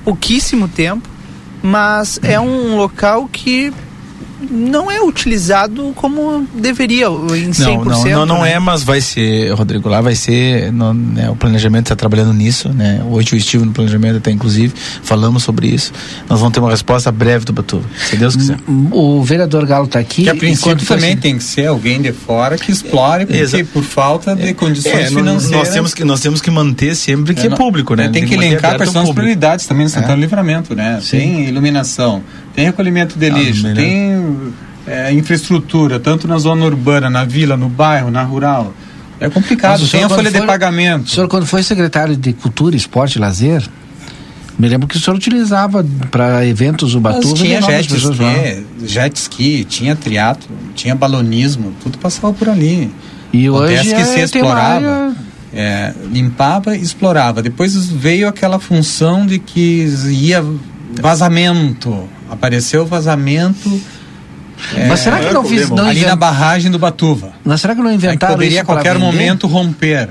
pouquíssimo 0.04 0.68
tempo, 0.68 1.08
mas 1.62 2.20
é 2.22 2.38
um 2.38 2.76
local 2.76 3.26
que 3.32 3.72
não 4.50 4.90
é 4.90 5.00
utilizado 5.00 5.92
como 5.94 6.46
deveria, 6.54 7.06
em 7.06 7.50
100%. 7.50 7.58
Não, 7.58 7.84
não, 7.84 8.04
não, 8.04 8.26
não 8.26 8.42
né? 8.42 8.52
é, 8.52 8.58
mas 8.58 8.82
vai 8.82 9.00
ser, 9.00 9.52
Rodrigo, 9.54 9.88
lá 9.88 10.00
vai 10.00 10.14
ser, 10.14 10.72
no- 10.72 10.92
né, 10.94 11.30
o 11.30 11.36
planejamento 11.36 11.86
está 11.86 11.96
trabalhando 11.96 12.32
nisso, 12.32 12.68
né? 12.70 13.02
Hoje 13.10 13.32
eu 13.32 13.38
estive 13.38 13.64
no 13.64 13.72
planejamento 13.72 14.16
até, 14.18 14.30
inclusive, 14.30 14.74
falamos 15.02 15.42
sobre 15.42 15.68
isso. 15.68 15.92
Nós 16.28 16.38
vamos 16.40 16.52
ter 16.54 16.60
uma 16.60 16.70
resposta 16.70 17.10
breve 17.12 17.44
do 17.44 17.52
Batuva, 17.52 17.84
se 18.08 18.16
Deus 18.16 18.36
quiser. 18.36 18.58
O 18.90 19.22
vereador 19.22 19.64
Galo 19.66 19.86
tá 19.86 19.98
aqui. 19.98 20.24
Que 20.24 20.30
a 20.30 20.34
princípio 20.34 20.84
também 20.86 21.10
assim- 21.12 21.20
tem 21.20 21.38
que 21.38 21.44
ser 21.44 21.66
alguém 21.66 22.00
de 22.02 22.12
fora 22.12 22.58
que 22.58 22.70
explore, 22.70 23.26
porque 23.26 23.40
Exa- 23.40 23.64
por 23.72 23.82
falta 23.82 24.34
de 24.34 24.52
condições 24.54 24.94
É, 24.94 25.00
nós- 25.02 25.14
financeiras. 25.14 25.50
nós 25.50 25.68
temos 25.70 25.94
que 25.94 26.04
nós 26.04 26.20
temos 26.20 26.40
que 26.40 26.50
manter 26.50 26.94
sempre 26.94 27.34
que 27.34 27.46
é, 27.46 27.48
não- 27.50 27.56
público, 27.56 27.94
né? 27.94 28.08
Tem, 28.08 28.24
que 28.24 28.34
manter 28.36 28.48
elencar 28.48 28.76
quais 28.76 28.90
são 28.90 29.02
as 29.02 29.10
prioridades 29.10 29.66
também 29.66 29.84
no 29.84 29.90
Santana 29.90 30.12
É. 30.12 30.16
do 30.16 30.20
Livramento, 30.20 30.74
né? 30.74 31.00
Tem 31.10 31.48
iluminação, 31.48 32.22
tem 32.54 32.66
recolhimento 32.66 33.18
de 33.18 33.26
Ah, 33.26 33.30
lixo, 33.30 33.62
melhor. 33.62 33.76
tem 33.76 34.52
é, 34.86 35.12
infraestrutura, 35.12 35.98
tanto 35.98 36.28
na 36.28 36.38
zona 36.38 36.64
urbana, 36.64 37.08
na 37.10 37.24
vila, 37.24 37.56
no 37.56 37.68
bairro, 37.68 38.10
na 38.10 38.22
rural. 38.22 38.72
É 39.20 39.28
complicado, 39.30 39.86
tem 39.88 40.02
a 40.04 40.08
folha 40.08 40.30
de 40.30 40.42
pagamento. 40.42 41.06
O 41.06 41.08
senhor, 41.08 41.28
quando 41.28 41.46
foi 41.46 41.62
secretário 41.62 42.16
de 42.16 42.32
Cultura, 42.32 42.76
Esporte 42.76 43.16
e 43.16 43.18
Lazer, 43.20 43.62
me 44.58 44.68
lembro 44.68 44.86
que 44.86 44.96
o 44.96 45.00
senhor 45.00 45.16
utilizava 45.16 45.84
para 46.10 46.44
eventos 46.46 46.94
o 46.94 47.00
Batuva 47.00 47.34
tinha 47.34 47.60
jet 47.62 47.92
ski, 47.92 48.66
jet 48.86 49.16
ski, 49.16 49.64
tinha 49.64 49.96
triatlo, 49.96 50.48
tinha 50.74 50.94
balonismo, 50.94 51.72
tudo 51.82 51.96
passava 51.98 52.32
por 52.32 52.48
ali. 52.48 52.90
E 53.32 53.46
Acontece 53.48 53.80
hoje 53.80 53.94
que 53.94 54.00
é, 54.00 54.04
se 54.04 54.20
explorava, 54.20 54.64
área- 54.88 55.14
é, 55.52 55.94
limpava 56.12 56.76
e 56.76 56.82
explorava. 56.82 57.42
Depois 57.42 57.74
veio 57.88 58.28
aquela 58.28 58.60
função 58.60 59.24
de 59.26 59.38
que 59.38 59.88
ia 60.10 60.44
vazamento, 61.00 62.08
apareceu 62.30 62.86
vazamento. 62.86 63.80
é, 64.76 64.86
Mas 64.86 65.00
será 65.00 65.18
que 65.20 65.32
não 65.32 65.44
fiz- 65.44 65.68
não 65.70 65.84
ali 65.84 65.98
invent- 65.98 66.08
na 66.10 66.16
barragem 66.16 66.70
do 66.70 66.78
Batuva? 66.78 67.32
Mas 67.44 67.60
será 67.60 67.74
que 67.74 67.80
não 67.80 67.88
Aí 67.90 67.96
inventaram 67.96 68.34
poderia 68.34 68.62
a 68.62 68.64
qualquer 68.64 68.94
vender? 68.94 69.04
momento 69.04 69.46
romper. 69.46 70.10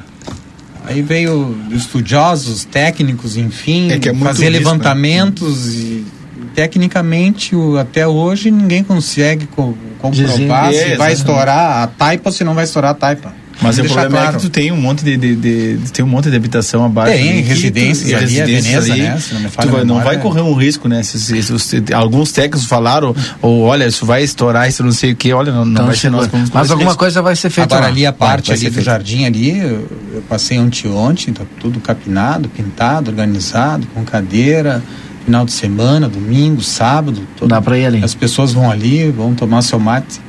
Aí 0.85 1.01
veio 1.01 1.57
estudiosos, 1.71 2.65
técnicos, 2.65 3.37
enfim, 3.37 3.89
É 3.91 3.99
que 3.99 4.09
é 4.09 4.13
fazer 4.13 4.49
risco, 4.49 4.57
levantamentos 4.65 5.73
e 5.73 6.05
tecnicamente 6.53 7.55
o- 7.55 7.77
até 7.77 8.05
hoje 8.07 8.51
ninguém 8.51 8.83
consegue 8.83 9.45
co- 9.47 9.73
comprovar 9.99 10.69
Dizer- 10.69 10.77
se 10.87 10.91
É, 10.93 10.97
vai 10.97 11.13
exatamente. 11.13 11.13
estourar 11.17 11.83
a 11.83 11.87
taipa 11.87 12.29
ou 12.29 12.33
se 12.33 12.43
não 12.43 12.53
vai 12.53 12.65
estourar 12.65 12.91
a 12.91 12.95
taipa. 12.95 13.33
Mas 13.61 13.77
o 13.77 13.83
problema 13.83 14.09
claro. 14.09 14.29
é 14.29 14.33
que 14.33 14.41
tu 14.41 14.49
tem 14.49 14.71
um 14.71 14.77
monte 14.81 15.03
de, 15.05 15.15
de- 15.15 15.35
de- 15.35 15.77
de- 15.77 15.91
tem 15.91 16.03
um 16.03 16.07
monte 16.07 16.29
de 16.29 16.35
habitação 16.35 16.83
abaixo. 16.85 17.13
Tem, 17.13 17.29
ali 17.31 17.41
residências 17.41 18.09
tu- 18.09 18.15
ali, 18.15 18.41
a 18.41 18.45
residências 18.45 18.85
Veneza, 18.87 18.95
né? 19.13 19.19
Se 19.19 19.33
não 19.33 19.41
me 19.41 19.49
falha 19.49 19.67
tu 19.69 19.71
vai- 19.71 19.85
não 19.85 19.95
memória, 19.97 20.05
vai 20.05 20.17
correr 20.21 20.41
um 20.41 20.53
risco, 20.53 20.87
né? 20.89 21.03
Se, 21.03 21.19
se- 21.19 21.43
se- 21.43 21.59
se- 21.59 21.93
alguns 21.93 22.31
técnicos 22.31 22.65
falaram, 22.65 23.15
ou 23.41 23.61
olha, 23.61 23.85
isso 23.85 24.05
vai 24.05 24.23
estourar, 24.23 24.67
isso 24.67 24.83
não 24.83 24.91
sei 24.91 25.11
o 25.11 25.15
que, 25.15 25.31
olha, 25.31 25.51
não, 25.51 25.63
não 25.65 25.71
Então, 25.73 25.85
vai 25.85 25.95
ser 25.95 26.09
nós. 26.09 26.25
que 26.25 26.31
vamos 26.31 26.49
correr 26.49 26.59
Mas 26.59 26.65
esse 26.65 26.71
alguma 26.73 26.89
risco. 26.91 26.99
coisa 26.99 27.21
vai 27.21 27.35
ser 27.35 27.49
feita 27.51 27.75
Agora 27.75 27.89
ali 27.91 28.05
a 28.05 28.11
Vai, 28.11 28.17
parte 28.29 28.47
vai 28.47 28.57
ser 28.57 28.65
ali 28.67 28.75
do 28.75 28.81
jardim 28.81 29.25
ali, 29.25 29.57
eu, 29.57 29.87
eu 30.15 30.23
passei 30.27 30.57
anteontem, 30.57 31.33
tá 31.33 31.43
tudo 31.59 31.79
capinado, 31.79 32.49
pintado, 32.49 33.11
organizado, 33.11 33.85
com 33.93 34.03
cadeira, 34.03 34.83
final 35.25 35.45
de 35.45 35.51
semana, 35.53 36.09
domingo, 36.09 36.61
sábado. 36.61 37.21
Todo, 37.37 37.49
Dá 37.49 37.61
pra 37.61 37.77
ir 37.77 37.85
ali. 37.85 38.03
As 38.03 38.13
pessoas 38.15 38.51
vão 38.51 38.69
ali, 38.69 39.09
vão 39.11 39.33
tomar 39.35 39.61
seu 39.61 39.79
mate. 39.79 40.19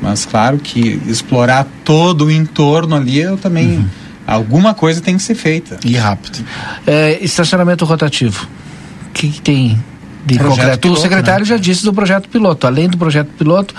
Mas 0.00 0.24
claro 0.24 0.58
que 0.58 1.00
explorar 1.06 1.66
todo 1.84 2.26
o 2.26 2.30
entorno 2.30 2.96
ali, 2.96 3.18
eu 3.18 3.36
também. 3.36 3.78
Uhum. 3.78 3.88
Alguma 4.26 4.74
coisa 4.74 5.00
tem 5.00 5.16
que 5.16 5.22
ser 5.22 5.34
feita. 5.34 5.78
E 5.84 5.96
rápido. 5.96 6.44
É, 6.86 7.18
estacionamento 7.22 7.84
rotativo. 7.84 8.48
O 9.08 9.12
que, 9.12 9.28
que 9.28 9.40
tem 9.40 9.82
de 10.32 10.38
Projeto 10.38 10.56
concreto? 10.58 10.80
piloto, 10.80 10.98
o 11.00 11.02
secretário 11.02 11.40
né? 11.40 11.44
já 11.46 11.56
disse 11.56 11.84
do 11.84 11.92
projeto 11.92 12.28
piloto. 12.28 12.66
Além 12.66 12.88
do 12.88 12.96
projeto 12.98 13.28
piloto, 13.38 13.74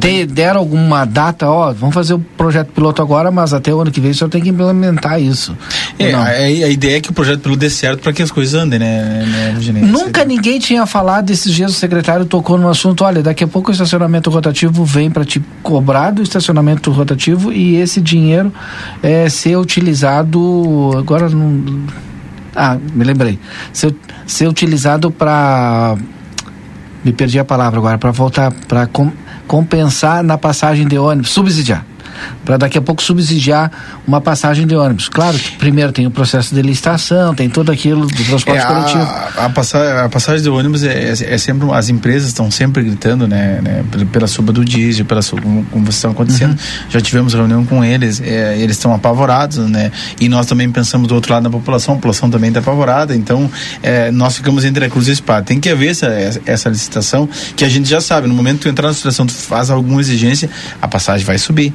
tem 0.00 0.22
o- 0.22 0.26
deram 0.26 0.60
alguma 0.60 1.04
data, 1.04 1.48
ó, 1.48 1.72
vamos 1.72 1.94
fazer 1.94 2.14
o 2.14 2.18
projeto 2.18 2.68
piloto 2.72 3.00
agora, 3.02 3.30
mas 3.30 3.52
até 3.52 3.72
o 3.74 3.80
ano 3.80 3.90
que 3.90 4.00
vem 4.00 4.10
o 4.10 4.14
senhor 4.14 4.30
tem 4.30 4.42
que 4.42 4.48
implementar 4.48 5.20
isso. 5.20 5.56
É, 5.98 6.12
a, 6.12 6.24
a 6.24 6.68
ideia 6.68 6.96
é 6.96 7.00
que 7.00 7.10
o 7.10 7.12
projeto 7.12 7.40
piloto 7.40 7.60
dê 7.60 7.70
certo 7.70 8.00
para 8.00 8.12
que 8.12 8.22
as 8.22 8.30
coisas 8.30 8.54
andem, 8.54 8.78
né, 8.78 9.24
né? 9.26 9.80
Nunca 9.82 10.24
ninguém 10.24 10.58
tinha 10.58 10.86
falado 10.86 11.30
esses 11.30 11.52
dias, 11.52 11.70
o 11.72 11.74
secretário 11.74 12.24
tocou 12.24 12.58
no 12.58 12.68
assunto, 12.68 13.04
olha, 13.04 13.22
daqui 13.22 13.44
a 13.44 13.46
pouco 13.48 13.70
o 13.70 13.72
estacionamento 13.72 14.30
rotativo 14.30 14.84
vem 14.84 15.10
para 15.10 15.24
te 15.24 15.40
cobrar 15.62 16.10
do 16.10 16.22
estacionamento 16.22 16.90
rotativo 16.90 17.52
e 17.52 17.76
esse 17.76 18.00
dinheiro 18.00 18.52
é 19.02 19.28
ser 19.28 19.56
utilizado, 19.56 20.90
agora 20.96 21.28
não... 21.28 21.62
Ah, 22.54 22.78
me 22.94 23.04
lembrei. 23.04 23.38
Ser, 23.72 23.94
ser 24.26 24.48
utilizado 24.48 25.10
para... 25.10 25.96
Me 27.04 27.12
perdi 27.12 27.38
a 27.38 27.44
palavra 27.44 27.78
agora, 27.78 27.98
para 27.98 28.10
voltar, 28.12 28.50
para 28.66 28.88
compensar 29.46 30.22
na 30.22 30.38
passagem 30.38 30.88
de 30.88 30.96
ônibus, 30.96 31.30
subsidiar. 31.30 31.84
Para 32.44 32.56
daqui 32.56 32.78
a 32.78 32.82
pouco 32.82 33.02
subsidiar 33.02 33.70
uma 34.06 34.20
passagem 34.20 34.66
de 34.66 34.74
ônibus. 34.74 35.08
Claro 35.08 35.38
que 35.38 35.52
primeiro 35.56 35.92
tem 35.92 36.06
o 36.06 36.10
processo 36.10 36.54
de 36.54 36.62
licitação, 36.62 37.34
tem 37.34 37.48
tudo 37.48 37.70
aquilo 37.72 38.06
do 38.06 38.24
transporte 38.24 38.60
É, 38.62 38.66
coletivo. 38.66 39.02
a, 39.02 39.44
a, 39.46 39.50
passa- 39.50 40.04
a 40.04 40.08
passagem 40.08 40.42
do 40.42 40.54
ônibus 40.54 40.82
é, 40.84 41.10
é- 41.10 41.34
é 41.34 41.38
sempre 41.38 41.70
as 41.72 41.88
empresas 41.88 42.28
estão 42.28 42.50
sempre 42.50 42.82
gritando 42.82 43.26
né, 43.26 43.60
né, 43.62 43.84
pela, 44.12 44.26
suba 44.26 44.52
do 44.52 44.64
diesel 44.64 45.04
pela 45.04 45.22
suba, 45.22 45.42
como, 45.42 45.64
como 45.66 45.84
vocês 45.84 45.96
estão 45.96 46.10
acontecendo 46.10 46.50
Uhum. 46.52 46.56
já 46.90 47.00
tivemos 47.00 47.32
reunião 47.34 47.64
com 47.64 47.84
eles 47.84 48.20
é, 48.20 48.56
eles 48.58 48.76
estão 48.76 48.92
apavorados 48.94 49.56
né 49.58 49.90
e 50.20 50.28
nós 50.28 50.46
também 50.46 50.70
pensamos 50.70 51.08
do 51.08 51.14
outro 51.14 51.32
lado 51.32 51.44
da 51.44 51.50
população 51.50 51.94
a 51.94 51.96
população 51.96 52.30
também 52.30 52.48
está 52.48 52.60
apavorada 52.60 53.14
então 53.14 53.50
é, 53.82 54.10
nós 54.10 54.36
ficamos 54.36 54.64
entre 54.64 54.84
a 54.84 54.90
cruz 54.90 55.06
e 55.06 55.10
a 55.10 55.14
espada 55.14 55.42
tem 55.44 55.58
que 55.60 55.68
haver 55.68 55.90
essa, 55.90 56.06
essa, 56.06 56.40
essa 56.46 56.68
licitação 56.68 57.28
que 57.56 57.64
a 57.64 57.68
gente 57.68 57.88
já 57.88 58.00
sabe 58.00 58.26
no 58.28 58.34
momento 58.34 58.56
que 58.58 58.62
tu 58.64 58.68
entrar 58.68 58.84
na 58.88 58.90
licitação 58.90 59.26
tu 59.26 59.32
faz 59.32 59.70
alguma 59.70 60.00
exigência 60.00 60.50
a 60.82 60.86
passagem 60.88 61.24
vai 61.26 61.38
subir 61.38 61.72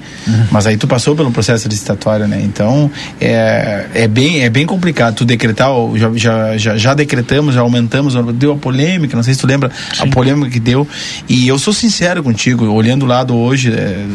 mas 0.52 0.66
aí 0.68 0.78
tu 0.78 0.88
passou 0.88 1.16
pelo 1.16 1.32
processo 1.32 1.68
licitatório 1.68 2.28
né? 2.28 2.42
Então 2.44 2.90
é, 3.20 3.86
é 3.94 4.08
bem 4.08 4.42
é 4.44 4.50
bem 4.50 4.66
complicado 4.66 5.16
tu 5.16 5.26
decretar 5.26 5.70
já, 5.96 6.12
já, 6.16 6.58
já, 6.58 6.78
já 6.78 6.94
decretamos 6.94 7.56
já 7.56 7.62
aumentamos 7.62 8.14
deu 8.36 8.52
a 8.54 8.58
polêmica 8.58 9.16
não 9.16 9.24
sei 9.24 9.34
se 9.34 9.40
tu 9.40 9.48
lembra 9.48 9.72
a 10.00 10.08
polêmica 10.08 10.50
que 10.50 10.60
deu. 10.60 10.88
E 11.28 11.48
eu 11.48 11.58
sou 11.60 11.74
sincero 11.74 12.24
contigo 12.24 12.66
olhando 12.66 13.04
o 13.04 13.06
lado 13.08 13.36
hoje 13.36 13.72
é, 13.72 14.06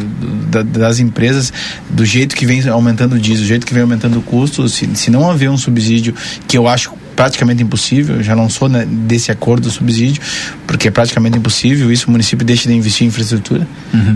da- 0.50 0.62
das 0.62 0.98
empresas 0.98 1.52
do 1.90 2.04
jeito 2.04 2.34
que 2.34 2.46
vem 2.46 2.66
aumentando 2.68 3.14
o 3.16 3.18
diesel 3.18 3.44
do 3.44 3.48
jeito 3.48 3.66
que 3.66 3.74
vem 3.74 3.82
aumentando 3.82 4.18
o 4.18 4.22
custo 4.22 4.68
se, 4.68 4.88
se 4.94 5.10
não 5.10 5.30
haver 5.30 5.50
um 5.50 5.56
subsídio 5.56 6.14
que 6.48 6.56
eu 6.56 6.66
acho 6.68 6.92
praticamente 7.14 7.62
impossível, 7.62 8.16
eu 8.16 8.22
já 8.22 8.34
não 8.34 8.48
sou 8.48 8.68
né, 8.68 8.86
desse 8.86 9.30
acordo 9.30 9.64
do 9.64 9.70
subsídio, 9.70 10.22
porque 10.66 10.88
é 10.88 10.90
praticamente 10.90 11.38
impossível, 11.38 11.90
isso 11.90 12.08
o 12.08 12.10
município 12.10 12.44
deixa 12.44 12.68
de 12.68 12.74
investir 12.74 13.04
em 13.04 13.08
infraestrutura, 13.08 13.66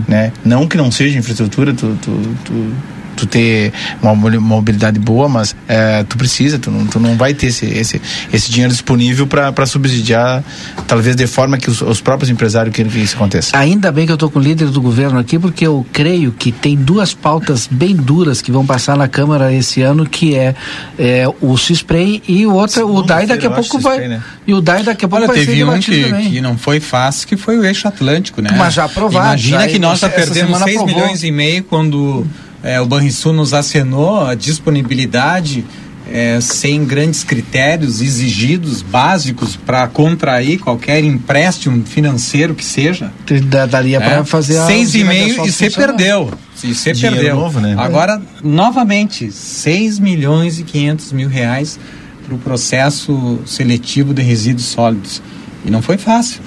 né? 0.07 0.31
Não 0.43 0.67
que 0.67 0.77
não 0.77 0.91
seja 0.91 1.17
infraestrutura, 1.17 1.73
tu, 1.73 1.97
tu, 2.01 2.21
tu, 2.45 2.73
tu 3.19 3.25
ter 3.27 3.71
uma 4.01 4.13
mobili- 4.15 4.39
mobilidade 4.39 4.99
boa, 4.99 5.27
mas 5.29 5.55
é, 5.67 6.03
tu 6.03 6.17
precisa, 6.17 6.57
tu 6.59 6.71
não, 6.71 6.85
tu 6.87 6.99
não 6.99 7.15
vai 7.15 7.33
ter 7.33 7.47
esse, 7.47 7.65
esse, 7.65 8.01
esse 8.31 8.49
dinheiro 8.51 8.71
disponível 8.71 9.25
para 9.27 9.65
subsidiar, 9.65 10.43
talvez 10.87 11.15
de 11.15 11.27
forma 11.27 11.57
que 11.57 11.69
os, 11.69 11.81
os 11.81 12.01
próprios 12.01 12.29
empresários 12.29 12.73
queiram 12.73 12.91
que 12.91 12.99
isso 12.99 13.15
aconteça. 13.15 13.57
Ainda 13.57 13.91
bem 13.91 14.05
que 14.05 14.11
eu 14.11 14.15
estou 14.15 14.29
com 14.29 14.39
o 14.39 14.41
líder 14.41 14.67
do 14.69 14.81
governo 14.81 15.19
aqui, 15.19 15.37
porque 15.39 15.65
eu 15.65 15.85
creio 15.91 16.31
que 16.31 16.51
tem 16.51 16.75
duas 16.75 17.13
pautas 17.13 17.67
bem 17.69 17.95
duras 17.95 18.41
que 18.41 18.51
vão 18.51 18.65
passar 18.65 18.97
na 18.97 19.07
Câmara 19.07 19.53
esse 19.53 19.81
ano, 19.81 20.05
que 20.05 20.35
é, 20.35 20.55
é 20.97 21.25
o 21.41 21.57
Cispray 21.57 22.21
e 22.27 22.45
o 22.45 22.53
outro, 22.53 22.87
o 22.93 23.01
DAI 23.03 23.25
daqui 23.27 23.45
a 23.47 23.51
pouco 23.51 23.79
vai. 23.79 24.07
Né? 24.07 24.21
E 24.47 24.53
o 24.53 24.61
DAI 24.61 24.83
daqui 24.83 25.05
a 25.05 25.07
pouco 25.07 25.23
Olha, 25.23 25.27
vai 25.33 25.37
ser 25.43 25.45
teve 25.51 25.63
um 25.63 25.79
que, 25.79 26.03
também. 26.05 26.31
que 26.31 26.41
não 26.41 26.57
foi 26.57 26.79
fácil, 26.79 27.27
que 27.27 27.35
foi 27.37 27.57
o 27.57 27.65
eixo 27.65 27.87
Atlântico, 27.87 28.41
né? 28.41 28.49
Mas 28.57 28.73
já 28.73 28.85
aprovado, 28.85 29.27
Imagina 29.27 29.61
já- 29.61 29.67
que 29.67 29.79
nós 29.79 29.99
já 29.99 30.09
perdemos 30.09 30.35
semana 30.57 30.65
6 30.65 30.77
aprovou. 30.77 31.01
milhões 31.01 31.23
e 31.23 31.31
meio 31.31 31.63
quando 31.63 32.25
é, 32.63 32.79
o 32.81 32.85
Banrisul 32.85 33.33
nos 33.33 33.53
acenou 33.53 34.25
a 34.25 34.35
disponibilidade 34.35 35.65
é, 36.11 36.39
sem 36.41 36.83
grandes 36.85 37.23
critérios 37.23 38.01
exigidos, 38.01 38.81
básicos, 38.81 39.55
para 39.55 39.87
contrair 39.87 40.57
qualquer 40.59 41.03
empréstimo 41.03 41.85
financeiro 41.85 42.55
que 42.55 42.65
seja. 42.65 43.11
Da- 43.47 43.65
Daria 43.67 44.01
para 44.01 44.25
fazer 44.25 44.57
a 44.57 44.65
Seis 44.65 44.95
e 44.95 45.03
meio 45.03 45.29
e 45.29 45.33
você 45.51 45.69
funcionar. 45.69 45.87
perdeu. 45.95 46.33
E 46.63 46.73
você 46.73 46.93
perdeu. 46.95 47.35
novo, 47.35 47.59
né? 47.59 47.75
Agora, 47.77 48.19
novamente, 48.43 49.31
6 49.31 49.99
milhões 49.99 50.57
e 50.59 50.63
500 50.63 51.11
mil 51.13 51.29
reais 51.29 51.79
para 52.25 52.35
o 52.35 52.39
processo 52.39 53.39
seletivo 53.45 54.13
de 54.13 54.21
resíduos 54.21 54.65
sólidos. 54.65 55.21
E 55.63 55.69
não 55.69 55.81
foi 55.81 55.97
fácil. 55.97 56.41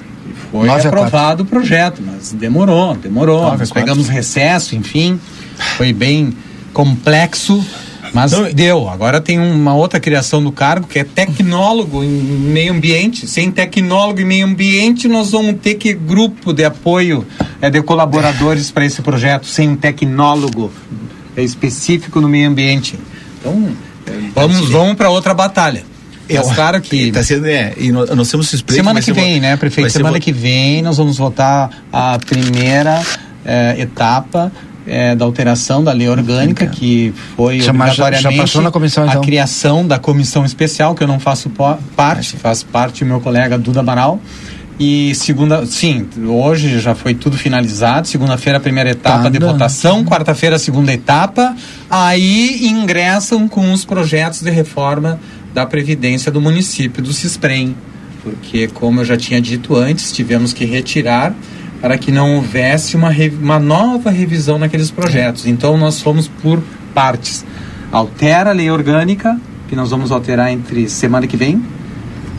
Foi 0.52 0.66
Nove 0.66 0.86
aprovado 0.86 1.44
o 1.44 1.46
projeto, 1.46 2.02
mas 2.04 2.30
demorou, 2.32 2.94
demorou. 2.94 3.42
Nove 3.42 3.60
Nós 3.60 3.72
pegamos 3.72 4.06
recesso, 4.06 4.76
enfim. 4.76 5.18
Foi 5.78 5.94
bem 5.94 6.34
complexo, 6.74 7.64
mas 8.12 8.32
deu. 8.54 8.86
Agora 8.86 9.18
tem 9.18 9.38
uma 9.38 9.74
outra 9.74 9.98
criação 9.98 10.44
do 10.44 10.52
cargo 10.52 10.86
que 10.86 10.98
é 10.98 11.04
tecnólogo 11.04 12.04
em 12.04 12.08
meio 12.08 12.74
ambiente. 12.74 13.26
Sem 13.26 13.50
tecnólogo 13.50 14.20
em 14.20 14.26
meio 14.26 14.46
ambiente, 14.46 15.08
nós 15.08 15.30
vamos 15.30 15.56
ter 15.62 15.76
que 15.76 15.94
grupo 15.94 16.52
de 16.52 16.66
apoio 16.66 17.26
é, 17.62 17.70
de 17.70 17.80
colaboradores 17.80 18.70
para 18.70 18.84
esse 18.84 19.00
projeto, 19.00 19.46
sem 19.46 19.70
um 19.70 19.76
tecnólogo 19.76 20.70
específico 21.34 22.20
no 22.20 22.28
meio 22.28 22.50
ambiente. 22.50 22.98
Então, 23.40 23.70
é, 24.06 24.12
vamos, 24.34 24.68
vamos 24.68 24.96
para 24.96 25.08
outra 25.08 25.32
batalha. 25.32 25.91
Mas 26.28 26.52
claro 26.52 26.80
que 26.80 27.10
Tá 27.12 27.22
sendo, 27.22 27.46
é, 27.46 27.74
e 27.76 27.90
nós, 27.92 28.30
temos 28.30 28.48
suspeito 28.48 28.74
Semana 28.74 29.00
que 29.00 29.12
vem, 29.12 29.40
né, 29.40 29.56
prefeito? 29.56 29.90
Semana 29.90 30.20
que 30.20 30.32
vem 30.32 30.82
nós 30.82 30.96
vamos 30.96 31.18
votar 31.18 31.70
a 31.92 32.18
primeira 32.18 33.02
eh, 33.44 33.76
etapa 33.80 34.52
eh, 34.86 35.14
da 35.14 35.24
alteração 35.24 35.82
da 35.82 35.92
lei 35.92 36.08
orgânica, 36.08 36.66
que 36.66 37.12
foi 37.36 37.60
Já- 37.60 37.70
obrigatoriamente 37.72 38.58
na 38.60 38.70
comissão, 38.70 39.06
então? 39.06 39.20
a 39.20 39.24
criação 39.24 39.86
da 39.86 39.98
comissão 39.98 40.44
especial, 40.44 40.94
que 40.94 41.02
eu 41.02 41.08
não 41.08 41.20
faço 41.20 41.50
parte, 41.96 42.36
faz 42.36 42.62
parte 42.62 43.04
o 43.04 43.06
meu 43.06 43.20
colega 43.20 43.58
Duda 43.58 43.80
Amaral. 43.80 44.20
E 44.80 45.14
segunda, 45.14 45.64
sim, 45.66 46.08
hoje 46.26 46.80
já 46.80 46.94
foi 46.94 47.14
tudo 47.14 47.36
finalizado. 47.36 48.08
Segunda-feira 48.08 48.58
a 48.58 48.60
primeira 48.60 48.90
etapa 48.90 49.24
Tá 49.24 49.28
de 49.28 49.38
votação, 49.38 50.04
quarta-feira 50.04 50.56
a 50.56 50.58
segunda 50.58 50.92
etapa. 50.92 51.54
Aí 51.88 52.66
ingressam 52.66 53.46
com 53.46 53.72
os 53.72 53.84
projetos 53.84 54.40
de 54.40 54.50
reforma 54.50 55.20
da 55.52 55.66
Previdência 55.66 56.30
do 56.30 56.40
município 56.40 57.02
do 57.02 57.12
Cisprem. 57.12 57.76
Porque, 58.22 58.68
como 58.68 59.00
eu 59.00 59.04
já 59.04 59.16
tinha 59.16 59.40
dito 59.40 59.74
antes, 59.74 60.12
tivemos 60.12 60.52
que 60.52 60.64
retirar 60.64 61.34
para 61.80 61.98
que 61.98 62.12
não 62.12 62.36
houvesse 62.36 62.96
uma, 62.96 63.10
uma 63.40 63.58
nova 63.58 64.10
revisão 64.10 64.58
naqueles 64.58 64.90
projetos. 64.90 65.46
Então, 65.46 65.76
nós 65.76 66.00
fomos 66.00 66.28
por 66.28 66.62
partes. 66.94 67.44
Altera 67.90 68.50
a 68.50 68.52
lei 68.52 68.70
orgânica, 68.70 69.38
que 69.68 69.74
nós 69.74 69.90
vamos 69.90 70.12
alterar 70.12 70.52
entre 70.52 70.88
semana 70.88 71.26
que 71.26 71.36
vem, 71.36 71.62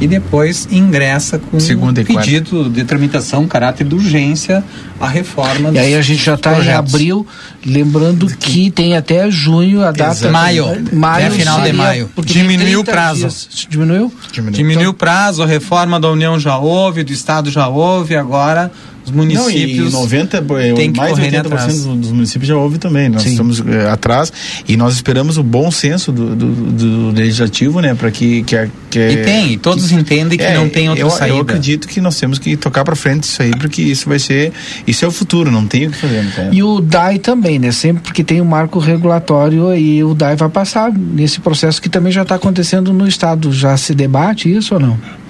e 0.01 0.07
depois 0.07 0.67
ingressa 0.71 1.39
com 1.39 1.59
Segunda 1.59 2.01
um 2.01 2.03
pedido 2.03 2.69
de 2.69 2.83
tramitação, 2.83 3.47
caráter 3.47 3.87
de 3.87 3.95
urgência, 3.95 4.63
a 4.99 5.07
reforma 5.07 5.69
E 5.71 5.77
aí 5.79 5.95
a 5.95 6.01
gente 6.01 6.23
já 6.23 6.33
está 6.35 6.59
em 6.59 6.69
abril, 6.71 7.25
lembrando 7.65 8.27
que 8.27 8.69
tem 8.71 8.97
até 8.97 9.29
junho 9.31 9.81
a 9.81 9.91
data. 9.91 10.11
Exato. 10.11 10.33
Maio. 10.33 10.65
maio 10.91 11.27
Até 11.27 11.35
final 11.37 11.57
de 11.59 11.65
seria- 11.67 11.81
maio. 11.83 12.09
porque 12.15 12.33
tem 12.33 12.41
Diminuiu 12.41 12.79
o 12.81 12.83
30 12.83 12.91
prazo. 12.91 13.19
dias. 13.19 13.49
Diminuiu? 13.69 14.13
Diminuiu 14.51 14.89
o 14.89 14.93
prazo, 14.93 15.43
a 15.43 15.45
reforma 15.47 15.99
da 15.99 16.09
União 16.09 16.39
já 16.39 16.57
houve, 16.57 17.03
do 17.03 17.13
Estado 17.13 17.49
já 17.51 17.67
houve, 17.67 18.15
agora 18.15 18.71
os 19.05 19.11
municípios. 19.11 19.91
Não, 19.93 20.01
e 20.01 20.03
90, 20.03 20.37
eh, 20.37 20.73
têm 20.73 20.91
que 20.91 20.97
mais 20.97 21.15
de 21.15 21.21
correrem 21.21 21.41
80% 21.41 21.45
atrás. 21.45 21.85
dos 21.85 22.11
municípios 22.11 22.47
já 22.47 22.55
houve 22.55 22.77
também. 22.77 23.09
Nós 23.09 23.23
Sim. 23.23 23.31
estamos 23.31 23.59
eh, 23.59 23.89
atrás 23.89 24.31
e 24.67 24.77
nós 24.77 24.95
esperamos 24.95 25.37
o 25.37 25.43
bom 25.43 25.69
senso 25.71 26.11
do, 26.11 26.35
do, 26.35 26.51
do 26.53 27.11
legislativo, 27.11 27.81
né, 27.81 27.93
para 27.93 28.11
que, 28.11 28.43
que, 28.43 28.69
que 28.89 28.99
E 28.99 29.17
tem, 29.23 29.53
e 29.53 29.57
todos 29.57 29.91
entendem 29.91 30.37
que 30.37 30.49
não 30.49 30.69
tem 30.69 30.89
outra 30.89 31.03
eu, 31.03 31.09
saída. 31.09 31.35
Eu 31.35 31.41
acredito 31.41 31.87
que 31.87 31.99
nós 31.99 32.17
temos 32.19 32.39
que 32.39 32.55
tocar 32.55 32.83
para 32.83 32.95
frente 32.95 33.23
isso 33.23 33.41
aí, 33.41 33.51
porque 33.51 33.81
isso 33.81 34.07
vai 34.07 34.19
ser, 34.19 34.51
isso 34.87 35.03
é 35.03 35.07
o 35.07 35.11
futuro, 35.11 35.51
não 35.51 35.65
tem 35.67 35.87
o 35.87 35.91
que 35.91 35.97
fazer. 35.97 36.23
Não 36.23 36.31
tem. 36.31 36.53
E 36.53 36.63
o 36.63 36.79
DAI 36.79 37.19
também, 37.19 37.59
né? 37.59 37.71
Sempre 37.71 38.13
que 38.13 38.23
tem 38.23 38.41
um 38.41 38.45
marco 38.45 38.79
regulatório 38.79 39.75
e 39.75 40.03
o 40.03 40.13
DAI 40.13 40.35
vai 40.35 40.49
passar 40.49 40.91
nesse 40.91 41.39
processo 41.39 41.81
que 41.81 41.89
também 41.89 42.11
já 42.11 42.21
está 42.21 42.35
acontecendo 42.35 42.93
no 42.93 43.07
Estado. 43.07 43.51
Já 43.51 43.75
se 43.77 43.93
debate 43.93 44.51
isso 44.51 44.75
ou 44.75 44.79
não? 44.79 45.22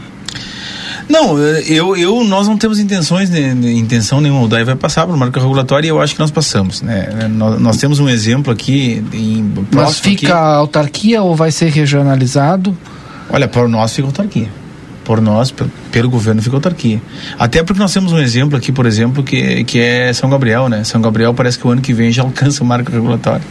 Não, 1.09 1.37
eh, 1.37 1.63
eu, 1.67 1.95
eu, 1.97 2.23
nós 2.23 2.47
não 2.47 2.57
temos 2.57 2.79
intenções, 2.79 3.29
né, 3.29 3.51
intenção 3.75 4.21
nenhuma. 4.21 4.41
O 4.43 4.47
DAI 4.47 4.63
vai 4.63 4.75
passar 4.75 5.05
para 5.05 5.15
o 5.15 5.17
marco 5.17 5.39
regulatório 5.39 5.85
e 5.87 5.89
eu 5.89 6.01
acho 6.01 6.13
que 6.13 6.19
nós 6.19 6.31
passamos. 6.31 6.81
Né? 6.81 7.27
Nós, 7.31 7.59
nós 7.61 7.77
temos 7.77 7.99
um 7.99 8.07
exemplo 8.09 8.51
aqui 8.51 9.03
em 9.13 9.53
Mas 9.71 9.99
fica 9.99 10.27
aqui. 10.27 10.31
a 10.31 10.55
autarquia 10.55 11.21
ou 11.21 11.35
vai 11.35 11.51
ser 11.51 11.69
regionalizado? 11.69 12.75
Olha, 13.29 13.47
por 13.47 13.67
nós 13.67 13.93
fica 13.95 14.07
autarquia. 14.07 14.47
Por 15.03 15.19
nós, 15.19 15.51
pe- 15.51 15.65
pelo 15.91 16.09
governo, 16.09 16.41
fica 16.41 16.55
autarquia. 16.55 17.01
Até 17.37 17.61
porque 17.61 17.81
nós 17.81 17.91
temos 17.91 18.13
um 18.13 18.19
exemplo 18.19 18.57
aqui, 18.57 18.71
por 18.71 18.85
exemplo, 18.85 19.21
que, 19.21 19.63
que 19.65 19.77
é 19.79 20.13
São 20.13 20.29
Gabriel, 20.29 20.69
né? 20.69 20.85
São 20.85 21.01
Gabriel 21.01 21.33
parece 21.33 21.59
que 21.59 21.67
o 21.67 21.71
ano 21.71 21.81
que 21.81 21.93
vem 21.93 22.09
já 22.11 22.23
alcança 22.23 22.63
o 22.63 22.65
marco 22.65 22.89
regulatório. 22.89 23.43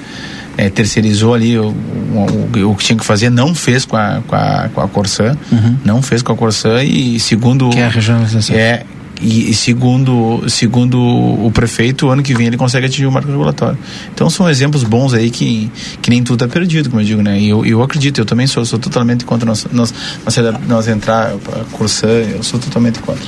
É, 0.56 0.68
terceirizou 0.68 1.32
ali 1.34 1.58
o, 1.58 1.68
o, 1.68 2.70
o- 2.70 2.74
que 2.76 2.84
tinha 2.84 2.98
que 2.98 3.04
fazer, 3.06 3.30
não 3.30 3.54
fez 3.54 3.84
com 3.86 3.96
a, 3.96 4.20
com 4.26 4.36
a, 4.36 4.68
com 4.74 4.80
a 4.82 4.88
Corsã, 4.88 5.36
não 5.84 6.02
fez 6.02 6.20
com 6.22 6.32
a 6.32 6.36
Corsã 6.36 6.82
e 6.84 7.18
segundo... 7.18 7.70
Que 7.70 7.78
é 7.78 7.86
a 7.86 7.88
regionalização. 7.88 8.54
É, 8.54 8.84
e, 9.20 9.50
e 9.50 9.54
segundo, 9.54 10.44
segundo 10.48 10.98
o 11.00 11.50
prefeito, 11.54 12.06
o 12.06 12.10
ano 12.10 12.22
que 12.24 12.34
vem 12.34 12.48
ele 12.48 12.56
consegue 12.56 12.86
atingir 12.86 13.06
o 13.06 13.12
marco 13.12 13.28
regulatório. 13.30 13.78
Então 14.12 14.28
são 14.28 14.48
exemplos 14.50 14.82
bons 14.84 15.14
aí 15.14 15.30
que, 15.30 15.70
que 16.02 16.10
nem 16.10 16.22
tudo 16.24 16.44
está 16.44 16.52
perdido, 16.52 16.90
como 16.90 17.00
eu 17.00 17.06
digo, 17.06 17.22
né? 17.22 17.38
E 17.38 17.48
eu, 17.48 17.64
eu 17.64 17.82
acredito, 17.82 18.20
eu 18.20 18.24
também 18.26 18.46
sou, 18.48 18.64
sou 18.66 18.78
totalmente 18.80 19.24
contra 19.24 19.46
nós, 19.46 19.64
nós, 19.72 19.94
nós, 20.24 20.36
nós 20.68 20.88
entrar 20.88 21.30
para 21.38 21.64
Corsã, 21.72 22.08
eu 22.08 22.42
sou 22.42 22.58
totalmente 22.58 22.98
contra. 22.98 23.24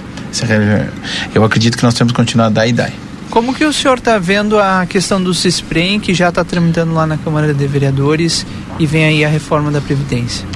É- 0.50 0.88
Eu 1.32 1.44
acredito 1.44 1.76
que 1.78 1.84
nós 1.84 1.94
temos 1.94 2.12
que 2.12 2.16
continuar 2.16 2.46
a 2.46 2.50
dar 2.50 2.66
e 2.66 2.72
dar. 2.72 2.90
Como 3.30 3.54
que 3.54 3.64
o 3.64 3.72
senhor 3.72 3.98
está 3.98 4.18
vendo 4.18 4.58
a 4.58 4.86
questão 4.86 5.22
do 5.22 5.34
CISPREM, 5.34 5.98
que 5.98 6.14
já 6.14 6.28
está 6.28 6.44
tramitando 6.44 6.94
lá 6.94 7.06
na 7.06 7.16
Câmara 7.16 7.52
de 7.52 7.66
Vereadores, 7.66 8.46
e 8.78 8.86
vem 8.86 9.04
aí 9.04 9.24
a 9.24 9.28
reforma 9.28 9.70
da 9.70 9.80
Previdência? 9.80 10.46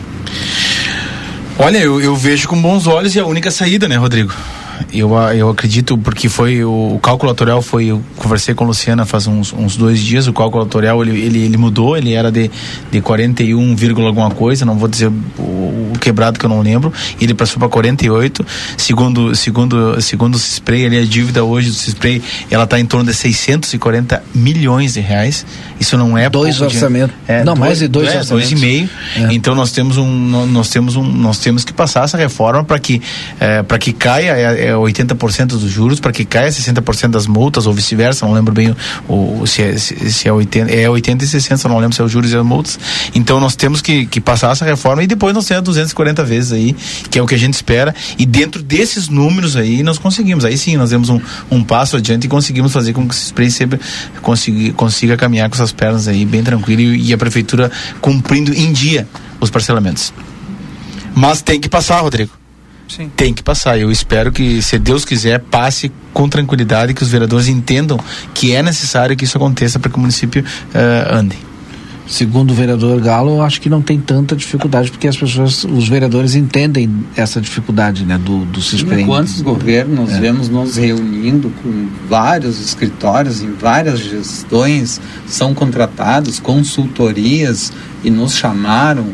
Olha, 1.58 1.78
eu, 1.78 2.00
eu 2.00 2.14
vejo 2.14 2.48
com 2.48 2.60
bons 2.60 2.86
olhos 2.86 3.16
e 3.16 3.20
a 3.20 3.26
única 3.26 3.50
saída, 3.50 3.88
né, 3.88 3.96
Rodrigo? 3.96 4.32
Eu, 4.92 5.10
eu 5.34 5.48
acredito, 5.50 5.96
porque 5.98 6.28
foi 6.28 6.64
o, 6.64 6.94
o 6.94 6.98
cálculo 7.00 7.32
atorial 7.32 7.60
foi, 7.62 7.86
eu 7.86 8.02
conversei 8.16 8.54
com 8.54 8.64
a 8.64 8.66
Luciana 8.68 9.04
faz 9.04 9.26
uns, 9.26 9.52
uns 9.52 9.76
dois 9.76 10.00
dias, 10.00 10.26
o 10.26 10.32
cálculo 10.32 10.64
atorial 10.64 11.02
ele, 11.02 11.18
ele, 11.20 11.38
ele 11.44 11.56
mudou, 11.56 11.96
ele 11.96 12.12
era 12.12 12.30
de, 12.30 12.50
de 12.90 13.00
41, 13.00 13.74
vírgula 13.76 14.08
alguma 14.08 14.30
coisa, 14.30 14.64
não 14.64 14.76
vou 14.76 14.88
dizer 14.88 15.08
o, 15.38 15.42
o 15.42 15.92
quebrado 16.00 16.38
que 16.38 16.44
eu 16.44 16.48
não 16.50 16.60
lembro, 16.60 16.92
ele 17.20 17.34
passou 17.34 17.58
para 17.58 17.68
48, 17.68 18.44
segundo, 18.76 19.34
segundo, 19.34 20.00
segundo 20.00 20.34
o 20.34 20.38
Cispray, 20.38 20.86
ali 20.86 20.98
a 20.98 21.04
dívida 21.04 21.44
hoje 21.44 21.68
do 21.70 21.74
Cispray, 21.74 22.22
ela 22.50 22.64
está 22.64 22.78
em 22.78 22.86
torno 22.86 23.06
de 23.10 23.14
640 23.16 24.22
milhões 24.34 24.94
de 24.94 25.00
reais, 25.00 25.44
isso 25.80 25.96
não 25.96 26.16
é 26.16 26.28
Dois 26.28 26.60
orçamentos. 26.60 27.14
dinheiro. 27.26 27.44
Não, 27.44 27.54
mais 27.56 27.78
de 27.78 27.88
dois 27.88 28.08
é, 28.08 28.18
orçamentos. 28.18 28.50
Dois 28.50 28.52
e 28.52 28.64
meio, 28.64 28.88
É. 29.16 29.28
então 29.34 29.54
nós 29.54 29.72
temos 29.72 29.96
um, 29.96 30.06
nó- 30.08 30.46
nós 30.46 30.68
temos 30.70 30.96
um, 30.96 31.02
nós 31.02 31.38
temos 31.38 31.64
que 31.64 31.72
passar 31.72 32.04
essa 32.04 32.16
reforma 32.16 32.64
para 32.64 32.78
que 32.78 33.00
é, 33.40 33.62
para 33.62 33.78
que 33.78 33.92
caia 33.92 34.32
é, 34.68 34.72
é 34.72 34.74
80% 34.74 35.46
dos 35.46 35.70
juros, 35.70 36.00
para 36.00 36.12
que 36.12 36.24
caia 36.24 36.48
60% 36.48 37.10
das 37.10 37.26
multas 37.26 37.66
ou 37.66 37.72
vice-versa, 37.72 38.26
não 38.26 38.32
lembro 38.32 38.52
bem 38.52 38.74
o, 39.08 39.46
se, 39.46 39.62
é, 39.62 39.76
se, 39.76 40.28
é 40.28 40.32
80, 40.32 40.72
é 40.72 40.88
80 40.88 41.24
e 41.24 41.28
60, 41.28 41.66
eu 41.66 41.70
não 41.70 41.78
lembro 41.78 41.94
se 41.94 42.00
é 42.00 42.04
os 42.04 42.10
juros 42.10 42.32
e 42.32 42.36
as 42.36 42.44
multas. 42.44 42.78
Então 43.14 43.40
nós 43.40 43.56
temos 43.56 43.80
que, 43.80 44.06
que 44.06 44.20
passar 44.20 44.52
essa 44.52 44.64
reforma 44.64 45.02
e 45.02 45.06
depois 45.06 45.34
nós 45.34 45.46
temos 45.46 45.64
240 45.64 46.24
vezes 46.24 46.52
aí, 46.52 46.76
que 47.10 47.18
é 47.18 47.22
o 47.22 47.26
que 47.26 47.34
a 47.34 47.38
gente 47.38 47.54
espera, 47.54 47.94
e 48.18 48.26
dentro 48.26 48.62
desses 48.62 49.08
números 49.08 49.56
aí 49.56 49.82
nós 49.82 49.98
conseguimos. 49.98 50.44
Aí 50.44 50.56
sim, 50.56 50.76
nós 50.76 50.90
demos 50.90 51.08
um, 51.08 51.20
um 51.50 51.62
passo 51.62 51.96
adiante 51.96 52.24
e 52.26 52.28
conseguimos 52.28 52.72
fazer 52.72 52.92
com 52.92 53.06
que 53.08 53.14
esse 53.14 53.26
spray 53.26 53.50
sempre 53.50 53.80
consiga, 54.22 54.72
consiga 54.74 55.16
caminhar 55.16 55.48
com 55.48 55.54
essas 55.54 55.72
pernas 55.72 56.08
aí 56.08 56.24
bem 56.24 56.42
tranquilo 56.42 56.80
e, 56.82 57.08
e 57.08 57.12
a 57.12 57.18
prefeitura 57.18 57.70
cumprindo 58.00 58.52
em 58.52 58.72
dia 58.72 59.08
os 59.40 59.50
parcelamentos. 59.50 60.12
Mas 61.14 61.42
tem 61.42 61.60
que 61.60 61.68
passar, 61.68 62.00
Rodrigo. 62.00 62.37
Sim. 62.88 63.10
Tem 63.14 63.34
que 63.34 63.42
passar. 63.42 63.78
Eu 63.78 63.90
espero 63.90 64.32
que, 64.32 64.62
se 64.62 64.78
Deus 64.78 65.04
quiser, 65.04 65.40
passe 65.40 65.92
com 66.12 66.28
tranquilidade, 66.28 66.94
que 66.94 67.02
os 67.02 67.10
vereadores 67.10 67.46
entendam 67.48 67.98
que 68.34 68.52
é 68.54 68.62
necessário 68.62 69.16
que 69.16 69.24
isso 69.24 69.36
aconteça 69.36 69.78
para 69.78 69.90
que 69.90 69.96
o 69.96 70.00
município 70.00 70.44
eh, 70.74 71.08
ande. 71.10 71.36
Segundo 72.06 72.52
o 72.52 72.54
vereador 72.54 72.98
Galo, 73.02 73.36
eu 73.36 73.42
acho 73.42 73.60
que 73.60 73.68
não 73.68 73.82
tem 73.82 74.00
tanta 74.00 74.34
dificuldade, 74.34 74.90
porque 74.90 75.06
as 75.06 75.14
pessoas, 75.14 75.62
os 75.64 75.86
vereadores 75.86 76.34
entendem 76.34 77.04
essa 77.14 77.38
dificuldade, 77.38 78.06
né, 78.06 78.16
do, 78.16 78.46
do 78.46 78.62
CISPREM. 78.62 79.04
Quantos 79.04 79.42
governos 79.42 80.12
É. 80.12 80.18
vemos 80.18 80.48
nos 80.48 80.76
reunindo 80.76 81.52
com 81.62 81.86
vários 82.08 82.64
escritórios 82.64 83.42
em 83.42 83.52
várias 83.52 84.00
gestões, 84.00 84.98
são 85.26 85.52
contratados, 85.52 86.40
consultorias 86.40 87.74
e 88.02 88.10
nos 88.10 88.34
chamaram, 88.36 89.08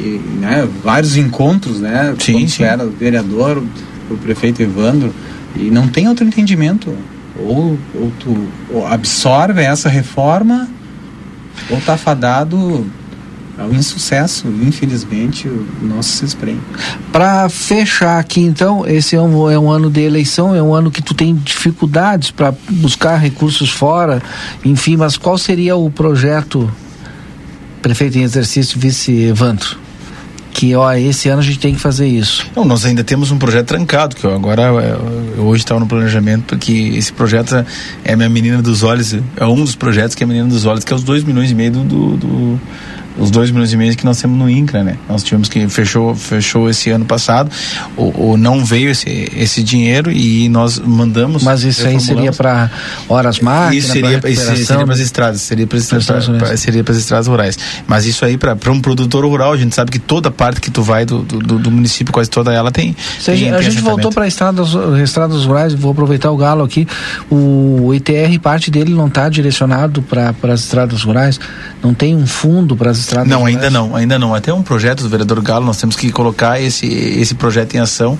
e, 0.00 0.20
né, 0.40 0.66
vários 0.82 1.16
encontros, 1.16 1.78
né? 1.78 2.14
Sim, 2.18 2.32
quando 2.32 2.48
sim. 2.48 2.62
era 2.62 2.86
o 2.86 2.90
vereador, 2.90 3.62
o 4.10 4.16
prefeito 4.16 4.62
Evandro, 4.62 5.14
e 5.54 5.70
não 5.70 5.86
tem 5.86 6.08
outro 6.08 6.24
entendimento. 6.24 6.92
Ou, 7.38 7.78
ou 7.94 8.12
tu 8.18 8.48
ou 8.70 8.86
absorve 8.86 9.62
essa 9.62 9.88
reforma, 9.88 10.68
ou 11.70 11.80
tá 11.80 11.96
fadado 11.96 12.86
ao 13.58 13.72
insucesso, 13.74 14.48
infelizmente, 14.48 15.46
o 15.46 15.66
nosso 15.82 16.16
CISPREM. 16.16 16.58
Para 17.12 17.48
fechar 17.48 18.18
aqui, 18.18 18.40
então, 18.40 18.86
esse 18.86 19.14
é 19.14 19.20
um, 19.20 19.50
é 19.50 19.58
um 19.58 19.70
ano 19.70 19.90
de 19.90 20.00
eleição, 20.00 20.54
é 20.54 20.62
um 20.62 20.74
ano 20.74 20.90
que 20.90 21.02
tu 21.02 21.12
tem 21.12 21.34
dificuldades 21.34 22.30
para 22.30 22.54
buscar 22.70 23.16
recursos 23.16 23.70
fora, 23.70 24.22
enfim, 24.64 24.96
mas 24.96 25.18
qual 25.18 25.36
seria 25.36 25.76
o 25.76 25.90
projeto, 25.90 26.70
prefeito 27.82 28.18
em 28.18 28.22
exercício, 28.22 28.80
vice 28.80 29.12
Evandro? 29.12 29.89
Que, 30.52 30.74
ó, 30.74 30.92
esse 30.92 31.28
ano 31.28 31.40
a 31.40 31.44
gente 31.44 31.58
tem 31.58 31.74
que 31.74 31.80
fazer 31.80 32.06
isso. 32.08 32.46
Não, 32.54 32.64
nós 32.64 32.84
ainda 32.84 33.04
temos 33.04 33.30
um 33.30 33.38
projeto 33.38 33.66
trancado, 33.68 34.16
que 34.16 34.26
agora 34.26 34.62
eu 35.36 35.44
hoje 35.44 35.62
estava 35.62 35.78
no 35.80 35.86
planejamento, 35.86 36.44
porque 36.48 36.72
esse 36.96 37.12
projeto 37.12 37.54
é- 37.56 37.64
é 38.04 38.16
minha 38.16 38.28
menina 38.28 38.60
dos 38.60 38.82
olhos, 38.82 39.14
é 39.36 39.44
um 39.46 39.54
dos 39.64 39.74
projetos 39.74 40.14
que 40.14 40.22
é 40.22 40.26
a 40.26 40.28
menina 40.28 40.48
dos 40.48 40.66
olhos, 40.66 40.84
que 40.84 40.92
é 40.92 40.96
os 40.96 41.02
2 41.04 41.22
milhões 41.24 41.50
e 41.50 41.54
meio 41.54 41.70
do, 41.70 41.84
do- 42.16 42.60
os 43.18 43.30
2 43.30 43.50
milhões 43.50 43.72
e 43.72 43.76
meio 43.76 43.94
que 43.96 44.04
nós 44.04 44.20
temos 44.20 44.38
no 44.38 44.48
INCRA, 44.48 44.82
né? 44.84 44.96
Nós 45.08 45.22
tivemos 45.22 45.48
que 45.48 45.68
fechou 45.68 46.14
fechou 46.14 46.68
esse 46.70 46.90
ano 46.90 47.04
passado, 47.04 47.50
ou, 47.96 48.14
ou 48.16 48.36
não 48.36 48.64
veio 48.64 48.90
esse, 48.90 49.28
esse 49.36 49.62
dinheiro 49.62 50.10
e 50.10 50.48
nós 50.48 50.78
mandamos. 50.78 51.42
Mas 51.42 51.62
isso 51.64 51.86
aí 51.86 52.00
seria 52.00 52.32
para 52.32 52.70
horas 53.08 53.40
máquinas, 53.40 53.84
Isso 53.84 53.92
seria, 53.92 54.18
para 54.20 54.28
as 54.94 55.00
estradas, 55.00 55.40
seria 55.40 55.66
para 55.66 55.76
as 55.78 55.84
estradas 55.92 56.26
rurais. 56.28 56.60
seria 56.60 56.84
para 56.84 56.92
as 56.92 56.98
estradas 56.98 57.26
rurais. 57.26 57.58
Mas 57.86 58.06
isso 58.06 58.24
aí 58.24 58.36
para 58.38 58.56
um 58.72 58.80
produtor 58.80 59.24
rural, 59.24 59.52
a 59.52 59.56
gente 59.56 59.74
sabe 59.74 59.90
que 59.90 59.98
toda 59.98 60.30
parte 60.30 60.60
que 60.60 60.70
tu 60.70 60.82
vai 60.82 61.04
do, 61.04 61.18
do, 61.22 61.58
do- 61.58 61.70
município, 61.70 62.12
quase 62.12 62.30
toda 62.30 62.52
ela 62.52 62.70
tem. 62.70 62.94
Se 63.18 63.30
a 63.30 63.34
tem- 63.34 63.44
gente, 63.44 63.54
a 63.54 63.62
gente 63.62 63.80
voltou 63.80 64.12
para 64.12 64.26
estradas, 64.26 64.68
estradas 65.02 65.44
rurais, 65.44 65.74
vou 65.74 65.92
aproveitar 65.92 66.30
o 66.30 66.36
galo 66.36 66.62
aqui. 66.62 66.86
O 67.30 67.92
ITR, 67.94 68.38
parte 68.40 68.70
dele 68.70 68.94
não 68.94 69.06
está 69.08 69.28
direcionado 69.28 70.02
para 70.02 70.34
as 70.52 70.60
estradas 70.60 71.02
rurais, 71.02 71.38
não 71.82 71.92
tem 71.94 72.14
um 72.14 72.26
fundo 72.26 72.76
para 72.76 72.90
as 72.90 72.98
estradas 73.00 73.28
Não, 73.28 73.40
rurais. 73.40 73.56
ainda 73.56 73.70
não, 73.70 73.96
ainda 73.96 74.18
não. 74.18 74.34
Até 74.34 74.52
um 74.52 74.62
projeto 74.62 75.02
do 75.02 75.08
vereador 75.08 75.40
Galo, 75.42 75.64
nós 75.66 75.76
temos 75.78 75.96
que 75.96 76.10
colocar 76.12 76.60
esse, 76.60 76.86
esse 76.86 77.34
projeto 77.34 77.74
em 77.74 77.78
ação, 77.78 78.18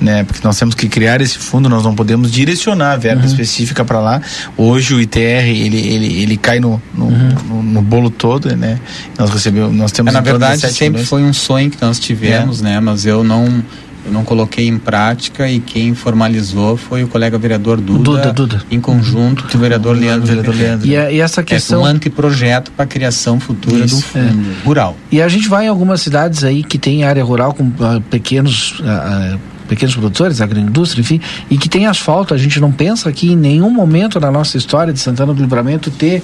né? 0.00 0.24
Porque 0.24 0.40
nós 0.46 0.58
temos 0.58 0.74
que 0.74 0.88
criar 0.88 1.20
esse 1.20 1.38
fundo, 1.38 1.68
nós 1.68 1.82
não 1.84 1.94
podemos 1.94 2.30
direcionar 2.30 2.92
a 2.92 2.96
verba 2.96 3.20
Uhum. 3.22 3.26
específica 3.28 3.84
para 3.84 4.00
lá. 4.00 4.20
Hoje 4.56 4.94
o 4.94 5.00
ITR, 5.00 5.20
ele, 5.48 5.78
ele, 5.78 6.22
ele 6.22 6.36
cai 6.36 6.58
no, 6.60 6.80
no, 6.94 7.10
no, 7.10 7.62
no 7.62 7.82
bolo 7.82 8.10
todo, 8.10 8.54
né? 8.56 8.78
Nós 9.18 9.30
recebemos, 9.30 9.74
nós 9.74 9.92
temos 9.92 10.10
É, 10.10 10.14
na 10.14 10.20
verdade, 10.20 10.60
7 10.60 10.72
sempre 10.72 10.88
milhões. 10.90 11.08
foi 11.08 11.22
um 11.22 11.32
sonho 11.32 11.70
que 11.70 11.80
nós 11.80 11.98
tivemos, 11.98 12.60
né? 12.60 12.80
Mas 12.80 13.04
eu 13.06 13.22
não, 13.22 13.62
eu 14.04 14.10
não 14.12 14.24
coloquei 14.24 14.66
em 14.66 14.78
prática 14.78 15.48
e 15.48 15.60
quem 15.60 15.94
formalizou 15.94 16.76
foi 16.76 17.04
o 17.04 17.08
colega 17.08 17.38
vereador 17.38 17.80
Duda, 17.80 18.02
Duda, 18.02 18.32
Duda. 18.32 18.62
em 18.70 18.80
conjunto 18.80 19.46
com 19.48 19.56
o 19.56 19.60
vereador 19.60 19.96
Leandro. 19.96 20.26
vereador 20.26 20.54
Leandro. 20.56 20.86
E, 20.88 20.96
a- 20.96 21.10
e 21.10 21.20
essa 21.20 21.42
questão. 21.42 21.80
É 21.80 21.82
um 21.82 21.86
anteprojeto 21.86 22.72
para 22.72 22.84
a 22.84 22.88
criação 22.88 23.38
futura 23.38 23.84
Isso, 23.84 23.96
do 23.96 24.02
fundo 24.02 24.48
rural. 24.64 24.96
E 25.10 25.22
a 25.22 25.28
gente 25.28 25.48
vai 25.48 25.66
em 25.66 25.68
algumas 25.68 26.00
cidades 26.00 26.42
aí 26.42 26.62
que 26.64 26.78
tem 26.78 27.04
área 27.04 27.22
rural 27.24 27.54
com 27.54 27.70
ah, 27.80 28.00
pequenos. 28.10 28.82
ah, 28.84 29.38
pequenos 29.68 29.94
produtores, 29.94 30.40
agroindústria, 30.42 31.00
enfim, 31.00 31.18
e 31.48 31.56
que 31.56 31.66
tem 31.66 31.86
asfalto. 31.86 32.34
A 32.34 32.36
gente 32.36 32.60
não 32.60 32.70
pensa 32.70 33.10
que 33.10 33.32
em 33.32 33.36
nenhum 33.36 33.70
momento 33.70 34.20
na 34.20 34.30
nossa 34.30 34.58
história 34.58 34.92
de 34.92 34.98
Santana 34.98 35.32
do 35.32 35.40
Livramento 35.40 35.90
ter 35.90 36.22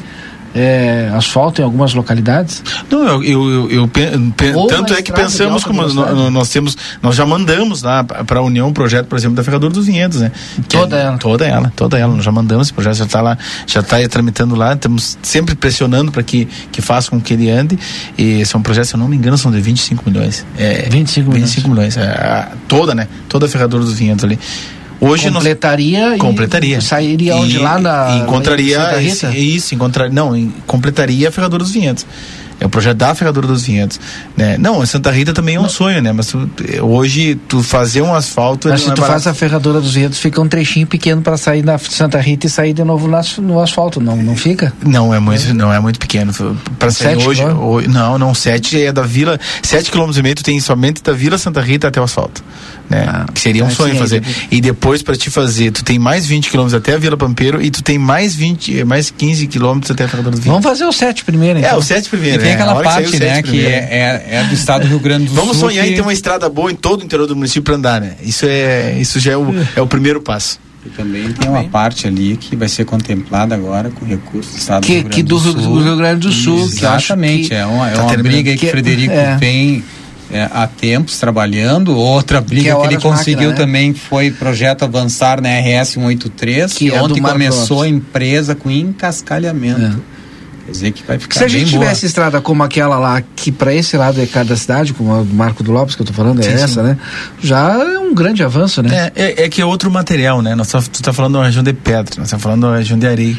eh, 0.55 1.11
asfalto 1.15 1.61
em 1.61 1.65
algumas 1.65 1.95
localidades. 1.95 2.63
Não, 2.91 3.23
eu, 3.23 3.25
eu, 3.25 3.71
eu, 3.71 3.91
eu 3.91 4.67
tanto 4.67 4.95
é 4.95 5.03
que 5.03 5.13
pensamos 5.13 5.65
como 5.65 5.83
nós, 5.83 5.95
nós- 6.31 6.49
temos, 6.51 6.77
nós 7.03 7.15
já 7.15 7.27
mandamos 7.27 7.83
lá 7.83 8.03
para 8.05 8.39
a 8.41 8.43
União 8.43 8.69
um 8.69 8.73
projeto, 8.73 9.07
por 9.07 9.19
exemplo, 9.19 9.37
da 9.37 9.45
Ferradura 9.45 9.73
dos 9.73 9.87
Vinhedos, 9.87 10.21
né? 10.21 10.33
Toda 10.69 10.97
é- 10.97 11.03
ela. 11.03 11.19
Toda 11.19 11.47
ela, 11.47 11.73
toda 11.77 11.99
ela. 11.99 12.15
Nós 12.15 12.25
já 12.25 12.33
mandamos, 12.33 12.69
esse 12.69 12.73
projeto 12.73 12.95
já 12.97 13.05
está 13.05 13.21
lá, 13.21 13.37
já 13.67 13.81
está 13.81 13.97
tramitando 14.09 14.55
lá, 14.55 14.73
estamos 14.75 15.19
sempre 15.23 15.55
pressionando 15.55 16.11
para 16.11 16.23
que, 16.23 16.47
que 16.73 16.81
faça 16.81 17.11
com 17.11 17.21
que 17.21 17.35
ele 17.35 17.51
ande. 17.51 17.79
E 18.17 18.45
são 18.47 18.63
projetos, 18.63 18.91
se 18.91 18.95
eu 18.97 18.99
não 19.01 19.09
me 19.09 19.17
engano, 19.17 19.37
são 19.37 19.51
de 19.51 19.61
25 19.61 20.09
milhões. 20.09 20.45
É, 20.57 20.89
25 20.91 21.31
milhões. 21.31 21.51
25 21.51 21.69
milhões. 21.69 21.97
É, 21.97 22.49
toda, 22.67 22.95
né? 22.95 23.09
Toda 23.29 23.47
a 23.47 23.49
Ferradura 23.49 23.85
dos 23.85 23.95
Vinhedos 23.95 24.25
ali. 24.25 24.39
Hoje 25.01 25.31
nós 25.31 25.43
completaria 25.45 26.17
e 26.17 26.19
completaria. 26.19 26.81
sairia 26.81 27.37
onde 27.37 27.57
E- 27.57 27.59
lá 27.59 27.79
na 27.79 28.17
e 28.17 28.19
encontraria 28.21 28.79
Santa 28.81 29.03
esse- 29.03 29.27
Rita? 29.27 29.39
isso, 29.39 29.75
encontrar, 29.75 30.11
não, 30.11 30.37
em- 30.37 30.53
completaria 30.67 31.29
a 31.29 31.33
Ferradura 31.33 31.63
dos 31.63 31.73
Vinhedos. 31.73 32.05
É 32.61 32.67
o 32.67 32.69
projeto 32.69 32.97
da 32.97 33.15
Ferradura 33.15 33.47
dos 33.47 33.63
Vinhedos, 33.63 34.01
né? 34.37 34.59
Não, 34.59 34.85
Santa 34.85 35.13
Rita 35.13 35.33
também 35.33 35.55
é 35.55 35.61
um 35.61 35.69
sonho, 35.69 36.03
né? 36.03 36.11
Mas 36.13 36.27
tu- 36.27 36.51
hoje 36.83 37.37
tu 37.47 37.63
fazer 37.63 38.03
um 38.03 38.13
asfalto 38.13 38.69
Mas 38.69 38.81
se 38.81 38.87
não 38.89 38.95
é 38.95 38.97
tu 38.97 39.01
faz 39.03 39.11
barato. 39.23 39.29
a 39.29 39.35
ferradura 39.35 39.81
dos 39.81 39.95
Vinhedos, 39.95 40.19
fica 40.19 40.41
um 40.41 40.49
trechinho 40.49 40.85
pequeno 40.85 41.23
para 41.23 41.37
sair 41.37 41.63
da 41.63 41.79
Santa 41.79 42.19
Rita 42.19 42.49
e 42.49 42.51
sair 42.51 42.73
de 42.73 42.83
novo 42.83 43.07
no 43.07 43.17
as- 43.17 43.39
no 43.39 43.61
asfalto, 43.61 44.01
não, 44.01 44.17
não 44.17 44.35
fica? 44.35 44.73
Não, 44.85 45.15
é 45.15 45.21
muito, 45.21 45.55
não 45.55 45.73
é 45.73 45.79
muito 45.79 46.01
pequeno. 46.01 46.33
Para 46.81 46.91
sair 46.91 47.15
Sete 47.15 47.29
hoje, 47.29 47.45
hoje, 47.45 47.87
não, 47.87 48.19
não, 48.19 48.35
sete 48.35 48.83
é 48.83 48.91
da 48.93 49.03
Vila, 49.03 49.39
sete 49.63 49.89
quilômetros 49.93 50.19
e 50.19 50.23
meio 50.25 50.35
tu 50.35 50.43
tem 50.43 50.59
somente 50.59 51.01
da 51.01 51.13
Vila 51.13 51.39
Santa 51.39 51.61
Rita 51.61 51.87
até 51.87 52.01
o 52.01 52.05
asfalto, 52.05 52.43
né? 52.89 53.25
que 53.35 53.41
seria 53.41 53.65
um 53.65 53.69
ah, 53.69 53.71
sonho 53.71 53.93
sim, 53.95 53.99
fazer. 53.99 54.23
E 54.51 54.61
depois 54.61 55.03
para 55.03 55.17
te 55.17 55.31
fazer, 55.31 55.71
tu 55.71 55.85
tem 55.85 55.99
mais 55.99 56.27
20 56.27 56.51
quilômetros 56.51 56.75
até 56.81 56.95
a 56.95 56.99
Vila 56.99 57.17
Pampeiro 57.17 57.61
e 57.63 57.71
tu 57.71 57.83
tem 57.83 57.99
mais 57.99 58.35
20, 58.35 58.85
mais 58.85 59.11
15 59.11 59.47
quilômetros 59.47 59.91
até 59.91 60.05
a 60.05 60.09
Ferradura 60.09 60.37
dos 60.37 60.45
Vinhedos. 60.45 60.63
Vamos 60.65 60.79
fazer 60.79 60.89
o 60.89 60.93
sete 60.93 61.25
primeiro, 61.25 61.59
É, 61.59 61.63
então. 61.67 61.79
o 61.79 61.83
sete 61.83 62.09
primeiro. 62.09 62.37
E 62.37 62.41
tem 62.41 62.51
é, 62.51 62.55
aquela 62.55 62.77
que 62.77 62.83
parte, 62.83 63.11
sete 63.11 63.21
né, 63.25 63.43
que 63.43 63.65
é, 63.67 63.71
é, 64.31 64.37
é 64.37 64.45
do 64.45 64.55
estado 64.55 64.83
do 64.83 64.89
Rio 64.89 65.01
Grande 65.01 65.27
do 65.27 65.35
Vamos 65.35 65.57
Sul. 65.57 65.69
sonhar 65.71 65.85
que- 65.85 65.93
em 65.93 65.95
ter 65.95 66.01
uma 66.03 66.13
estrada 66.13 66.49
boa 66.49 66.71
em 66.71 66.75
todo 66.77 67.03
o 67.03 67.05
interior 67.05 67.27
do 67.27 67.37
município 67.37 67.63
para 67.63 67.75
andar, 67.77 68.01
né? 68.01 68.13
Isso 68.23 68.47
é, 68.47 68.97
isso 68.99 69.19
já 69.21 69.33
é 69.33 69.37
o, 69.37 69.47
é 69.77 69.81
o 69.81 69.87
primeiro 69.87 70.21
passo. 70.21 70.59
E 70.87 70.91
também 70.91 71.31
tem 71.33 71.51
uma 71.51 71.65
parte 71.65 72.07
ali 72.07 72.37
que 72.37 72.55
vai 72.55 72.69
ser 72.69 72.85
contemplada 72.85 73.55
agora 73.55 73.91
com 73.91 74.07
recursos 74.07 74.53
do 74.55 74.59
estado 74.59 74.87
Que- 74.87 74.93
do 74.93 74.95
Rio 74.95 75.03
Grande 75.03 75.17
que 75.17 75.23
do 75.23 75.29
do 75.29 75.39
Rio- 75.43 75.53
Sul. 75.63 75.75
do 75.79 75.83
Rio 75.85 75.97
Grande 75.97 76.21
do 76.29 76.33
Sul, 76.33 76.69
que 76.69 76.77
Exatamente, 76.77 77.49
que 77.49 77.55
é 77.55 77.67
uma, 77.67 77.91
é 77.91 77.93
tá 77.95 78.03
uma 78.05 78.17
briga 78.17 78.51
aí 78.51 78.57
que, 78.57 78.61
Que- 78.61 78.67
o 78.69 78.71
Frederico 78.71 79.13
é. 79.13 79.37
vem 79.37 79.85
é, 80.31 80.49
há 80.53 80.67
tempos 80.67 81.19
trabalhando. 81.19 81.97
Outra 81.97 82.41
Que 82.41 82.49
briga 82.49 82.71
é 82.71 82.77
que, 82.77 82.87
ele 82.87 83.01
conseguiu 83.01 83.49
Máquina, 83.49 83.51
né? 83.51 83.57
também 83.57 83.95
foi 83.95 84.31
projeto 84.31 84.85
avançar 84.85 85.41
na 85.41 85.49
RS 85.49 85.91
183, 85.91 86.73
Que 86.73 86.91
que, 86.91 86.95
é 86.95 87.03
ontem 87.03 87.21
começou 87.21 87.83
a 87.83 87.89
empresa 87.89 88.55
com 88.55 88.71
encascalhamento. 88.71 90.03
Quer 90.69 90.73
dizer 90.73 90.93
que 90.93 91.03
vai 91.03 91.19
ficar 91.19 91.39
Se 91.39 91.45
a 91.45 91.49
gente 91.49 91.63
bem 91.71 91.81
tivesse 91.81 92.03
boa. 92.03 92.09
estrada 92.09 92.41
como 92.43 92.63
aquela 92.63 92.99
lá, 92.99 93.23
que 93.35 93.51
para 93.51 93.73
esse 93.75 93.97
lado 93.97 94.21
é 94.21 94.27
cada 94.27 94.55
cidade, 94.55 94.93
como 94.93 95.15
a 95.15 95.23
do 95.23 95.33
Marco 95.35 95.63
do 95.63 95.73
Lopes 95.73 95.95
que 95.97 96.03
eu 96.03 96.07
tô 96.07 96.13
falando, 96.13 96.41
é 96.41 96.43
Sim, 96.43 96.51
essa, 96.51 96.69
sim. 96.69 96.83
né? 96.83 96.99
Já 97.43 97.73
é 97.73 97.99
um 97.99 98.15
grande 98.15 98.43
avanço, 98.43 98.83
né? 98.83 99.11
É, 99.17 99.23
é, 99.25 99.45
é 99.45 99.49
que 99.49 99.63
é 99.63 99.65
outro 99.65 99.91
material, 99.91 100.43
né? 100.43 100.55
Nós 100.55 100.69
tá, 100.69 100.83
tu 100.83 101.03
tá 101.03 101.11
falando 101.11 101.39
da 101.39 101.45
região 101.47 101.63
de 101.63 101.73
pedra, 101.73 102.17
nós 102.19 102.31
tá 102.31 102.39
falando 102.39 102.71
da 102.71 102.77
região 102.77 102.99
de 102.99 103.07
areia. 103.07 103.37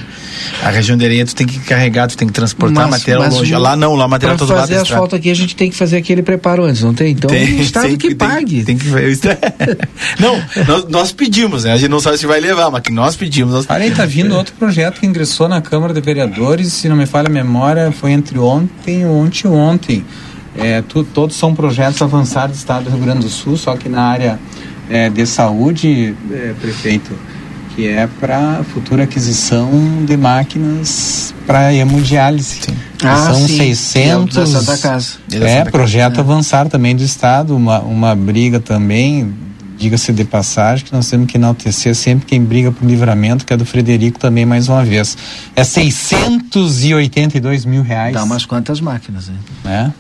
A 0.64 0.70
região 0.72 0.98
de 0.98 1.06
areia 1.06 1.24
tu 1.24 1.36
tem 1.36 1.46
que 1.46 1.60
carregar, 1.60 2.08
tu 2.08 2.18
tem 2.18 2.28
que 2.28 2.34
transportar 2.34 2.90
material 2.90 3.30
longe. 3.30 3.54
o- 3.54 3.60
Lá 3.60 3.76
não, 3.76 3.94
lá 3.96 4.08
material 4.08 4.36
todo 4.36 4.50
lado 4.50 4.62
fazer 4.62 4.76
da 4.76 4.82
estrada. 4.82 4.96
asfalto 5.04 5.16
aqui 5.16 5.30
a 5.30 5.36
gente 5.36 5.56
tem 5.56 5.70
que 5.70 5.76
fazer 5.76 5.98
aquele 5.98 6.24
preparo 6.24 6.64
antes, 6.64 6.82
não 6.82 6.96
tem? 6.96 7.12
Então 7.12 7.30
o 7.30 7.36
estado 7.62 7.88
tem 7.90 7.98
que, 7.98 8.16
pague. 8.16 8.64
Tem, 8.64 8.76
que 8.76 8.90
Não, 10.20 10.42
nós, 10.68 10.86
nós 10.90 11.12
pedimos, 11.12 11.64
né? 11.64 11.74
A 11.74 11.78
gente 11.78 11.90
não 11.90 12.00
sabe 12.00 12.18
se 12.18 12.26
vai 12.26 12.40
levar, 12.40 12.72
mas 12.72 12.82
que 12.82 12.92
nós 12.92 13.16
pedimos. 13.16 13.54
Nós... 13.54 13.66
Olha 13.70 13.84
aí, 13.84 13.92
tá 13.92 14.06
vindo 14.06 14.36
outro 14.36 14.54
projeto 14.56 15.00
que 15.00 15.06
ingressou 15.06 15.48
na 15.48 15.62
Câmara 15.62 15.94
de 15.94 16.02
Vereadores, 16.02 16.74
se 16.74 16.90
não 16.90 16.96
me 16.96 17.06
falha 17.20 17.28
a 17.28 17.32
memória, 17.32 17.92
foi 17.92 18.12
entre 18.14 18.40
ontem 18.40 19.02
e 19.02 19.06
ontem 19.06 19.42
e 19.46 19.48
ontem. 19.50 20.06
É, 20.58 20.82
tu- 20.82 21.04
todos 21.04 21.36
são 21.36 21.54
projetos 21.54 22.02
avançados 22.02 22.56
do 22.56 22.60
Estado 22.60 22.86
do 22.86 22.92
Rio 22.92 23.00
Grande 23.00 23.20
do 23.22 23.30
Sul, 23.30 23.58
só 23.58 23.76
que 23.76 23.90
na 23.90 24.02
área 24.04 24.40
é, 24.90 25.10
de 25.10 25.26
saúde, 25.26 26.16
é, 26.32 26.54
prefeito, 26.60 27.12
que 27.76 27.88
é 27.88 28.08
para 28.20 28.62
futura 28.74 29.04
aquisição 29.04 29.70
de 30.06 30.16
máquinas 30.18 31.34
para 31.46 31.74
hemodiálise. 31.74 32.62
Que 32.98 33.06
Ah, 33.08 33.16
são 33.32 33.48
sim. 33.48 33.58
600. 33.58 34.38
É 34.38 34.40
da 34.40 34.46
Santa 34.48 34.78
Casa. 34.78 35.08
É, 35.32 35.64
projeto 35.66 36.16
Casa. 36.16 36.22
avançado 36.22 36.70
também 36.70 36.96
do 36.96 37.04
Estado, 37.04 37.56
uma, 37.56 37.80
uma 37.82 38.16
briga 38.16 38.60
também, 38.60 39.34
diga-se 39.80 40.12
de 40.12 40.26
passagem, 40.26 40.86
que 40.86 40.94
nós 40.94 41.10
temos 41.10 41.28
que 41.28 41.38
enaltecer 41.38 41.96
sempre 41.96 42.28
quem 42.28 42.44
briga 42.44 42.72
por 42.72 42.86
livramento, 42.86 43.46
que 43.46 43.54
é 43.54 43.58
do 43.58 43.66
Frederico 43.66 44.20
também, 44.20 44.46
mais 44.46 44.68
uma 44.68 44.84
vez. 44.84 45.18
É 45.56 45.64
682 45.64 47.66
mil 47.66 47.82
reais. 47.82 48.14
Dá 48.14 48.24
umas 48.24 48.46
quantas 48.46 48.82
máquinas, 48.82 49.30
hein? 49.30 49.36
Né? 49.64 49.94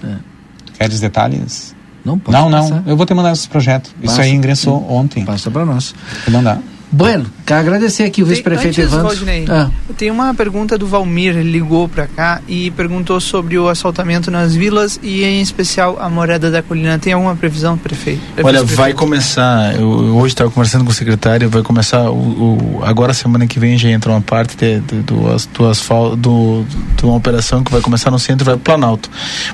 Queres 0.78 1.00
detalhes? 1.00 1.74
Não 2.04 2.20
pode 2.20 2.38
Não, 2.38 2.50
não. 2.50 2.84
Eu 2.86 2.98
vou 2.98 3.06
te 3.06 3.14
mandar 3.14 3.32
esse 3.32 3.48
projeto. 3.48 3.88
Isso 4.02 4.16
Passa. 4.16 4.22
aí 4.22 4.32
ingressou 4.32 4.86
ontem. 4.92 5.24
Passa 5.24 5.50
para 5.50 5.66
nós. 5.66 5.96
Vou 6.26 6.34
mandar. 6.34 6.60
Bueno, 6.92 7.28
quero 7.46 7.60
agradecer 7.60 8.04
aqui 8.04 8.24
o 8.24 8.26
vice-prefeito 8.26 8.82
Evandro. 8.82 9.08
Valdinei, 9.10 9.46
Ah. 9.48 9.70
Tem 9.96 10.10
uma 10.10 10.34
pergunta 10.34 10.76
do 10.76 10.88
Valmir, 10.88 11.38
ele 11.38 11.52
ligou 11.52 11.88
pra 11.88 12.08
cá 12.08 12.42
e 12.48 12.72
perguntou 12.72 13.20
sobre 13.22 13.60
o 13.60 13.70
assaltamento 13.70 14.32
nas 14.32 14.56
vilas 14.56 15.00
e 15.04 15.24
em 15.24 15.40
especial 15.40 16.00
a 16.02 16.10
morada 16.10 16.50
da 16.50 16.64
colina. 16.64 16.98
Tem 16.98 17.14
alguma 17.14 17.36
previsão, 17.36 17.78
prefeito? 17.78 18.22
Olha, 18.44 18.64
vai 18.64 18.94
começar. 18.94 19.76
Eu, 19.76 19.82
eu 19.82 20.18
hoje 20.18 20.34
estava 20.34 20.50
conversando 20.50 20.84
com 20.84 20.90
o 20.90 20.94
secretário. 20.94 21.48
Vai 21.48 21.62
começar 21.62 22.10
o, 22.10 22.16
o- 22.16 22.82
agora 22.84 23.14
semana 23.14 23.46
que 23.46 23.60
vem 23.60 23.78
já 23.78 23.90
entra 23.90 24.12
uma 24.12 24.22
parte 24.22 24.58
de, 24.58 24.80
de- 24.80 25.02
do, 25.04 25.32
as- 25.32 25.46
do 25.46 25.68
asfalto, 25.68 26.16
do, 26.16 26.66
de 26.98 27.06
uma 27.06 27.16
operação 27.16 27.64
que 27.64 27.72
vai 27.72 27.82
começar 27.82 28.10
no 28.10 28.18
centro, 28.18 28.44
e 28.44 28.48
vai 28.48 28.56
para 28.58 28.64
Planalto. 28.80 29.10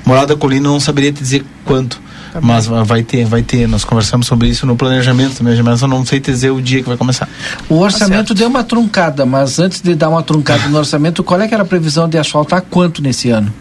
Morada 0.06 0.28
da 0.28 0.36
Colina 0.36 0.68
eu 0.68 0.72
não 0.72 0.80
saberia 0.80 1.12
te 1.12 1.20
dizer 1.22 1.44
quanto. 1.66 2.00
Mas 2.42 2.66
va- 2.66 2.82
vai 2.82 3.02
ter, 3.02 3.24
vai 3.26 3.42
ter. 3.42 3.66
Nós 3.68 3.84
conversamos 3.84 4.26
sobre 4.26 4.48
isso 4.48 4.66
no 4.66 4.76
planejamento 4.76 5.36
também, 5.36 5.60
mas 5.62 5.82
eu 5.82 5.88
não 5.88 6.04
sei 6.04 6.20
dizer 6.20 6.50
o 6.50 6.60
dia 6.60 6.82
que 6.82 6.88
vai 6.88 6.96
começar. 6.96 7.28
O 7.68 7.78
orçamento 7.78 8.34
deu 8.34 8.48
uma 8.48 8.62
truncada, 8.64 9.24
mas 9.26 9.58
antes 9.58 9.80
de 9.80 9.94
dar 9.94 10.08
uma 10.08 10.22
truncada 10.22 10.68
no 10.68 10.78
orçamento, 10.78 11.22
qual 11.24 11.40
é 11.40 11.48
que 11.48 11.54
era 11.54 11.62
a 11.62 11.66
previsão 11.66 12.08
de 12.08 12.18
asfaltar 12.18 12.62
quanto 12.62 13.02
nesse 13.02 13.30
ano? 13.30 13.52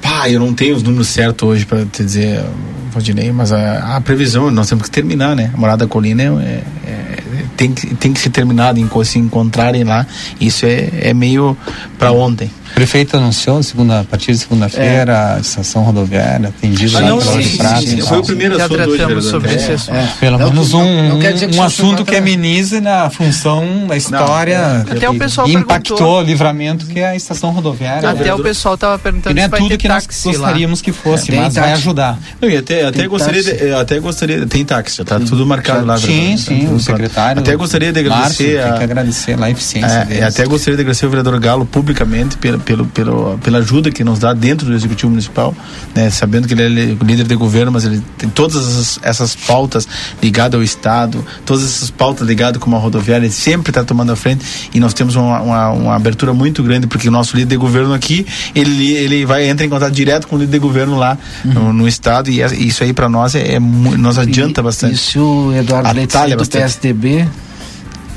Pá, 0.00 0.28
eu 0.30 0.38
não 0.38 0.54
tenho 0.54 0.76
os 0.76 0.82
números 0.82 1.08
certos 1.08 1.48
hoje 1.48 1.64
para 1.66 1.84
te 1.84 2.04
dizer, 2.04 2.44
Valdinei, 2.92 3.32
mas 3.32 3.50
a, 3.52 3.96
a 3.96 4.00
previsão, 4.00 4.50
nós 4.50 4.68
temos 4.68 4.84
que 4.84 4.90
terminar, 4.90 5.34
né? 5.34 5.50
A 5.52 5.56
Morada 5.56 5.84
da 5.84 5.88
Colina 5.88 6.22
é, 6.22 6.26
é- 6.26 6.62
é- 6.86 7.22
tem, 7.56 7.72
que, 7.72 7.94
tem 7.94 8.12
que 8.12 8.20
ser 8.20 8.30
terminada, 8.30 8.78
em, 8.78 8.88
se 9.04 9.18
encontrarem 9.18 9.82
lá. 9.82 10.06
Isso 10.40 10.64
é, 10.66 10.90
é 11.00 11.14
meio 11.14 11.56
para 11.98 12.12
ontem. 12.12 12.50
O 12.76 12.78
prefeito 12.78 13.16
anunciou 13.16 13.62
segunda, 13.62 14.00
a 14.00 14.04
partir 14.04 14.32
de 14.32 14.38
segunda-feira 14.38 15.36
a 15.36 15.40
estação 15.40 15.82
rodoviária 15.82 16.50
atendida 16.50 16.98
Ah, 16.98 17.00
não, 17.00 17.18
sim, 17.22 17.42
sim, 17.42 17.56
Prata 17.56 17.80
sim, 17.80 17.96
e 17.96 18.02
foi 18.02 18.18
o 18.18 18.22
primeiro 18.22 18.58
Já 18.58 18.66
assunto 18.66 18.90
hoje, 18.90 19.22
sobre 19.30 19.50
É, 19.50 19.54
esse 19.54 19.72
assunto. 19.72 19.94
é. 19.96 20.08
Pelo 20.20 20.38
Não, 20.38 20.50
menos 20.50 20.74
um, 20.74 21.08
não 21.08 21.16
um 21.16 21.48
isso 21.48 21.62
assunto 21.62 22.04
que 22.04 22.14
amenize 22.14 22.78
na 22.82 23.08
função 23.08 23.86
da 23.88 23.96
história 23.96 24.84
Até 24.90 25.08
o 25.08 25.14
pessoal 25.14 25.48
e 25.48 25.54
impactou 25.54 26.18
o 26.18 26.22
livramento 26.22 26.84
que 26.84 27.00
é 27.00 27.08
a 27.08 27.16
estação 27.16 27.48
rodoviária. 27.50 28.10
Até 28.10 28.34
o 28.34 28.40
pessoal 28.42 28.76
tava 28.76 28.96
E 28.96 28.98
perguntando 28.98 29.34
não 29.34 29.42
é 29.42 29.48
tudo 29.48 29.78
que 29.78 29.88
nós 29.88 30.06
gostaríamos 30.06 30.82
que 30.82 30.92
fosse, 30.92 31.28
Tem 31.30 31.40
mas 31.40 31.54
vai 31.54 31.72
ajudar. 31.72 32.18
Não, 32.42 32.50
e 32.50 32.58
até, 32.58 32.84
até 32.84 32.98
Tem 32.98 33.08
gostaria, 33.08 33.80
até 33.80 33.98
gostaria, 34.00 34.46
tem 34.46 34.62
táxi, 34.66 34.98
já 34.98 35.04
tá 35.04 35.18
tudo 35.18 35.46
marcado 35.46 35.86
lá. 35.86 35.96
Sim, 35.96 36.36
sim, 36.36 36.68
o 36.74 36.78
secretário. 36.78 37.40
Até 37.40 37.56
gostaria 37.56 37.90
de 37.90 38.00
agradecer 38.00 38.62
tem 38.62 38.76
que 38.76 38.84
agradecer 38.84 39.34
lá 39.34 39.46
a 39.46 39.50
eficiência 39.50 39.96
É, 39.96 40.04
deles. 40.04 40.24
até 40.24 40.44
gostaria 40.44 40.76
de 40.76 40.82
agradecer 40.82 41.06
o 41.06 41.08
vereador 41.08 41.40
Galo 41.40 41.64
publicamente 41.64 42.36
pela, 42.36 42.65
pelo, 42.66 42.84
pelo, 42.86 43.38
pela 43.38 43.58
ajuda 43.58 43.90
que 43.90 44.04
nos 44.04 44.18
dá 44.18 44.34
dentro 44.34 44.66
do 44.66 44.74
Executivo 44.74 45.08
Municipal, 45.10 45.54
né, 45.94 46.10
sabendo 46.10 46.46
que 46.46 46.52
ele 46.52 46.62
é 46.62 46.68
líder 47.04 47.26
de 47.26 47.34
governo, 47.36 47.70
mas 47.72 47.84
ele 47.84 48.02
tem 48.18 48.28
todas 48.28 48.56
essas, 48.56 48.98
essas 49.02 49.36
pautas 49.36 49.88
ligadas 50.20 50.58
ao 50.58 50.62
Estado, 50.62 51.24
todas 51.46 51.64
essas 51.64 51.90
pautas 51.90 52.26
ligadas 52.26 52.60
com 52.60 52.74
a 52.74 52.78
rodoviária, 52.78 53.24
ele 53.24 53.32
sempre 53.32 53.70
está 53.70 53.84
tomando 53.84 54.12
a 54.12 54.16
frente 54.16 54.44
e 54.74 54.80
nós 54.80 54.92
temos 54.92 55.14
uma, 55.14 55.40
uma, 55.40 55.70
uma 55.70 55.94
abertura 55.94 56.34
muito 56.34 56.62
grande, 56.62 56.86
porque 56.88 57.08
o 57.08 57.12
nosso 57.12 57.36
líder 57.36 57.50
de 57.50 57.56
governo 57.56 57.94
aqui, 57.94 58.26
ele, 58.54 58.92
ele 58.92 59.24
vai 59.24 59.48
entrar 59.48 59.64
em 59.64 59.70
contato 59.70 59.92
direto 59.92 60.26
com 60.26 60.34
o 60.36 60.38
líder 60.38 60.52
de 60.52 60.58
governo 60.58 60.98
lá 60.98 61.16
no, 61.44 61.72
no 61.72 61.86
Estado 61.88 62.28
e 62.30 62.42
é- 62.42 62.54
isso 62.54 62.82
aí 62.82 62.92
para 62.92 63.08
nós 63.08 63.34
é, 63.36 63.54
é 63.54 63.60
nos 63.60 64.18
adianta 64.18 64.60
bastante. 64.62 64.94
E 64.94 64.98
se 64.98 65.18
o 65.18 65.54
Eduardo 65.54 65.92
Leite 65.94 66.16
Atalha 66.16 66.34
do 66.36 66.40
bastante. 66.40 66.62
PSDB, 66.62 67.28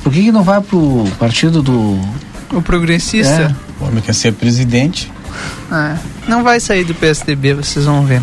por 0.03 0.11
que, 0.11 0.23
que 0.23 0.31
não 0.31 0.41
vai 0.43 0.59
pro 0.59 1.05
partido 1.19 1.61
do. 1.61 1.99
O 2.51 2.61
progressista. 2.61 3.55
O 3.79 3.85
homem 3.85 4.01
quer 4.01 4.13
ser 4.13 4.33
presidente. 4.33 5.11
É, 5.71 5.95
não 6.27 6.43
vai 6.43 6.59
sair 6.59 6.83
do 6.83 6.95
PSDB, 6.95 7.53
vocês 7.53 7.85
vão 7.85 8.05
ver. 8.05 8.21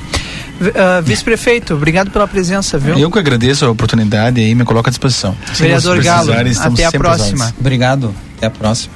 Ah, 0.75 1.01
Vice-prefeito, 1.01 1.75
obrigado 1.75 2.11
pela 2.11 2.27
presença, 2.27 2.79
viu? 2.79 2.99
Eu 2.99 3.11
que 3.11 3.19
agradeço 3.19 3.65
a 3.65 3.71
oportunidade 3.71 4.41
e 4.41 4.55
me 4.55 4.65
coloco 4.65 4.89
à 4.89 4.91
disposição. 4.91 5.37
Se 5.53 5.63
Vereador 5.63 6.03
Galo, 6.03 6.33
até 6.33 6.85
a 6.85 6.93
próxima. 6.93 7.55
Obrigado. 7.59 8.15
Até 8.37 8.47
a 8.47 8.51
próxima. 8.51 8.95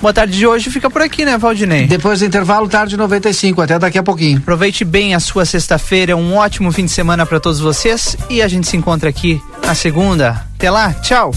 Boa 0.00 0.12
tarde 0.12 0.36
de 0.36 0.44
hoje 0.44 0.68
fica 0.68 0.90
por 0.90 1.00
aqui, 1.00 1.24
né, 1.24 1.38
Valdinei? 1.38 1.86
Depois 1.86 2.18
do 2.18 2.26
intervalo, 2.26 2.68
tarde 2.68 2.96
95, 2.96 3.62
até 3.62 3.78
daqui 3.78 3.96
a 3.98 4.02
pouquinho. 4.02 4.38
Aproveite 4.38 4.84
bem 4.84 5.14
a 5.14 5.20
sua 5.20 5.44
sexta-feira, 5.44 6.16
um 6.16 6.34
ótimo 6.34 6.72
fim 6.72 6.84
de 6.84 6.90
semana 6.90 7.24
para 7.24 7.38
todos 7.38 7.60
vocês 7.60 8.16
e 8.28 8.42
a 8.42 8.48
gente 8.48 8.66
se 8.66 8.76
encontra 8.76 9.08
aqui 9.08 9.40
na 9.64 9.76
segunda. 9.76 10.44
Até 10.56 10.70
lá, 10.72 10.92
tchau! 10.94 11.32